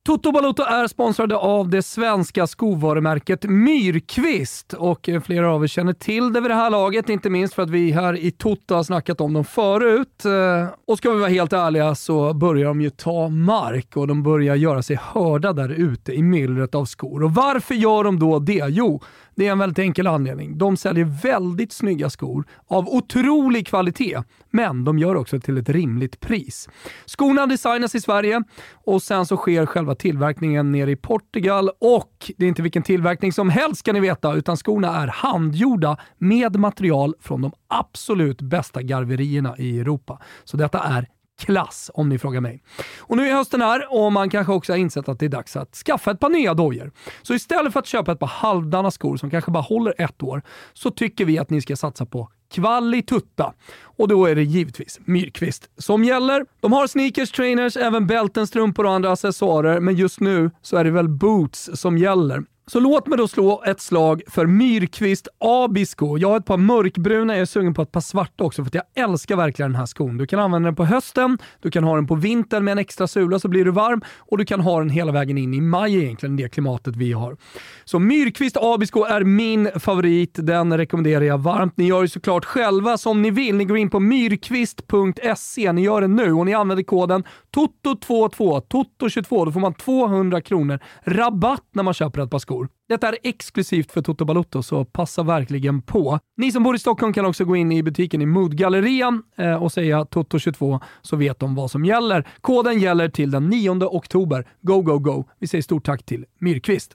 Toto 0.06 0.32
Balotto 0.32 0.62
är 0.62 0.86
sponsrade 0.86 1.36
av 1.36 1.68
det 1.68 1.82
svenska 1.82 2.46
skovarumärket 2.46 3.44
Myrkvist 3.44 4.72
och 4.72 5.08
eh, 5.08 5.20
flera 5.20 5.52
av 5.54 5.62
er 5.64 5.68
känner 5.68 5.92
till 5.92 6.32
det 6.32 6.40
vid 6.40 6.50
det 6.50 6.54
här 6.54 6.70
laget, 6.70 7.08
inte 7.08 7.30
minst 7.30 7.54
för 7.54 7.62
att 7.62 7.70
vi 7.70 7.90
här 7.90 8.16
i 8.16 8.30
Toto 8.30 8.74
har 8.74 8.82
snackat 8.82 9.20
om 9.20 9.32
dem 9.32 9.44
förut. 9.44 10.24
Eh, 10.24 10.68
och 10.86 10.98
ska 10.98 11.10
vi 11.10 11.20
vara 11.20 11.30
helt 11.30 11.52
ärliga 11.52 11.94
så 11.94 12.34
börjar 12.34 12.68
de 12.68 12.80
ju 12.80 12.90
ta 12.90 13.28
mark 13.28 13.96
och 13.96 14.06
de 14.06 14.22
börjar 14.22 14.54
göra 14.54 14.82
sig 14.82 14.98
hörda 15.02 15.52
där 15.52 15.68
ute 15.68 16.12
i 16.12 16.22
myllret 16.22 16.74
av 16.74 16.84
skor. 16.84 17.22
Och 17.22 17.34
varför 17.34 17.74
gör 17.74 18.04
de 18.04 18.18
då 18.18 18.38
det? 18.38 18.64
Jo, 18.68 19.00
det 19.34 19.46
är 19.46 19.52
en 19.52 19.58
väldigt 19.58 19.78
enkel 19.78 20.06
anledning. 20.06 20.58
De 20.58 20.76
säljer 20.76 21.04
väldigt 21.22 21.72
snygga 21.72 22.10
skor 22.10 22.44
av 22.66 22.88
otrolig 22.88 23.66
kvalitet, 23.66 24.22
men 24.50 24.84
de 24.84 24.98
gör 24.98 25.14
också 25.14 25.40
till 25.40 25.58
ett 25.58 25.68
rimligt 25.68 26.20
pris. 26.20 26.68
Skorna 27.06 27.46
designas 27.46 27.94
i 27.94 28.00
Sverige 28.00 28.42
och 28.84 29.02
sen 29.02 29.26
så 29.26 29.36
sker 29.36 29.66
själva 29.66 29.91
tillverkningen 29.94 30.72
nere 30.72 30.90
i 30.90 30.96
Portugal 30.96 31.70
och 31.80 32.32
det 32.36 32.44
är 32.44 32.48
inte 32.48 32.62
vilken 32.62 32.82
tillverkning 32.82 33.32
som 33.32 33.50
helst 33.50 33.80
ska 33.80 33.92
ni 33.92 34.00
veta, 34.00 34.34
utan 34.34 34.56
skorna 34.56 35.02
är 35.02 35.06
handgjorda 35.06 35.96
med 36.18 36.56
material 36.56 37.14
från 37.20 37.42
de 37.42 37.52
absolut 37.68 38.42
bästa 38.42 38.82
garverierna 38.82 39.54
i 39.58 39.80
Europa. 39.80 40.18
Så 40.44 40.56
detta 40.56 40.78
är 40.78 41.08
klass 41.38 41.90
om 41.94 42.08
ni 42.08 42.18
frågar 42.18 42.40
mig. 42.40 42.62
Och 42.98 43.16
nu 43.16 43.28
är 43.28 43.34
hösten 43.34 43.62
här 43.62 43.86
och 43.90 44.12
man 44.12 44.30
kanske 44.30 44.52
också 44.52 44.72
har 44.72 44.78
insett 44.78 45.08
att 45.08 45.18
det 45.18 45.24
är 45.24 45.30
dags 45.30 45.56
att 45.56 45.74
skaffa 45.74 46.10
ett 46.10 46.20
par 46.20 46.28
nya 46.28 46.54
dojor. 46.54 46.92
Så 47.22 47.34
istället 47.34 47.72
för 47.72 47.80
att 47.80 47.86
köpa 47.86 48.12
ett 48.12 48.18
par 48.18 48.26
halvdana 48.26 48.90
skor 48.90 49.16
som 49.16 49.30
kanske 49.30 49.50
bara 49.50 49.62
håller 49.62 49.94
ett 49.98 50.22
år, 50.22 50.42
så 50.72 50.90
tycker 50.90 51.24
vi 51.24 51.38
att 51.38 51.50
ni 51.50 51.60
ska 51.60 51.76
satsa 51.76 52.06
på 52.06 52.28
kvalitutta. 52.52 53.52
Och 53.96 54.08
då 54.08 54.26
är 54.26 54.34
det 54.34 54.42
givetvis 54.42 55.00
Myrkvist 55.04 55.70
som 55.78 56.04
gäller. 56.04 56.46
De 56.60 56.72
har 56.72 56.86
sneakers, 56.86 57.30
trainers, 57.30 57.76
även 57.76 58.06
bälten, 58.06 58.46
strumpor 58.46 58.86
och 58.86 58.92
andra 58.92 59.12
accessoarer, 59.12 59.80
men 59.80 59.94
just 59.94 60.20
nu 60.20 60.50
så 60.62 60.76
är 60.76 60.84
det 60.84 60.90
väl 60.90 61.08
boots 61.08 61.70
som 61.74 61.98
gäller. 61.98 62.44
Så 62.72 62.80
låt 62.80 63.06
mig 63.06 63.18
då 63.18 63.28
slå 63.28 63.62
ett 63.66 63.80
slag 63.80 64.22
för 64.26 64.46
Myrkvist 64.46 65.28
Abisko. 65.38 66.18
Jag 66.18 66.28
har 66.28 66.36
ett 66.36 66.46
par 66.46 66.56
mörkbruna, 66.56 67.32
jag 67.32 67.40
är 67.40 67.46
sugen 67.46 67.74
på 67.74 67.82
ett 67.82 67.92
par 67.92 68.00
svarta 68.00 68.44
också 68.44 68.64
för 68.64 68.68
att 68.68 68.74
jag 68.74 69.04
älskar 69.04 69.36
verkligen 69.36 69.70
den 69.70 69.78
här 69.78 69.86
skon. 69.86 70.16
Du 70.18 70.26
kan 70.26 70.38
använda 70.38 70.66
den 70.66 70.76
på 70.76 70.84
hösten, 70.84 71.38
du 71.62 71.70
kan 71.70 71.84
ha 71.84 71.94
den 71.94 72.06
på 72.06 72.14
vintern 72.14 72.64
med 72.64 72.72
en 72.72 72.78
extra 72.78 73.06
sula 73.06 73.38
så 73.38 73.48
blir 73.48 73.64
du 73.64 73.70
varm 73.70 74.02
och 74.18 74.38
du 74.38 74.44
kan 74.44 74.60
ha 74.60 74.78
den 74.78 74.90
hela 74.90 75.12
vägen 75.12 75.38
in 75.38 75.54
i 75.54 75.60
maj 75.60 75.98
egentligen, 76.04 76.36
det 76.36 76.48
klimatet 76.48 76.96
vi 76.96 77.12
har. 77.12 77.36
Så 77.84 77.98
Myrkvist 77.98 78.56
Abisko 78.60 79.04
är 79.04 79.24
min 79.24 79.70
favorit, 79.80 80.38
den 80.42 80.76
rekommenderar 80.76 81.24
jag 81.24 81.38
varmt. 81.38 81.76
Ni 81.76 81.84
gör 81.84 82.02
ju 82.02 82.08
såklart 82.08 82.44
själva 82.44 82.98
som 82.98 83.22
ni 83.22 83.30
vill. 83.30 83.56
Ni 83.56 83.64
går 83.64 83.76
in 83.76 83.90
på 83.90 84.00
myrkvist.se, 84.00 85.72
ni 85.72 85.82
gör 85.82 86.00
det 86.00 86.08
nu 86.08 86.32
och 86.32 86.46
ni 86.46 86.54
använder 86.54 86.84
koden 86.84 87.24
TOTO22, 87.56 88.62
TOTO22, 88.68 89.44
då 89.44 89.52
får 89.52 89.60
man 89.60 89.74
200 89.74 90.40
kronor 90.40 90.78
rabatt 91.04 91.64
när 91.72 91.82
man 91.82 91.94
köper 91.94 92.20
ett 92.20 92.30
par 92.30 92.38
skor. 92.38 92.61
Detta 92.88 93.08
är 93.08 93.18
exklusivt 93.22 93.92
för 93.92 94.02
Toto 94.02 94.24
Balotto, 94.24 94.62
så 94.62 94.84
passa 94.84 95.22
verkligen 95.22 95.82
på. 95.82 96.18
Ni 96.36 96.52
som 96.52 96.62
bor 96.62 96.74
i 96.74 96.78
Stockholm 96.78 97.12
kan 97.12 97.24
också 97.24 97.44
gå 97.44 97.56
in 97.56 97.72
i 97.72 97.82
butiken 97.82 98.22
i 98.22 98.26
Moodgallerian 98.26 99.22
eh, 99.36 99.62
och 99.62 99.72
säga 99.72 100.02
Toto22 100.02 100.80
så 101.02 101.16
vet 101.16 101.38
de 101.38 101.54
vad 101.54 101.70
som 101.70 101.84
gäller. 101.84 102.28
Koden 102.40 102.80
gäller 102.80 103.08
till 103.08 103.30
den 103.30 103.48
9 103.48 103.70
oktober. 103.70 104.48
Go, 104.60 104.82
go, 104.82 104.98
go! 104.98 105.24
Vi 105.38 105.46
säger 105.46 105.62
stort 105.62 105.84
tack 105.84 106.02
till 106.02 106.24
Myrkvist. 106.38 106.94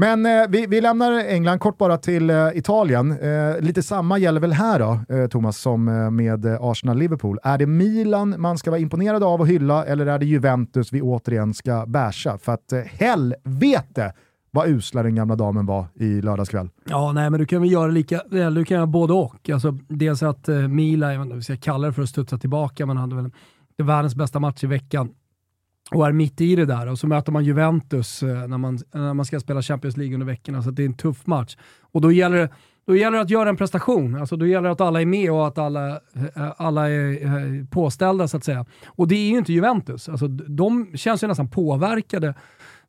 Men 0.00 0.26
eh, 0.26 0.48
vi, 0.48 0.66
vi 0.66 0.80
lämnar 0.80 1.12
England 1.12 1.58
kort 1.58 1.78
bara 1.78 1.96
till 1.96 2.30
eh, 2.30 2.48
Italien. 2.54 3.10
Eh, 3.10 3.60
lite 3.60 3.82
samma 3.82 4.18
gäller 4.18 4.40
väl 4.40 4.52
här 4.52 4.78
då, 4.78 5.14
eh, 5.16 5.26
Thomas, 5.26 5.58
som 5.58 5.88
eh, 5.88 6.10
med 6.10 6.46
Arsenal-Liverpool. 6.60 7.38
Är 7.42 7.58
det 7.58 7.66
Milan 7.66 8.34
man 8.38 8.58
ska 8.58 8.70
vara 8.70 8.80
imponerad 8.80 9.22
av 9.22 9.40
och 9.40 9.48
hylla 9.48 9.84
eller 9.84 10.06
är 10.06 10.18
det 10.18 10.26
Juventus 10.26 10.92
vi 10.92 11.02
återigen 11.02 11.54
ska 11.54 11.86
basha? 11.86 12.38
För 12.38 12.52
att 12.52 12.72
eh, 12.72 12.80
helvete 12.80 14.12
vad 14.50 14.68
usla 14.68 15.02
den 15.02 15.14
gamla 15.14 15.36
damen 15.36 15.66
var 15.66 15.86
i 15.94 16.20
lördagskväll. 16.22 16.68
Ja, 16.84 17.12
nej, 17.12 17.30
men 17.30 17.40
du 17.40 17.46
kan 17.46 17.60
väl 17.62 17.72
göra 17.72 17.90
lika, 17.90 18.20
eller 18.32 18.50
du 18.50 18.64
kan 18.64 18.74
göra 18.74 18.86
både 18.86 19.12
och. 19.12 19.50
Alltså, 19.50 19.78
dels 19.88 20.22
att 20.22 20.48
eh, 20.48 20.56
Milan, 20.56 21.12
jag 21.12 21.18
vet 21.18 21.24
inte 21.24 21.36
vi 21.36 21.42
ska 21.42 21.56
kalla 21.56 21.86
det 21.86 21.92
för 21.92 22.02
att 22.02 22.08
studsa 22.08 22.38
tillbaka, 22.38 22.86
men 22.86 22.96
hade 22.96 23.16
väl 23.16 23.30
världens 23.82 24.14
bästa 24.14 24.38
match 24.38 24.64
i 24.64 24.66
veckan 24.66 25.08
och 25.94 26.06
är 26.06 26.12
mitt 26.12 26.40
i 26.40 26.56
det 26.56 26.64
där. 26.64 26.88
Och 26.88 26.98
så 26.98 27.06
möter 27.06 27.32
man 27.32 27.44
Juventus 27.44 28.22
eh, 28.22 28.48
när, 28.48 28.58
man, 28.58 28.74
eh, 28.74 29.00
när 29.00 29.14
man 29.14 29.26
ska 29.26 29.40
spela 29.40 29.62
Champions 29.62 29.96
League 29.96 30.14
under 30.14 30.26
veckorna, 30.26 30.62
så 30.62 30.70
det 30.70 30.82
är 30.82 30.86
en 30.86 30.94
tuff 30.94 31.26
match. 31.26 31.56
Och 31.92 32.00
då 32.00 32.12
gäller 32.12 32.36
det 32.36 32.48
då 32.86 32.96
gäller 32.96 33.16
det 33.16 33.22
att 33.22 33.30
göra 33.30 33.48
en 33.48 33.56
prestation. 33.56 34.16
Alltså 34.16 34.36
då 34.36 34.46
gäller 34.46 34.68
det 34.68 34.72
att 34.72 34.80
alla 34.80 35.00
är 35.00 35.06
med 35.06 35.32
och 35.32 35.46
att 35.46 35.58
alla, 35.58 35.88
eh, 35.88 36.52
alla 36.56 36.90
är 36.90 37.66
påställda 37.70 38.28
så 38.28 38.36
att 38.36 38.44
säga. 38.44 38.66
Och 38.86 39.08
det 39.08 39.14
är 39.14 39.30
ju 39.30 39.38
inte 39.38 39.52
Juventus. 39.52 40.08
Alltså, 40.08 40.28
de 40.28 40.96
känns 40.96 41.22
ju 41.22 41.26
nästan 41.26 41.50
påverkade 41.50 42.34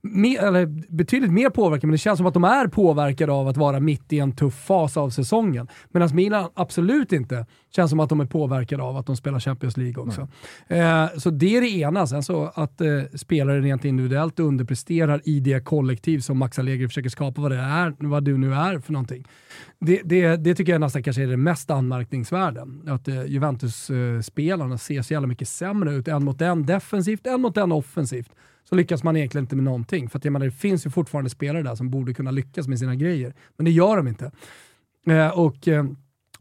mer, 0.01 0.43
eller 0.43 0.65
betydligt 0.95 1.31
mer 1.31 1.49
påverkade, 1.49 1.87
men 1.87 1.91
det 1.91 1.97
känns 1.97 2.17
som 2.17 2.25
att 2.25 2.33
de 2.33 2.43
är 2.43 2.67
påverkade 2.67 3.31
av 3.31 3.47
att 3.47 3.57
vara 3.57 3.79
mitt 3.79 4.13
i 4.13 4.19
en 4.19 4.31
tuff 4.31 4.55
fas 4.55 4.97
av 4.97 5.09
säsongen. 5.09 5.67
Medan 5.91 6.15
Milan 6.15 6.49
absolut 6.53 7.13
inte 7.13 7.45
känns 7.75 7.89
som 7.89 7.99
att 7.99 8.09
de 8.09 8.19
är 8.19 8.25
påverkade 8.25 8.83
av 8.83 8.97
att 8.97 9.05
de 9.05 9.15
spelar 9.15 9.39
Champions 9.39 9.77
League 9.77 10.03
också. 10.03 10.27
Eh, 10.67 11.07
så 11.17 11.29
det 11.29 11.57
är 11.57 11.61
det 11.61 11.69
ena. 11.69 12.07
Sen 12.07 12.23
så 12.23 12.51
att 12.55 12.81
eh, 12.81 12.87
spelare 13.15 13.61
rent 13.61 13.85
individuellt 13.85 14.39
underpresterar 14.39 15.21
i 15.23 15.39
det 15.39 15.65
kollektiv 15.65 16.19
som 16.19 16.37
Max 16.37 16.59
Allegri 16.59 16.87
försöker 16.87 17.09
skapa 17.09 17.41
vad 17.41 17.51
det 17.51 17.57
är, 17.57 17.95
vad 17.99 18.23
du 18.23 18.37
nu 18.37 18.53
är 18.53 18.79
för 18.79 18.93
någonting. 18.93 19.27
Det, 19.79 20.01
det, 20.03 20.35
det 20.35 20.55
tycker 20.55 20.71
jag 20.71 20.81
nästan 20.81 21.03
kanske 21.03 21.23
är 21.23 21.27
det 21.27 21.37
mest 21.37 21.71
anmärkningsvärda. 21.71 22.67
Att 22.87 23.07
eh, 23.07 23.25
Juventus-spelarna 23.25 24.77
ser 24.77 25.01
så 25.01 25.13
jävla 25.13 25.27
mycket 25.27 25.47
sämre 25.47 25.93
ut, 25.93 26.07
en 26.07 26.23
mot 26.23 26.41
en 26.41 26.65
defensivt, 26.65 27.27
en 27.27 27.41
mot 27.41 27.57
en 27.57 27.71
offensivt 27.71 28.31
så 28.69 28.75
lyckas 28.75 29.03
man 29.03 29.17
egentligen 29.17 29.43
inte 29.43 29.55
med 29.55 29.65
någonting. 29.65 30.09
För 30.09 30.17
att 30.17 30.25
jag 30.25 30.31
menar, 30.31 30.45
det 30.45 30.51
finns 30.51 30.85
ju 30.85 30.89
fortfarande 30.89 31.29
spelare 31.29 31.63
där 31.63 31.75
som 31.75 31.89
borde 31.89 32.13
kunna 32.13 32.31
lyckas 32.31 32.67
med 32.67 32.79
sina 32.79 32.95
grejer, 32.95 33.33
men 33.57 33.65
det 33.65 33.71
gör 33.71 33.97
de 33.97 34.07
inte. 34.07 34.31
Eh, 35.07 35.39
och 35.39 35.67
eh, 35.67 35.85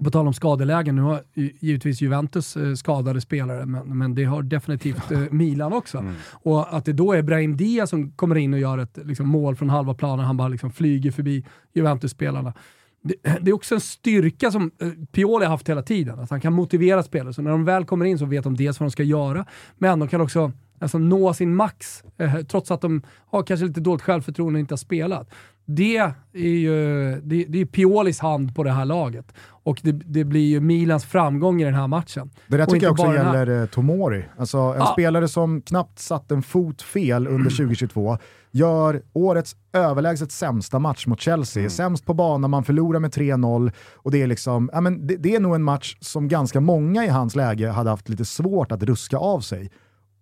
på 0.04 0.10
tal 0.10 0.26
om 0.26 0.34
skadelägen, 0.34 0.96
nu 0.96 1.02
har 1.02 1.22
givetvis 1.34 2.00
Juventus 2.00 2.56
eh, 2.56 2.74
skadade 2.74 3.20
spelare, 3.20 3.66
men, 3.66 3.98
men 3.98 4.14
det 4.14 4.24
har 4.24 4.42
definitivt 4.42 5.10
eh, 5.10 5.20
Milan 5.30 5.72
också. 5.72 5.98
Mm. 5.98 6.14
Och 6.30 6.76
att 6.76 6.84
det 6.84 6.92
då 6.92 7.12
är 7.12 7.22
Brahim 7.22 7.56
Diaz 7.56 7.90
som 7.90 8.12
kommer 8.12 8.36
in 8.36 8.54
och 8.54 8.60
gör 8.60 8.78
ett 8.78 8.98
liksom, 9.04 9.28
mål 9.28 9.56
från 9.56 9.70
halva 9.70 9.94
planen, 9.94 10.26
han 10.26 10.36
bara 10.36 10.48
liksom 10.48 10.72
flyger 10.72 11.10
förbi 11.10 11.46
Juventus-spelarna. 11.74 12.54
Det, 13.02 13.14
det, 13.40 13.50
är 13.50 13.52
också 13.52 13.74
en 13.74 13.80
styrka 13.80 14.50
som 14.50 14.70
eh, 14.78 14.88
Pioli 15.12 15.44
har 15.44 15.50
haft 15.50 15.68
hela 15.68 15.82
tiden, 15.82 16.20
att 16.20 16.30
han 16.30 16.40
kan 16.40 16.52
motivera 16.52 17.02
spelare. 17.02 17.34
Så 17.34 17.42
när 17.42 17.50
de 17.50 17.64
väl 17.64 17.84
kommer 17.84 18.04
in 18.04 18.18
så 18.18 18.24
vet 18.24 18.44
de 18.44 18.56
dels 18.56 18.80
vad 18.80 18.86
de 18.86 18.90
ska 18.90 19.02
göra, 19.02 19.46
men 19.78 19.98
de 19.98 20.08
kan 20.08 20.20
också 20.20 20.52
alltså 20.80 20.98
nå 20.98 21.34
sin 21.34 21.54
max, 21.54 22.04
eh, 22.18 22.34
trots 22.34 22.70
att 22.70 22.80
de 22.80 23.02
har 23.30 23.42
kanske 23.42 23.66
lite 23.66 23.80
dåligt 23.80 24.02
självförtroende 24.02 24.56
och 24.56 24.60
inte 24.60 24.72
har 24.72 24.78
spelat. 24.78 25.30
Det 25.64 25.96
är 26.32 26.40
ju 26.40 26.74
det, 27.22 27.44
det 27.44 27.60
är 27.60 27.64
Piolis 27.64 28.18
hand 28.18 28.54
på 28.54 28.64
det 28.64 28.70
här 28.70 28.84
laget. 28.84 29.34
Och 29.62 29.80
det, 29.82 29.92
det, 29.92 30.24
blir 30.24 30.48
ju 30.48 30.60
Milans 30.60 31.04
framgång 31.04 31.62
i 31.62 31.64
den 31.64 31.74
här 31.74 31.86
matchen. 31.86 32.30
Det 32.46 32.56
där 32.56 32.66
tycker 32.66 32.86
jag 32.86 32.92
också 32.92 33.14
gäller 33.14 33.60
eh, 33.62 33.66
Tomori. 33.66 34.24
Alltså 34.38 34.58
en 34.58 34.82
ah. 34.82 34.92
spelare 34.92 35.28
som 35.28 35.62
knappt 35.62 35.98
satt 35.98 36.30
en 36.30 36.42
fot 36.42 36.82
fel 36.82 37.26
under 37.26 37.50
2022, 37.50 38.18
gör 38.50 39.02
årets 39.12 39.56
överlägset 39.72 40.32
sämsta 40.32 40.78
match 40.78 41.06
mot 41.06 41.20
Chelsea. 41.20 41.60
Mm. 41.60 41.70
Sämst 41.70 42.06
på 42.06 42.14
banan, 42.14 42.50
man 42.50 42.64
förlorar 42.64 43.00
med 43.00 43.10
3-0 43.10 43.72
och 43.94 44.10
det 44.10 44.22
är 44.22 44.26
liksom, 44.26 44.70
ja, 44.72 44.80
men 44.80 45.06
det, 45.06 45.16
det 45.16 45.34
är 45.34 45.40
nog 45.40 45.54
en 45.54 45.62
match 45.62 45.96
som 46.00 46.28
ganska 46.28 46.60
många 46.60 47.04
i 47.04 47.08
hans 47.08 47.36
läge 47.36 47.68
hade 47.68 47.90
haft 47.90 48.08
lite 48.08 48.24
svårt 48.24 48.72
att 48.72 48.82
ruska 48.82 49.18
av 49.18 49.40
sig 49.40 49.70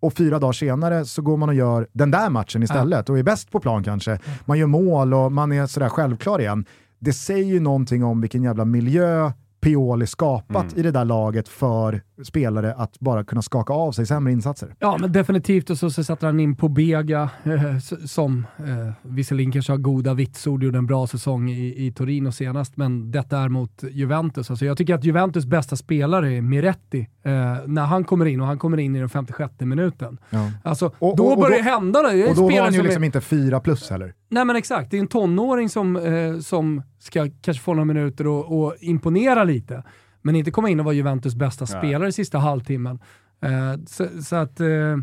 och 0.01 0.13
fyra 0.13 0.39
dagar 0.39 0.53
senare 0.53 1.05
så 1.05 1.23
går 1.23 1.37
man 1.37 1.49
och 1.49 1.55
gör 1.55 1.89
den 1.93 2.11
där 2.11 2.31
matchen 2.31 2.63
istället 2.63 3.11
och 3.11 3.19
är 3.19 3.23
bäst 3.23 3.51
på 3.51 3.61
plan 3.61 3.85
kanske. 3.85 4.19
Man 4.45 4.59
gör 4.59 4.67
mål 4.67 5.15
och 5.15 5.33
man 5.33 5.53
är 5.53 5.67
sådär 5.67 5.89
självklar 5.89 6.41
igen. 6.41 6.65
Det 6.99 7.13
säger 7.13 7.45
ju 7.45 7.61
någonting 7.61 8.05
om 8.05 8.21
vilken 8.21 8.43
jävla 8.43 8.65
miljö 8.65 9.33
Pioli 9.69 10.07
skapat 10.07 10.73
mm. 10.73 10.79
i 10.79 10.83
det 10.83 10.91
där 10.91 11.05
laget 11.05 11.49
för 11.49 12.03
spelare 12.23 12.75
att 12.75 13.01
bara 13.01 13.25
kunna 13.25 13.43
skaka 13.43 13.73
av 13.73 13.93
sig 13.93 14.07
sämre 14.07 14.33
insatser. 14.33 14.75
Ja, 14.79 14.99
men 15.01 15.12
definitivt. 15.12 15.71
Och 15.71 15.79
så, 15.79 15.91
så 15.91 16.05
sätter 16.05 16.27
han 16.27 16.41
in 16.41 16.57
på 16.57 16.69
Bega 16.69 17.31
eh, 17.45 17.79
som 18.07 18.47
eh, 18.59 18.93
visserligen 19.03 19.53
kanske 19.53 19.73
har 19.73 19.79
goda 19.79 20.14
vitsord, 20.14 20.62
gjorde 20.62 20.79
en 20.79 20.87
bra 20.87 21.07
säsong 21.07 21.51
i, 21.51 21.87
i 21.87 21.93
Torino 21.93 22.33
senast, 22.33 22.77
men 22.77 23.11
detta 23.11 23.39
är 23.39 23.49
mot 23.49 23.85
Juventus. 23.91 24.51
Alltså, 24.51 24.64
jag 24.64 24.79
tycker 24.79 24.95
att 24.95 25.05
Juventus 25.05 25.47
bästa 25.47 25.77
spelare 25.77 26.33
är 26.33 26.41
Miretti, 26.41 27.09
eh, 27.23 27.33
när 27.66 27.85
han 27.85 28.05
kommer 28.05 28.27
in 28.27 28.41
och 28.41 28.47
han 28.47 28.59
kommer 28.59 28.79
in 28.79 28.97
i 28.97 28.99
den 28.99 29.09
56 29.09 29.53
minuten. 29.61 30.19
Ja. 30.31 30.51
Alltså, 30.64 30.87
och, 30.99 31.16
då 31.16 31.27
och, 31.27 31.33
och, 31.33 31.39
börjar 31.39 31.57
det 31.57 31.71
hända. 31.71 32.03
Det 32.03 32.29
och 32.29 32.37
då 32.37 32.51
har 32.51 32.61
han 32.61 32.75
ju 32.75 32.83
liksom 32.83 33.03
är... 33.03 33.07
inte 33.07 33.21
fyra 33.21 33.61
plus 33.61 33.91
heller. 33.91 34.14
Nej 34.31 34.45
men 34.45 34.57
exakt, 34.57 34.91
det 34.91 34.97
är 34.97 35.01
en 35.01 35.07
tonåring 35.07 35.69
som, 35.69 35.97
eh, 35.97 36.39
som 36.39 36.83
ska 36.99 37.29
kanske 37.41 37.63
få 37.63 37.75
några 37.75 37.85
minuter 37.85 38.27
och, 38.27 38.63
och 38.63 38.75
imponera 38.81 39.45
lite. 39.45 39.83
Men 40.23 40.37
inte 40.37 40.51
komma 40.51 40.71
in 40.71 40.79
och 40.81 40.85
vara 40.85 40.95
Juventus 40.95 41.35
bästa 41.35 41.67
Nej. 41.71 41.79
spelare 41.79 42.13
sista 42.13 42.39
halvtimmen. 42.39 42.99
Eh, 43.43 43.85
så, 43.87 44.23
så, 44.23 44.37
att... 44.37 44.61
Eh, 44.61 44.97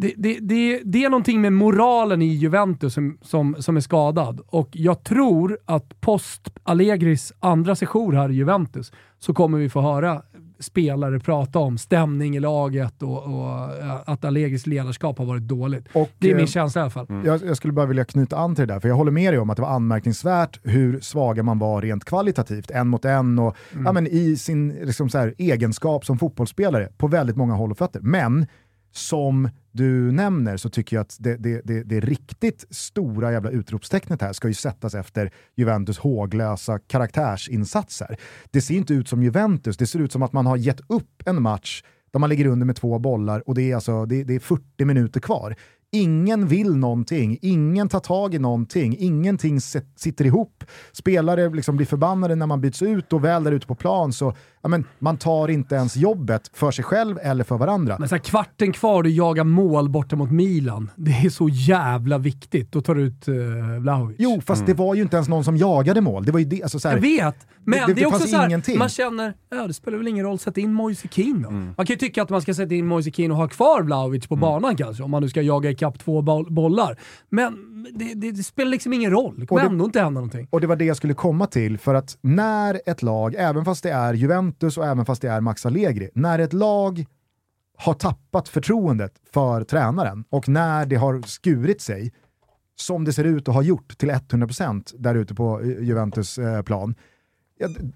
det, 0.00 0.14
det, 0.16 0.38
det, 0.40 0.82
det, 0.84 1.04
är 1.04 1.10
någonting 1.10 1.40
med 1.40 1.52
moralen 1.52 2.22
i 2.22 2.26
Juventus 2.26 2.94
som, 2.94 3.18
som, 3.22 3.56
som 3.58 3.76
är 3.76 3.80
skadad. 3.80 4.40
Och 4.46 4.68
jag 4.72 5.04
tror 5.04 5.58
att 5.64 6.00
post 6.00 6.50
Allegris 6.62 7.32
andra 7.40 7.74
session 7.74 8.16
här 8.16 8.30
i 8.30 8.34
Juventus 8.34 8.92
så 9.18 9.34
kommer 9.34 9.58
vi 9.58 9.68
få 9.68 9.80
höra 9.80 10.22
spelare 10.60 11.20
prata 11.20 11.58
om 11.58 11.78
stämning 11.78 12.36
i 12.36 12.40
laget 12.40 13.02
och, 13.02 13.22
och 13.24 13.68
att 14.06 14.24
Allegris 14.24 14.66
ledarskap 14.66 15.18
har 15.18 15.24
varit 15.24 15.42
dåligt. 15.42 15.88
Och, 15.92 16.10
det 16.18 16.30
är 16.30 16.34
min 16.34 16.44
eh, 16.44 16.48
känsla 16.48 16.80
i 16.80 16.82
alla 16.82 16.90
fall. 16.90 17.06
Mm. 17.08 17.26
Jag, 17.26 17.46
jag, 17.46 17.56
skulle 17.56 17.72
bara 17.72 17.86
vilja 17.86 18.04
knyta 18.04 18.36
an 18.36 18.54
till 18.54 18.66
det 18.66 18.74
där, 18.74 18.80
för 18.80 18.88
jag 18.88 18.96
håller 18.96 19.12
med 19.12 19.32
dig 19.32 19.40
om 19.40 19.50
att 19.50 19.56
det 19.56 19.62
var 19.62 19.70
anmärkningsvärt 19.70 20.60
hur 20.62 21.00
svaga 21.00 21.42
man 21.42 21.58
var 21.58 21.82
rent 21.82 22.04
kvalitativt, 22.04 22.70
en 22.70 22.88
mot 22.88 23.04
en 23.04 23.38
och 23.38 23.56
mm. 23.72 23.86
ja, 23.86 23.92
men 23.92 24.06
i 24.06 24.36
sin 24.36 24.68
liksom 24.68 25.08
så 25.08 25.18
här, 25.18 25.34
egenskap 25.38 26.04
som 26.04 26.18
fotbollsspelare 26.18 26.88
på 26.96 27.06
väldigt 27.06 27.36
många 27.36 27.54
håll 27.54 27.70
och 27.70 27.78
fötter. 27.78 28.00
Men 28.00 28.46
som 28.92 29.48
du 29.72 30.12
nämner 30.12 30.56
så 30.56 30.68
tycker 30.68 30.96
jag 30.96 31.00
att 31.00 31.16
det, 31.20 31.36
det, 31.36 31.60
det, 31.64 31.82
det 31.82 32.00
riktigt 32.00 32.64
stora 32.70 33.32
jävla 33.32 33.50
utropstecknet 33.50 34.22
här 34.22 34.32
ska 34.32 34.48
ju 34.48 34.54
sättas 34.54 34.94
efter 34.94 35.32
Juventus 35.56 35.98
håglösa 35.98 36.78
karaktärsinsatser. 36.78 38.16
Det 38.50 38.60
ser 38.60 38.74
inte 38.74 38.94
ut 38.94 39.08
som 39.08 39.22
Juventus, 39.22 39.76
det 39.76 39.86
ser 39.86 39.98
ut 39.98 40.12
som 40.12 40.22
att 40.22 40.32
man 40.32 40.46
har 40.46 40.56
gett 40.56 40.80
upp 40.88 41.22
en 41.26 41.42
match 41.42 41.82
där 42.12 42.20
man 42.20 42.30
ligger 42.30 42.46
under 42.46 42.66
med 42.66 42.76
två 42.76 42.98
bollar 42.98 43.48
och 43.48 43.54
det 43.54 43.70
är, 43.70 43.74
alltså, 43.74 44.06
det, 44.06 44.24
det 44.24 44.34
är 44.34 44.40
40 44.40 44.84
minuter 44.84 45.20
kvar. 45.20 45.56
Ingen 45.90 46.46
vill 46.46 46.76
någonting, 46.76 47.38
ingen 47.42 47.88
tar 47.88 48.00
tag 48.00 48.34
i 48.34 48.38
någonting, 48.38 48.96
ingenting 48.98 49.60
sitter 49.96 50.24
ihop. 50.24 50.64
Spelare 50.92 51.48
liksom 51.48 51.76
blir 51.76 51.86
förbannade 51.86 52.34
när 52.34 52.46
man 52.46 52.60
byts 52.60 52.82
ut 52.82 53.12
och 53.12 53.24
väl 53.24 53.44
där 53.44 53.52
ute 53.52 53.66
på 53.66 53.74
plan 53.74 54.12
så 54.12 54.34
ja, 54.62 54.68
men, 54.68 54.84
man 54.98 55.16
tar 55.16 55.48
inte 55.48 55.74
ens 55.74 55.96
jobbet 55.96 56.50
för 56.54 56.70
sig 56.70 56.84
själv 56.84 57.18
eller 57.22 57.44
för 57.44 57.58
varandra. 57.58 57.96
Men 57.98 58.08
så 58.08 58.14
här, 58.14 58.22
kvarten 58.22 58.72
kvar 58.72 59.04
och 59.04 59.10
jagar 59.10 59.44
mål 59.44 59.88
borta 59.88 60.16
mot 60.16 60.30
Milan. 60.30 60.90
Det 60.96 61.10
är 61.10 61.30
så 61.30 61.48
jävla 61.48 62.18
viktigt. 62.18 62.72
Då 62.72 62.80
tar 62.80 62.94
du 62.94 63.02
ut 63.02 63.28
uh, 63.28 63.34
Vlahovic. 63.80 64.16
Jo, 64.18 64.40
fast 64.46 64.60
mm. 64.60 64.66
det 64.66 64.74
var 64.74 64.94
ju 64.94 65.02
inte 65.02 65.16
ens 65.16 65.28
någon 65.28 65.44
som 65.44 65.56
jagade 65.56 66.00
mål. 66.00 66.24
Det 66.24 66.32
var 66.32 66.38
ju 66.38 66.44
det, 66.44 66.62
alltså, 66.62 66.80
så 66.80 66.88
här, 66.88 66.94
Jag 66.96 67.02
vet, 67.02 67.36
men 67.64 67.78
det, 67.78 67.86
det, 67.86 67.94
det 67.94 68.02
är 68.02 68.06
också 68.06 68.28
så 68.28 68.36
här, 68.36 68.78
man 68.78 68.88
känner, 68.88 69.34
ja 69.50 69.66
det 69.66 69.74
spelar 69.74 69.98
väl 69.98 70.08
ingen 70.08 70.26
roll, 70.26 70.38
sätt 70.38 70.58
in 70.58 70.72
Moise 70.72 71.08
Keane 71.08 71.42
då. 71.42 71.48
Mm. 71.48 71.64
Man 71.76 71.86
kan 71.86 71.94
ju 71.94 71.96
tycka 71.96 72.22
att 72.22 72.30
man 72.30 72.42
ska 72.42 72.54
sätta 72.54 72.74
in 72.74 72.86
Moise 72.86 73.10
Keane 73.10 73.34
och 73.34 73.40
ha 73.40 73.48
kvar 73.48 73.82
Vlahovic 73.82 74.26
på 74.26 74.34
mm. 74.34 74.40
banan 74.40 74.76
kanske, 74.76 75.02
om 75.02 75.10
man 75.10 75.22
nu 75.22 75.28
ska 75.28 75.42
jaga 75.42 75.70
ikapp 75.70 75.98
två 75.98 76.22
bollar. 76.48 76.96
Men 77.28 77.56
det, 77.94 78.14
det, 78.14 78.30
det 78.30 78.42
spelar 78.42 78.70
liksom 78.70 78.92
ingen 78.92 79.10
roll. 79.10 79.34
Det 79.40 79.46
kommer 79.46 79.62
ändå 79.62 79.84
inte 79.84 80.00
hända 80.00 80.20
någonting. 80.20 80.48
Och 80.50 80.60
det 80.60 80.66
var 80.66 80.76
det 80.76 80.84
jag 80.84 80.96
skulle 80.96 81.14
komma 81.14 81.46
till, 81.46 81.78
för 81.78 81.94
att 81.94 82.18
när 82.20 82.80
ett 82.86 83.02
lag, 83.02 83.34
även 83.38 83.64
fast 83.64 83.82
det 83.82 83.90
är 83.90 84.14
Juventus 84.14 84.47
och 84.78 84.86
även 84.86 85.06
fast 85.06 85.22
det 85.22 85.28
är 85.28 85.40
Max 85.40 85.66
Allegri, 85.66 86.10
när 86.14 86.38
ett 86.38 86.52
lag 86.52 87.06
har 87.76 87.94
tappat 87.94 88.48
förtroendet 88.48 89.14
för 89.32 89.64
tränaren 89.64 90.24
och 90.28 90.48
när 90.48 90.86
det 90.86 90.96
har 90.96 91.22
skurit 91.22 91.80
sig, 91.80 92.12
som 92.76 93.04
det 93.04 93.12
ser 93.12 93.24
ut 93.24 93.48
att 93.48 93.54
ha 93.54 93.62
gjort 93.62 93.98
till 93.98 94.10
100% 94.10 94.94
där 94.98 95.14
ute 95.14 95.34
på 95.34 95.60
eh, 95.60 95.66
Juventus 95.66 96.38
eh, 96.38 96.62
plan, 96.62 96.94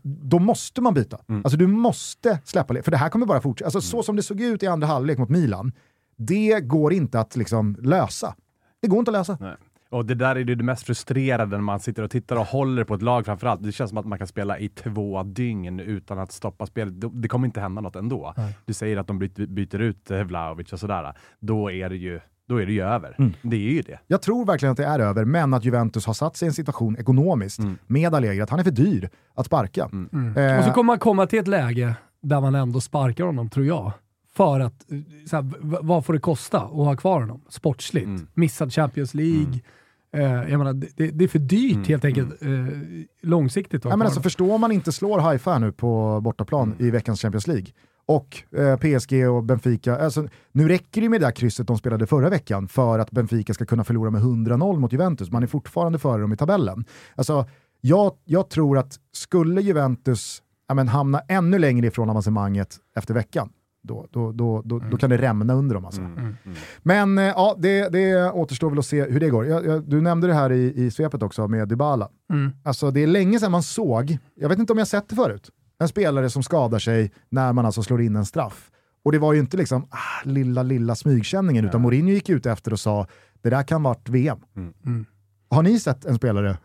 då 0.03 0.39
måste 0.39 0.81
man 0.81 0.95
byta. 0.95 1.21
Alltså 1.45 1.57
du 1.57 1.67
måste 1.67 2.39
släppa 2.45 2.75
det, 2.75 2.83
för 2.83 2.91
det 2.91 2.97
här 2.97 3.09
kommer 3.09 3.27
bara 3.27 3.41
fortsätta. 3.41 3.67
Alltså 3.67 3.81
så 3.81 4.03
som 4.03 4.17
det 4.17 4.23
såg 4.23 4.41
ut 4.41 4.63
i 4.63 4.67
andra 4.67 4.87
halvlek 4.87 5.19
mot 5.19 5.29
Milan, 5.29 5.73
det 6.17 6.61
går 6.61 6.93
inte 6.93 7.21
att 7.21 7.37
liksom 7.37 7.77
lösa. 7.81 8.35
Det 8.81 8.89
går 8.89 8.99
inte 8.99 9.11
att 9.11 9.17
lösa. 9.17 9.39
Nej. 9.41 9.57
Och 9.93 10.07
det 10.07 10.15
där 10.15 10.37
är 10.37 10.41
ju 10.41 10.55
det 10.55 10.65
mest 10.65 10.87
frustrerande 10.87 11.57
när 11.57 11.63
man 11.63 11.81
sitter 11.81 12.03
och 12.03 12.11
tittar 12.11 12.37
och 12.37 12.47
håller 12.47 12.85
på 12.85 12.95
ett 12.95 13.03
lag 13.03 13.25
framförallt. 13.27 13.63
Det 13.63 13.73
känns 13.73 13.89
som 13.91 13.99
att 13.99 14.07
man 14.07 14.19
kan 14.19 14.27
spela 14.27 14.59
i 14.59 14.69
två 14.69 15.23
dygn 15.23 15.81
utan 15.81 16.19
att 16.19 16.33
stoppa 16.33 16.67
spelet. 16.67 16.95
Det- 17.23 17.29
kommer 17.29 17.47
inte 17.47 17.61
hända 17.61 17.81
något 17.81 17.97
ändå. 17.97 18.35
Du 18.67 18.73
säger 18.73 18.97
att 18.97 19.07
de 19.07 19.19
byter, 19.49 19.79
ut 19.81 20.11
eh, 20.11 20.23
Vlahovic 20.23 20.73
och 20.73 20.81
sådär. 20.81 21.13
Då 21.41 21.71
är 21.71 21.89
det 21.89 21.97
ju, 21.97 22.21
då 22.49 22.57
är 22.63 22.67
det 22.67 22.73
ju 22.73 22.83
över. 22.83 23.15
Mm. 23.19 23.33
Det 23.43 23.57
är 23.57 23.73
ju 23.73 23.83
det. 23.83 23.99
Jag 24.07 24.23
tror 24.23 24.45
verkligen 24.45 24.71
att 24.73 24.77
det 24.77 24.85
är 24.87 24.99
över, 24.99 25.25
men 25.25 25.55
att 25.55 25.65
Juventus 25.65 26.07
har 26.07 26.15
satt 26.15 26.37
sig 26.37 26.47
i 26.47 26.49
en 26.49 26.53
situation 26.55 26.97
ekonomiskt 26.99 27.61
med 27.87 28.15
Allegri, 28.15 28.41
att 28.41 28.51
han 28.51 28.59
är 28.61 28.65
för 28.65 28.71
dyr 28.71 29.11
att 29.35 29.47
sparka. 29.47 29.83
Eh, 30.37 30.59
Och 30.59 30.65
så 30.65 30.71
kommer 30.71 30.87
man 30.87 30.99
komma 30.99 31.27
till 31.27 31.39
ett 31.39 31.49
läge 31.49 31.95
där 32.23 32.41
man 32.41 32.55
ändå 32.55 32.81
sparkar 32.81 33.25
honom, 33.25 33.51
tror 33.51 33.67
jag. 33.67 33.93
För 34.35 34.61
att, 34.61 34.93
eh, 34.93 34.99
så 35.31 35.37
här, 35.37 35.45
vad 35.83 36.05
får 36.05 36.13
det 36.13 36.21
kosta 36.21 36.59
att 36.61 36.71
ha 36.71 36.97
kvar 36.97 37.21
honom 37.21 37.41
sportsligt? 37.49 38.07
Mm. 38.07 38.27
Missad 38.35 38.73
Champions 38.73 39.15
League. 39.15 39.61
Eh, 40.17 40.23
jag 40.23 40.59
menar, 40.59 40.73
det, 40.73 41.11
det- 41.11 41.25
är 41.25 41.29
för 41.29 41.39
dyrt 41.39 41.89
helt 41.89 42.05
enkelt, 42.05 42.43
eh, 42.43 42.49
långsiktigt 43.23 43.85
ja, 43.85 43.97
men 43.97 44.07
alltså, 44.07 44.21
förstår 44.23 44.59
man 44.59 44.73
inte 44.73 44.93
slår 44.93 45.19
Haifa 45.19 45.59
nu 45.59 45.73
på 45.73 46.21
bortaplan 46.21 46.75
i 46.79 46.91
veckans 46.91 47.23
Champions 47.23 47.47
League, 47.47 47.67
och 48.07 48.43
eh, 48.59 48.77
PSG 48.77 49.29
och 49.29 49.45
Benfica, 49.45 49.99
alltså, 49.99 50.29
nu 50.53 50.69
räcker 50.69 51.01
det 51.01 51.09
med 51.09 51.21
det 51.21 51.27
där 51.27 51.33
krysset 51.33 51.67
de 51.67 51.79
spelade 51.79 52.07
förra 52.07 52.29
veckan 52.29 52.69
för 52.69 52.99
att 52.99 53.11
Benfica 53.11 53.55
ska 53.55 53.65
kunna 53.67 53.85
förlora 53.85 54.11
med 54.11 54.23
100-0 54.23 54.79
mot 54.79 54.93
Juventus. 54.93 55.31
Man 55.31 55.43
är 55.43 55.47
fortfarande 55.47 55.99
före 55.99 56.21
dem 56.21 56.33
i 56.33 56.37
tabellen. 56.37 56.85
Alltså, 57.15 57.47
jag, 57.81 58.13
jag 58.25 58.51
tror 58.51 58.79
att 58.79 58.99
skulle 59.13 59.61
Juventus 59.61 60.43
ja, 60.69 60.75
men, 60.75 60.89
hamna 60.89 61.21
ännu 61.29 61.59
längre 61.59 61.87
ifrån 61.87 62.11
avancemanget 62.11 62.77
efter 62.97 63.15
veckan, 63.15 63.49
då, 63.83 64.07
då, 64.11 64.33
då, 64.33 64.63
då, 64.65 64.79
då 64.79 64.97
kan 64.97 65.11
det 65.11 65.17
rämna 65.17 65.55
under 65.55 65.75
dem. 65.75 65.85
Alltså. 65.85 66.01
Men 66.83 67.19
eh, 67.19 67.25
ja, 67.25 67.57
det, 67.59 67.89
det 67.89 68.31
återstår 68.31 68.71
väl 68.71 68.79
att 68.79 68.87
se 68.87 69.05
hur 69.05 69.21
det 69.21 69.31
går. 69.31 69.47
Jag, 69.47 69.67
jag, 69.67 69.89
du 69.89 70.01
nämnde 70.01 70.27
det 70.27 70.35
här 70.35 70.53
i, 70.53 70.85
i 70.85 70.91
svepet 70.91 71.23
också 71.23 71.49
med 71.49 71.69
Dybala. 71.69 72.09
Mm. 72.33 72.53
Alltså 72.65 72.91
det 72.91 73.03
är 73.03 73.07
länge 73.07 73.39
sedan 73.39 73.53
man 73.53 73.63
såg, 73.63 74.19
jag 74.35 74.49
vet 74.49 74.59
inte 74.59 74.73
om 74.73 74.79
jag 74.79 74.89
sett 74.89 75.09
det 75.09 75.17
förut, 75.17 75.51
en 75.79 75.89
spelare 75.89 76.31
som 76.31 76.43
skadar 76.43 76.79
sig 76.79 77.13
när 77.29 77.53
man 77.53 77.67
alltså 77.67 77.83
slår 77.83 78.03
in 78.03 78.17
en 78.17 78.25
straff. 78.25 78.71
Och 79.05 79.13
det 79.13 79.19
var 79.19 79.33
ju 79.33 79.41
inte 79.41 79.57
liksom 79.57 79.87
ah, 79.91 80.25
lilla, 80.25 80.63
lilla 80.63 80.95
smygkänningen, 80.95 81.65
utan 81.65 81.81
Mourinho 81.81 82.11
gick 82.11 82.29
ut 82.29 82.47
efter 82.47 82.73
och 82.73 82.81
sa 82.81 83.07
det 83.43 83.51
där 83.51 83.63
kan 83.63 83.83
varit 83.83 84.09
VM. 84.09 84.39
Mm. 84.57 85.07
Har 85.51 85.63
ni 85.63 85.81
sett 85.81 86.05
en 86.05 86.17
spelare 86.17 86.57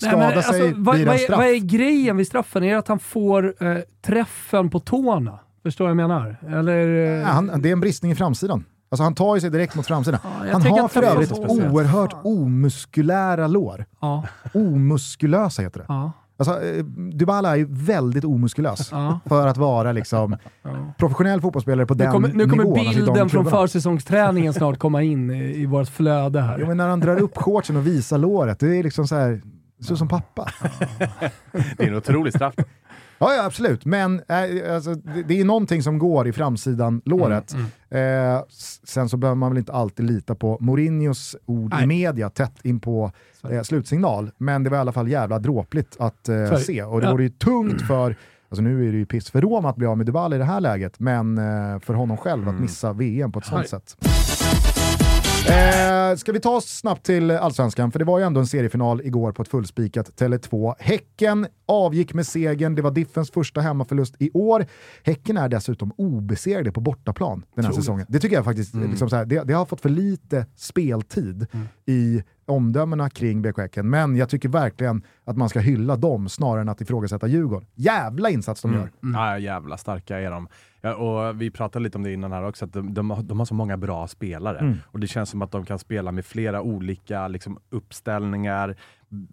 Nej, 0.00 0.10
skada 0.10 0.34
men, 0.34 0.42
sig 0.42 0.62
alltså, 0.62 0.80
vad, 0.80 0.96
vid 0.96 1.06
vad, 1.06 1.14
en 1.14 1.20
är, 1.20 1.24
straff? 1.24 1.38
vad 1.38 1.46
är 1.46 1.58
grejen 1.58 2.16
vid 2.16 2.26
straffen? 2.26 2.64
Är 2.64 2.72
det 2.72 2.78
att 2.78 2.88
han 2.88 2.98
får 2.98 3.64
eh, 3.64 3.78
träffen 4.02 4.70
på 4.70 4.80
tårna? 4.80 5.38
Förstår 5.66 5.84
vad 5.84 5.90
jag 5.90 5.96
menar? 5.96 6.36
Eller... 6.48 6.86
eh, 6.88 7.20
Ja, 7.20 7.26
han, 7.26 7.62
det 7.62 7.68
är 7.68 7.72
en 7.72 7.80
bristning 7.80 8.12
i 8.12 8.14
framsidan. 8.14 8.64
Alltså 8.90 9.02
han 9.02 9.14
tar 9.14 9.34
ju 9.34 9.40
sig 9.40 9.50
direkt 9.50 9.74
mot 9.74 9.86
framsidan. 9.86 10.20
Ja, 10.24 10.52
han 10.52 10.62
har 10.62 10.88
för 10.88 11.02
övrigt 11.02 11.32
oerhört 11.32 12.14
omuskulära 12.24 13.46
lår. 13.46 13.84
ja, 14.00 14.24
Omuskulösa 14.54 15.62
heter 15.62 15.78
det. 15.80 15.86
ja, 15.88 16.12
Alltså, 16.38 16.62
eh, 16.64 16.84
Dybala 17.12 17.50
är 17.50 17.56
ju 17.56 17.66
väldigt 17.70 18.24
omuskulös 18.24 18.88
ja. 18.92 19.20
för 19.26 19.46
att 19.46 19.56
vara 19.56 19.92
liksom, 19.92 20.36
professionell 20.98 21.40
fotbollsspelare 21.40 21.86
på 21.86 21.94
Nu 21.94 21.98
den 22.04 22.12
kommer, 22.12 22.28
nu 22.28 22.44
kommer 22.48 22.64
nivån. 22.64 22.78
alltså 22.78 22.92
i 22.92 23.00
de 23.00 23.06
bilden 23.12 23.28
från 23.28 23.46
försäsongsträningen 23.46 24.52
snart 24.54 24.78
komma 24.78 25.02
in 25.02 25.30
i, 25.30 25.60
i 25.62 25.66
vårt 25.66 25.88
flöde 25.88 26.40
här. 26.40 26.58
Jo, 26.60 26.66
men 26.66 26.76
när 26.76 26.88
han 26.88 27.00
drar 27.00 27.16
upp 27.16 27.36
shortsen 27.38 27.76
och 27.76 27.86
visar 27.86 28.18
låret, 28.18 28.58
det 28.60 28.76
är 28.78 28.82
liksom 28.82 29.08
så 29.08 29.14
här, 29.14 29.40
så 29.80 29.96
som 29.96 30.08
pappa. 30.08 30.48
Det 31.76 31.84
är 31.84 31.88
en 31.88 31.96
otrolig 31.96 32.32
straff. 32.34 32.54
Ja, 33.18 33.34
ja 33.34 33.44
absolut, 33.44 33.84
men 33.84 34.22
äh, 34.28 34.74
alltså, 34.74 34.94
det, 34.94 35.22
det 35.22 35.40
är 35.40 35.44
någonting 35.44 35.82
som 35.82 35.98
går 35.98 36.28
i 36.28 36.32
framsidan 36.32 37.02
låret. 37.04 37.52
Mm, 37.54 37.66
Eh, 37.90 38.42
s- 38.48 38.80
sen 38.84 39.08
så 39.08 39.16
behöver 39.16 39.34
man 39.36 39.50
väl 39.50 39.58
inte 39.58 39.72
alltid 39.72 40.06
lita 40.06 40.34
på 40.34 40.58
Mourinhos 40.60 41.36
ord 41.46 41.72
i 41.72 41.76
Nej. 41.76 41.86
media 41.86 42.30
tätt 42.30 42.52
in 42.62 42.80
på 42.80 43.12
eh, 43.50 43.62
slutsignal, 43.62 44.30
men 44.38 44.62
det 44.64 44.70
var 44.70 44.76
i 44.76 44.80
alla 44.80 44.92
fall 44.92 45.08
jävla 45.08 45.38
dråpligt 45.38 45.96
att 45.98 46.28
eh, 46.28 46.56
se. 46.56 46.82
Och 46.82 47.00
det 47.00 47.06
Ja. 47.06 47.12
vore 47.12 47.22
ju 47.22 47.28
tungt 47.30 47.82
för, 47.82 48.16
alltså 48.48 48.62
nu 48.62 48.88
är 48.88 48.92
det 48.92 48.98
ju 48.98 49.06
piss 49.06 49.30
för 49.30 49.40
Roma 49.40 49.70
att 49.70 49.76
bli 49.76 49.86
av 49.86 49.96
med 49.96 50.06
Dybala 50.06 50.36
i 50.36 50.38
det 50.38 50.44
här 50.44 50.60
läget, 50.60 51.00
men 51.00 51.38
eh, 51.38 51.78
för 51.80 51.94
honom 51.94 52.16
själv 52.16 52.48
att 52.48 52.60
missa 52.60 52.92
VM 52.92 53.32
på 53.32 53.38
ett 53.38 53.46
sånt 53.46 53.68
sätt. 53.68 53.96
Eh, 55.48 56.16
ska 56.16 56.32
vi 56.32 56.40
ta 56.40 56.56
oss 56.56 56.78
snabbt 56.78 57.06
till 57.06 57.30
Allsvenskan? 57.30 57.92
För 57.92 57.98
det 57.98 58.04
var 58.04 58.18
ju 58.18 58.24
ändå 58.24 58.40
en 58.40 58.46
seriefinaal 58.46 59.00
igår 59.00 59.32
på 59.32 59.42
ett 59.42 59.48
fullspikat 59.48 60.20
Tele2. 60.20 60.74
Häcken 60.78 61.46
avgick 61.66 62.14
med 62.14 62.26
segern, 62.26 62.74
det 62.74 62.82
var 62.82 62.90
Diffens 62.90 63.30
första 63.30 63.60
hemmaförlust 63.60 64.14
i 64.18 64.30
år. 64.34 64.66
Häcken 65.02 65.36
är 65.36 65.48
dessutom 65.48 65.92
obesegrade 65.96 66.72
på 66.72 66.80
bortaplan 66.80 67.44
den 67.54 67.64
här 67.64 67.70
Otroligt. 67.70 67.84
säsongen. 67.84 68.06
Det 68.08 68.20
tycker 68.20 68.36
jag 68.36 68.44
faktiskt, 68.44 68.74
liksom 68.74 69.10
så 69.10 69.16
här, 69.16 69.24
det, 69.24 69.42
det 69.44 69.52
har 69.52 69.64
fått 69.64 69.80
för 69.80 69.88
lite 69.88 70.46
speltid 70.56 71.46
i 71.86 72.22
omdömena 72.46 73.10
kring 73.10 73.42
BK 73.42 73.58
Häcken, 73.58 73.90
men 73.90 74.16
jag 74.16 74.28
tycker 74.28 74.48
verkligen 74.48 75.02
att 75.24 75.36
man 75.36 75.48
ska 75.48 75.60
hylla 75.60 75.96
dem 75.96 76.28
snarare 76.28 76.60
än 76.60 76.68
att 76.68 76.80
ifrågasätta 76.80 77.26
Djurgården. 77.26 77.68
Jävla 77.74 78.30
insats 78.30 78.62
de 78.62 78.72
gör. 78.74 78.90
Ja, 79.00 79.38
jävla 79.38 79.76
starka 79.76 80.18
är 80.20 80.30
de. 80.30 80.48
Ja, 80.80 80.94
och 80.94 81.40
vi 81.40 81.50
pratade 81.50 81.82
lite 81.82 81.98
om 81.98 82.04
det 82.04 82.12
innan 82.12 82.32
här 82.32 82.44
också, 82.44 82.64
att 82.64 82.72
de, 82.72 82.94
de, 82.94 83.10
har, 83.10 83.22
de 83.22 83.38
har 83.38 83.46
så 83.46 83.54
många 83.54 83.76
bra 83.76 84.08
spelare. 84.08 84.58
Mm. 84.58 84.76
Och 84.86 85.00
det 85.00 85.06
känns 85.06 85.30
som 85.30 85.42
att 85.42 85.50
de 85.50 85.64
kan 85.64 85.78
spela 85.78 86.12
med 86.12 86.24
flera 86.24 86.62
olika 86.62 87.28
liksom, 87.28 87.58
uppställningar, 87.70 88.76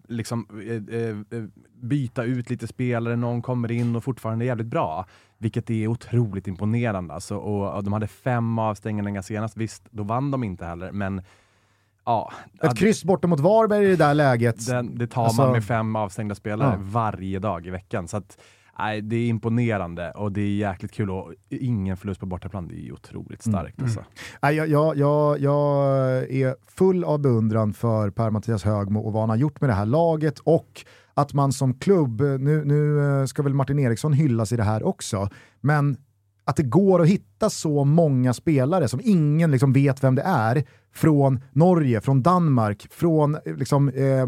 liksom, 0.08 0.46
eh, 0.68 1.00
eh, 1.00 1.08
eh, 1.10 1.44
byta 1.82 2.24
ut 2.24 2.50
lite 2.50 2.66
spelare, 2.66 3.16
någon 3.16 3.42
kommer 3.42 3.72
in 3.72 3.96
och 3.96 4.04
fortfarande 4.04 4.44
är 4.44 4.46
jävligt 4.46 4.66
bra. 4.66 5.06
Vilket 5.38 5.70
är 5.70 5.86
otroligt 5.86 6.48
imponerande. 6.48 7.14
Alltså, 7.14 7.36
och, 7.36 7.76
och 7.76 7.84
de 7.84 7.92
hade 7.92 8.06
fem 8.06 8.58
avstängningar 8.58 9.22
senast, 9.22 9.56
visst, 9.56 9.86
då 9.90 10.02
vann 10.02 10.30
de 10.30 10.44
inte 10.44 10.64
heller, 10.64 10.92
men 10.92 11.22
ja. 12.04 12.32
Ett 12.62 12.76
kryss 12.78 13.04
borta 13.04 13.26
mot 13.28 13.40
Varberg 13.40 13.84
i 13.84 13.88
det 13.88 13.96
där 13.96 14.14
läget. 14.14 14.66
Den, 14.66 14.98
det 14.98 15.06
tar 15.06 15.24
Alltså- 15.24 15.42
man 15.42 15.52
med 15.52 15.64
fem 15.64 15.96
avstängda 15.96 16.34
spelare 16.34 16.70
Ja. 16.78 16.84
varje 16.90 17.38
dag 17.38 17.66
i 17.66 17.70
veckan. 17.70 18.08
Så 18.08 18.16
att, 18.16 18.38
nej, 18.78 19.00
det 19.02 19.16
är 19.16 19.28
imponerande 19.28 20.10
och 20.10 20.32
det 20.32 20.40
är 20.40 20.54
jäkligt 20.54 20.92
kul. 20.92 21.10
Och 21.10 21.32
ingen 21.50 21.96
förlust 21.96 22.20
på 22.20 22.26
bortaplan, 22.26 22.68
det 22.68 22.88
är 22.88 22.92
otroligt 22.92 23.46
Mm. 23.46 23.58
starkt. 23.60 23.82
Alltså. 23.82 24.04
Nej, 24.42 24.56
jag, 24.56 24.68
jag, 24.68 24.96
jag, 24.96 25.40
jag 25.40 25.76
är 26.32 26.56
full 26.70 27.04
av 27.04 27.18
beundran 27.20 27.72
för 27.72 28.10
Per-Mattias 28.10 28.64
Högmo 28.64 29.00
och 29.00 29.12
vad 29.12 29.22
han 29.22 29.28
har 29.30 29.36
gjort 29.36 29.60
med 29.60 29.70
det 29.70 29.74
här 29.74 29.86
laget 29.86 30.38
och 30.38 30.84
att 31.14 31.32
man 31.34 31.52
som 31.52 31.74
klubb, 31.74 32.20
nu, 32.20 32.64
nu 32.64 33.00
eh, 33.20 33.24
ska 33.26 33.42
väl 33.42 33.54
Martin 33.54 33.78
Eriksson 33.78 34.12
hyllas 34.12 34.52
i 34.52 34.56
det 34.56 34.62
här 34.62 34.82
också, 34.82 35.28
men 35.60 35.96
att 36.44 36.56
det 36.56 36.62
går 36.62 37.02
att 37.02 37.08
hitta 37.08 37.50
så 37.50 37.84
många 37.84 38.34
spelare 38.34 38.88
som 38.88 39.00
ingen 39.04 39.50
liksom 39.50 39.72
vet 39.72 40.04
vem 40.04 40.14
det 40.14 40.22
är, 40.22 40.64
från 40.94 41.40
Norge, 41.52 42.00
från 42.00 42.22
Danmark, 42.22 42.86
från 42.90 43.34
eh, 43.34 43.56
liksom, 43.56 43.88
eh, 43.88 44.26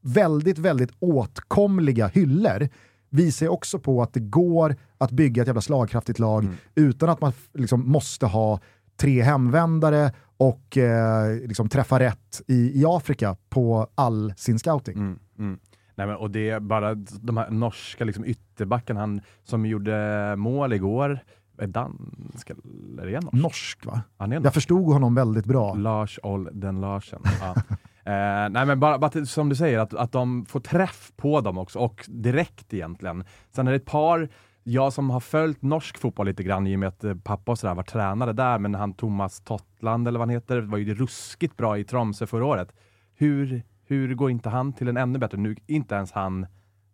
väldigt, 0.00 0.58
väldigt 0.58 0.90
åtkomliga 0.98 2.06
hyllor 2.06 2.68
visar 3.10 3.46
ju 3.46 3.50
också 3.50 3.78
på 3.78 4.02
att 4.02 4.12
det 4.12 4.20
går 4.20 4.76
att 4.98 5.10
bygga 5.10 5.42
ett 5.42 5.46
jävla 5.46 5.60
slagkraftigt 5.60 6.18
lag 6.18 6.48
utan 6.74 7.08
att 7.08 7.20
man 7.20 7.32
liksom 7.54 7.90
måste 7.90 8.26
ha 8.26 8.60
tre 8.96 9.22
hemvändare 9.22 10.12
och 10.36 10.76
eh, 10.76 11.36
liksom 11.48 11.68
träffa 11.68 12.00
rätt 12.00 12.42
i, 12.46 12.80
i 12.80 12.84
Afrika 12.86 13.36
på 13.48 13.86
all 13.94 14.34
sin 14.36 14.58
scouting. 14.58 14.98
Mm, 14.98 15.18
mm. 15.38 15.58
Nej, 15.98 16.06
men, 16.06 16.16
och 16.16 16.30
det 16.30 16.50
är 16.50 16.60
bara 16.60 16.94
de 17.20 17.36
här 17.36 17.50
norska 17.50 18.04
liksom, 18.04 18.24
ytterbackarna, 18.24 19.00
han 19.00 19.20
som 19.44 19.66
gjorde 19.66 20.34
mål 20.36 20.72
igår, 20.72 21.18
är 21.58 21.66
dansk 21.66 22.50
eller 22.50 23.06
är 23.06 23.20
norsk? 23.20 23.32
Norsk 23.32 23.86
va? 23.86 24.02
Han 24.16 24.32
är 24.32 24.36
Jag 24.36 24.42
norsk. 24.42 24.54
förstod 24.54 24.92
honom 24.92 25.14
väldigt 25.14 25.46
bra. 25.46 25.74
Lars 25.74 26.18
Olden 26.22 26.80
Larsen. 26.80 27.20
Ja. 27.40 27.54
eh, 28.12 28.48
nej 28.50 28.66
men 28.66 28.80
bara, 28.80 28.98
bara 28.98 29.24
som 29.24 29.48
du 29.48 29.56
säger, 29.56 29.78
att, 29.78 29.94
att 29.94 30.12
de 30.12 30.46
får 30.46 30.60
träff 30.60 31.12
på 31.16 31.40
dem 31.40 31.58
också, 31.58 31.78
och 31.78 32.04
direkt 32.08 32.74
egentligen. 32.74 33.24
Sen 33.50 33.66
är 33.66 33.70
det 33.70 33.76
ett 33.76 33.84
par, 33.84 34.28
jag 34.62 34.92
som 34.92 35.10
har 35.10 35.20
följt 35.20 35.62
norsk 35.62 35.98
fotboll 35.98 36.26
lite 36.26 36.42
grann 36.42 36.66
i 36.66 36.74
och 36.76 36.80
med 36.80 36.88
att 36.88 37.04
eh, 37.04 37.14
pappa 37.14 37.52
och 37.52 37.58
sådär 37.58 37.74
var 37.74 37.82
tränare 37.82 38.32
där, 38.32 38.58
men 38.58 38.74
han 38.74 38.94
Thomas 38.94 39.40
Tottland 39.40 40.08
eller 40.08 40.18
vad 40.18 40.28
han 40.28 40.34
heter, 40.34 40.60
var 40.60 40.78
ju 40.78 40.94
ruskigt 40.94 41.56
bra 41.56 41.78
i 41.78 41.84
Tromsö 41.84 42.26
förra 42.26 42.44
året. 42.46 42.72
Hur, 43.14 43.62
hur 43.88 44.14
går 44.14 44.30
inte 44.30 44.48
han 44.48 44.72
till 44.72 44.88
en 44.88 44.96
ännu 44.96 45.18
bättre? 45.18 45.38
Nu 45.38 45.56
inte 45.66 45.94
ens 45.94 46.12
han 46.12 46.46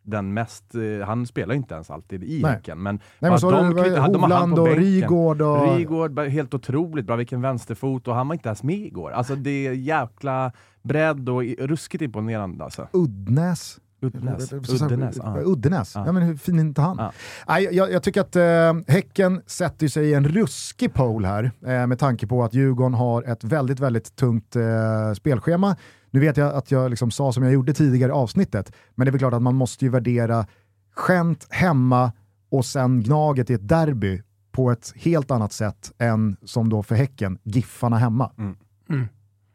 den 0.03 0.35
mest, 0.35 0.75
eh, 0.75 1.07
han 1.07 1.27
spelar 1.27 1.55
inte 1.55 1.75
ens 1.75 1.91
alltid 1.91 2.25
i. 2.25 2.47
Häcken. 2.47 2.83
Men, 2.83 3.01
Nej, 3.19 3.31
men 3.31 3.41
så 3.41 3.51
de 3.51 3.75
de, 3.75 3.85
kvitt- 3.85 4.13
de 4.13 4.23
har 4.23 4.31
han 4.31 4.51
på 4.55 4.65
bänken. 4.65 4.83
Rygård 4.85 5.43
och... 5.43 5.77
Rygård, 5.77 6.13
bara 6.13 6.29
helt 6.29 6.55
otroligt 6.55 7.07
bra, 7.07 7.17
vilken 7.17 7.41
vänsterfot 7.41 8.09
och 8.09 8.15
han 8.15 8.29
var 8.29 8.35
inte 8.35 8.49
ens 8.49 8.63
med 8.63 8.79
igår. 8.79 9.11
Alltså 9.11 9.37
det 9.37 9.67
är 9.67 9.73
jäkla 9.73 10.53
bredd 10.83 11.29
och 11.29 11.43
ruskigt 11.43 12.03
imponerande 12.03 12.65
alltså. 12.65 12.89
Uddnäs. 12.93 13.81
Uddenäs. 14.01 14.53
Uddenäs. 14.53 14.83
Uddenäs, 14.83 15.17
ja. 15.17 15.41
Uddenäs. 15.45 15.93
Ja. 15.95 16.03
Ja. 16.07 16.13
men 16.13 16.23
hur 16.23 16.37
fin 16.37 16.59
är 16.59 16.61
inte 16.61 16.81
han? 16.81 16.97
Ja. 16.99 17.13
Nej, 17.49 17.69
jag, 17.73 17.93
jag 17.93 18.03
tycker 18.03 18.21
att 18.21 18.37
eh, 18.37 18.95
Häcken 18.95 19.43
sätter 19.47 19.89
sig 19.89 20.07
i 20.11 20.15
en 20.15 20.29
ruskig 20.29 20.95
pole 20.95 21.29
här 21.29 21.51
eh, 21.67 21.87
med 21.87 21.99
tanke 21.99 22.27
på 22.27 22.45
att 22.45 22.55
Djurgården 22.55 22.95
har 22.95 23.23
ett 23.23 23.45
väldigt, 23.45 23.81
väldigt 23.81 24.17
tungt 24.17 24.57
eh, 24.57 24.63
spelschema. 25.17 25.77
Nu 26.15 26.21
vet 26.21 26.37
jag 26.37 26.55
att 26.55 26.71
jag 26.71 26.91
liksom 26.91 27.11
sa 27.11 27.33
som 27.33 27.43
jag 27.43 27.53
gjorde 27.53 27.73
tidigare 27.73 28.11
i 28.11 28.13
avsnittet, 28.13 28.73
men 28.95 29.05
det 29.05 29.09
är 29.09 29.13
väl 29.13 29.19
klart 29.19 29.35
att 29.35 29.43
man 29.43 29.55
måste 29.55 29.85
ju 29.85 29.91
värdera 29.91 30.47
skämt 30.95 31.47
hemma 31.51 32.13
och 32.51 32.65
sen 32.65 33.03
Gnaget 33.03 33.51
i 33.51 33.55
ett 33.55 33.69
derby 33.69 34.23
på 34.53 34.71
ett 34.71 34.93
helt 34.97 35.31
annat 35.31 35.53
sätt 35.53 35.93
än 35.99 36.37
som 36.45 36.69
då 36.69 36.83
för 36.83 36.95
Häcken, 36.95 37.39
Giffarna 37.43 37.99
hemma. 37.99 38.33
Mm. 38.39 38.57
Mm. 38.91 39.07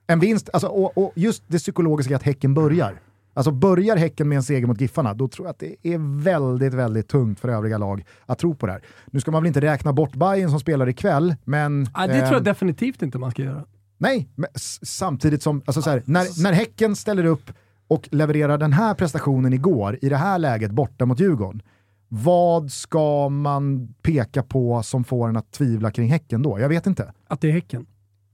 En 0.07 0.19
vinst, 0.19 0.49
alltså, 0.53 0.67
och, 0.67 0.97
och 0.97 1.11
just 1.15 1.43
det 1.47 1.57
psykologiska 1.57 2.15
att 2.15 2.23
Häcken 2.23 2.53
börjar. 2.53 3.01
Alltså 3.33 3.51
börjar 3.51 3.97
Häcken 3.97 4.29
med 4.29 4.35
en 4.35 4.43
seger 4.43 4.67
mot 4.67 4.81
Giffarna, 4.81 5.13
då 5.13 5.27
tror 5.27 5.47
jag 5.47 5.51
att 5.51 5.59
det 5.59 5.75
är 5.83 6.23
väldigt, 6.23 6.73
väldigt 6.73 7.07
tungt 7.07 7.39
för 7.39 7.49
övriga 7.49 7.77
lag 7.77 8.05
att 8.25 8.39
tro 8.39 8.55
på 8.55 8.65
det 8.65 8.71
här. 8.71 8.81
Nu 9.05 9.19
ska 9.19 9.31
man 9.31 9.43
väl 9.43 9.47
inte 9.47 9.61
räkna 9.61 9.93
bort 9.93 10.15
Bayern 10.15 10.49
som 10.49 10.59
spelar 10.59 10.89
ikväll, 10.89 11.35
men... 11.43 11.87
Nej, 11.97 12.07
det 12.07 12.13
tror 12.13 12.25
jag 12.25 12.35
eh, 12.35 12.43
definitivt 12.43 13.01
inte 13.01 13.17
man 13.17 13.31
ska 13.31 13.41
göra. 13.43 13.65
Nej, 14.01 14.29
men 14.35 14.49
samtidigt 14.81 15.43
som, 15.43 15.61
alltså 15.65 15.81
så 15.81 15.89
här, 15.89 16.03
när, 16.05 16.43
när 16.43 16.53
Häcken 16.53 16.95
ställer 16.95 17.25
upp 17.25 17.51
och 17.87 18.09
levererar 18.11 18.57
den 18.57 18.73
här 18.73 18.93
prestationen 18.93 19.53
igår, 19.53 19.99
i 20.01 20.09
det 20.09 20.17
här 20.17 20.39
läget 20.39 20.71
borta 20.71 21.05
mot 21.05 21.19
Djurgården, 21.19 21.61
vad 22.07 22.71
ska 22.71 23.29
man 23.29 23.93
peka 24.01 24.43
på 24.43 24.83
som 24.83 25.03
får 25.03 25.29
en 25.29 25.37
att 25.37 25.51
tvivla 25.51 25.91
kring 25.91 26.09
Häcken 26.09 26.41
då? 26.41 26.59
Jag 26.59 26.69
vet 26.69 26.87
inte. 26.87 27.13
Att 27.27 27.41
det 27.41 27.47
är 27.47 27.51
Häcken. 27.51 27.85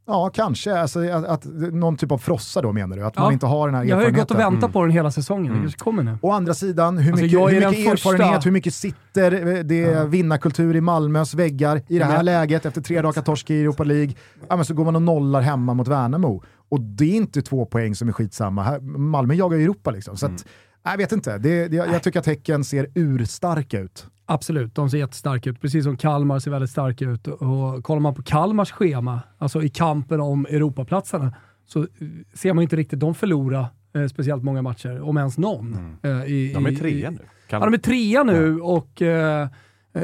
Ja, 0.08 0.30
kanske. 0.34 0.80
Alltså, 0.80 1.10
att, 1.12 1.26
att, 1.26 1.46
någon 1.74 1.98
typ 1.98 2.12
av 2.12 2.18
frossa 2.18 2.62
då 2.62 2.72
menar 2.72 2.98
du? 2.98 3.04
Att 3.04 3.14
Ja. 3.16 3.22
man 3.22 3.34
inte 3.34 3.46
har 3.46 3.68
den 3.68 3.76
här 3.76 3.84
Jag 3.84 3.96
har 3.96 4.02
ju 4.02 4.08
erfarenheten? 4.08 4.38
gått 4.38 4.46
och 4.48 4.54
väntat 4.54 4.74
på 4.74 4.82
den 4.82 4.92
hela 4.92 5.12
säsongen. 5.12 5.54
Mm. 5.54 5.66
Det 5.68 5.78
kommer 5.78 6.04
nu. 6.04 6.18
Å 6.22 6.32
andra 6.32 6.54
sidan, 6.54 6.98
hur 6.98 7.12
Alltså, 7.12 7.24
mycket, 7.26 7.40
hur 7.40 7.70
mycket 7.70 7.90
första- 7.92 8.10
erfarenhet, 8.10 8.46
hur 8.46 8.52
mycket 8.52 8.74
sitter 8.74 9.56
eh, 9.58 9.64
det 9.64 9.76
Ja. 9.80 10.04
vinnarkultur 10.06 10.76
i 10.76 10.82
Malmös 10.82 11.34
väggar 11.34 11.82
i 11.88 12.00
det 12.00 12.06
här 12.06 12.16
Men- 12.16 12.26
läget 12.26 12.66
efter 12.66 12.82
tre 12.82 13.02
raka 13.04 13.22
torsk 13.22 13.50
i 13.50 13.62
Europa 13.62 13.84
League? 13.84 14.14
Ja, 14.50 14.56
men 14.56 14.66
så 14.66 14.74
går 14.74 14.86
man 14.86 14.96
och 14.96 15.02
nollar 15.02 15.42
hemma 15.42 15.74
mot 15.74 15.88
Värnamo. 15.88 16.44
Och 16.70 16.80
det 16.82 17.06
är 17.06 17.16
inte 17.16 17.42
två 17.42 17.66
poäng 17.66 17.96
som 17.96 18.08
är 18.08 18.12
skitsamma. 18.14 18.64
Här, 18.64 18.80
Malmö 18.98 19.34
jagar 19.34 19.58
Europa 19.58 19.92
liksom. 19.92 20.18
Så 20.18 20.26
att, 20.26 20.46
jag 20.84 20.98
vet 20.98 21.12
inte, 21.12 21.38
det, 21.38 21.68
det, 21.68 21.76
jag, 21.76 21.88
jag 21.94 22.04
tycker 22.04 22.20
att 22.20 22.26
Häcken 22.26 22.64
ser 22.64 22.88
urstarka 22.96 23.80
ut. 23.80 24.06
Absolut, 24.26 24.76
de 24.76 24.90
ser 24.90 24.98
jättestarka 24.98 25.50
ut. 25.50 25.62
Precis 25.62 25.84
som 25.84 25.98
Kalmar 25.98 26.40
ser 26.40 26.52
väldigt 26.52 26.70
starka 26.70 27.06
ut. 27.06 27.28
Och 27.28 27.84
kollar 27.84 28.00
man 28.00 28.14
på 28.16 28.24
Kalmars 28.24 28.72
schema, 28.72 29.20
alltså 29.38 29.64
i 29.64 29.70
kampen 29.70 30.22
om 30.22 30.46
Europaplatserna, 30.46 31.34
så 31.66 31.80
eh, 31.80 31.88
ser 32.34 32.54
man 32.54 32.62
inte 32.62 32.76
riktigt 32.76 33.00
de 33.00 33.16
förlora 33.16 33.70
eh, 33.96 34.08
speciellt 34.08 34.44
många 34.44 34.62
matcher, 34.62 35.02
om 35.02 35.18
ens 35.18 35.38
någon. 35.38 35.98
eh, 36.04 36.26
i, 36.26 36.52
De 36.54 36.66
är 36.66 36.72
trea 36.72 37.10
nu. 37.12 37.20
Ja, 37.50 37.60
de 37.60 37.74
är 37.74 37.78
trea 37.78 38.24
nu 38.24 38.60
och 38.60 39.02
eh, 39.02 39.48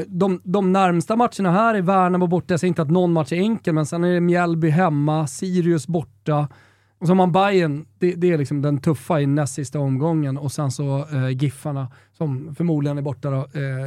de, 0.06 0.40
de 0.44 0.72
närmsta 0.72 1.16
matcherna 1.16 1.50
här 1.50 1.74
är 1.74 1.82
Värnamo 1.82 2.26
borta. 2.26 2.52
Jag 2.52 2.60
säger 2.60 2.68
inte 2.68 2.82
att 2.82 2.90
någon 2.90 3.12
match 3.12 3.32
är 3.32 3.36
enkel, 3.36 3.74
men 3.74 3.86
sen 3.86 4.04
är 4.04 4.12
det 4.12 4.20
Mjällby 4.20 4.68
hemma, 4.68 5.26
Sirius 5.26 5.86
borta. 5.86 6.48
Och 7.02 7.08
så 7.08 7.10
har 7.10 7.16
man 7.16 7.32
Bayern, 7.32 7.86
det, 7.98 8.14
det 8.14 8.30
är 8.32 8.38
liksom 8.38 8.62
den 8.62 8.78
tuffa 8.78 9.20
i 9.20 9.26
näst 9.26 9.54
sista 9.54 9.78
omgången 9.78 10.38
och 10.38 10.52
sen 10.52 10.70
så 10.70 10.98
eh, 11.12 11.28
Giffarna 11.28 11.88
som 12.12 12.54
förmodligen 12.54 12.98
är 12.98 13.02
borta. 13.02 13.30
Då, 13.30 13.36
eh, 13.38 13.46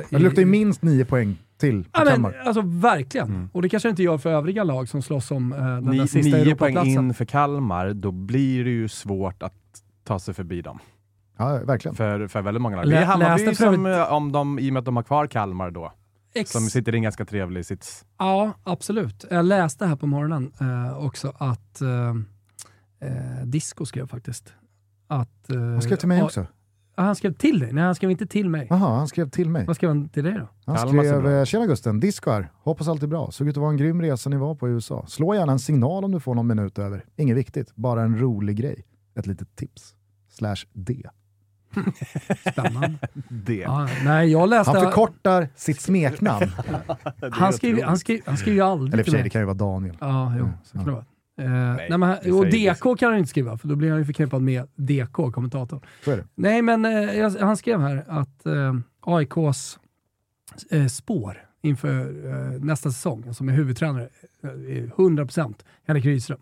Det 0.09 0.19
luktar 0.19 0.41
ju 0.41 0.45
minst 0.45 0.81
nio 0.81 1.05
poäng 1.05 1.37
till 1.57 1.83
på 1.83 1.89
Ja, 1.93 2.17
men, 2.17 2.33
alltså 2.45 2.61
verkligen. 2.65 3.27
Mm. 3.27 3.49
Och 3.53 3.61
det 3.61 3.69
kanske 3.69 3.89
det 3.89 3.91
inte 3.91 4.03
gör 4.03 4.17
för 4.17 4.29
övriga 4.29 4.63
lag 4.63 4.89
som 4.89 5.01
slåss 5.01 5.31
om 5.31 5.53
eh, 5.53 5.59
den 5.59 5.83
Ni, 5.85 5.97
där 5.97 6.05
sista 6.05 6.37
nio 6.37 6.55
poäng 6.55 6.77
in 6.85 7.13
för 7.13 7.25
Kalmar, 7.25 7.93
då 7.93 8.11
blir 8.11 8.63
det 8.63 8.69
ju 8.69 8.87
svårt 8.87 9.43
att 9.43 9.53
ta 10.03 10.19
sig 10.19 10.33
förbi 10.33 10.61
dem. 10.61 10.79
Ja, 11.37 11.59
verkligen. 11.65 11.95
För, 11.95 12.27
för 12.27 12.41
väldigt 12.41 12.61
många 12.61 12.75
lag. 12.75 12.85
Lä- 12.85 12.95
Det 12.95 13.01
är 13.01 13.05
Hammarby 13.05 13.55
som, 13.55 13.85
eh, 13.85 14.13
om 14.13 14.31
de, 14.31 14.59
i 14.59 14.69
och 14.69 14.73
med 14.73 14.79
att 14.79 14.85
de 14.85 14.95
har 14.95 15.03
kvar 15.03 15.27
Kalmar 15.27 15.71
då, 15.71 15.91
Ex- 16.33 16.51
som 16.51 16.61
sitter 16.61 16.93
i 16.93 16.97
en 16.97 17.03
ganska 17.03 17.25
trevlig 17.25 17.65
sits. 17.65 18.05
Ja, 18.19 18.51
absolut. 18.63 19.25
Jag 19.31 19.45
läste 19.45 19.85
här 19.85 19.95
på 19.95 20.07
morgonen 20.07 20.51
eh, 20.61 21.05
också 21.05 21.33
att 21.37 21.81
eh, 21.81 22.13
eh, 22.99 23.45
Disco 23.45 23.85
skrev 23.85 24.07
faktiskt. 24.07 24.53
Att, 25.07 25.49
eh, 25.49 25.59
Han 25.59 25.81
skrev 25.81 25.95
till 25.95 26.07
mig 26.07 26.23
också. 26.23 26.47
Ja, 26.97 27.03
han 27.03 27.15
skrev 27.15 27.33
till 27.33 27.59
dig? 27.59 27.73
Nej, 27.73 27.83
han 27.83 27.95
skrev 27.95 28.11
inte 28.11 28.25
till 28.27 28.49
mig. 28.49 28.67
Jaha, 28.69 28.97
han 28.97 29.07
skrev 29.07 29.29
till 29.29 29.49
mig. 29.49 29.65
Vad 29.65 29.75
skrev 29.75 29.89
han 29.89 30.09
till 30.09 30.23
dig 30.23 30.33
då? 30.33 30.47
Han 30.65 30.87
skrev 30.87 31.27
eh. 31.27 31.45
“Tjena 31.45 31.65
Gusten, 31.65 31.99
disco 31.99 32.31
här. 32.31 32.51
Hoppas 32.53 32.87
allt 32.87 33.03
är 33.03 33.07
bra. 33.07 33.31
Såg 33.31 33.47
ut 33.47 33.57
att 33.57 33.61
vara 33.61 33.69
en 33.71 33.77
grym 33.77 34.01
resa 34.01 34.29
ni 34.29 34.35
var 34.37 34.55
på 34.55 34.69
i 34.69 34.71
USA. 34.71 35.05
Slå 35.07 35.35
gärna 35.35 35.51
en 35.51 35.59
signal 35.59 36.03
om 36.03 36.11
du 36.11 36.19
får 36.19 36.35
någon 36.35 36.47
minut 36.47 36.79
över. 36.79 37.05
Inget 37.15 37.37
viktigt, 37.37 37.75
bara 37.75 38.01
en 38.03 38.19
rolig 38.19 38.55
grej. 38.57 38.85
Ett 39.15 39.27
litet 39.27 39.55
tips. 39.55 39.95
Slash 40.29 40.55
D. 40.73 41.03
Spännande. 42.51 42.97
Det. 43.29 43.55
ja, 43.55 43.87
nej, 44.05 44.31
jag 44.31 44.49
läste... 44.49 44.71
Han 44.71 44.81
förkortar 44.81 45.49
sitt 45.55 45.81
smeknamn. 45.81 46.45
Han, 47.31 47.53
skrev 47.53 47.75
ju 48.55 48.61
aldrig 48.61 48.93
Eller 48.93 49.03
för 49.03 49.11
sig, 49.11 49.23
det 49.23 49.29
kan 49.29 49.41
ju 49.41 49.45
vara 49.45 49.57
Daniel. 49.57 49.97
Ja, 50.01 50.33
jo, 50.37 50.43
Mm, 50.43 50.57
så 50.63 50.71
kan 50.71 50.81
ja. 50.81 50.85
det 50.85 50.91
vara. 50.91 51.05
Eh, 51.37 51.49
nej, 51.51 51.89
men, 51.89 52.01
han- 52.01 52.17
vi 52.23 52.31
och 52.31 52.45
DK 52.51 52.95
kan 52.99 53.09
han 53.09 53.17
inte 53.17 53.29
skriva, 53.29 53.57
för 53.57 53.67
då 53.67 53.75
blir 53.75 53.89
han 53.89 53.99
ju 53.99 54.05
förknippad 54.05 54.41
med 54.41 54.67
DK, 54.75 55.31
kommentatorn. 55.31 55.81
Nej, 56.35 56.61
men 56.61 56.83
jag- 57.17 57.29
han 57.29 57.57
skrev 57.57 57.79
här 57.81 58.03
att 58.07 58.45
eh, 58.45 58.75
AIKs 59.01 59.79
eh, 60.71 60.85
spår 60.87 61.37
inför 61.61 62.05
nästa 62.59 62.91
säsong, 62.91 63.33
som 63.33 63.49
är 63.49 63.53
huvudtränare, 63.53 64.09
är 64.43 64.91
100% 64.95 65.65
Henrik 65.87 66.05
Rydström. 66.05 66.39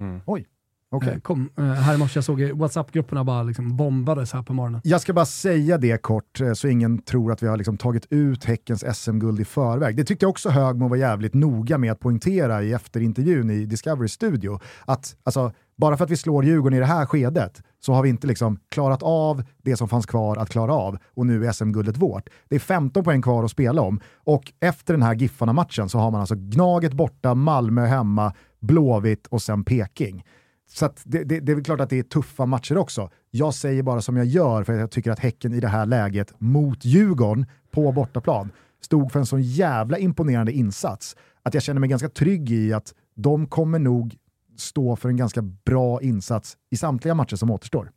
Mm. 0.00 0.20
Okej. 0.24 0.46
Eh, 0.92 1.18
kom 1.20 1.50
eh, 1.58 1.64
här 1.64 1.94
i 1.94 1.98
morse, 1.98 2.16
jag 2.16 2.24
såg 2.24 2.40
WhatsApp-grupperna 2.40 3.24
bara 3.24 3.42
liksom 3.42 3.76
bombades 3.76 4.32
här 4.32 4.42
på 4.42 4.52
morgonen. 4.52 4.80
Jag 4.84 5.00
ska 5.00 5.12
bara 5.12 5.26
säga 5.26 5.78
det 5.78 6.02
kort 6.02 6.40
eh, 6.40 6.52
så 6.52 6.68
ingen 6.68 7.02
tror 7.02 7.32
att 7.32 7.42
vi 7.42 7.46
har 7.46 7.56
liksom 7.56 7.76
tagit 7.76 8.06
ut 8.10 8.44
Häckens 8.44 8.96
SM-guld 8.96 9.40
i 9.40 9.44
förväg. 9.44 9.96
Det 9.96 10.04
tyckte 10.04 10.24
jag 10.24 10.30
också 10.30 10.48
Högmo 10.48 10.88
var 10.88 10.96
jävligt 10.96 11.34
noga 11.34 11.78
med 11.78 11.92
att 11.92 12.00
poängtera 12.00 12.62
i 12.62 12.72
efterintervjun 12.72 13.50
i 13.50 13.66
Discovery 13.66 14.08
Studio. 14.08 14.60
Att 14.84 15.16
alltså, 15.22 15.52
bara 15.76 15.96
för 15.96 16.04
att 16.04 16.10
vi 16.10 16.16
slår 16.16 16.44
Djurgården 16.44 16.76
i 16.76 16.80
det 16.80 16.86
här 16.86 17.06
skedet 17.06 17.62
så 17.80 17.92
har 17.92 18.02
vi 18.02 18.08
inte 18.08 18.26
liksom 18.26 18.58
klarat 18.68 19.02
av 19.02 19.42
det 19.62 19.76
som 19.76 19.88
fanns 19.88 20.06
kvar 20.06 20.36
att 20.36 20.50
klara 20.50 20.74
av 20.74 20.98
och 21.14 21.26
nu 21.26 21.46
är 21.46 21.52
SM-guldet 21.52 21.96
vårt. 21.96 22.28
Det 22.48 22.54
är 22.54 22.60
15 22.60 23.04
poäng 23.04 23.22
kvar 23.22 23.44
att 23.44 23.50
spela 23.50 23.82
om 23.82 24.00
och 24.14 24.52
efter 24.60 24.94
den 24.94 25.02
här 25.02 25.14
Giffarna-matchen 25.14 25.88
så 25.88 25.98
har 25.98 26.10
man 26.10 26.20
alltså 26.20 26.34
Gnaget 26.34 26.92
borta, 26.92 27.34
Malmö 27.34 27.86
hemma, 27.86 28.32
Blåvitt 28.60 29.26
och 29.26 29.42
sen 29.42 29.64
Peking. 29.64 30.24
Så 30.72 30.86
att 30.86 31.02
det, 31.04 31.24
det, 31.24 31.40
det 31.40 31.52
är 31.52 31.56
väl 31.56 31.64
klart 31.64 31.80
att 31.80 31.90
det 31.90 31.98
är 31.98 32.02
tuffa 32.02 32.46
matcher 32.46 32.76
också. 32.76 33.10
Jag 33.30 33.54
säger 33.54 33.82
bara 33.82 34.00
som 34.00 34.16
jag 34.16 34.26
gör 34.26 34.64
för 34.64 34.72
att 34.72 34.80
jag 34.80 34.90
tycker 34.90 35.10
att 35.10 35.18
Häcken 35.18 35.52
i 35.52 35.60
det 35.60 35.68
här 35.68 35.86
läget 35.86 36.34
mot 36.38 36.84
Djurgården 36.84 37.46
på 37.70 37.92
bortaplan 37.92 38.52
stod 38.80 39.12
för 39.12 39.20
en 39.20 39.26
sån 39.26 39.42
jävla 39.42 39.98
imponerande 39.98 40.52
insats 40.52 41.16
att 41.42 41.54
jag 41.54 41.62
känner 41.62 41.80
mig 41.80 41.88
ganska 41.88 42.08
trygg 42.08 42.50
i 42.50 42.72
att 42.72 42.94
de 43.14 43.46
kommer 43.46 43.78
nog 43.78 44.16
stå 44.56 44.96
för 44.96 45.08
en 45.08 45.16
ganska 45.16 45.42
bra 45.42 46.02
insats 46.02 46.56
i 46.70 46.76
samtliga 46.76 47.14
matcher 47.14 47.36
som 47.36 47.50
återstår. 47.50 47.90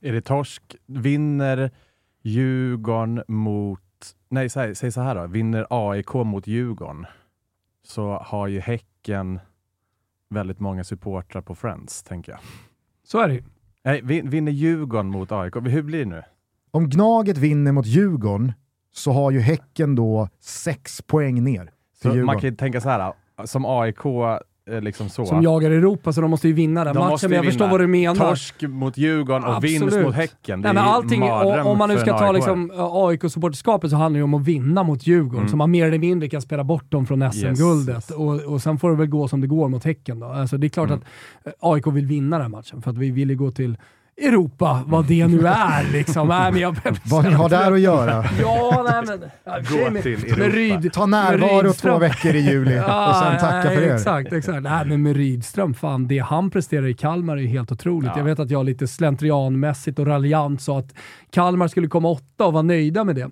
Är 0.00 0.12
det 0.12 0.22
torsk? 0.22 0.76
Vinner 0.86 1.70
Djurgården 2.22 3.22
mot... 3.28 3.80
Nej, 4.28 4.48
säg, 4.48 4.74
säg 4.74 4.92
så 4.92 5.00
här 5.00 5.14
då. 5.14 5.26
Vinner 5.26 5.66
AIK 5.70 6.14
mot 6.14 6.46
Djurgården 6.46 7.06
så 7.86 8.12
har 8.12 8.46
ju 8.46 8.60
Häcken 8.60 9.40
väldigt 10.30 10.60
många 10.60 10.84
supportrar 10.84 11.42
på 11.42 11.54
Friends, 11.54 12.02
tänker 12.02 12.32
jag. 12.32 12.40
Så 13.04 13.18
är 13.20 13.28
det 13.28 13.34
ju. 13.34 13.42
Nej, 13.84 14.00
vin- 14.02 14.30
vinner 14.30 14.52
Djurgården 14.52 15.06
mot 15.06 15.32
AIK? 15.32 15.56
Hur 15.56 15.82
blir 15.82 15.98
det 15.98 16.10
nu? 16.10 16.22
Om 16.70 16.88
Gnaget 16.90 17.38
vinner 17.38 17.72
mot 17.72 17.86
Djurgården 17.86 18.52
så 18.92 19.12
har 19.12 19.30
ju 19.30 19.40
Häcken 19.40 19.94
då 19.94 20.28
sex 20.40 21.02
poäng 21.02 21.44
ner 21.44 21.70
man 22.24 22.40
kan 22.40 22.50
ju 22.50 22.56
tänka 22.56 22.80
så 22.80 22.88
här, 22.88 23.12
som 23.44 23.64
AIK, 23.66 24.04
liksom 24.80 25.08
så. 25.08 25.26
Som 25.26 25.42
jagar 25.42 25.70
Europa, 25.70 26.12
så 26.12 26.20
de 26.20 26.30
måste 26.30 26.48
ju 26.48 26.54
vinna 26.54 26.84
den 26.84 26.94
De 26.94 26.98
matchen. 27.08 27.30
Men 27.30 27.36
jag 27.36 27.44
ju 27.44 27.50
förstår 27.50 27.64
vinna. 27.64 27.70
vad 27.72 27.80
du 27.80 27.86
menar. 27.86 28.14
Torsk 28.28 28.62
mot 28.62 28.96
Djurgården 28.98 29.44
och 29.44 29.64
vinst 29.64 29.82
Absolut. 29.84 30.06
mot 30.06 30.14
Häcken. 30.14 30.62
Det 30.62 30.68
Nej, 30.72 30.74
men 30.74 30.84
allting, 30.84 31.20
mardröm 31.20 31.66
om 31.66 31.78
man 31.78 31.88
nu 31.88 31.98
ska 31.98 32.18
ta 32.18 32.32
liksom, 32.32 32.70
AIK-supporterskapet 32.76 33.90
så 33.90 33.96
handlar 33.96 34.10
det 34.14 34.18
ju 34.18 34.24
om 34.24 34.34
att 34.34 34.42
vinna 34.44 34.82
mot 34.82 35.06
Djurgården, 35.06 35.38
Mm. 35.38 35.48
så 35.50 35.56
man 35.56 35.70
mer 35.70 35.86
eller 35.86 35.98
mindre 35.98 36.28
kan 36.28 36.42
spela 36.42 36.64
bort 36.64 36.90
dem 36.90 37.06
från 37.06 37.32
SM-guldet. 37.32 37.94
yes. 37.96 38.10
Och, 38.10 38.34
och 38.52 38.62
sen 38.62 38.78
får 38.78 38.90
det 38.90 38.96
väl 38.96 39.06
gå 39.06 39.28
som 39.28 39.40
det 39.40 39.46
går 39.46 39.68
mot 39.68 39.84
Häcken. 39.84 40.20
Då. 40.20 40.26
Alltså, 40.26 40.56
det 40.56 40.66
är 40.66 40.68
klart 40.68 40.88
Mm. 40.90 41.00
att 41.44 41.46
eh, 41.46 41.52
AIK 41.60 41.86
vill 41.86 42.06
vinna 42.06 42.38
den 42.38 42.50
matchen, 42.50 42.82
för 42.82 42.90
att 42.90 42.98
vi 42.98 43.10
vill 43.10 43.30
ju 43.30 43.36
gå 43.36 43.50
till 43.50 43.76
Europa, 44.20 44.82
vad 44.86 45.04
det 45.04 45.26
nu 45.26 45.46
är 45.46 45.92
liksom. 45.92 46.28
Nej, 46.28 46.52
men 46.52 46.60
jag, 46.60 46.76
Vad 47.04 47.24
ni 47.24 47.32
har 47.32 47.48
där 47.48 47.72
att 47.72 47.80
göra. 47.80 48.24
Ja, 48.40 48.86
nej 48.90 49.02
men... 49.06 49.30
Ja, 49.44 49.58
Gå 49.70 49.90
med, 49.90 50.02
till 50.02 50.24
Europa. 50.24 50.56
Ryd, 50.56 50.92
Ta 50.92 51.06
närvaro 51.06 51.72
två 51.72 51.98
veckor 51.98 52.34
i 52.34 52.40
juli 52.40 52.78
och 52.78 53.16
sen 53.16 53.38
tacka 53.38 53.62
nej, 53.64 53.76
för 53.76 53.82
er. 53.82 53.94
Exakt, 53.94 54.32
exakt. 54.32 54.62
Nej, 54.62 54.84
men 54.86 55.02
med 55.02 55.16
Rydström, 55.16 55.74
fan, 55.74 56.08
det 56.08 56.18
han 56.18 56.50
presterar 56.50 56.86
i 56.86 56.94
Kalmar 56.94 57.36
är 57.36 57.46
helt 57.46 57.72
otroligt. 57.72 58.10
Ja. 58.14 58.18
Jag 58.18 58.24
vet 58.24 58.38
att 58.38 58.50
jag 58.50 58.66
lite 58.66 58.88
slentrianmässigt 58.88 59.98
och 59.98 60.06
raljant 60.06 60.62
sa 60.62 60.78
att 60.78 60.94
Kalmar 61.30 61.68
skulle 61.68 61.88
komma 61.88 62.08
åtta 62.08 62.46
och 62.46 62.52
vara 62.52 62.62
nöjda 62.62 63.04
med 63.04 63.14
det. 63.14 63.30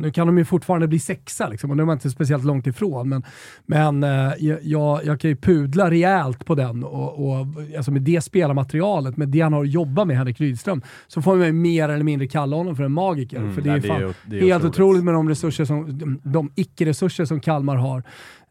Nu 0.00 0.10
kan 0.10 0.26
de 0.26 0.38
ju 0.38 0.44
fortfarande 0.44 0.88
bli 0.88 0.98
sexa, 0.98 1.48
liksom, 1.48 1.70
och 1.70 1.76
nu 1.76 1.82
är 1.82 1.86
man 1.86 1.96
inte 1.96 2.10
speciellt 2.10 2.44
långt 2.44 2.66
ifrån, 2.66 3.08
men, 3.08 3.22
men 3.66 4.04
eh, 4.04 4.32
jag, 4.62 5.04
jag 5.04 5.20
kan 5.20 5.30
ju 5.30 5.36
pudla 5.36 5.90
rejält 5.90 6.44
på 6.44 6.54
den 6.54 6.84
och, 6.84 7.28
och 7.28 7.46
alltså 7.76 7.90
med 7.90 8.02
det 8.02 8.20
spelarmaterialet, 8.20 9.16
med 9.16 9.28
det 9.28 9.40
han 9.40 9.52
har 9.52 9.64
att 9.64 9.70
jobba 9.70 10.04
med, 10.04 10.16
Henrik 10.16 10.40
Rydström, 10.40 10.82
så 11.06 11.22
får 11.22 11.36
man 11.36 11.46
ju 11.46 11.52
mer 11.52 11.88
eller 11.88 12.04
mindre 12.04 12.28
kalla 12.28 12.56
honom 12.56 12.76
för 12.76 12.84
en 12.84 12.92
magiker. 12.92 13.36
Mm, 13.36 13.54
för 13.54 13.62
det 13.62 13.70
är 13.70 13.72
nej, 13.72 13.82
ju 13.82 13.88
det 13.88 13.94
är 13.94 14.06
fan 14.06 14.14
det 14.24 14.36
är 14.36 14.40
helt 14.40 14.54
otroligt. 14.54 14.74
otroligt 14.74 15.04
med 15.04 15.14
de 15.14 15.28
resurser 15.28 15.64
som, 15.64 15.98
de, 15.98 16.20
de 16.22 16.52
icke-resurser 16.54 17.24
som 17.24 17.40
Kalmar 17.40 17.76
har 17.76 18.02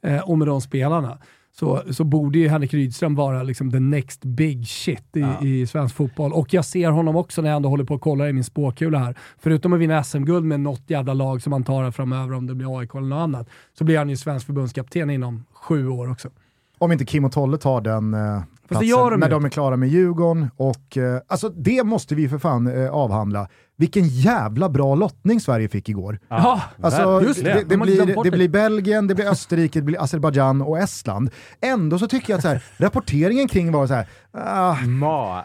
eh, 0.06 0.30
och 0.30 0.38
med 0.38 0.48
de 0.48 0.62
spelarna. 0.62 1.18
Så, 1.52 1.82
så 1.92 2.04
borde 2.04 2.40
ju 2.40 2.48
Henrik 2.48 2.74
Rydström 2.74 3.16
vara 3.16 3.44
liksom 3.44 3.72
the 3.72 3.80
next 3.80 4.26
big 4.26 4.68
shit 4.68 5.16
i, 5.16 5.20
Ja. 5.20 5.42
i 5.42 5.68
svensk 5.68 5.96
fotboll. 5.96 6.34
Och 6.34 6.54
jag 6.54 6.66
ser 6.66 6.90
honom 6.92 7.16
också 7.16 7.42
när 7.42 7.50
jag 7.50 7.56
ändå 7.56 7.70
håller 7.70 7.84
på 7.84 7.94
att 7.94 8.02
kolla 8.02 8.30
i 8.30 8.34
min 8.34 8.44
spåkula 8.44 9.00
här. 9.00 9.16
Förutom 9.38 9.74
att 9.74 9.80
vinna 9.80 10.04
SM-guld 10.04 10.46
med 10.46 10.60
något 10.60 10.84
jävla 10.88 11.14
lag 11.14 11.42
som 11.42 11.54
han 11.54 11.64
tar 11.64 11.84
här 11.84 11.92
framöver, 11.92 12.34
om 12.34 12.48
det 12.48 12.56
blir 12.56 12.80
AIK 12.80 12.96
eller 12.96 13.08
något 13.08 13.18
annat, 13.24 13.50
så 13.78 13.84
blir 13.84 13.98
han 13.98 14.10
ju 14.10 14.18
svensk 14.18 14.46
förbundskapten 14.46 15.10
inom 15.10 15.46
sju 15.54 15.88
år 15.88 16.12
också. 16.12 16.30
Om 16.78 16.92
inte 16.92 17.06
Kim 17.06 17.26
och 17.26 17.32
Tolle 17.32 17.58
tar 17.58 17.82
den 17.82 18.14
eh, 18.14 18.42
platsen 18.68 18.90
de 18.90 19.20
när 19.20 19.28
ju. 19.28 19.32
de 19.34 19.46
är 19.46 19.50
klara 19.50 19.78
med 19.78 19.90
Djurgården. 19.90 20.50
Och, 20.56 20.98
eh, 20.98 21.22
alltså, 21.28 21.50
det 21.50 21.84
måste 21.84 22.16
vi 22.16 22.30
för 22.30 22.38
fan 22.38 22.68
eh, 22.68 22.90
avhandla. 22.92 23.48
Vilken 23.80 24.08
jävla 24.08 24.70
bra 24.70 24.96
lottning 24.96 25.40
Sverige 25.40 25.70
fick 25.70 25.90
igår. 25.90 26.20
Ja, 26.30 26.62
Alltså, 26.82 27.22
just 27.22 27.44
det. 27.44 27.64
det, 27.70 27.78
blir, 27.78 28.24
det 28.24 28.32
blir 28.32 28.50
Belgien, 28.50 29.08
det 29.08 29.16
blir 29.16 29.26
Österrike, 29.32 29.80
det 29.80 29.84
blir 29.84 30.04
Azerbajdzjan 30.04 30.62
och 30.62 30.78
Estland. 30.80 31.30
Ändå 31.62 32.00
så 32.00 32.08
tycker 32.08 32.34
jag 32.34 32.38
att 32.38 32.42
så 32.44 32.48
här, 32.48 32.64
rapporteringen 32.78 33.48
kring 33.48 33.72
var 33.72 33.88
så 33.88 33.94
här, 33.94 34.08
ah, 34.38 34.76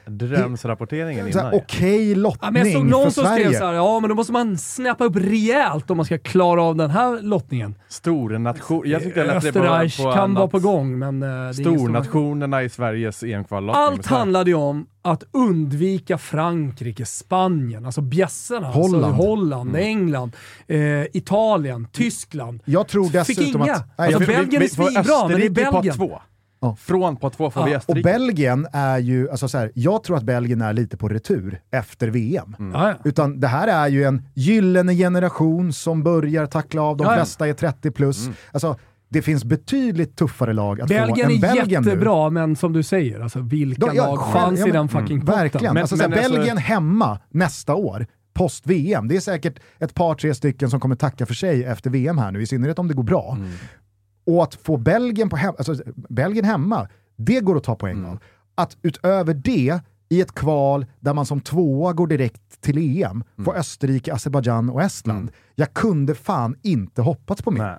Mardrömsrapporteringen 0.09 1.33
så 1.33 1.39
här 1.39 1.49
innan. 1.49 1.61
okej 1.65 2.11
Ja, 2.11 2.17
lottning 2.17 2.53
men 2.53 2.63
jag 2.67 2.73
såg 2.73 2.83
för 2.83 2.91
någon 2.91 3.11
som 3.13 3.25
skrev 3.25 3.37
Sverige. 3.45 3.59
såhär, 3.59 3.73
ja 3.73 4.01
men 4.01 4.09
då 4.09 4.15
måste 4.17 4.33
man 4.33 4.59
snäppa 4.59 5.05
upp 5.05 5.17
rejält 5.17 5.91
om 5.91 5.97
man 5.97 6.07
ska 6.07 6.19
klara 6.19 6.63
av 6.63 6.77
den 6.77 6.91
här 6.91 7.23
lottningen. 7.23 7.75
Stornation. 7.89 8.83
Jag 8.85 9.03
tyckte 9.03 9.21
jag 9.21 9.43
det 9.43 9.97
på, 10.03 10.13
kan 10.13 10.35
vara 10.35 10.49
på 10.49 10.59
gång, 10.59 10.99
men... 10.99 11.21
stor- 11.55 11.63
Stornationerna 11.79 12.63
i 12.63 12.69
Sveriges 12.69 13.23
EM-kvallottning. 13.23 13.83
Allt 13.85 14.07
handlade 14.07 14.51
ju 14.51 14.57
om 14.57 14.87
att 15.05 15.25
undvika 15.33 16.19
Frankrike, 16.19 17.07
Spanien, 17.07 17.87
alltså 17.87 18.01
bjässarna. 18.01 18.67
Holland. 18.71 19.05
Alltså 19.05 19.23
Holland, 19.27 19.77
England, 19.77 20.37
eh, 20.67 21.03
Italien, 21.13 21.89
Tyskland. 21.93 22.61
Jag 22.65 22.89
tror 22.89 23.05
Fick 23.05 23.13
dessutom 23.13 23.63
inga. 23.63 23.73
att... 23.75 23.89
Nej, 23.99 24.15
Alltså, 24.15 24.33
Belgien 24.33 24.63
är 24.63 24.67
svinbra, 24.69 25.29
men 25.29 25.41
det 25.41 25.47
är 25.47 25.51
Belgien. 25.51 25.97
två. 25.97 26.21
Ja. 26.61 26.77
Från 26.81 27.17
på 27.17 27.31
två 27.31 27.51
får 27.51 27.65
vi 27.65 27.71
Ja, 27.71 27.77
och 27.77 27.81
Österrike. 27.81 28.03
Belgien 28.09 28.67
är 28.73 28.99
ju, 28.99 29.31
alltså 29.31 29.49
så 29.49 29.59
här, 29.59 29.71
jag 29.75 30.03
tror 30.03 30.17
att 30.17 30.23
Belgien 30.23 30.63
är 30.63 30.73
lite 30.73 30.97
på 30.97 31.09
retur 31.09 31.61
efter 31.71 32.09
VM. 32.09 32.57
Ja, 32.59 32.89
ja. 32.89 32.95
Utan 33.05 33.41
det 33.41 33.49
här 33.49 33.69
är 33.69 33.89
ju 33.89 34.05
en 34.05 34.23
gyllene 34.35 34.95
generation 34.95 35.73
som 35.73 36.03
börjar 36.03 36.47
tackla 36.47 36.83
av, 36.83 36.97
de 36.97 37.05
Ja, 37.05 37.11
ja. 37.11 37.17
flesta 37.17 37.49
är 37.49 37.53
30 37.55 37.91
plus. 37.91 38.29
Alltså, 38.53 38.77
det 39.15 39.23
finns 39.23 39.45
betydligt 39.45 40.17
tuffare 40.17 40.53
lag 40.53 40.81
att 40.81 40.89
Belgien 40.89 41.17
få 41.29 41.33
än 41.33 41.37
är 41.37 41.41
Belgien 41.55 41.83
nu. 41.83 41.89
jättebra, 41.91 42.31
men 42.31 42.57
som 42.57 42.73
du 42.73 42.83
säger, 42.83 43.21
alltså, 43.21 43.41
vilka 43.41 43.87
De- 43.87 43.97
ja, 43.97 44.07
lag 44.15 44.33
fanns 44.33 44.61
ja, 44.61 44.69
i 44.69 44.71
den 44.71 44.89
fucking 44.89 45.21
potten? 45.21 45.35
Verkligen. 45.41 45.75
Men- 45.75 45.81
alltså, 45.81 45.97
men 45.97 46.13
här, 46.13 46.19
alltså- 46.19 46.33
Belgien 46.33 46.59
hemma 46.59 47.19
nästa 47.31 47.75
år, 47.75 48.07
post-VM, 48.35 49.09
det 49.09 49.17
är 49.17 49.21
säkert 49.21 49.59
ett 49.79 49.95
par, 49.95 50.15
tre 50.15 50.35
stycken 50.35 50.71
som 50.71 50.81
kommer 50.81 50.97
tacka 50.97 51.27
för 51.27 51.35
sig 51.35 51.65
efter 51.65 51.91
VM 51.91 52.19
här 52.19 52.33
nu, 52.33 52.43
i 52.43 52.47
synnerhet 52.47 52.79
om 52.79 52.89
det 52.89 52.95
går 52.95 53.03
bra. 53.03 53.39
Och 54.27 54.43
att 54.43 54.55
få 54.55 54.77
Belgien, 54.77 55.29
på 55.29 55.37
hem, 55.37 55.55
alltså, 55.59 55.75
Belgien 56.09 56.45
hemma, 56.45 56.89
det 57.17 57.41
går 57.41 57.57
att 57.57 57.65
ta 57.65 57.75
poäng 57.75 58.05
av. 58.05 58.19
Att 58.55 58.77
utöver 58.83 59.35
det, 59.35 59.81
i 60.09 60.21
ett 60.21 60.35
kval 60.35 60.87
där 61.01 61.15
man 61.15 61.27
som 61.27 61.41
tvåa 61.41 61.93
går 61.93 62.07
direkt 62.07 62.61
till 62.61 62.79
EM, 63.03 63.25
få 63.45 63.55
Österrike, 63.55 64.15
Azerbajdzjan 64.15 64.71
och 64.71 64.83
Estland. 64.83 65.31
Jag 65.55 65.75
kunde 65.75 66.15
fan 66.15 66.57
inte 66.63 67.03
hoppats 67.03 67.43
på 67.43 67.51
mer. 67.51 67.79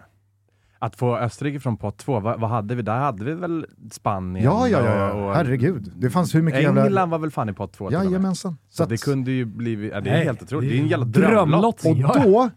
Att 0.79 0.95
få 0.95 1.17
Österrike 1.17 1.59
från 1.59 1.77
pott 1.77 1.97
två, 1.97 2.19
vad, 2.19 2.39
vad 2.39 2.49
hade 2.49 2.75
vi? 2.75 2.81
Där 2.81 2.97
hade 2.97 3.23
vi 3.25 3.33
väl 3.33 3.65
Spanien 3.91 4.45
Ja, 4.45 4.67
ja, 4.67 4.85
ja, 4.85 5.11
och, 5.11 5.19
ja. 5.19 5.25
och 5.29 5.35
herregud. 5.35 5.91
Det 5.95 6.09
fanns 6.09 6.35
hur 6.35 6.41
mycket 6.41 6.61
jävla... 6.61 6.85
England 6.85 7.09
var 7.09 7.19
väl 7.19 7.31
fan 7.31 7.49
i 7.49 7.53
pott 7.53 7.73
två 7.73 7.87
till 7.89 7.97
och 7.97 8.03
med. 8.03 8.11
Jajamensan. 8.11 8.57
Så 8.69 8.83
att- 8.83 8.89
det 8.89 9.01
kunde 9.03 9.31
ju 9.31 9.45
bli, 9.45 9.89
ja, 9.89 10.01
det 10.01 10.09
är 10.09 10.13
Nej, 10.13 10.25
helt 10.25 10.41
otroligt. 10.43 10.69
det 10.69 10.75
Det 10.75 10.79
är 10.79 10.83
en 10.83 10.87
jävla 10.89 11.05
drömlott. 11.05 11.77
drömlott. 11.77 11.85
Och 11.85 11.97
Ja, 11.97 12.13
ja. 12.15 12.23
då 12.23 12.49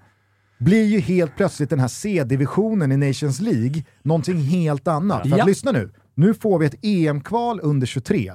blir 0.65 0.85
ju 0.85 1.01
helt 1.01 1.37
plötsligt 1.37 1.71
den 1.71 1.81
här 1.81 1.89
C-divisionen 1.89 2.93
i 2.93 2.97
Nations 2.97 3.41
League 3.41 3.83
någonting 4.03 4.37
helt 4.37 4.89
annat. 4.89 5.23
För 5.23 5.33
att 5.33 5.39
Ja. 5.39 5.45
lyssna 5.45 5.73
nu, 5.73 5.91
nu 6.15 6.35
får 6.35 6.59
vi 6.59 6.67
ett 6.67 6.85
EM-kval 6.85 7.61
under 7.63 7.87
23 7.87 8.33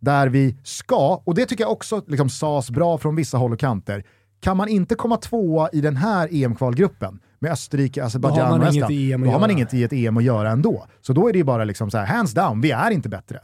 där 0.00 0.28
vi 0.28 0.56
ska, 0.62 1.22
och 1.24 1.34
det 1.34 1.46
tycker 1.46 1.64
jag 1.64 1.72
också 1.72 2.02
liksom 2.06 2.28
sas 2.30 2.70
bra 2.70 2.98
från 2.98 3.16
vissa 3.16 3.38
håll 3.38 3.52
och 3.52 3.58
kanter, 3.60 4.04
kan 4.40 4.56
man 4.56 4.68
inte 4.68 4.94
komma 4.94 5.16
tvåa 5.16 5.68
i 5.72 5.80
den 5.80 5.96
här 5.96 6.28
EM-kvalgruppen 6.32 7.18
med 7.44 7.52
Österrike, 7.52 8.04
Azerbajdzjan 8.04 8.50
man 8.50 8.60
och 8.60 8.74
inget 8.74 8.90
Estland, 8.90 9.24
då 9.24 9.30
har 9.30 9.38
man 9.40 9.50
göra. 9.50 9.52
inget 9.52 9.74
i 9.74 9.82
ett 9.82 9.92
EM 9.92 10.16
att 10.16 10.24
göra 10.24 10.50
ändå. 10.50 10.86
Så 11.00 11.12
då 11.12 11.28
är 11.28 11.32
det 11.32 11.38
ju 11.38 11.44
bara 11.44 11.64
liksom 11.64 11.90
så 11.90 11.98
här, 11.98 12.06
hands 12.06 12.34
down, 12.34 12.60
vi 12.60 12.70
är 12.70 12.90
inte 12.90 13.08
bättre. 13.08 13.40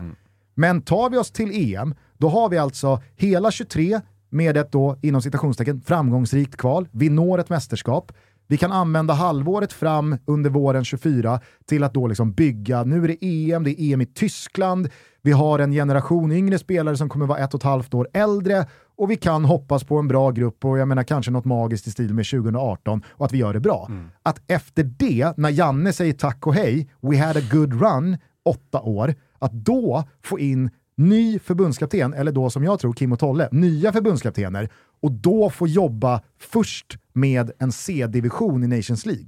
Men 0.55 0.82
tar 0.82 1.10
vi 1.10 1.16
oss 1.16 1.31
till 1.31 1.74
EM, 1.74 1.94
då 2.18 2.28
har 2.28 2.48
vi 2.48 2.59
alltså 2.59 3.02
hela 3.16 3.51
23 3.51 4.01
med 4.31 4.56
ett 4.56 4.72
då, 4.72 4.98
inom 5.02 5.22
citationstecken, 5.22 5.81
framgångsrikt 5.81 6.56
kval. 6.56 6.89
Vi 6.93 7.09
når 7.09 7.39
ett 7.39 7.48
mästerskap. 7.48 8.12
Vi 8.47 8.56
kan 8.56 8.72
använda 8.72 9.14
halvåret 9.14 9.72
fram 9.72 10.16
under 10.27 10.51
våren 10.51 10.85
24 10.85 11.40
till 11.66 11.85
att 11.85 11.94
då 11.94 12.06
liksom 12.06 12.32
bygga, 12.32 12.85
nu 12.85 13.05
är 13.05 13.09
det 13.09 13.24
EM, 13.52 13.64
det 13.64 13.81
är 13.81 13.93
EM 13.93 14.01
i 14.01 14.06
Tyskland, 14.06 14.89
vi 15.22 15.32
har 15.32 15.59
en 15.59 15.72
generation 15.72 16.32
yngre 16.32 16.59
spelare 16.59 16.97
som 16.97 17.09
kommer 17.09 17.27
vara 17.27 17.39
ett 17.39 17.55
och 17.55 17.60
ett 17.60 17.64
halvt 17.64 17.94
år 17.94 18.09
äldre 18.12 18.66
och 19.01 19.10
vi 19.10 19.16
kan 19.16 19.44
hoppas 19.44 19.85
på 19.85 19.98
en 19.98 20.09
bra 20.09 20.31
grupp 20.31 20.64
och 20.64 20.78
jag 20.78 20.89
menar 20.89 21.02
kanske 21.02 21.31
något 21.31 21.44
magiskt 21.44 21.86
i 21.86 21.90
stil 21.90 22.14
med 22.14 22.27
2018 22.27 23.02
och 23.09 23.27
att 23.27 23.32
vi 23.32 23.39
gör 23.39 23.52
det 23.52 23.60
bra. 23.60 23.90
Att 24.22 24.40
efter 24.47 24.82
det, 24.98 25.32
när 25.36 25.51
Janne 25.51 25.93
säger 25.93 26.12
tack 26.12 26.47
och 26.47 26.55
hej, 26.55 26.90
we 27.01 27.18
had 27.18 27.36
a 27.36 27.40
good 27.52 27.82
run, 27.82 28.16
åtta 28.44 28.81
år, 28.81 29.14
att 29.39 29.52
då 29.52 30.05
få 30.22 30.39
in 30.39 30.70
ny 30.97 31.39
förbundskapten, 31.39 32.14
eller 32.14 32.32
då 32.32 32.51
som 32.51 32.64
jag 32.64 32.81
tror 32.81 32.93
Kim 32.93 33.12
och 33.12 33.18
Tolle, 33.18 33.48
nya 33.52 33.93
förbundskaptener, 33.93 34.68
och 35.02 35.12
då 35.12 35.51
få 35.51 35.66
jobba 35.66 36.22
först 36.39 36.98
med 37.12 37.51
en 37.59 37.72
C-division 37.72 38.64
i 38.64 38.66
Nations 38.66 39.06
League. 39.06 39.27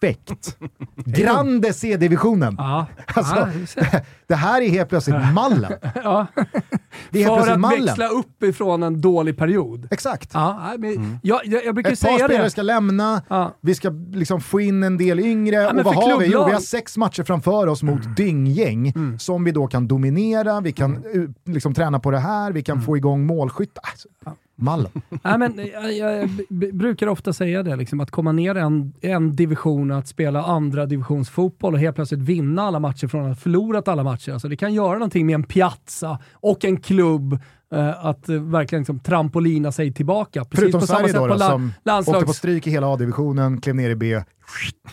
Perfekt! 0.00 0.56
Grande 1.04 1.72
C-divisionen! 1.72 2.54
Ja. 2.58 2.86
Alltså, 3.14 3.48
Ja, 3.76 4.00
det 4.26 4.34
här 4.34 4.62
är 4.62 4.68
helt 4.68 4.88
plötsligt 4.88 5.16
mallen. 5.34 5.72
ja. 5.94 6.26
Det 7.10 7.22
är 7.22 7.24
helt 7.24 7.28
För 7.28 7.34
plötsligt 7.34 7.54
att 7.54 7.60
mallen. 7.60 7.84
växla 7.86 8.08
upp 8.08 8.42
ifrån 8.42 8.82
en 8.82 9.00
dålig 9.00 9.36
period. 9.38 9.88
Exakt. 9.90 10.30
Ja, 10.34 10.74
men 10.78 11.18
jag, 11.22 11.40
jag, 11.44 11.64
jag 11.64 11.74
brukar 11.74 11.92
Ett 11.92 12.00
par 12.00 12.08
säga 12.08 12.24
spelare 12.28 12.44
det. 12.44 12.50
ska 12.50 12.62
lämna, 12.62 13.22
Ja. 13.28 13.54
vi 13.60 13.74
ska 13.74 13.90
liksom 14.12 14.40
få 14.40 14.60
in 14.60 14.82
en 14.82 14.96
del 14.98 15.20
yngre, 15.20 15.56
men 15.72 15.78
och 15.78 15.84
vad 15.84 15.94
har 15.94 16.18
vi? 16.18 16.26
Jo, 16.26 16.44
vi 16.46 16.52
har 16.52 16.60
sex 16.60 16.96
matcher 16.96 17.22
framför 17.22 17.66
oss 17.66 17.82
mot 17.82 18.16
dynggäng 18.16 18.92
Mm. 18.96 19.18
som 19.18 19.44
vi 19.44 19.52
då 19.52 19.66
kan 19.66 19.88
dominera, 19.88 20.60
vi 20.60 20.72
kan 20.72 21.04
uh, 21.04 21.30
liksom 21.44 21.74
träna 21.74 22.00
på 22.00 22.10
det 22.10 22.18
här, 22.18 22.52
vi 22.52 22.62
kan 22.62 22.76
Mm. 22.76 22.86
få 22.86 22.96
igång 22.96 23.26
målskytt. 23.26 23.78
Alltså, 23.82 24.08
mallen. 24.62 24.90
Nej, 25.22 25.38
men 25.38 25.60
jag, 25.72 25.92
jag 25.92 26.30
brukar 26.72 27.06
ofta 27.06 27.32
säga 27.32 27.62
det, 27.62 27.76
liksom, 27.76 28.00
att 28.00 28.10
komma 28.10 28.32
ner 28.32 28.54
en, 28.54 28.92
en 29.00 29.36
division 29.36 29.90
och 29.90 29.98
att 29.98 30.08
spela 30.08 30.42
andra 30.42 30.86
divisionsfotboll 30.86 31.74
och 31.74 31.80
helt 31.80 31.96
plötsligt 31.96 32.20
vinna 32.20 32.62
alla 32.62 32.80
matcher 32.80 33.06
från 33.06 33.22
att 33.22 33.28
ha 33.28 33.34
förlorat 33.34 33.88
alla 33.88 34.04
matcher. 34.04 34.32
Alltså, 34.32 34.48
det 34.48 34.56
kan 34.56 34.74
göra 34.74 34.92
någonting 34.92 35.26
med 35.26 35.34
en 35.34 35.42
piazza 35.42 36.18
och 36.32 36.64
en 36.64 36.76
klubb 36.76 37.38
eh, 37.72 38.06
att 38.06 38.28
eh, 38.28 38.36
verkligen 38.36 38.80
liksom, 38.80 38.98
trampolina 38.98 39.72
sig 39.72 39.92
tillbaka. 39.92 40.44
Precis 40.44 40.58
Förutom 40.60 40.80
på 40.80 40.86
samma 40.86 40.98
Sverige 40.98 41.12
sätt 41.12 41.22
då, 41.22 41.28
på 41.28 41.38
som 41.38 41.72
landslags- 41.84 42.16
åkte 42.16 42.26
på 42.26 42.32
stryk 42.32 42.66
i 42.66 42.70
hela 42.70 42.94
A-divisionen, 42.94 43.60
klev 43.60 43.74
ner 43.74 43.90
i 43.90 43.96
B, 43.96 44.22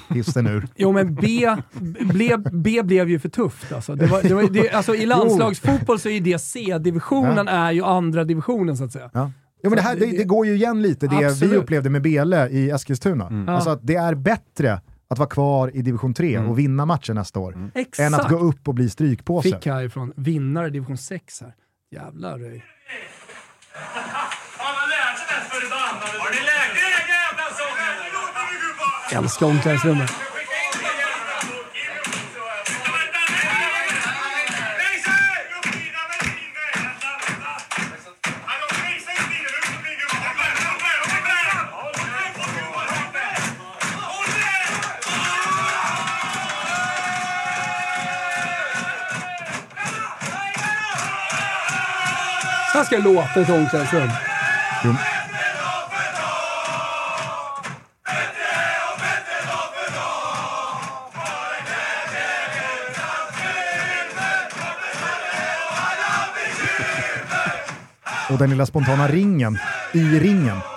hissen 0.10 0.48
ur. 0.48 0.68
Jo 0.76 0.91
men 0.91 1.15
B, 1.15 1.56
blev, 1.99 2.44
B 2.52 2.81
blev 2.84 3.10
ju 3.10 3.19
för 3.19 3.30
tufft 3.30 3.72
alltså. 3.72 3.95
Det 3.95 4.06
var, 4.06 4.22
det 4.22 4.34
var, 4.34 4.44
det, 4.44 4.69
alltså 4.72 4.95
I 4.95 5.06
landslagsfotboll 5.15 5.99
så 5.99 6.10
är 6.10 6.22
det 6.22 6.39
C-divisionen 6.39 7.48
är 7.48 7.72
ju 7.72 7.84
andra 7.84 8.23
divisionen 8.23 8.77
så 8.77 8.84
att 8.84 8.91
säga. 8.91 9.10
Ja. 9.14 9.31
Jo, 9.63 9.69
men 9.69 9.77
det, 9.77 9.81
här, 9.81 9.95
det, 9.95 10.05
det 10.17 10.23
går 10.23 10.45
ju 10.45 10.53
igen 10.55 10.81
lite 10.81 11.07
det 11.07 11.15
Absolut. 11.25 11.53
vi 11.53 11.57
upplevde 11.57 11.89
med 11.89 12.01
Bele 12.01 12.49
i 12.49 12.69
Eskilstuna. 12.69 13.27
Mm. 13.27 13.49
Alltså 13.49 13.69
att 13.69 13.79
det 13.84 13.95
är 13.95 14.15
bättre 14.15 14.81
att 15.09 15.17
vara 15.17 15.29
kvar 15.29 15.71
i 15.73 15.81
division 15.81 16.13
3 16.13 16.38
och 16.39 16.59
vinna 16.59 16.85
matchen 16.85 17.15
nästa 17.15 17.39
år, 17.39 17.71
än 17.99 18.13
att 18.13 18.29
gå 18.29 18.39
upp 18.39 18.67
och 18.67 18.73
bli 18.73 18.89
strykpåse. 18.89 19.49
Fick 19.49 19.65
härifrån, 19.65 20.13
vinnare 20.15 20.67
i 20.67 20.69
division 20.69 20.97
6 20.97 21.41
här. 21.41 21.55
Jävlar. 21.91 22.38
det 22.39 22.45
är- 22.47 22.63
Har 29.13 30.27
Så 52.78 52.84
ska 52.84 52.98
låta 52.98 53.40
i 53.40 53.44
ett 53.44 53.49
omklädningsrum. 53.49 54.10
Jo. 54.84 54.95
Och 68.30 68.38
den 68.38 68.49
lilla 68.49 68.66
spontana 68.66 69.08
ringen 69.08 69.60
i 69.94 70.20
ringen. 70.20 70.77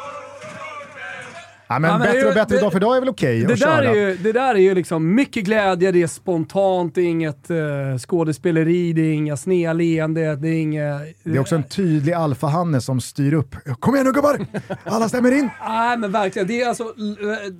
Ja, 1.70 1.78
men 1.78 1.90
Ja, 1.90 1.98
men 1.98 2.06
bättre 2.06 2.20
det- 2.20 2.28
och 2.28 2.34
bättre 2.34 2.54
det- 2.56 2.60
dag 2.60 2.72
för 2.72 2.80
dag 2.80 2.96
är 2.96 3.00
väl 3.00 3.08
okej 3.08 3.44
Det 3.44 3.54
där, 3.54 3.82
är 3.82 3.94
ju, 3.94 4.16
det 4.16 4.32
där 4.32 4.54
är 4.54 4.58
ju 4.58 4.74
liksom 4.74 5.14
mycket 5.14 5.44
glädje, 5.44 5.92
det 5.92 6.02
är 6.02 6.06
spontant, 6.06 6.94
det 6.94 7.00
är 7.00 7.06
inget 7.06 7.50
uh, 7.50 7.98
skådespeleri, 7.98 8.92
det 8.92 9.02
är 9.02 9.12
inga 9.12 9.36
sneda 9.36 9.72
leenden, 9.72 10.40
det 10.42 10.48
är 10.48 10.60
inget... 10.60 11.00
Det 11.24 11.30
är 11.30 11.38
också 11.38 11.54
en 11.54 11.62
tydlig 11.62 12.12
alfahanne 12.12 12.80
som 12.80 13.00
styr 13.00 13.32
upp. 13.34 13.56
Kom 13.80 13.94
igen 13.94 14.06
nu 14.06 14.12
gubbar! 14.12 14.46
Alla 14.84 15.08
stämmer 15.08 15.32
in! 15.32 15.50
Nej 15.68 15.98
men 15.98 16.12
verkligen, 16.12 16.48
det 16.48 16.62
är 16.62 16.68
alltså, 16.68 16.84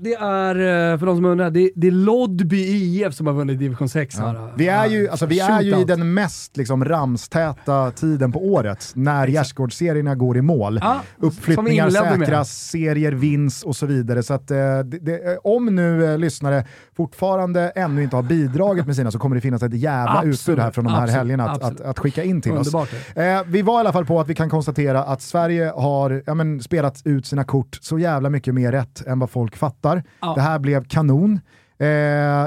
det 0.02 0.14
är, 0.14 0.54
eh, 0.92 0.98
för 0.98 1.06
de 1.06 1.16
som 1.16 1.24
undrar, 1.24 1.50
det, 1.50 1.70
det 1.74 1.86
är 1.86 1.90
Lodby 1.90 2.60
IF 2.60 3.14
som 3.14 3.26
har 3.26 3.34
vunnit 3.34 3.58
division 3.58 3.88
6 3.88 4.18
här. 4.18 4.52
Vi 4.56 4.68
är 4.68 4.86
ju, 4.86 5.08
alltså, 5.08 5.26
vi 5.26 5.40
är 5.40 5.60
ju 5.60 5.80
i 5.80 5.84
den 5.84 6.14
mest 6.14 6.56
liksom, 6.56 6.84
ramstäta 6.84 7.90
tiden 7.90 8.32
på 8.32 8.44
året, 8.46 8.92
när 8.94 9.26
gärdsgårdsserierna 9.26 10.14
går 10.14 10.36
i 10.36 10.42
mål. 10.42 10.78
Ja, 10.82 11.00
Uppflyttningar 11.18 11.90
säkras, 11.90 12.68
serier 12.70 13.12
vinns 13.12 13.62
och 13.62 13.76
så 13.76 13.86
vidare. 13.86 13.99
Så 14.22 14.34
att, 14.34 14.50
eh, 14.50 14.78
det, 14.78 15.32
eh, 15.32 15.38
om 15.44 15.66
nu 15.66 16.12
eh, 16.12 16.18
lyssnare 16.18 16.64
fortfarande 16.96 17.68
ännu 17.68 18.02
inte 18.02 18.16
har 18.16 18.22
bidragit 18.22 18.86
med 18.86 18.96
sina 18.96 19.10
så 19.10 19.18
kommer 19.18 19.36
det 19.36 19.40
finnas 19.42 19.62
ett 19.62 19.74
jävla 19.74 20.12
Absolut, 20.12 20.34
utbud 20.40 20.58
här 20.58 20.70
från 20.70 20.84
de 20.84 20.90
här 20.90 21.02
absolut, 21.02 21.16
helgerna 21.16 21.50
att, 21.50 21.62
att, 21.62 21.80
att 21.80 21.98
skicka 21.98 22.24
in 22.24 22.42
till 22.42 22.52
Underbart. 22.52 22.88
oss. 22.88 23.16
Eh, 23.16 23.42
vi 23.46 23.62
var 23.62 23.74
i 23.74 23.80
alla 23.80 23.92
fall 23.92 24.06
på 24.06 24.20
att 24.20 24.28
vi 24.28 24.34
kan 24.34 24.50
konstatera 24.50 25.04
att 25.04 25.22
Sverige 25.22 25.72
har 25.76 26.22
ja, 26.26 26.34
men, 26.34 26.60
spelat 26.60 27.02
ut 27.04 27.26
sina 27.26 27.44
kort 27.44 27.78
så 27.80 27.98
jävla 27.98 28.30
mycket 28.30 28.54
mer 28.54 28.72
rätt 28.72 29.06
än 29.06 29.18
vad 29.18 29.30
folk 29.30 29.56
fattar. 29.56 30.02
Ja. 30.20 30.32
Det 30.34 30.40
här 30.40 30.58
blev 30.58 30.84
kanon. 30.84 31.40
Eh, 31.80 31.88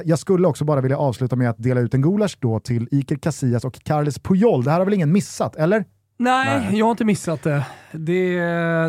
jag 0.06 0.20
skulle 0.20 0.48
också 0.48 0.66
bara 0.66 0.82
vilja 0.82 0.98
avsluta 0.98 1.36
med 1.36 1.50
att 1.50 1.64
dela 1.64 1.82
ut 1.82 1.94
en 1.94 2.02
gulasch 2.02 2.38
då 2.40 2.60
till 2.60 2.88
Iker 2.92 3.16
Casillas 3.16 3.66
och 3.66 3.84
Carles 3.84 4.20
Puyol. 4.20 4.64
Det 4.64 4.72
här 4.72 4.78
har 4.78 4.86
väl 4.86 4.94
ingen 4.94 5.12
missat, 5.12 5.56
eller? 5.56 5.86
Nej, 6.18 6.78
jag 6.78 6.86
har 6.86 6.92
inte 6.92 7.06
missat 7.06 7.44
det. 7.44 7.66
Det 7.92 8.40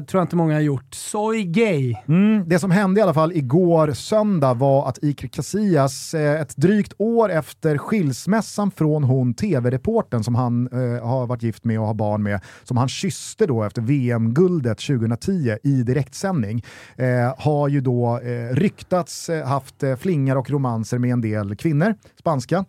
tror 0.07 0.21
jag 0.21 0.25
inte 0.25 0.37
många 0.37 0.55
har 0.55 0.61
gjort. 0.61 0.95
Soy 0.95 1.45
gay. 1.45 1.95
Mm, 2.09 2.49
det 2.49 2.59
som 2.59 2.71
hände 2.71 3.01
i 3.01 3.03
alla 3.03 3.15
fall 3.15 3.33
igår 3.33 3.93
söndag 3.93 4.55
var 4.55 4.89
att 4.89 4.99
Iker 5.03 5.29
Casillas, 5.29 6.15
eh, 6.15 6.41
ett 6.41 6.57
drygt 6.57 6.93
år 6.99 7.31
efter 7.31 7.79
skilsmässan 7.79 8.71
från 8.71 9.05
hon 9.05 9.35
tv-reporten 9.35 10.25
som 10.25 10.35
han 10.35 10.69
eh, 10.73 11.07
har 11.07 11.27
varit 11.27 11.43
gift 11.43 11.65
med 11.65 11.81
och 11.81 11.87
har 11.87 11.95
barn 11.95 12.23
med, 12.23 12.41
som 12.65 12.77
han 12.77 12.89
kysste 12.89 13.47
då 13.47 13.63
efter 13.63 13.83
VM-guldet 13.83 14.79
2010 14.79 15.57
i 15.63 15.83
direktsändning, 15.83 16.65
eh, 16.97 17.35
har 17.39 17.69
ju 17.69 17.81
då 17.81 18.21
eh, 18.21 18.55
ryktats 18.55 19.29
eh, 19.29 19.47
haft 19.47 19.85
flingar 19.99 20.37
och 20.37 20.51
romanser 20.51 20.99
med 20.99 21.11
en 21.11 21.21
del 21.21 21.57
kvinnor, 21.57 21.95
spanska, 22.19 22.65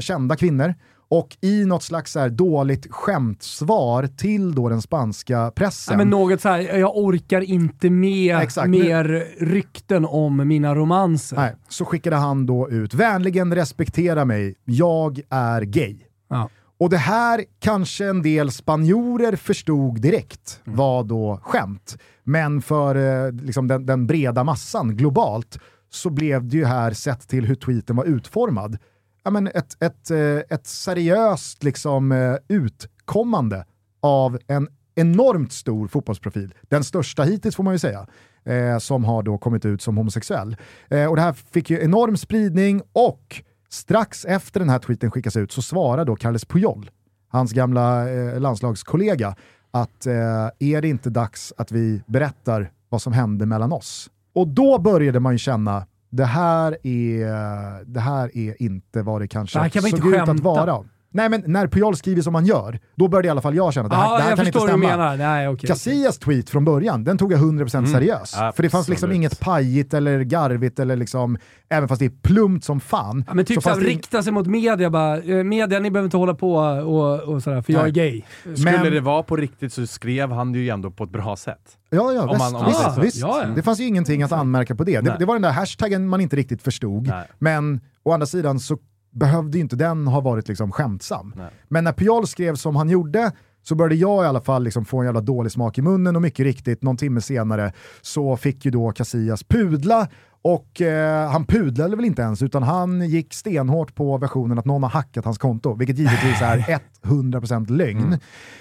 kända 0.00 0.36
kvinnor. 0.36 0.74
Och 1.14 1.36
i 1.40 1.64
något 1.64 1.82
slags 1.82 2.12
så 2.12 2.28
dåligt 2.28 2.86
skämtsvar 2.90 4.06
till 4.06 4.54
då 4.54 4.68
den 4.68 4.82
spanska 4.82 5.52
pressen 5.54 5.96
Nej, 5.96 6.06
men 6.06 6.10
något 6.10 6.40
så 6.40 6.48
här, 6.48 6.60
jag 6.78 6.96
orkar 6.96 7.40
inte 7.40 7.90
med 7.90 8.38
Exakt. 8.42 8.68
mer 8.70 9.26
rykten 9.44 10.04
om 10.04 10.48
mina 10.48 10.74
romanser. 10.74 11.36
Nej, 11.36 11.54
så 11.68 11.84
skickade 11.84 12.16
han 12.16 12.46
då 12.46 12.70
ut, 12.70 12.94
vänligen 12.94 13.54
respektera 13.54 14.24
mig, 14.24 14.54
jag 14.64 15.20
är 15.30 15.62
gay. 15.62 15.96
Ja. 16.30 16.48
Och 16.80 16.90
det 16.90 16.96
här 16.96 17.44
kanske 17.60 18.06
en 18.08 18.22
del 18.22 18.50
spanjorer 18.50 19.36
förstod 19.36 20.00
direkt 20.00 20.60
Mm. 20.66 20.76
var 20.76 21.04
då 21.04 21.40
skämt. 21.42 21.96
Men 22.24 22.62
för 22.62 23.26
eh, 23.26 23.32
liksom 23.32 23.68
den, 23.68 23.86
den 23.86 24.06
breda 24.06 24.44
massan 24.44 24.96
globalt 24.96 25.58
så 25.90 26.10
blev 26.10 26.48
det 26.48 26.56
ju 26.56 26.64
här, 26.64 26.92
sett 26.92 27.28
till 27.28 27.46
hur 27.46 27.54
tweeten 27.54 27.96
var 27.96 28.04
utformad, 28.04 28.78
ja, 29.24 29.30
men 29.30 29.46
ett, 29.46 29.82
ett, 29.82 30.10
eh, 30.10 30.56
ett 30.56 30.66
seriöst 30.66 31.64
liksom, 31.64 32.12
eh, 32.12 32.36
utkommande 32.48 33.64
av 34.00 34.38
en 34.46 34.68
enormt 34.94 35.52
stor 35.52 35.88
fotbollsprofil. 35.88 36.54
Den 36.62 36.84
största 36.84 37.22
hittills 37.22 37.56
får 37.56 37.62
man 37.62 37.74
ju 37.74 37.78
säga. 37.78 38.06
Eh, 38.44 38.78
som 38.78 39.04
har 39.04 39.22
då 39.22 39.38
kommit 39.38 39.64
ut 39.64 39.82
som 39.82 39.96
homosexuell. 39.96 40.56
Eh, 40.90 41.06
och 41.06 41.16
det 41.16 41.22
här 41.22 41.32
fick 41.32 41.70
ju 41.70 41.82
enorm 41.82 42.16
spridning 42.16 42.82
och 42.92 43.42
strax 43.68 44.24
efter 44.24 44.60
den 44.60 44.68
här 44.68 44.78
tweeten 44.78 45.10
skickas 45.10 45.36
ut 45.36 45.52
så 45.52 45.62
svarar 45.62 46.04
då 46.04 46.16
Carles 46.16 46.44
Puyol, 46.44 46.90
hans 47.28 47.52
gamla 47.52 48.10
eh, 48.10 48.40
landslagskollega, 48.40 49.36
att 49.70 50.06
eh, 50.06 50.14
är 50.58 50.82
det 50.82 50.88
inte 50.88 51.10
dags 51.10 51.52
att 51.56 51.72
vi 51.72 52.02
berättar 52.06 52.72
vad 52.88 53.02
som 53.02 53.12
hände 53.12 53.46
mellan 53.46 53.72
oss? 53.72 54.10
Och 54.34 54.48
då 54.48 54.78
började 54.78 55.20
man 55.20 55.32
ju 55.32 55.38
känna 55.38 55.86
det 56.12 56.24
här 56.24 56.86
är, 56.86 57.84
det 57.84 58.00
här 58.00 58.36
är 58.36 58.62
inte 58.62 59.02
vad 59.02 59.20
det 59.20 59.28
kanske 59.28 59.62
Det 59.62 59.70
kan 59.70 59.82
såg 59.82 59.90
inte 59.98 60.08
ut 60.08 60.14
att 60.14 60.26
skämta. 60.28 60.42
vara. 60.42 60.84
Nej 61.14 61.28
men 61.28 61.42
när 61.46 61.66
Puyol 61.66 61.96
skriver 61.96 62.22
som 62.22 62.34
han 62.34 62.46
gör, 62.46 62.80
då 62.94 63.08
började 63.08 63.28
i 63.28 63.30
alla 63.30 63.40
fall 63.40 63.54
jag 63.56 63.72
känna 63.74 63.88
det 63.88 63.94
här, 63.94 64.02
Ja, 64.04 64.16
det 64.16 64.22
här 64.22 64.30
jag 64.30 64.38
kan 64.38 64.46
inte 64.46 64.58
förstår 64.58 64.68
hur 64.72 64.78
du 64.82 64.86
stämma. 64.86 64.96
menar. 65.04 65.16
Nej, 65.16 65.48
okej. 65.48 65.68
Casillas 65.68 66.18
tweet 66.18 66.50
från 66.50 66.64
början, 66.64 67.04
den 67.04 67.18
tog 67.18 67.32
jag 67.32 67.40
100% 67.40 67.86
seriös. 67.86 68.30
För 68.34 68.62
det 68.62 68.70
fanns 68.70 68.88
liksom 68.88 69.12
inget 69.12 69.40
pajigt 69.40 69.94
eller 69.94 70.20
garvigt, 70.20 70.78
eller 70.78 70.96
liksom, 70.96 71.38
även 71.68 71.88
fast 71.88 71.98
det 71.98 72.04
är 72.06 72.12
plumpt 72.22 72.64
som 72.64 72.80
fan. 72.80 73.24
Ja, 73.28 73.34
men 73.34 73.44
typ 73.44 73.54
så 73.54 73.60
såhär, 73.60 73.80
rikta 73.80 74.22
sig 74.22 74.32
mot 74.32 74.46
media 74.46 74.90
bara. 74.90 75.18
eh, 75.18 75.44
Media, 75.44 75.78
ni 75.80 75.90
behöver 75.90 76.06
inte 76.06 76.16
hålla 76.16 76.34
på 76.34 76.54
och, 76.54 77.20
och 77.20 77.42
sådär, 77.42 77.62
för 77.62 77.72
jag 77.72 77.80
är 77.88 77.92
Nej. 77.92 77.92
gay. 77.92 78.54
Skulle 78.56 78.78
Men- 78.82 78.92
det 78.92 79.00
vara 79.00 79.22
på 79.22 79.36
riktigt 79.36 79.72
så 79.72 79.86
skrev 79.86 80.32
han 80.32 80.52
det 80.52 80.58
ju 80.58 80.68
ändå 80.68 80.90
på 80.90 81.04
ett 81.04 81.10
bra 81.10 81.36
sätt. 81.36 81.78
Ja, 81.90 82.12
ja, 82.12 82.22
Om 82.22 82.28
visst, 82.28 82.38
man- 82.38 82.54
om 82.56 82.66
visst, 82.66 82.94
så. 82.94 83.00
visst. 83.00 83.16
Ja, 83.20 83.42
ja. 83.42 83.48
Det 83.54 83.62
fanns 83.62 83.80
ju 83.80 83.84
ingenting 83.86 84.22
att 84.22 84.32
anmärka 84.32 84.74
på 84.74 84.84
det. 84.84 85.00
Det, 85.00 85.08
Nej. 85.08 85.16
det 85.18 85.24
var 85.24 85.34
den 85.34 85.42
där 85.42 85.50
hashtaggen 85.52 86.08
man 86.08 86.20
inte 86.20 86.36
riktigt 86.36 86.62
förstod, 86.62 87.06
Nej. 87.06 87.24
men 87.38 87.80
å 88.02 88.12
andra 88.12 88.26
sidan 88.26 88.60
så 88.60 88.78
behövde 89.12 89.58
inte 89.58 89.76
den 89.76 90.06
ha 90.06 90.20
varit 90.20 90.48
liksom 90.48 90.72
skämtsam. 90.72 91.32
Nej. 91.36 91.50
Men 91.68 91.84
när 91.84 91.92
Puyol 91.92 92.26
skrev 92.26 92.54
som 92.54 92.76
han 92.76 92.88
gjorde 92.88 93.32
så 93.62 93.74
började 93.74 93.94
jag 93.94 94.24
i 94.24 94.26
alla 94.26 94.40
fall 94.40 94.64
liksom 94.64 94.84
få 94.84 94.98
en 94.98 95.04
jävla 95.04 95.20
dålig 95.20 95.52
smak 95.52 95.78
i 95.78 95.82
munnen 95.82 96.16
och 96.16 96.22
mycket 96.22 96.44
riktigt, 96.44 96.82
någon 96.82 96.96
timme 96.96 97.20
senare 97.20 97.72
så 98.00 98.36
fick 98.36 98.64
ju 98.64 98.70
då 98.70 98.92
Casillas 98.92 99.44
pudla 99.44 100.08
och 100.42 100.80
eh, 100.80 101.30
han 101.30 101.46
pudlade 101.46 101.96
väl 101.96 102.04
inte 102.04 102.22
ens 102.22 102.42
utan 102.42 102.62
han 102.62 103.08
gick 103.08 103.34
stenhårt 103.34 103.94
på 103.94 104.18
versionen 104.18 104.58
att 104.58 104.64
någon 104.64 104.82
har 104.82 104.90
hackat 104.90 105.24
hans 105.24 105.38
konto, 105.38 105.74
vilket 105.74 105.98
givetvis 105.98 106.42
är 106.42 106.58
100% 107.02 107.70
lögn. 107.70 108.18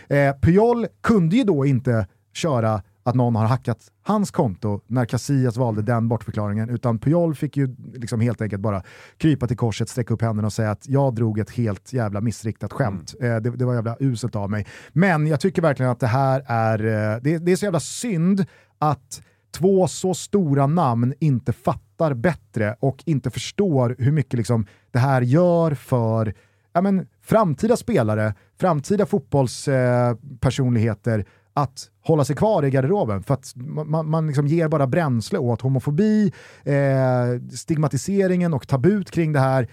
Eh, 0.10 0.36
Puyol 0.42 0.88
kunde 1.04 1.36
ju 1.36 1.44
då 1.44 1.66
inte 1.66 2.08
köra 2.34 2.82
att 3.04 3.16
någon 3.16 3.36
har 3.36 3.46
hackat 3.46 3.78
hans 4.04 4.32
konto 4.32 4.82
när 4.88 5.06
Casillas 5.06 5.58
valde 5.58 5.82
den 5.82 6.08
bortförklaringen, 6.08 6.70
utan 6.70 7.00
Puyol 7.00 7.36
fick 7.36 7.58
ju 7.58 7.76
liksom 7.94 8.22
helt 8.22 8.42
enkelt 8.42 8.62
bara 8.62 8.84
krypa 9.18 9.48
till 9.48 9.58
korset, 9.58 9.90
sträcka 9.90 10.14
upp 10.14 10.22
händerna 10.22 10.46
och 10.46 10.54
säga 10.54 10.72
att 10.72 10.90
jag 10.90 11.16
drog 11.16 11.40
ett 11.40 11.50
helt 11.50 11.94
jävla 11.94 12.22
missriktat 12.22 12.74
skämt. 12.74 13.14
Eh, 13.22 13.36
det, 13.36 13.50
det 13.50 13.66
var 13.66 13.74
jävla 13.74 13.98
uselt 14.00 14.36
av 14.36 14.50
mig. 14.50 14.68
Men 14.94 15.28
jag 15.28 15.40
tycker 15.40 15.62
verkligen 15.62 15.92
att 15.92 16.00
det 16.00 16.08
här 16.08 16.44
är, 16.48 16.86
eh, 16.86 17.18
det, 17.22 17.38
det 17.38 17.52
är 17.52 17.56
så 17.56 17.66
jävla 17.66 17.80
synd 17.80 18.46
att 18.80 19.22
två 19.52 19.88
så 19.88 20.14
stora 20.14 20.68
namn 20.68 21.14
inte 21.20 21.54
fattar 21.54 22.14
bättre 22.14 22.76
och 22.80 23.04
inte 23.06 23.30
förstår 23.30 23.96
hur 24.00 24.12
mycket 24.12 24.34
liksom 24.34 24.66
det 24.92 25.00
här 25.00 25.22
gör 25.22 25.74
för 25.74 26.34
ja, 26.74 26.82
men, 26.82 27.08
framtida 27.22 27.78
spelare, 27.78 28.34
framtida 28.60 29.06
fotbollspersonligheter 29.06 31.20
eh, 31.20 31.26
att 31.54 31.90
hålla 32.02 32.26
sig 32.26 32.36
kvar 32.36 32.66
i 32.66 32.70
garderoben 32.70 33.24
för 33.24 33.34
att 33.34 33.54
man, 33.56 34.10
man 34.10 34.28
liksom 34.28 34.48
ger 34.48 34.68
bara 34.68 34.88
bränsle 34.88 35.40
åt 35.40 35.62
homofobi, 35.62 36.34
eh, 36.64 37.54
stigmatiseringen 37.56 38.54
och 38.54 38.68
tabut 38.68 39.12
kring 39.12 39.34
det 39.34 39.40
här. 39.40 39.68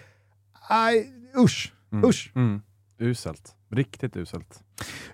Nej, 0.70 1.12
usch, 1.38 1.72
usch. 2.05 2.32
Mm. 2.34 2.60
Uselt. 3.00 3.55
Riktigt 3.70 4.16
uselt. 4.16 4.60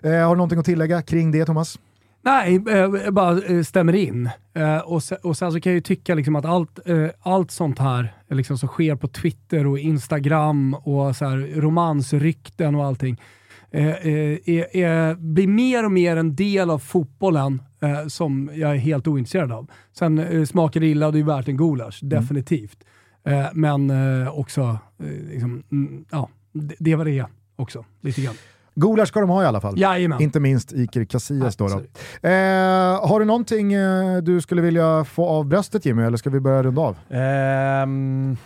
Eh, 0.01 0.11
har 0.11 0.29
du 0.29 0.35
någonting 0.35 0.59
att 0.59 0.65
tillägga 0.65 1.01
kring 1.01 1.31
det 1.31 1.45
Thomas? 1.45 1.79
Nej, 2.21 2.63
eh, 2.69 3.11
bara 3.11 3.41
eh, 3.41 3.63
stämmer 3.63 3.95
in. 3.95 4.29
Eh, 4.53 4.77
och, 4.77 5.03
sen, 5.03 5.17
och 5.23 5.37
sen 5.37 5.51
så 5.51 5.59
kan 5.59 5.71
jag 5.71 5.75
ju 5.75 5.81
tycka 5.81 6.15
liksom 6.15 6.35
att 6.35 6.45
allt, 6.45 6.87
eh, 6.87 7.07
allt 7.21 7.51
sånt 7.51 7.79
här 7.79 8.13
liksom 8.29 8.57
som 8.57 8.69
sker 8.69 8.95
på 8.95 9.07
Twitter 9.07 9.67
och 9.67 9.79
Instagram 9.79 10.73
och 10.73 11.15
så 11.15 11.25
här, 11.25 11.61
romansrykten 11.61 12.75
och 12.75 12.85
allting 12.85 13.21
är, 13.79 14.75
är, 14.77 15.15
blir 15.15 15.47
mer 15.47 15.85
och 15.85 15.91
mer 15.91 16.17
en 16.17 16.35
del 16.35 16.69
av 16.69 16.79
fotbollen 16.79 17.61
eh, 17.81 18.07
som 18.07 18.49
jag 18.53 18.71
är 18.71 18.75
helt 18.75 19.07
ointresserad 19.07 19.51
av. 19.51 19.67
Sen 19.97 20.19
eh, 20.19 20.45
smakar 20.45 20.79
det 20.79 20.87
illa 20.87 21.07
och 21.07 21.13
det 21.13 21.19
är 21.19 21.23
värt 21.23 21.47
en 21.47 21.57
gulasch, 21.57 21.99
definitivt. 22.01 22.77
Eh, 23.23 23.45
men 23.53 23.89
eh, 23.89 24.39
också, 24.39 24.61
eh, 24.99 25.29
liksom, 25.29 25.63
mm, 25.71 26.05
ja, 26.11 26.29
det, 26.51 26.75
det 26.79 26.95
var 26.95 27.05
det 27.05 27.19
är 27.19 27.25
också, 27.55 27.85
lite 28.01 28.21
grann. 28.21 28.35
Gulasch 28.75 29.07
ska 29.07 29.19
de 29.19 29.29
ha 29.29 29.43
i 29.43 29.45
alla 29.45 29.61
fall. 29.61 29.79
Jajamän. 29.79 30.21
Inte 30.21 30.39
minst 30.39 30.73
Iker 30.73 31.05
Casillas 31.05 31.55
då. 31.55 31.65
Eh, 31.65 31.71
har 33.07 33.19
du 33.19 33.25
någonting 33.25 33.73
eh, 33.73 34.17
du 34.17 34.41
skulle 34.41 34.61
vilja 34.61 35.03
få 35.03 35.27
av 35.27 35.45
bröstet 35.45 35.85
Jimmy, 35.85 36.03
eller 36.03 36.17
ska 36.17 36.29
vi 36.29 36.39
börja 36.39 36.63
runda 36.63 36.81
av? 36.81 36.97
Ehm, 37.09 38.37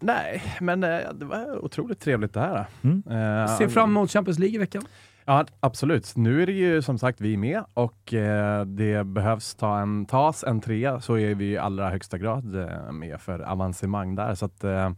nej, 0.00 0.42
men 0.60 0.84
eh, 0.84 1.12
det 1.14 1.24
var 1.24 1.64
otroligt 1.64 2.00
trevligt 2.00 2.34
det 2.34 2.40
här. 2.40 2.66
Mm. 2.82 3.02
Eh, 3.06 3.56
Ser 3.56 3.68
fram 3.68 3.90
emot 3.90 4.10
Champions 4.10 4.38
League 4.38 4.54
i 4.54 4.58
veckan. 4.58 4.82
Ja, 5.24 5.46
absolut. 5.60 6.16
Nu 6.16 6.42
är 6.42 6.46
det 6.46 6.52
ju 6.52 6.82
som 6.82 6.98
sagt 6.98 7.20
vi 7.20 7.36
med 7.36 7.64
och 7.74 8.14
eh, 8.14 8.64
det 8.64 9.04
behövs 9.04 9.54
ta 9.54 9.78
en, 9.78 10.06
tas 10.06 10.44
en 10.44 10.60
trea 10.60 11.00
så 11.00 11.18
är 11.18 11.34
vi 11.34 11.44
i 11.44 11.58
allra 11.58 11.90
högsta 11.90 12.18
grad 12.18 12.54
eh, 12.54 12.92
med 12.92 13.20
för 13.20 13.40
avancemang 13.40 14.14
där. 14.14 14.34
Så 14.34 14.44
att, 14.46 14.64
eh, 14.64 14.90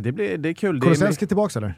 det, 0.00 0.12
blir, 0.12 0.38
det 0.38 0.48
är 0.48 0.54
kul. 0.54 0.80
Kulusevski 0.80 1.26
tillbaka 1.26 1.58
eller? 1.58 1.74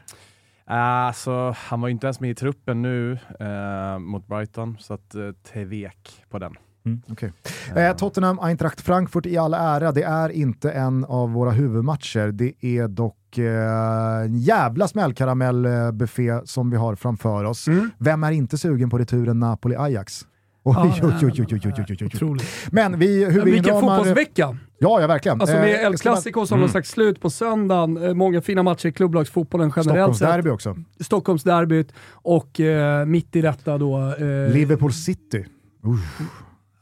alltså, 0.65 1.55
han 1.57 1.81
var 1.81 1.87
ju 1.87 1.91
inte 1.91 2.07
ens 2.07 2.19
med 2.19 2.29
i 2.29 2.35
truppen 2.35 2.81
nu 2.81 3.19
eh, 3.39 3.99
mot 3.99 4.27
Brighton, 4.27 4.77
så 4.79 4.93
att 4.93 5.15
tvek 5.43 6.23
på 6.29 6.39
den. 6.39 6.55
Mm, 6.85 7.01
okay. 7.11 7.29
eh, 7.75 7.95
Tottenham, 7.95 8.39
Eintracht 8.39 8.81
Frankfurt 8.81 9.25
i 9.25 9.37
all 9.37 9.53
ära, 9.53 9.91
det 9.91 10.03
är 10.03 10.29
inte 10.29 10.71
en 10.71 11.05
av 11.05 11.31
våra 11.31 11.51
huvudmatcher. 11.51 12.31
Det 12.31 12.53
är 12.61 12.87
dock 12.87 13.37
eh, 13.37 14.25
en 14.25 14.37
jävla 14.37 14.87
smällkaramellbuffé 14.87 16.39
som 16.45 16.69
vi 16.69 16.77
har 16.77 16.95
framför 16.95 17.43
oss. 17.43 17.67
Vem 17.97 18.23
är 18.23 18.31
inte 18.31 18.57
sugen 18.57 18.89
på 18.89 18.97
returen 18.97 19.39
Napoli-Ajax? 19.39 20.25
Oj, 20.63 21.01
oj, 21.03 22.21
oj. 22.21 22.37
Men 22.71 22.99
vi 22.99 23.25
Vilken 23.25 23.81
fotbollsvecka! 23.81 24.57
Ja, 24.77 25.01
ja, 25.01 25.07
verkligen. 25.07 25.41
Alltså 25.41 25.55
Eh, 25.55 25.61
med 25.61 25.69
jag 25.69 25.81
El 25.81 25.97
Clasico 25.97 26.45
som 26.45 26.59
någon 26.59 26.69
slags 26.69 26.89
slut 26.89 27.21
på 27.21 27.29
söndagen, 27.29 28.03
eh, 28.03 28.13
många 28.13 28.41
fina 28.41 28.63
matcher 28.63 28.87
i 28.87 28.91
klubblagsfotbollen 28.91 29.73
generellt 29.75 30.17
sett. 30.17 30.17
Stockholmsderby 30.17 30.49
också. 30.49 30.75
Stockholmsderbyt 30.99 31.93
och 32.11 32.59
eh, 32.59 33.05
mitt 33.05 33.35
i 33.35 33.41
detta 33.41 33.77
då... 33.77 33.97
Eh, 33.97 34.53
Liverpool 34.53 34.93
City. 34.93 35.45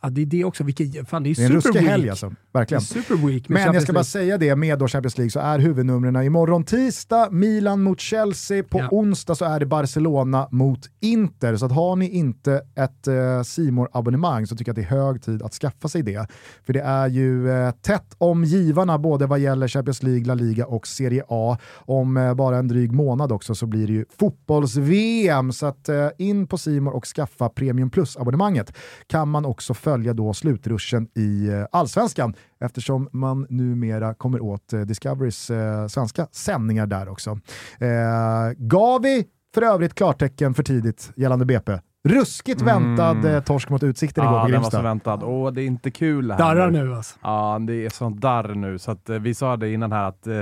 Ja, 0.02 0.10
det 0.10 0.22
är 0.22 0.26
det 0.26 0.44
också, 0.44 0.64
vilken, 0.64 1.06
fan 1.06 1.24
det 1.24 1.30
är 1.30 1.36
Det 1.36 1.42
är 1.42 1.46
en 1.46 1.52
ruskig 1.52 1.80
helg 1.80 2.10
alltså. 2.10 2.34
Verkligen. 2.54 2.82
Super 2.82 3.16
Week 3.28 3.50
med 3.50 3.66
Men 3.66 3.74
jag 3.74 3.84
ska 3.84 3.94
bara 3.94 4.04
säga 4.04 4.38
det, 4.38 4.56
med 4.56 4.80
då 4.80 4.88
Champions 4.88 5.18
League 5.18 5.32
så 5.32 5.40
är 5.40 5.60
huvudnumren 5.60 6.24
imorgon 6.24 6.64
tisdag 6.64 7.28
Milan 7.32 7.84
mot 7.84 8.00
Chelsea, 8.00 8.64
på 8.64 8.80
Ja. 8.80 8.88
onsdag 8.92 9.36
så 9.36 9.46
är 9.46 9.60
det 9.60 9.66
Barcelona 9.66 10.48
mot 10.52 10.80
Inter. 11.00 11.56
Så 11.56 11.66
att 11.66 11.72
har 11.72 11.96
ni 11.96 12.10
inte 12.10 12.62
ett 12.76 13.08
eh, 13.08 13.42
simor 13.44 13.90
abonnemang 13.92 14.48
så 14.48 14.56
tycker 14.56 14.70
jag 14.70 14.80
att 14.80 14.90
det 14.90 14.96
är 14.96 15.00
hög 15.00 15.22
tid 15.22 15.42
att 15.44 15.54
skaffa 15.54 15.88
sig 15.88 16.02
det. 16.04 16.28
För 16.66 16.74
det 16.74 16.82
är 16.82 17.08
ju 17.08 17.52
eh, 17.52 17.72
tätt 17.72 18.16
om 18.18 18.44
givarna 18.44 18.98
både 18.98 19.26
vad 19.26 19.40
gäller 19.40 19.68
Champions 19.68 20.04
League, 20.04 20.26
La 20.26 20.34
Liga 20.34 20.66
och 20.66 20.88
Serie 20.88 21.24
A. 21.28 21.58
Om 21.76 22.18
eh, 22.18 22.34
bara 22.34 22.58
en 22.58 22.68
dryg 22.68 22.92
månad 22.92 23.32
också 23.32 23.56
så 23.56 23.66
blir 23.66 23.88
det 23.88 23.94
ju 23.94 24.06
fotbolls-VM. 24.20 25.52
Så 25.52 25.66
att 25.66 25.90
eh, 25.90 26.08
in 26.18 26.48
på 26.48 26.58
simor 26.58 26.96
och 26.96 27.06
skaffa 27.06 27.50
Premium 27.50 27.90
Plus-abonnemanget 27.90 28.74
kan 29.08 29.30
man 29.30 29.46
också 29.46 29.74
följa 29.74 30.14
då 30.14 30.34
slutruschen 30.34 31.08
i 31.16 31.48
eh, 31.48 31.66
Allsvenskan 31.72 32.34
eftersom 32.60 33.10
man 33.12 33.48
numera 33.50 34.14
kommer 34.14 34.42
åt 34.42 34.74
eh, 34.74 34.82
Discoverys 34.82 35.50
eh, 35.50 35.88
svenska 35.88 36.28
sändningar 36.32 36.86
där 36.88 37.10
också. 37.10 37.30
Eh, 37.80 37.88
gav 38.58 39.02
vi 39.02 39.26
för 39.54 39.62
övrigt 39.62 39.96
klartecken 39.96 40.54
för 40.54 40.64
tidigt 40.64 41.12
gällande 41.16 41.46
BP? 41.46 41.80
Ruskigt 42.04 42.62
väntad 42.62 43.36
eh, 43.36 43.44
torsk 43.44 43.70
mot 43.70 43.84
Utsikten 43.84 44.24
igår 44.24 44.36
Ja, 44.36 44.42
på 44.46 44.52
den 44.52 44.62
var 44.62 44.70
så 44.70 44.78
Grimsta. 44.78 44.82
väntad. 44.82 45.24
Åh, 45.24 45.52
det 45.52 45.62
är 45.62 45.66
inte 45.66 45.92
kul 45.92 46.28
det 46.28 46.34
här 46.34 46.40
Darrar 46.40 46.72
nu 46.72 46.96
alltså. 46.96 47.16
Ja, 47.24 47.60
det 47.68 47.86
är 47.86 47.90
sånt 47.90 48.22
darr 48.22 48.56
nu. 48.56 48.80
Så 48.80 48.92
att, 48.92 49.10
eh, 49.10 49.20
vi 49.20 49.34
sa 49.34 49.58
det 49.58 49.70
innan 49.74 49.92
här 49.92 50.04
att 50.04 50.28
eh, 50.28 50.42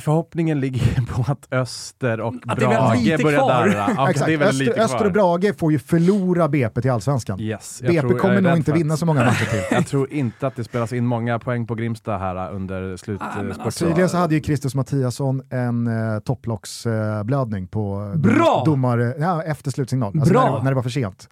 förhoppningen 0.00 0.60
ligger 0.60 1.06
på 1.14 1.32
att 1.32 1.52
Öster 1.52 2.20
och 2.20 2.34
Att 2.46 2.58
Brage 2.58 3.22
börjar 3.22 3.48
darra. 3.48 3.90
Ja, 3.96 4.10
Exakt, 4.10 4.30
Öster, 4.78 5.06
och. 5.06 5.12
Brage 5.12 5.58
får 5.58 5.72
ju 5.72 5.78
förlora 5.78 6.48
BP 6.48 6.80
till 6.82 6.90
Allsvenskan. 6.90 7.40
Yes, 7.40 7.80
jag 7.82 7.92
BP 7.94 8.08
tror- 8.08 8.18
kommer 8.18 8.40
nog 8.40 8.56
inte 8.56 8.72
vinna 8.72 8.94
att- 8.94 9.00
så 9.00 9.06
många 9.06 9.24
matcher 9.24 9.44
till. 9.50 9.60
Jag 9.76 9.86
tror 9.86 10.12
inte 10.12 10.46
att 10.46 10.56
det 10.56 10.64
spelas 10.64 10.92
in 10.92 11.06
många 11.06 11.38
poäng 11.38 11.66
på 11.66 11.74
Grimsta 11.74 12.16
här 12.18 12.52
under 12.52 12.92
Ah, 12.92 12.96
slutspurten. 12.96 13.52
alltså- 13.60 13.84
Tydligen 13.84 14.08
så 14.08 14.16
hade 14.16 14.34
ju 14.34 14.40
Christos 14.42 14.74
Mattiasson 14.74 15.42
en 15.50 15.86
eh, 15.86 16.18
topplocksblödning 16.20 17.66
på 17.66 18.12
Bra! 18.16 18.62
domare 18.66 19.14
ja, 19.18 19.42
efter 19.42 19.70
slutsignal, 19.70 20.12
alltså 20.18 20.32
Bra! 20.32 20.40
När, 20.42 20.46
det, 20.48 20.52
var- 20.52 20.62
när 20.62 20.70
det 20.70 20.74
var 20.74 20.82
för 20.82 20.90
sent. 20.90 21.28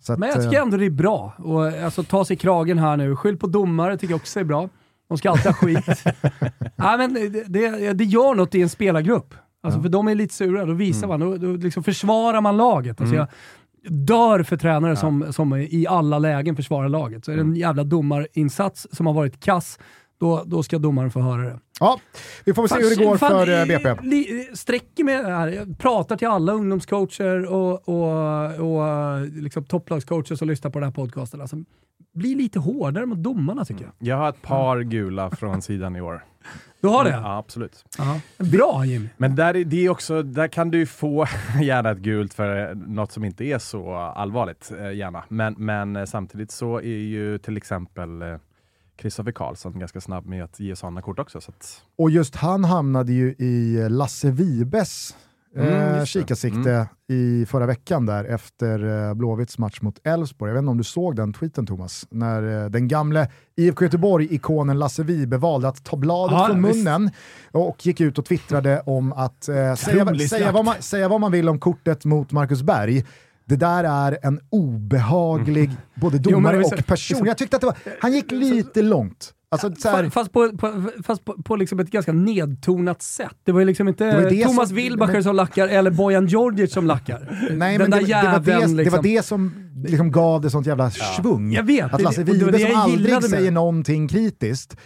Så 0.00 0.12
att, 0.12 0.18
Men 0.18 0.28
jag 0.28 0.38
eh, 0.38 0.44
tycker 0.44 0.62
ändå 0.62 0.76
det 0.76 0.86
är 0.86 0.90
bra. 0.90 1.32
Och, 1.38 1.66
alltså, 1.66 2.02
ta 2.02 2.24
sig 2.24 2.36
kragen 2.36 2.78
här 2.78 2.96
nu. 2.96 3.16
Skyll 3.16 3.36
på 3.36 3.46
domare 3.46 3.96
tycker 3.98 4.12
jag 4.12 4.16
också 4.20 4.40
är 4.40 4.44
bra. 4.44 4.68
De 5.08 5.18
ska 5.18 5.30
alltid 5.30 5.46
ha 5.46 5.52
skit. 5.52 5.86
Nej, 6.76 6.98
men 6.98 7.14
det, 7.14 7.44
det, 7.48 7.92
det 7.92 8.04
gör 8.04 8.34
något 8.34 8.54
i 8.54 8.62
en 8.62 8.68
spelargrupp. 8.68 9.34
Alltså, 9.62 9.82
För 9.82 9.88
de 9.88 10.08
är 10.08 10.14
lite 10.14 10.34
sura. 10.34 10.64
Då 10.64 10.72
visar 10.72 11.08
man, 11.08 11.20
då, 11.20 11.36
då 11.36 11.52
liksom 11.52 11.84
försvarar 11.84 12.40
man 12.40 12.56
laget. 12.56 13.00
Alltså, 13.00 13.16
jag 13.16 13.26
dör 13.88 14.42
för 14.42 14.56
tränare 14.56 14.96
som, 14.96 15.32
som 15.32 15.56
i 15.56 15.86
alla 15.88 16.18
lägen 16.18 16.56
försvarar 16.56 16.88
laget. 16.88 17.24
Så 17.24 17.32
är 17.32 17.36
det 17.36 17.42
en 17.42 17.56
jävla 17.56 17.84
domarinsats 17.84 18.86
som 18.92 19.06
har 19.06 19.14
varit 19.14 19.40
kass, 19.44 19.78
då, 20.18 20.42
då 20.46 20.62
ska 20.62 20.78
domaren 20.78 21.10
få 21.10 21.20
höra 21.20 21.42
det. 21.42 21.58
ja, 21.80 22.00
vi 22.44 22.54
får 22.54 22.62
väl 22.62 22.68
se 22.68 22.76
hur 22.88 22.96
det 22.96 23.04
går 23.04 23.16
Fan, 23.16 23.30
för 23.30 23.48
eh, 23.48 23.60
eh, 23.60 23.66
BP. 23.66 23.94
li- 24.02 24.48
Sträcker 24.54 25.04
mig 25.04 25.14
här. 25.24 25.48
Jag 25.48 25.78
pratar 25.78 26.16
till 26.16 26.28
alla 26.28 26.52
ungdomscoacher 26.52 27.44
och, 27.46 27.88
och, 27.88 28.54
och 28.60 28.88
eh, 28.88 29.24
liksom 29.26 29.64
topplagscoacher 29.64 30.34
som 30.34 30.48
lyssnar 30.48 30.70
på 30.70 30.78
den 30.78 30.86
här 30.88 30.94
podcasten. 30.94 31.40
Alltså, 31.40 31.56
bli 32.14 32.34
lite 32.34 32.58
hårdare 32.58 33.06
mot 33.06 33.18
domarna 33.18 33.64
tycker 33.64 33.84
jag. 33.84 33.92
Jag 33.98 34.16
har 34.16 34.28
ett 34.28 34.42
par 34.42 34.80
gula 34.80 35.30
från 35.30 35.62
sidan 35.62 35.96
i 35.96 36.00
år. 36.00 36.24
Du 36.80 36.88
har 36.88 37.04
det? 37.04 37.10
Ja, 37.10 37.36
absolut. 37.38 37.84
Ja. 37.98 38.20
Bra 38.44 38.84
Jimmy. 38.84 39.08
Men 39.16 39.36
där, 39.36 39.56
är 39.56 39.64
det 39.64 39.86
är 39.86 39.90
också, 39.90 40.22
där 40.22 40.48
kan 40.48 40.70
du 40.70 40.78
ju 40.78 40.86
få 40.86 41.26
gärna 41.62 41.90
ett 41.90 41.98
gult 41.98 42.34
för 42.34 42.74
något 42.74 43.12
som 43.12 43.24
inte 43.24 43.44
är 43.44 43.58
så 43.58 43.94
allvarligt, 43.94 44.72
eh, 44.78 44.92
gärna. 44.92 45.24
Men, 45.28 45.54
men 45.58 45.96
eh, 45.96 46.04
samtidigt 46.04 46.50
så 46.50 46.76
är 46.80 46.82
ju 46.98 47.38
till 47.38 47.56
exempel 47.56 48.22
eh, 48.22 48.36
Kristoffer 48.96 49.32
Karlsson 49.32 49.78
ganska 49.78 50.00
snabb 50.00 50.26
med 50.26 50.44
att 50.44 50.60
ge 50.60 50.76
sådana 50.76 51.02
kort 51.02 51.18
också. 51.18 51.40
Så 51.40 51.50
att, 51.50 51.82
Och 51.98 52.10
just 52.10 52.34
han 52.36 52.64
hamnade 52.64 53.12
ju 53.12 53.34
i 53.38 53.86
Lasse 53.88 54.30
Vibes 54.30 55.14
Mm, 55.56 55.94
eh, 55.98 56.04
kikarsikte 56.04 56.88
i 57.08 57.46
förra 57.46 57.66
veckan 57.66 58.06
där 58.06 58.24
efter 58.24 59.08
eh, 59.08 59.14
Blåvitts 59.14 59.58
match 59.58 59.80
mot 59.80 59.98
Elfsborg. 60.06 60.50
Jag 60.50 60.54
vet 60.54 60.60
inte 60.62 60.70
om 60.70 60.78
du 60.78 60.84
såg 60.84 61.16
den 61.16 61.32
tweeten 61.32 61.66
Thomas? 61.66 62.06
När 62.10 62.64
eh, 62.64 62.70
den 62.70 62.88
gamle 62.88 63.28
IFK 63.56 63.84
Göteborg-ikonen 63.84 64.78
Lasse 64.78 65.02
Vibe 65.02 65.36
valde 65.38 65.68
att 65.68 65.84
ta 65.84 65.96
bladet 65.96 66.38
Ja, 66.38 66.46
från 66.46 66.62
visst. 66.62 66.84
munnen 66.84 67.10
och 67.52 67.86
gick 67.86 68.00
ut 68.00 68.18
och 68.18 68.24
twittrade 68.24 68.80
om 68.86 69.12
att 69.12 69.48
eh, 69.48 69.54
säga, 69.74 70.28
säga, 70.28 70.52
vad 70.52 70.64
man, 70.64 70.74
säga 70.80 71.08
vad 71.08 71.20
man 71.20 71.32
vill 71.32 71.48
om 71.48 71.58
kortet 71.60 72.04
mot 72.04 72.32
Marcus 72.32 72.62
Berg. 72.62 73.04
Det 73.48 73.56
där 73.56 73.84
är 73.84 74.18
en 74.22 74.40
obehaglig 74.50 75.70
både 75.94 76.16
Jo, 76.16 76.22
men 76.24 76.32
domare 76.32 76.58
visst- 76.58 76.72
och 76.72 76.86
person. 76.86 77.26
Jag 77.26 77.38
tyckte 77.38 77.56
att 77.56 77.60
det 77.60 77.66
var, 77.66 77.76
han 78.00 78.12
gick 78.12 78.30
lite 78.32 78.82
långt. 78.82 79.32
Alltså, 79.48 79.74
så 79.74 79.88
här, 79.88 80.04
Fa- 80.04 80.10
Fast 80.10 80.32
på, 80.32 80.56
på, 80.58 80.82
fast 81.04 81.24
på, 81.24 81.42
på 81.42 81.56
liksom 81.56 81.80
ett 81.80 81.90
ganska 81.90 82.12
nedtonat 82.12 83.02
sätt. 83.02 83.34
Det 83.44 83.52
var 83.52 83.60
ju 83.60 83.66
liksom 83.66 83.88
inte 83.88 84.20
Det 84.20 84.28
det 84.30 84.44
Thomas 84.44 84.68
som- 84.68 84.76
Wilbacher 84.76 85.12
men- 85.12 85.22
som 85.22 85.36
lackar 85.36 85.68
eller 85.68 85.90
Bojan 85.90 86.26
Djordjic 86.26 86.72
som 86.72 86.86
lackar. 86.86 87.48
Nej, 87.52 87.78
Den 87.78 87.90
men 87.90 87.90
där 87.90 88.00
det, 88.00 88.06
det, 88.06 88.28
var 88.32 88.40
det, 88.40 88.50
jäveln 88.52 88.76
det 88.76 88.90
var 88.90 89.02
liksom. 89.02 89.02
det 89.02 89.24
som 89.26 89.52
liksom 89.86 90.12
gav 90.12 90.40
det 90.40 90.50
sånt 90.50 90.66
jävla 90.66 90.90
svung. 90.90 91.52
Jag 91.52 91.62
vet, 91.62 91.92
Att 91.94 92.02
Lasse 92.02 92.22
det 92.22 92.38
som 92.38 92.76
aldrig 92.80 93.12
med 93.14 93.24
säger 93.24 93.50
någonting 93.50 94.08
kritiskt, 94.08 94.76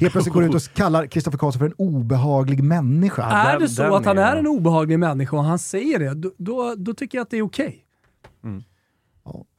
helt 0.00 0.12
plötsligt 0.12 0.34
går 0.34 0.44
ut 0.44 0.54
och 0.54 0.62
kallar 0.74 1.06
Kristoffer 1.06 1.38
Karlsson 1.38 1.58
för 1.58 1.66
en 1.66 1.74
obehaglig 1.78 2.64
människa. 2.64 3.22
Är 3.24 3.52
den- 3.52 3.62
det 3.62 3.68
så 3.68 3.94
att 3.94 4.04
han 4.04 4.18
är- 4.18 4.22
är 4.22 4.36
en 4.36 4.46
obehaglig 4.46 4.98
människa 4.98 5.36
och 5.36 5.44
han 5.44 5.58
säger 5.58 5.98
det, 5.98 6.14
då, 6.14 6.30
då, 6.38 6.74
då 6.76 6.94
tycker 6.94 7.18
jag 7.18 7.22
att 7.22 7.30
det 7.30 7.36
är 7.38 7.42
okej. 7.42 7.78
Ja, 7.82 7.89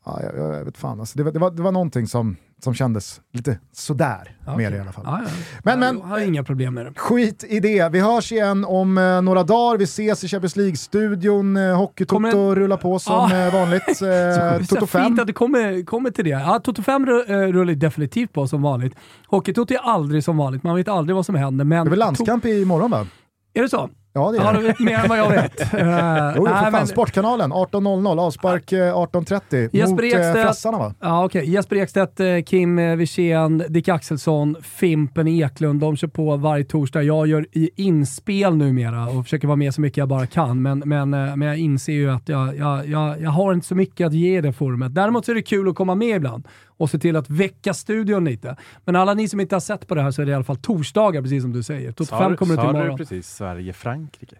ja, 0.05 0.19
jag, 0.23 0.55
jag 0.55 0.65
vet 0.65 0.77
fan, 0.77 0.99
alltså, 0.99 1.17
det, 1.17 1.23
var, 1.23 1.31
det, 1.31 1.39
var, 1.39 1.51
det 1.51 1.61
var 1.61 1.71
någonting 1.71 2.07
som, 2.07 2.35
som 2.63 2.73
kändes 2.73 3.21
lite 3.33 3.59
sådär 3.71 4.37
Ja, 4.45 4.57
med 4.57 4.71
det 4.71 4.77
i 4.77 4.81
alla 4.81 4.91
fall. 4.91 5.03
Ja, 5.07 5.19
ja. 5.25 5.29
Men, 5.63 5.79
men- 5.79 5.97
Jag 5.99 6.05
har 6.05 6.19
inga 6.19 6.43
problem 6.43 6.73
med 6.73 6.85
det. 6.85 6.93
Skit 6.95 7.43
i 7.47 7.59
det. 7.59 7.89
Vi 7.91 7.99
hörs 7.99 8.31
igen 8.31 8.65
om 8.65 8.97
eh, 8.97 9.21
några 9.21 9.43
dagar. 9.43 9.77
Vi 9.77 9.83
ses 9.83 10.23
i 10.23 10.27
Champions 10.27 10.55
League-studion. 10.55 11.57
Eh, 11.57 11.77
Hockeytoto 11.77 12.15
Kommer 12.15 12.55
rullar 12.55 12.77
på 12.77 12.99
som 12.99 13.13
Ja. 13.31 13.47
eh, 13.47 13.53
vanligt. 13.53 13.83
Eh, 14.01 14.65
Toto 14.67 14.85
5. 14.87 15.05
fint 15.05 15.19
att 15.21 15.27
det 15.27 15.33
kommer, 15.33 15.85
kommer 15.85 16.09
till 16.11 16.23
det. 16.25 16.29
Ja, 16.29 16.59
Toto 16.63 16.81
5 16.83 17.05
ru- 17.05 17.29
eh, 17.31 17.51
rullar 17.53 17.73
definitivt 17.73 18.33
på 18.33 18.47
som 18.47 18.61
vanligt. 18.61 18.95
Hockeytoto 19.27 19.73
är 19.73 19.79
aldrig 19.79 20.23
som 20.23 20.37
vanligt, 20.37 20.63
man 20.63 20.75
vet 20.75 20.87
aldrig 20.87 21.15
vad 21.15 21.25
som 21.25 21.35
händer. 21.35 21.65
Men 21.65 21.85
Det 21.85 21.87
är 21.87 21.89
väl 21.89 21.99
landskamp 21.99 22.45
imorgon 22.45 22.91
va? 22.91 23.07
Är 23.53 23.61
det 23.61 23.69
så? 23.69 23.89
Ja 24.13 24.31
det 24.31 24.38
är 24.38 24.41
Ja, 24.43 24.51
det. 24.77 24.79
mer 24.79 24.97
än 24.97 25.09
vad 25.09 25.17
jag 25.19 25.29
vet. 25.29 25.73
Uh, 25.73 26.33
Jo, 26.38 26.45
för 26.45 26.71
fan, 26.71 26.88
Sportkanalen 26.88 27.53
18.00, 27.53 28.19
avspark 28.19 28.71
eh, 28.71 28.77
18.30 28.77 29.69
Jesper 29.73 29.91
mot 29.91 30.01
eh, 30.01 30.07
Ekstedt. 30.07 30.41
Frassarna 30.45 30.77
va? 30.77 30.93
Ja, 30.99 31.25
okej. 31.25 31.49
Jesper 31.49 31.75
Ekstedt, 31.75 32.19
eh, 32.19 32.41
Kim 32.45 32.79
eh, 32.79 32.95
Wirsén, 32.95 33.63
Dick 33.69 33.88
Axelsson, 33.88 34.55
Fimpen 34.61 35.27
Eklund. 35.27 35.79
De 35.81 35.95
kör 35.97 36.07
på 36.07 36.38
varje 36.38 36.63
torsdag. 36.63 37.03
Jag 37.03 37.27
gör 37.27 37.45
i 37.51 37.69
inspel 37.75 38.55
numera 38.55 39.07
och 39.07 39.23
försöker 39.23 39.47
vara 39.47 39.55
med 39.55 39.73
så 39.73 39.81
mycket 39.81 39.97
jag 39.97 40.07
bara 40.07 40.27
kan. 40.27 40.61
Men, 40.61 40.79
men, 40.85 41.13
eh, 41.13 41.35
men 41.35 41.47
jag 41.47 41.57
inser 41.57 41.93
ju 41.93 42.11
att 42.11 42.29
jag, 42.29 42.57
jag, 42.57 42.88
jag, 42.88 43.21
jag 43.21 43.29
har 43.31 43.53
inte 43.53 43.67
så 43.67 43.75
mycket 43.75 44.07
att 44.07 44.13
ge 44.13 44.38
i 44.38 44.41
det 44.41 44.53
forumet. 44.53 44.95
Däremot 44.95 45.25
så 45.25 45.31
är 45.31 45.35
det 45.35 45.41
kul 45.41 45.69
att 45.69 45.75
komma 45.75 45.95
med 45.95 46.15
ibland 46.15 46.47
och 46.81 46.89
se 46.89 46.99
till 46.99 47.15
att 47.15 47.29
väcka 47.29 47.73
studion 47.73 48.25
lite. 48.25 48.55
Men 48.85 48.95
alla 48.95 49.13
ni 49.13 49.27
som 49.27 49.39
inte 49.39 49.55
har 49.55 49.59
sett 49.59 49.87
på 49.87 49.95
det 49.95 50.01
här 50.01 50.11
så 50.11 50.21
är 50.21 50.25
det 50.25 50.31
i 50.31 50.35
alla 50.35 50.43
fall 50.43 50.57
torsdagar, 50.57 51.21
precis 51.21 51.43
som 51.43 51.51
du 51.51 51.63
säger. 51.63 51.91
Toto 51.91 52.17
5 52.17 52.37
kommer 52.37 52.55
sa 52.55 52.69
imorgon. 52.69 52.89
du 52.89 52.97
precis 52.97 53.29
Sverige-Frankrike? 53.29 54.35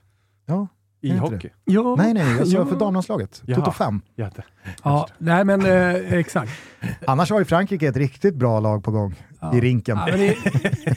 Ja. 0.46 0.68
I 1.02 1.12
hockey? 1.12 1.50
Jo. 1.66 1.96
Nej, 1.96 2.14
nej, 2.14 2.38
jag 2.38 2.48
sa 2.48 2.58
Jo. 2.58 2.66
för 2.66 2.76
damlandslaget. 2.76 3.44
Toto 3.56 3.72
5. 3.72 4.02
Ja. 4.16 4.30
Ja, 4.84 5.08
nej 5.18 5.46
men 5.46 5.66
eh, 5.66 6.14
exakt. 6.14 6.52
Annars 7.08 7.32
har 7.32 7.40
ju 7.40 7.46
Frankrike 7.46 7.88
ett 7.88 7.98
riktigt 7.98 8.36
bra 8.36 8.60
lag 8.60 8.84
på 8.84 8.92
gång 8.92 9.16
i 9.54 9.62
rinken. 9.62 9.98
Ja, 9.98 10.06
men 10.10 10.20
det, 10.20 10.36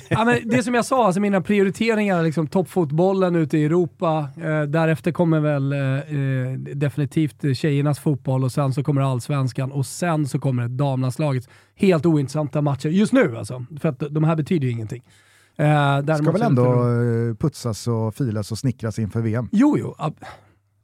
ja, 0.09 0.25
men 0.25 0.49
det 0.49 0.63
som 0.63 0.75
jag 0.75 0.85
sa, 0.85 1.07
alltså 1.07 1.21
mina 1.21 1.41
prioriteringar, 1.41 2.23
liksom 2.23 2.47
toppfotbollen 2.47 3.37
ute 3.37 3.59
i 3.59 3.65
Europa, 3.65 4.29
eh, 4.37 4.63
därefter 4.63 5.13
kommer 5.13 5.41
väl 5.41 5.73
eh, 5.73 5.81
eh, 5.81 6.53
definitivt 6.59 7.57
tjejernas 7.57 7.99
fotboll 7.99 8.45
och 8.45 8.53
sen 8.53 8.73
så 8.73 8.83
kommer 8.83 9.01
allsvenskan 9.01 9.73
och 9.73 9.87
sen 9.87 10.27
så 10.29 10.39
kommer 10.39 10.69
damlandslagets 10.69 11.49
helt 11.77 12.07
ointressanta 12.07 12.63
matcher 12.63 12.89
just 12.89 13.13
nu 13.13 13.37
alltså. 13.39 13.65
För 13.81 13.89
att 13.89 14.03
de 14.11 14.25
här 14.25 14.37
betyder 14.37 14.67
ju 14.67 14.73
ingenting. 14.73 15.03
Eh, 15.57 16.17
Ska 16.17 16.31
väl 16.33 16.43
ändå 16.43 16.65
eh, 16.65 17.35
putsas 17.37 17.89
och 17.89 18.15
filas 18.15 18.53
och 18.53 18.59
snickras 18.59 18.99
inför 18.99 19.21
VM. 19.21 19.49
Jo, 19.53 19.77
jo. 19.79 19.95
ab- 19.99 20.25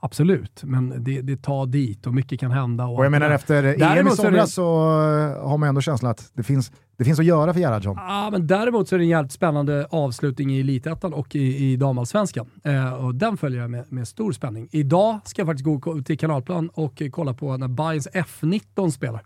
Absolut, 0.03 0.63
men 0.65 1.05
det, 1.05 1.21
det 1.23 1.43
tar 1.43 1.67
dit 1.67 2.07
och 2.07 2.15
mycket 2.15 2.41
kan 2.41 2.51
hända. 2.51 2.87
Och 2.87 3.05
jag 3.05 3.11
menar 3.13 3.31
efter 3.31 3.65
EM 3.65 4.07
i 4.07 4.11
somras 4.11 4.55
så 4.55 4.63
eh, 5.43 5.49
har 5.49 5.59
man 5.59 5.69
ändå 5.69 5.81
känslan 5.81 6.11
att 6.11 6.31
det 6.35 6.43
finns, 6.43 6.73
det 6.99 7.05
finns 7.05 7.19
att 7.19 7.25
göra 7.25 7.53
för 7.53 7.61
Gerhardsson. 7.61 7.97
Ja, 7.99 8.29
men 8.33 8.47
däremot 8.47 8.89
så 8.89 8.95
är 8.95 8.99
det 8.99 9.05
en 9.05 9.09
jävligt 9.09 9.33
spännande 9.33 9.87
avslutning 9.91 10.53
i 10.53 10.61
Elitettan 10.61 11.13
och 11.13 11.35
i, 11.37 11.73
i 11.73 11.77
damallsvenskan. 11.77 12.51
Eh, 12.65 12.93
och 12.95 13.15
den 13.15 13.37
följer 13.37 13.61
jag 13.61 13.71
med, 13.71 13.93
med 13.93 14.09
stor 14.09 14.33
spänning. 14.33 14.69
Idag 14.73 15.19
ska 15.25 15.41
jag 15.41 15.47
faktiskt 15.49 15.65
gå 15.83 16.03
till 16.03 16.19
Kanalplan 16.19 16.69
och 16.75 17.03
kolla 17.11 17.35
på 17.35 17.57
när 17.57 17.69
Bayerns 17.69 18.09
F19 18.09 18.91
spelar. 18.91 19.23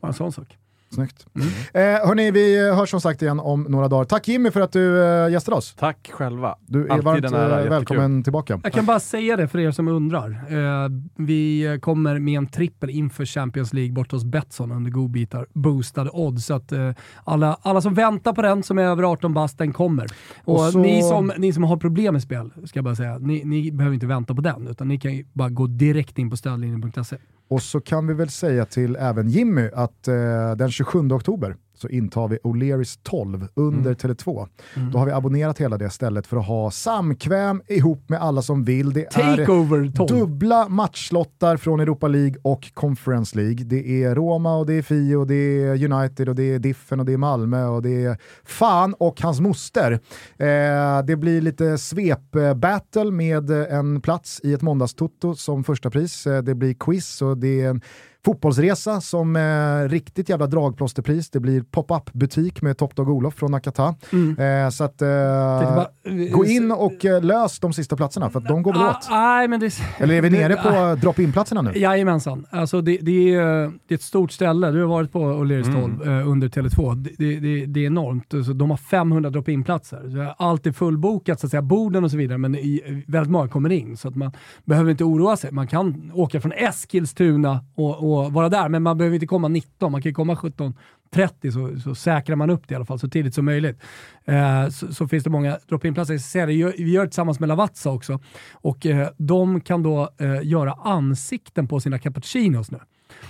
Bara 0.00 0.08
en 0.08 0.14
sån 0.14 0.32
sak. 0.32 0.56
Snyggt. 0.90 1.26
Mm. 1.34 1.48
Eh, 1.74 2.06
hörni, 2.08 2.30
vi 2.30 2.70
hörs 2.74 2.90
som 2.90 3.00
sagt 3.00 3.22
igen 3.22 3.40
om 3.40 3.62
några 3.62 3.88
dagar. 3.88 4.04
Tack 4.04 4.28
Jimmy 4.28 4.50
för 4.50 4.60
att 4.60 4.72
du 4.72 5.04
eh, 5.04 5.30
gästade 5.32 5.56
oss. 5.56 5.74
Tack 5.78 6.10
själva. 6.12 6.56
Du 6.66 6.86
är 6.86 6.90
Alltid 6.90 7.04
varmt 7.04 7.24
en 7.24 7.34
ära, 7.34 7.64
eh, 7.64 7.70
välkommen 7.70 8.22
tillbaka. 8.22 8.60
Jag 8.62 8.72
kan 8.72 8.86
bara 8.86 9.00
säga 9.00 9.36
det 9.36 9.48
för 9.48 9.58
er 9.58 9.70
som 9.70 9.88
undrar. 9.88 10.30
Eh, 10.30 10.88
vi 11.16 11.78
kommer 11.82 12.18
med 12.18 12.38
en 12.38 12.46
trippel 12.46 12.90
inför 12.90 13.24
Champions 13.24 13.72
League 13.72 13.92
bort 13.92 14.12
hos 14.12 14.24
Betsson 14.24 14.72
under 14.72 14.90
godbitar, 14.90 15.46
boostade 15.52 16.10
odds. 16.12 16.46
Så 16.46 16.54
att 16.54 16.72
eh, 16.72 16.90
alla, 17.24 17.58
alla 17.62 17.80
som 17.80 17.94
väntar 17.94 18.32
på 18.32 18.42
den, 18.42 18.62
som 18.62 18.78
är 18.78 18.82
över 18.82 19.02
18 19.02 19.34
bast, 19.34 19.58
den 19.58 19.72
kommer. 19.72 20.06
Och, 20.44 20.54
Och 20.54 20.72
så- 20.72 20.78
ni, 20.78 21.02
som, 21.02 21.32
ni 21.38 21.52
som 21.52 21.62
har 21.64 21.76
problem 21.76 22.12
med 22.14 22.22
spel, 22.22 22.50
ska 22.64 22.78
jag 22.78 22.84
bara 22.84 22.94
säga, 22.96 23.18
ni, 23.18 23.44
ni 23.44 23.72
behöver 23.72 23.94
inte 23.94 24.06
vänta 24.06 24.34
på 24.34 24.40
den, 24.40 24.68
utan 24.68 24.88
ni 24.88 24.98
kan 24.98 25.14
ju 25.14 25.24
bara 25.32 25.48
gå 25.48 25.66
direkt 25.66 26.18
in 26.18 26.30
på 26.30 26.36
stödlinjen.se. 26.36 27.16
Och 27.50 27.62
så 27.62 27.80
kan 27.80 28.06
vi 28.06 28.14
väl 28.14 28.28
säga 28.28 28.64
till 28.64 28.96
även 28.96 29.28
Jimmy 29.28 29.70
att 29.74 30.08
eh, 30.08 30.14
den 30.56 30.70
27 30.78 31.12
oktober 31.12 31.56
så 31.78 31.88
intar 31.88 32.28
vi 32.28 32.36
O'Learys 32.36 32.98
12 33.02 33.48
under 33.54 33.94
Tele2. 33.94 34.48
Då 34.92 34.98
har 34.98 35.06
vi 35.06 35.12
abonnerat 35.12 35.58
hela 35.58 35.78
det 35.78 35.90
stället 35.90 36.26
för 36.26 36.36
att 36.36 36.46
ha 36.46 36.70
samkväm 36.70 37.62
ihop 37.66 38.08
med 38.08 38.22
alla 38.22 38.42
som 38.42 38.64
vill. 38.64 38.92
Det 38.92 39.04
är 39.04 39.36
Takeover 39.36 39.92
12. 39.96 40.08
dubbla 40.08 40.68
matchlottar 40.68 41.56
från 41.56 41.80
Europa 41.80 42.08
League 42.08 42.34
och 42.42 42.74
Conference 42.74 43.36
League. 43.36 43.64
Det 43.64 44.04
är 44.04 44.14
Roma 44.14 44.56
och 44.56 44.66
det 44.66 44.74
är 44.74 44.82
Fi 44.82 45.14
och 45.14 45.26
det 45.26 45.62
är 45.62 45.92
United 45.92 46.28
och 46.28 46.34
det 46.34 46.54
är 46.54 46.58
Diffen 46.58 47.00
och 47.00 47.06
det 47.06 47.12
är 47.12 47.16
Malmö 47.16 47.66
och 47.66 47.82
det 47.82 48.04
är 48.04 48.18
fan 48.44 48.94
och 48.94 49.20
hans 49.20 49.40
moster. 49.40 49.92
Eh, 50.36 51.04
det 51.04 51.16
blir 51.16 51.40
lite 51.40 51.78
svep-battle 51.78 53.10
med 53.10 53.50
en 53.50 54.00
plats 54.00 54.40
i 54.44 54.52
ett 54.52 54.62
måndagstotto 54.62 55.34
som 55.34 55.64
första 55.64 55.90
pris. 55.90 56.26
Eh, 56.26 56.42
det 56.42 56.54
blir 56.54 56.74
quiz 56.74 57.22
och 57.22 57.38
det 57.38 57.60
är 57.60 57.70
en 57.70 57.80
fotbollsresa 58.24 59.00
som 59.00 59.36
eh, 59.36 59.88
riktigt 59.88 60.28
jävla 60.28 60.46
dragplåsterpris. 60.46 61.30
Det 61.30 61.40
blir 61.40 61.62
pop-up 61.62 62.12
butik 62.12 62.62
med 62.62 62.78
Top 62.78 62.96
Dog 62.96 63.08
Olof 63.08 63.34
från 63.34 63.50
Nakata. 63.50 63.94
Eh, 64.38 64.70
så 64.70 64.84
att, 64.84 65.02
eh, 65.02 65.08
bara- 65.08 65.88
gå 66.32 66.44
in 66.44 66.72
och 66.72 67.04
eh, 67.04 67.22
lös 67.22 67.58
de 67.60 67.72
sista 67.72 67.96
platserna 67.96 68.30
för 68.30 68.38
att 68.40 68.48
de 68.48 68.62
går 68.62 68.72
väl 68.72 68.82
Ah, 68.82 68.90
åt. 68.90 69.06
nej, 69.10 69.48
men 69.48 69.60
det, 69.60 69.72
Eller 69.98 70.14
är 70.14 70.22
vi 70.22 70.30
nere 70.30 70.48
det- 70.48 70.62
på 70.62 71.00
drop-in-platserna 71.00 71.62
nu? 71.62 71.72
Jajamensan. 71.78 72.46
Alltså 72.50 72.80
det, 72.80 72.98
det, 73.02 73.34
är, 73.34 73.42
det 73.88 73.94
är 73.94 73.94
ett 73.94 74.02
stort 74.02 74.32
ställe. 74.32 74.70
Du 74.70 74.80
har 74.80 74.88
varit 74.88 75.12
på 75.12 75.18
O'Learys 75.18 75.72
12 75.74 76.02
eh, 76.08 76.28
under 76.28 76.48
Tele2. 76.48 76.94
Det, 76.94 77.40
det, 77.40 77.66
det, 77.66 77.80
är 77.80 77.86
enormt. 77.86 78.34
Alltså, 78.34 78.52
de 78.52 78.70
har 78.70 78.76
500 78.76 79.30
drop-in-platser. 79.30 80.34
Allt 80.38 80.66
är 80.66 80.72
fullbokat, 80.72 81.40
så 81.40 81.46
att 81.46 81.50
säga, 81.50 81.62
borden 81.62 82.04
och 82.04 82.10
så 82.10 82.16
vidare, 82.16 82.38
men 82.38 82.54
i, 82.54 83.04
väldigt 83.06 83.30
många 83.30 83.48
kommer 83.48 83.72
in. 83.72 83.96
Så 83.96 84.08
att 84.08 84.16
man 84.16 84.32
behöver 84.64 84.90
inte 84.90 85.04
oroa 85.04 85.36
sig. 85.36 85.52
Man 85.52 85.66
kan 85.66 86.10
åka 86.14 86.40
från 86.40 86.52
Eskilstuna 86.52 87.60
och, 87.74 88.07
och 88.07 88.07
vara 88.32 88.48
där, 88.48 88.68
men 88.68 88.82
man 88.82 88.98
behöver 88.98 89.14
inte 89.14 89.26
komma 89.26 89.48
19. 89.48 89.92
Man 89.92 90.02
kan 90.02 90.10
ju 90.10 90.14
komma 90.14 90.34
17.30 90.34 91.50
så, 91.50 91.80
så 91.80 91.94
säkrar 91.94 92.36
man 92.36 92.50
upp 92.50 92.68
det 92.68 92.72
i 92.72 92.76
alla 92.76 92.84
fall 92.84 92.98
så 92.98 93.08
tidigt 93.08 93.34
som 93.34 93.44
möjligt. 93.44 93.80
Eh, 94.24 94.68
så, 94.68 94.94
så 94.94 95.08
finns 95.08 95.24
det 95.24 95.30
många 95.30 95.58
drop-in-platser. 95.68 96.46
Vi 96.46 96.52
gör- 96.52 96.74
Vi 96.78 96.90
gör 96.92 97.02
det 97.02 97.08
tillsammans 97.08 97.40
med 97.40 97.48
Lavazza 97.48 97.90
också 97.90 98.20
och 98.52 98.86
eh, 98.86 99.08
de 99.16 99.60
kan 99.60 99.82
då 99.82 100.08
eh, 100.18 100.42
göra 100.42 100.72
ansikten 100.72 101.68
på 101.68 101.80
sina 101.80 101.98
cappuccinos 101.98 102.70
nu. 102.70 102.78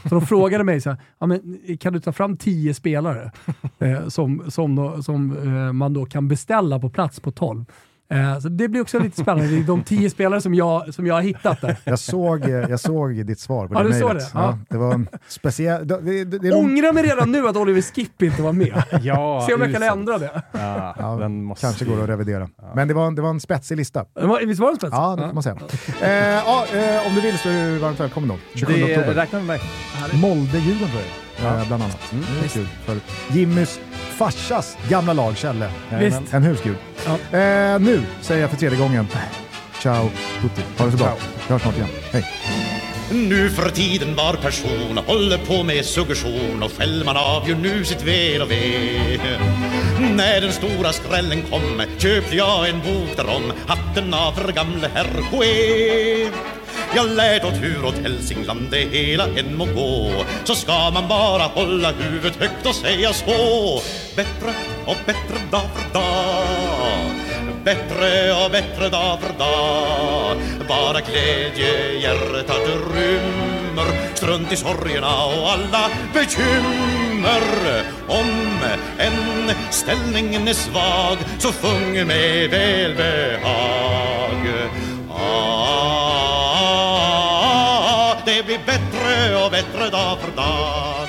Så 0.03 0.09
de 0.09 0.27
frågade 0.27 0.65
mig 0.65 0.81
så 0.81 0.91
här, 0.91 0.99
ja, 1.19 1.27
men, 1.27 1.59
kan 1.81 1.93
du 1.93 2.01
ta 2.01 2.13
fram 2.13 2.37
tio 2.37 2.75
spelare 2.75 3.33
eh, 3.79 4.09
som, 4.09 4.51
som, 4.51 4.77
då, 4.77 5.03
som 5.03 5.37
eh, 5.37 5.73
man 5.73 5.93
då 5.95 6.05
kan 6.07 6.29
beställa 6.29 6.79
på 6.79 6.91
plats 6.91 7.21
på 7.21 7.31
12? 7.31 7.65
Eh, 8.11 8.39
så 8.39 8.49
det 8.49 8.69
blir 8.69 8.81
också 8.81 8.99
lite 8.99 9.21
spännande. 9.23 9.47
Det 9.51 9.59
är 9.59 9.63
de 9.65 9.83
tio 9.83 10.11
spelare 10.11 10.41
som 10.41 10.55
jag, 10.55 10.95
som 10.95 11.07
jag 11.07 11.15
har 11.15 11.23
hittat 11.23 11.61
där. 11.61 11.77
Jag 11.85 11.99
såg, 11.99 12.45
eh, 12.45 12.51
jag 12.51 12.81
såg 12.81 13.27
ditt 13.27 13.41
svar 13.41 13.69
på 13.69 13.75
Ja, 13.75 13.83
det 13.83 13.89
du 13.89 13.99
såg 13.99 14.09
mejlet. 14.09 14.33
det? 14.33 14.39
Ja. 14.39 14.45
Ja, 14.45 14.59
det 14.69 14.77
var 14.79 14.95
en 14.95 15.09
speciell... 15.29 15.87
Det, 15.89 16.25
det, 16.25 16.39
det, 16.39 16.53
Ångrar 16.53 16.93
mig 16.93 17.03
redan 17.03 17.33
nu 17.33 17.49
att 17.49 17.57
Oliver 17.57 17.81
Skip 17.81 18.23
inte 18.23 18.43
var 18.43 18.53
med. 18.53 18.83
Ja, 19.03 19.45
Se 19.49 19.55
om 19.55 19.61
jag 19.63 19.73
kan 19.73 19.83
ändra 19.83 20.19
det. 20.19 20.43
Ja, 20.53 20.95
ja, 20.99 21.17
den 21.21 21.45
måste 21.45 21.67
kanske 21.67 21.85
går 21.85 22.03
att 22.03 22.09
revidera. 22.09 22.49
Men 22.75 22.89
det 22.89 22.95
var, 22.95 23.07
en- 23.07 23.15
det 23.15 23.23
var 23.23 23.31
en 23.31 23.41
spetsig 23.41 23.77
lista. 23.77 24.05
Det 24.15 24.27
var- 24.27 24.41
Visst 24.47 24.61
var 24.61 24.71
det 24.71 24.77
spets? 24.77 24.93
Ja, 24.97 25.17
det 25.17 25.27
får 25.27 25.35
man 25.35 25.43
säga. 25.43 25.57
Eh, 26.03 26.09
ja, 26.47 26.67
eh, 26.75 27.07
om 27.09 27.15
du 27.15 27.21
vill 27.21 27.39
så 27.39 27.49
är 27.49 27.73
du 27.73 27.79
varmt 27.79 28.01
välkommen 28.01 28.29
då. 28.29 28.37
27 28.55 28.73
Det 28.73 28.85
oktober. 28.85 29.15
räknar 29.15 29.41
med 29.41 29.47
mig. 29.47 29.61
Molde-Djurgården 30.13 30.89
tror 30.91 31.03
jag, 31.53 31.61
eh, 31.61 31.67
bland 31.69 31.83
annat. 31.83 32.13
Mm. 32.13 32.25
Det 32.41 32.45
är 32.47 32.49
kul 32.49 32.67
för 32.85 32.97
Jimmys 33.39 33.81
farsas 34.19 34.77
gamla 34.89 35.13
lag, 35.13 35.37
Kjelle. 35.37 35.71
Visst. 35.99 36.35
En 36.35 36.43
husgud. 36.43 36.77
Ja. 37.07 37.39
Eh, 37.39 37.81
nu 37.81 38.03
säger 38.21 38.41
jag 38.41 38.51
för 38.51 38.57
tredje 38.57 38.79
gången, 38.79 39.07
ciao 39.83 40.11
tutti. 40.43 40.63
Ha 40.79 40.85
det 40.85 40.91
så 40.91 40.99
bra. 40.99 41.17
Vi 41.47 41.53
hörs 41.53 41.63
snart 41.63 41.77
igen. 41.77 41.89
Hej. 42.13 42.25
Nu 43.11 43.51
för 43.51 43.71
tiden 43.71 44.15
var 44.17 44.35
person 44.35 44.99
håller 45.07 45.39
på 45.39 45.63
med 45.63 45.85
suggestion 45.85 46.63
och 46.63 46.73
Själv 46.79 47.09
avgör 47.09 47.57
nu 47.57 47.85
sitt 47.85 48.03
väl 48.03 48.43
och 48.43 48.51
ve. 48.51 49.19
När 50.15 50.41
den 50.41 50.53
stora 50.53 50.93
skrällen 50.93 51.43
kom 51.43 51.83
köpte 51.99 52.37
jag 52.37 52.69
en 52.69 52.79
bok 52.79 53.17
därom 53.17 53.53
Hatten 53.67 54.15
av 54.15 54.33
för 54.33 54.53
gamle 54.53 54.91
herr 54.95 55.31
Koué. 55.31 56.58
Jag 56.95 57.09
lärt 57.09 57.45
åt 57.45 57.63
hur 57.63 57.85
åt 57.85 57.99
Hälsingland 58.03 58.69
det 58.71 58.99
hela 58.99 59.25
än 59.25 59.57
må 59.57 59.65
gå. 59.65 60.25
Så 60.45 60.55
ska 60.55 60.91
man 60.91 61.09
bara 61.09 61.43
hålla 61.43 61.93
huvudet 61.93 62.37
högt 62.41 62.67
och 62.67 62.75
säga 62.75 63.13
så. 63.13 63.81
Bättre 64.17 64.55
och 64.87 64.97
bättre 65.07 65.39
dag 65.51 65.69
för 65.75 65.95
dag 65.95 67.11
Bättre 67.65 68.33
och 68.45 68.51
bättre 68.51 68.89
dag 68.89 69.19
för 69.21 69.39
dag 69.39 70.37
Bara 70.69 71.01
glädje 71.01 72.01
hjärtat 72.01 72.69
rymmer. 72.95 74.15
Strunt 74.15 74.53
i 74.53 74.57
sorgerna 74.57 75.25
och 75.25 75.51
alla 75.51 75.91
bekymmer. 76.15 77.43
Om 78.09 78.59
en 78.99 79.51
ställningen 79.71 80.49
är 80.49 80.53
svag 80.53 81.19
Så 81.39 81.53
sjung 81.53 82.07
med 82.07 82.51
välbehag. 82.51 84.09
Ah, 85.11 85.98
och 89.37 89.51
bättre 89.51 89.91
dag 89.91 90.19
för 90.21 90.37
dag. 90.37 91.09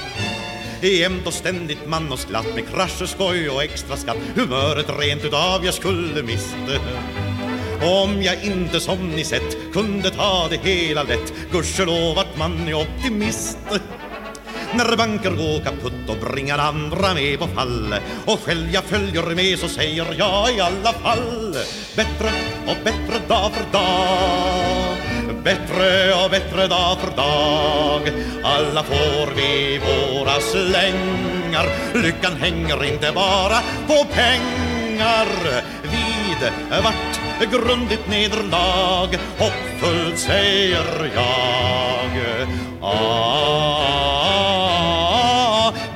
Jämt 0.82 1.28
och 1.28 1.34
ständigt 1.34 1.88
man 1.88 2.12
och 2.12 2.20
glatt 2.30 2.56
med 2.56 2.68
krascher, 2.70 3.06
skoj 3.06 3.50
och 3.50 3.64
extra 3.64 3.98
skatt. 3.98 4.18
Humöret 4.36 4.90
rent 5.00 5.26
utav 5.26 5.66
jag 5.66 5.74
skulle 5.74 6.24
miste. 6.24 6.80
Om 7.82 8.22
jag 8.22 8.44
inte 8.44 8.80
som 8.80 9.10
ni 9.10 9.24
sett 9.24 9.74
kunde 9.74 10.10
ta 10.10 10.48
det 10.50 10.70
hela 10.70 11.04
lätt. 11.04 11.34
Gudskelov 11.52 12.20
att 12.20 12.38
man 12.38 12.68
är 12.68 12.74
optimist. 12.74 13.58
När 14.74 14.98
banker 14.98 15.32
går 15.32 15.64
kaputt 15.64 16.10
och 16.10 16.30
bringar 16.32 16.58
andra 16.58 17.14
med 17.14 17.40
på 17.40 17.48
fall. 17.48 17.96
Och 18.26 18.40
själv 18.40 18.74
jag 18.74 18.84
följer 18.84 19.36
med 19.36 19.60
så 19.60 19.68
säger 19.68 20.16
jag 20.18 20.56
i 20.56 20.60
alla 20.60 20.94
fall. 20.94 21.56
Bättre 21.96 22.32
och 22.68 22.78
bättre 22.84 23.28
dag 23.28 23.52
för 23.52 23.72
dag. 23.72 24.99
Bättre 25.44 26.14
och 26.24 26.30
bättre 26.32 26.68
dag 26.68 26.98
för 27.00 27.12
dag. 27.16 28.10
Alla 28.44 28.84
får 28.84 29.36
vi 29.36 29.80
våra 29.80 30.40
slängar. 30.40 31.70
Lyckan 31.94 32.36
hänger 32.42 32.86
inte 32.86 33.12
bara 33.12 33.62
på 33.88 34.06
pengar. 34.14 35.28
Vid 35.84 36.52
vart 36.84 37.20
grundligt 37.52 38.10
nederlag 38.10 39.18
Hoppfullt 39.38 40.20
säger 40.20 41.12
jag. 41.16 42.20
Ah, 42.82 43.70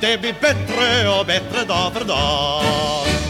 Det 0.02 0.18
blir 0.22 0.34
bättre 0.41 1.10
och 1.20 1.26
bättre 1.26 1.65
dag 1.68 1.94
för 1.94 2.06
dag. 2.06 3.22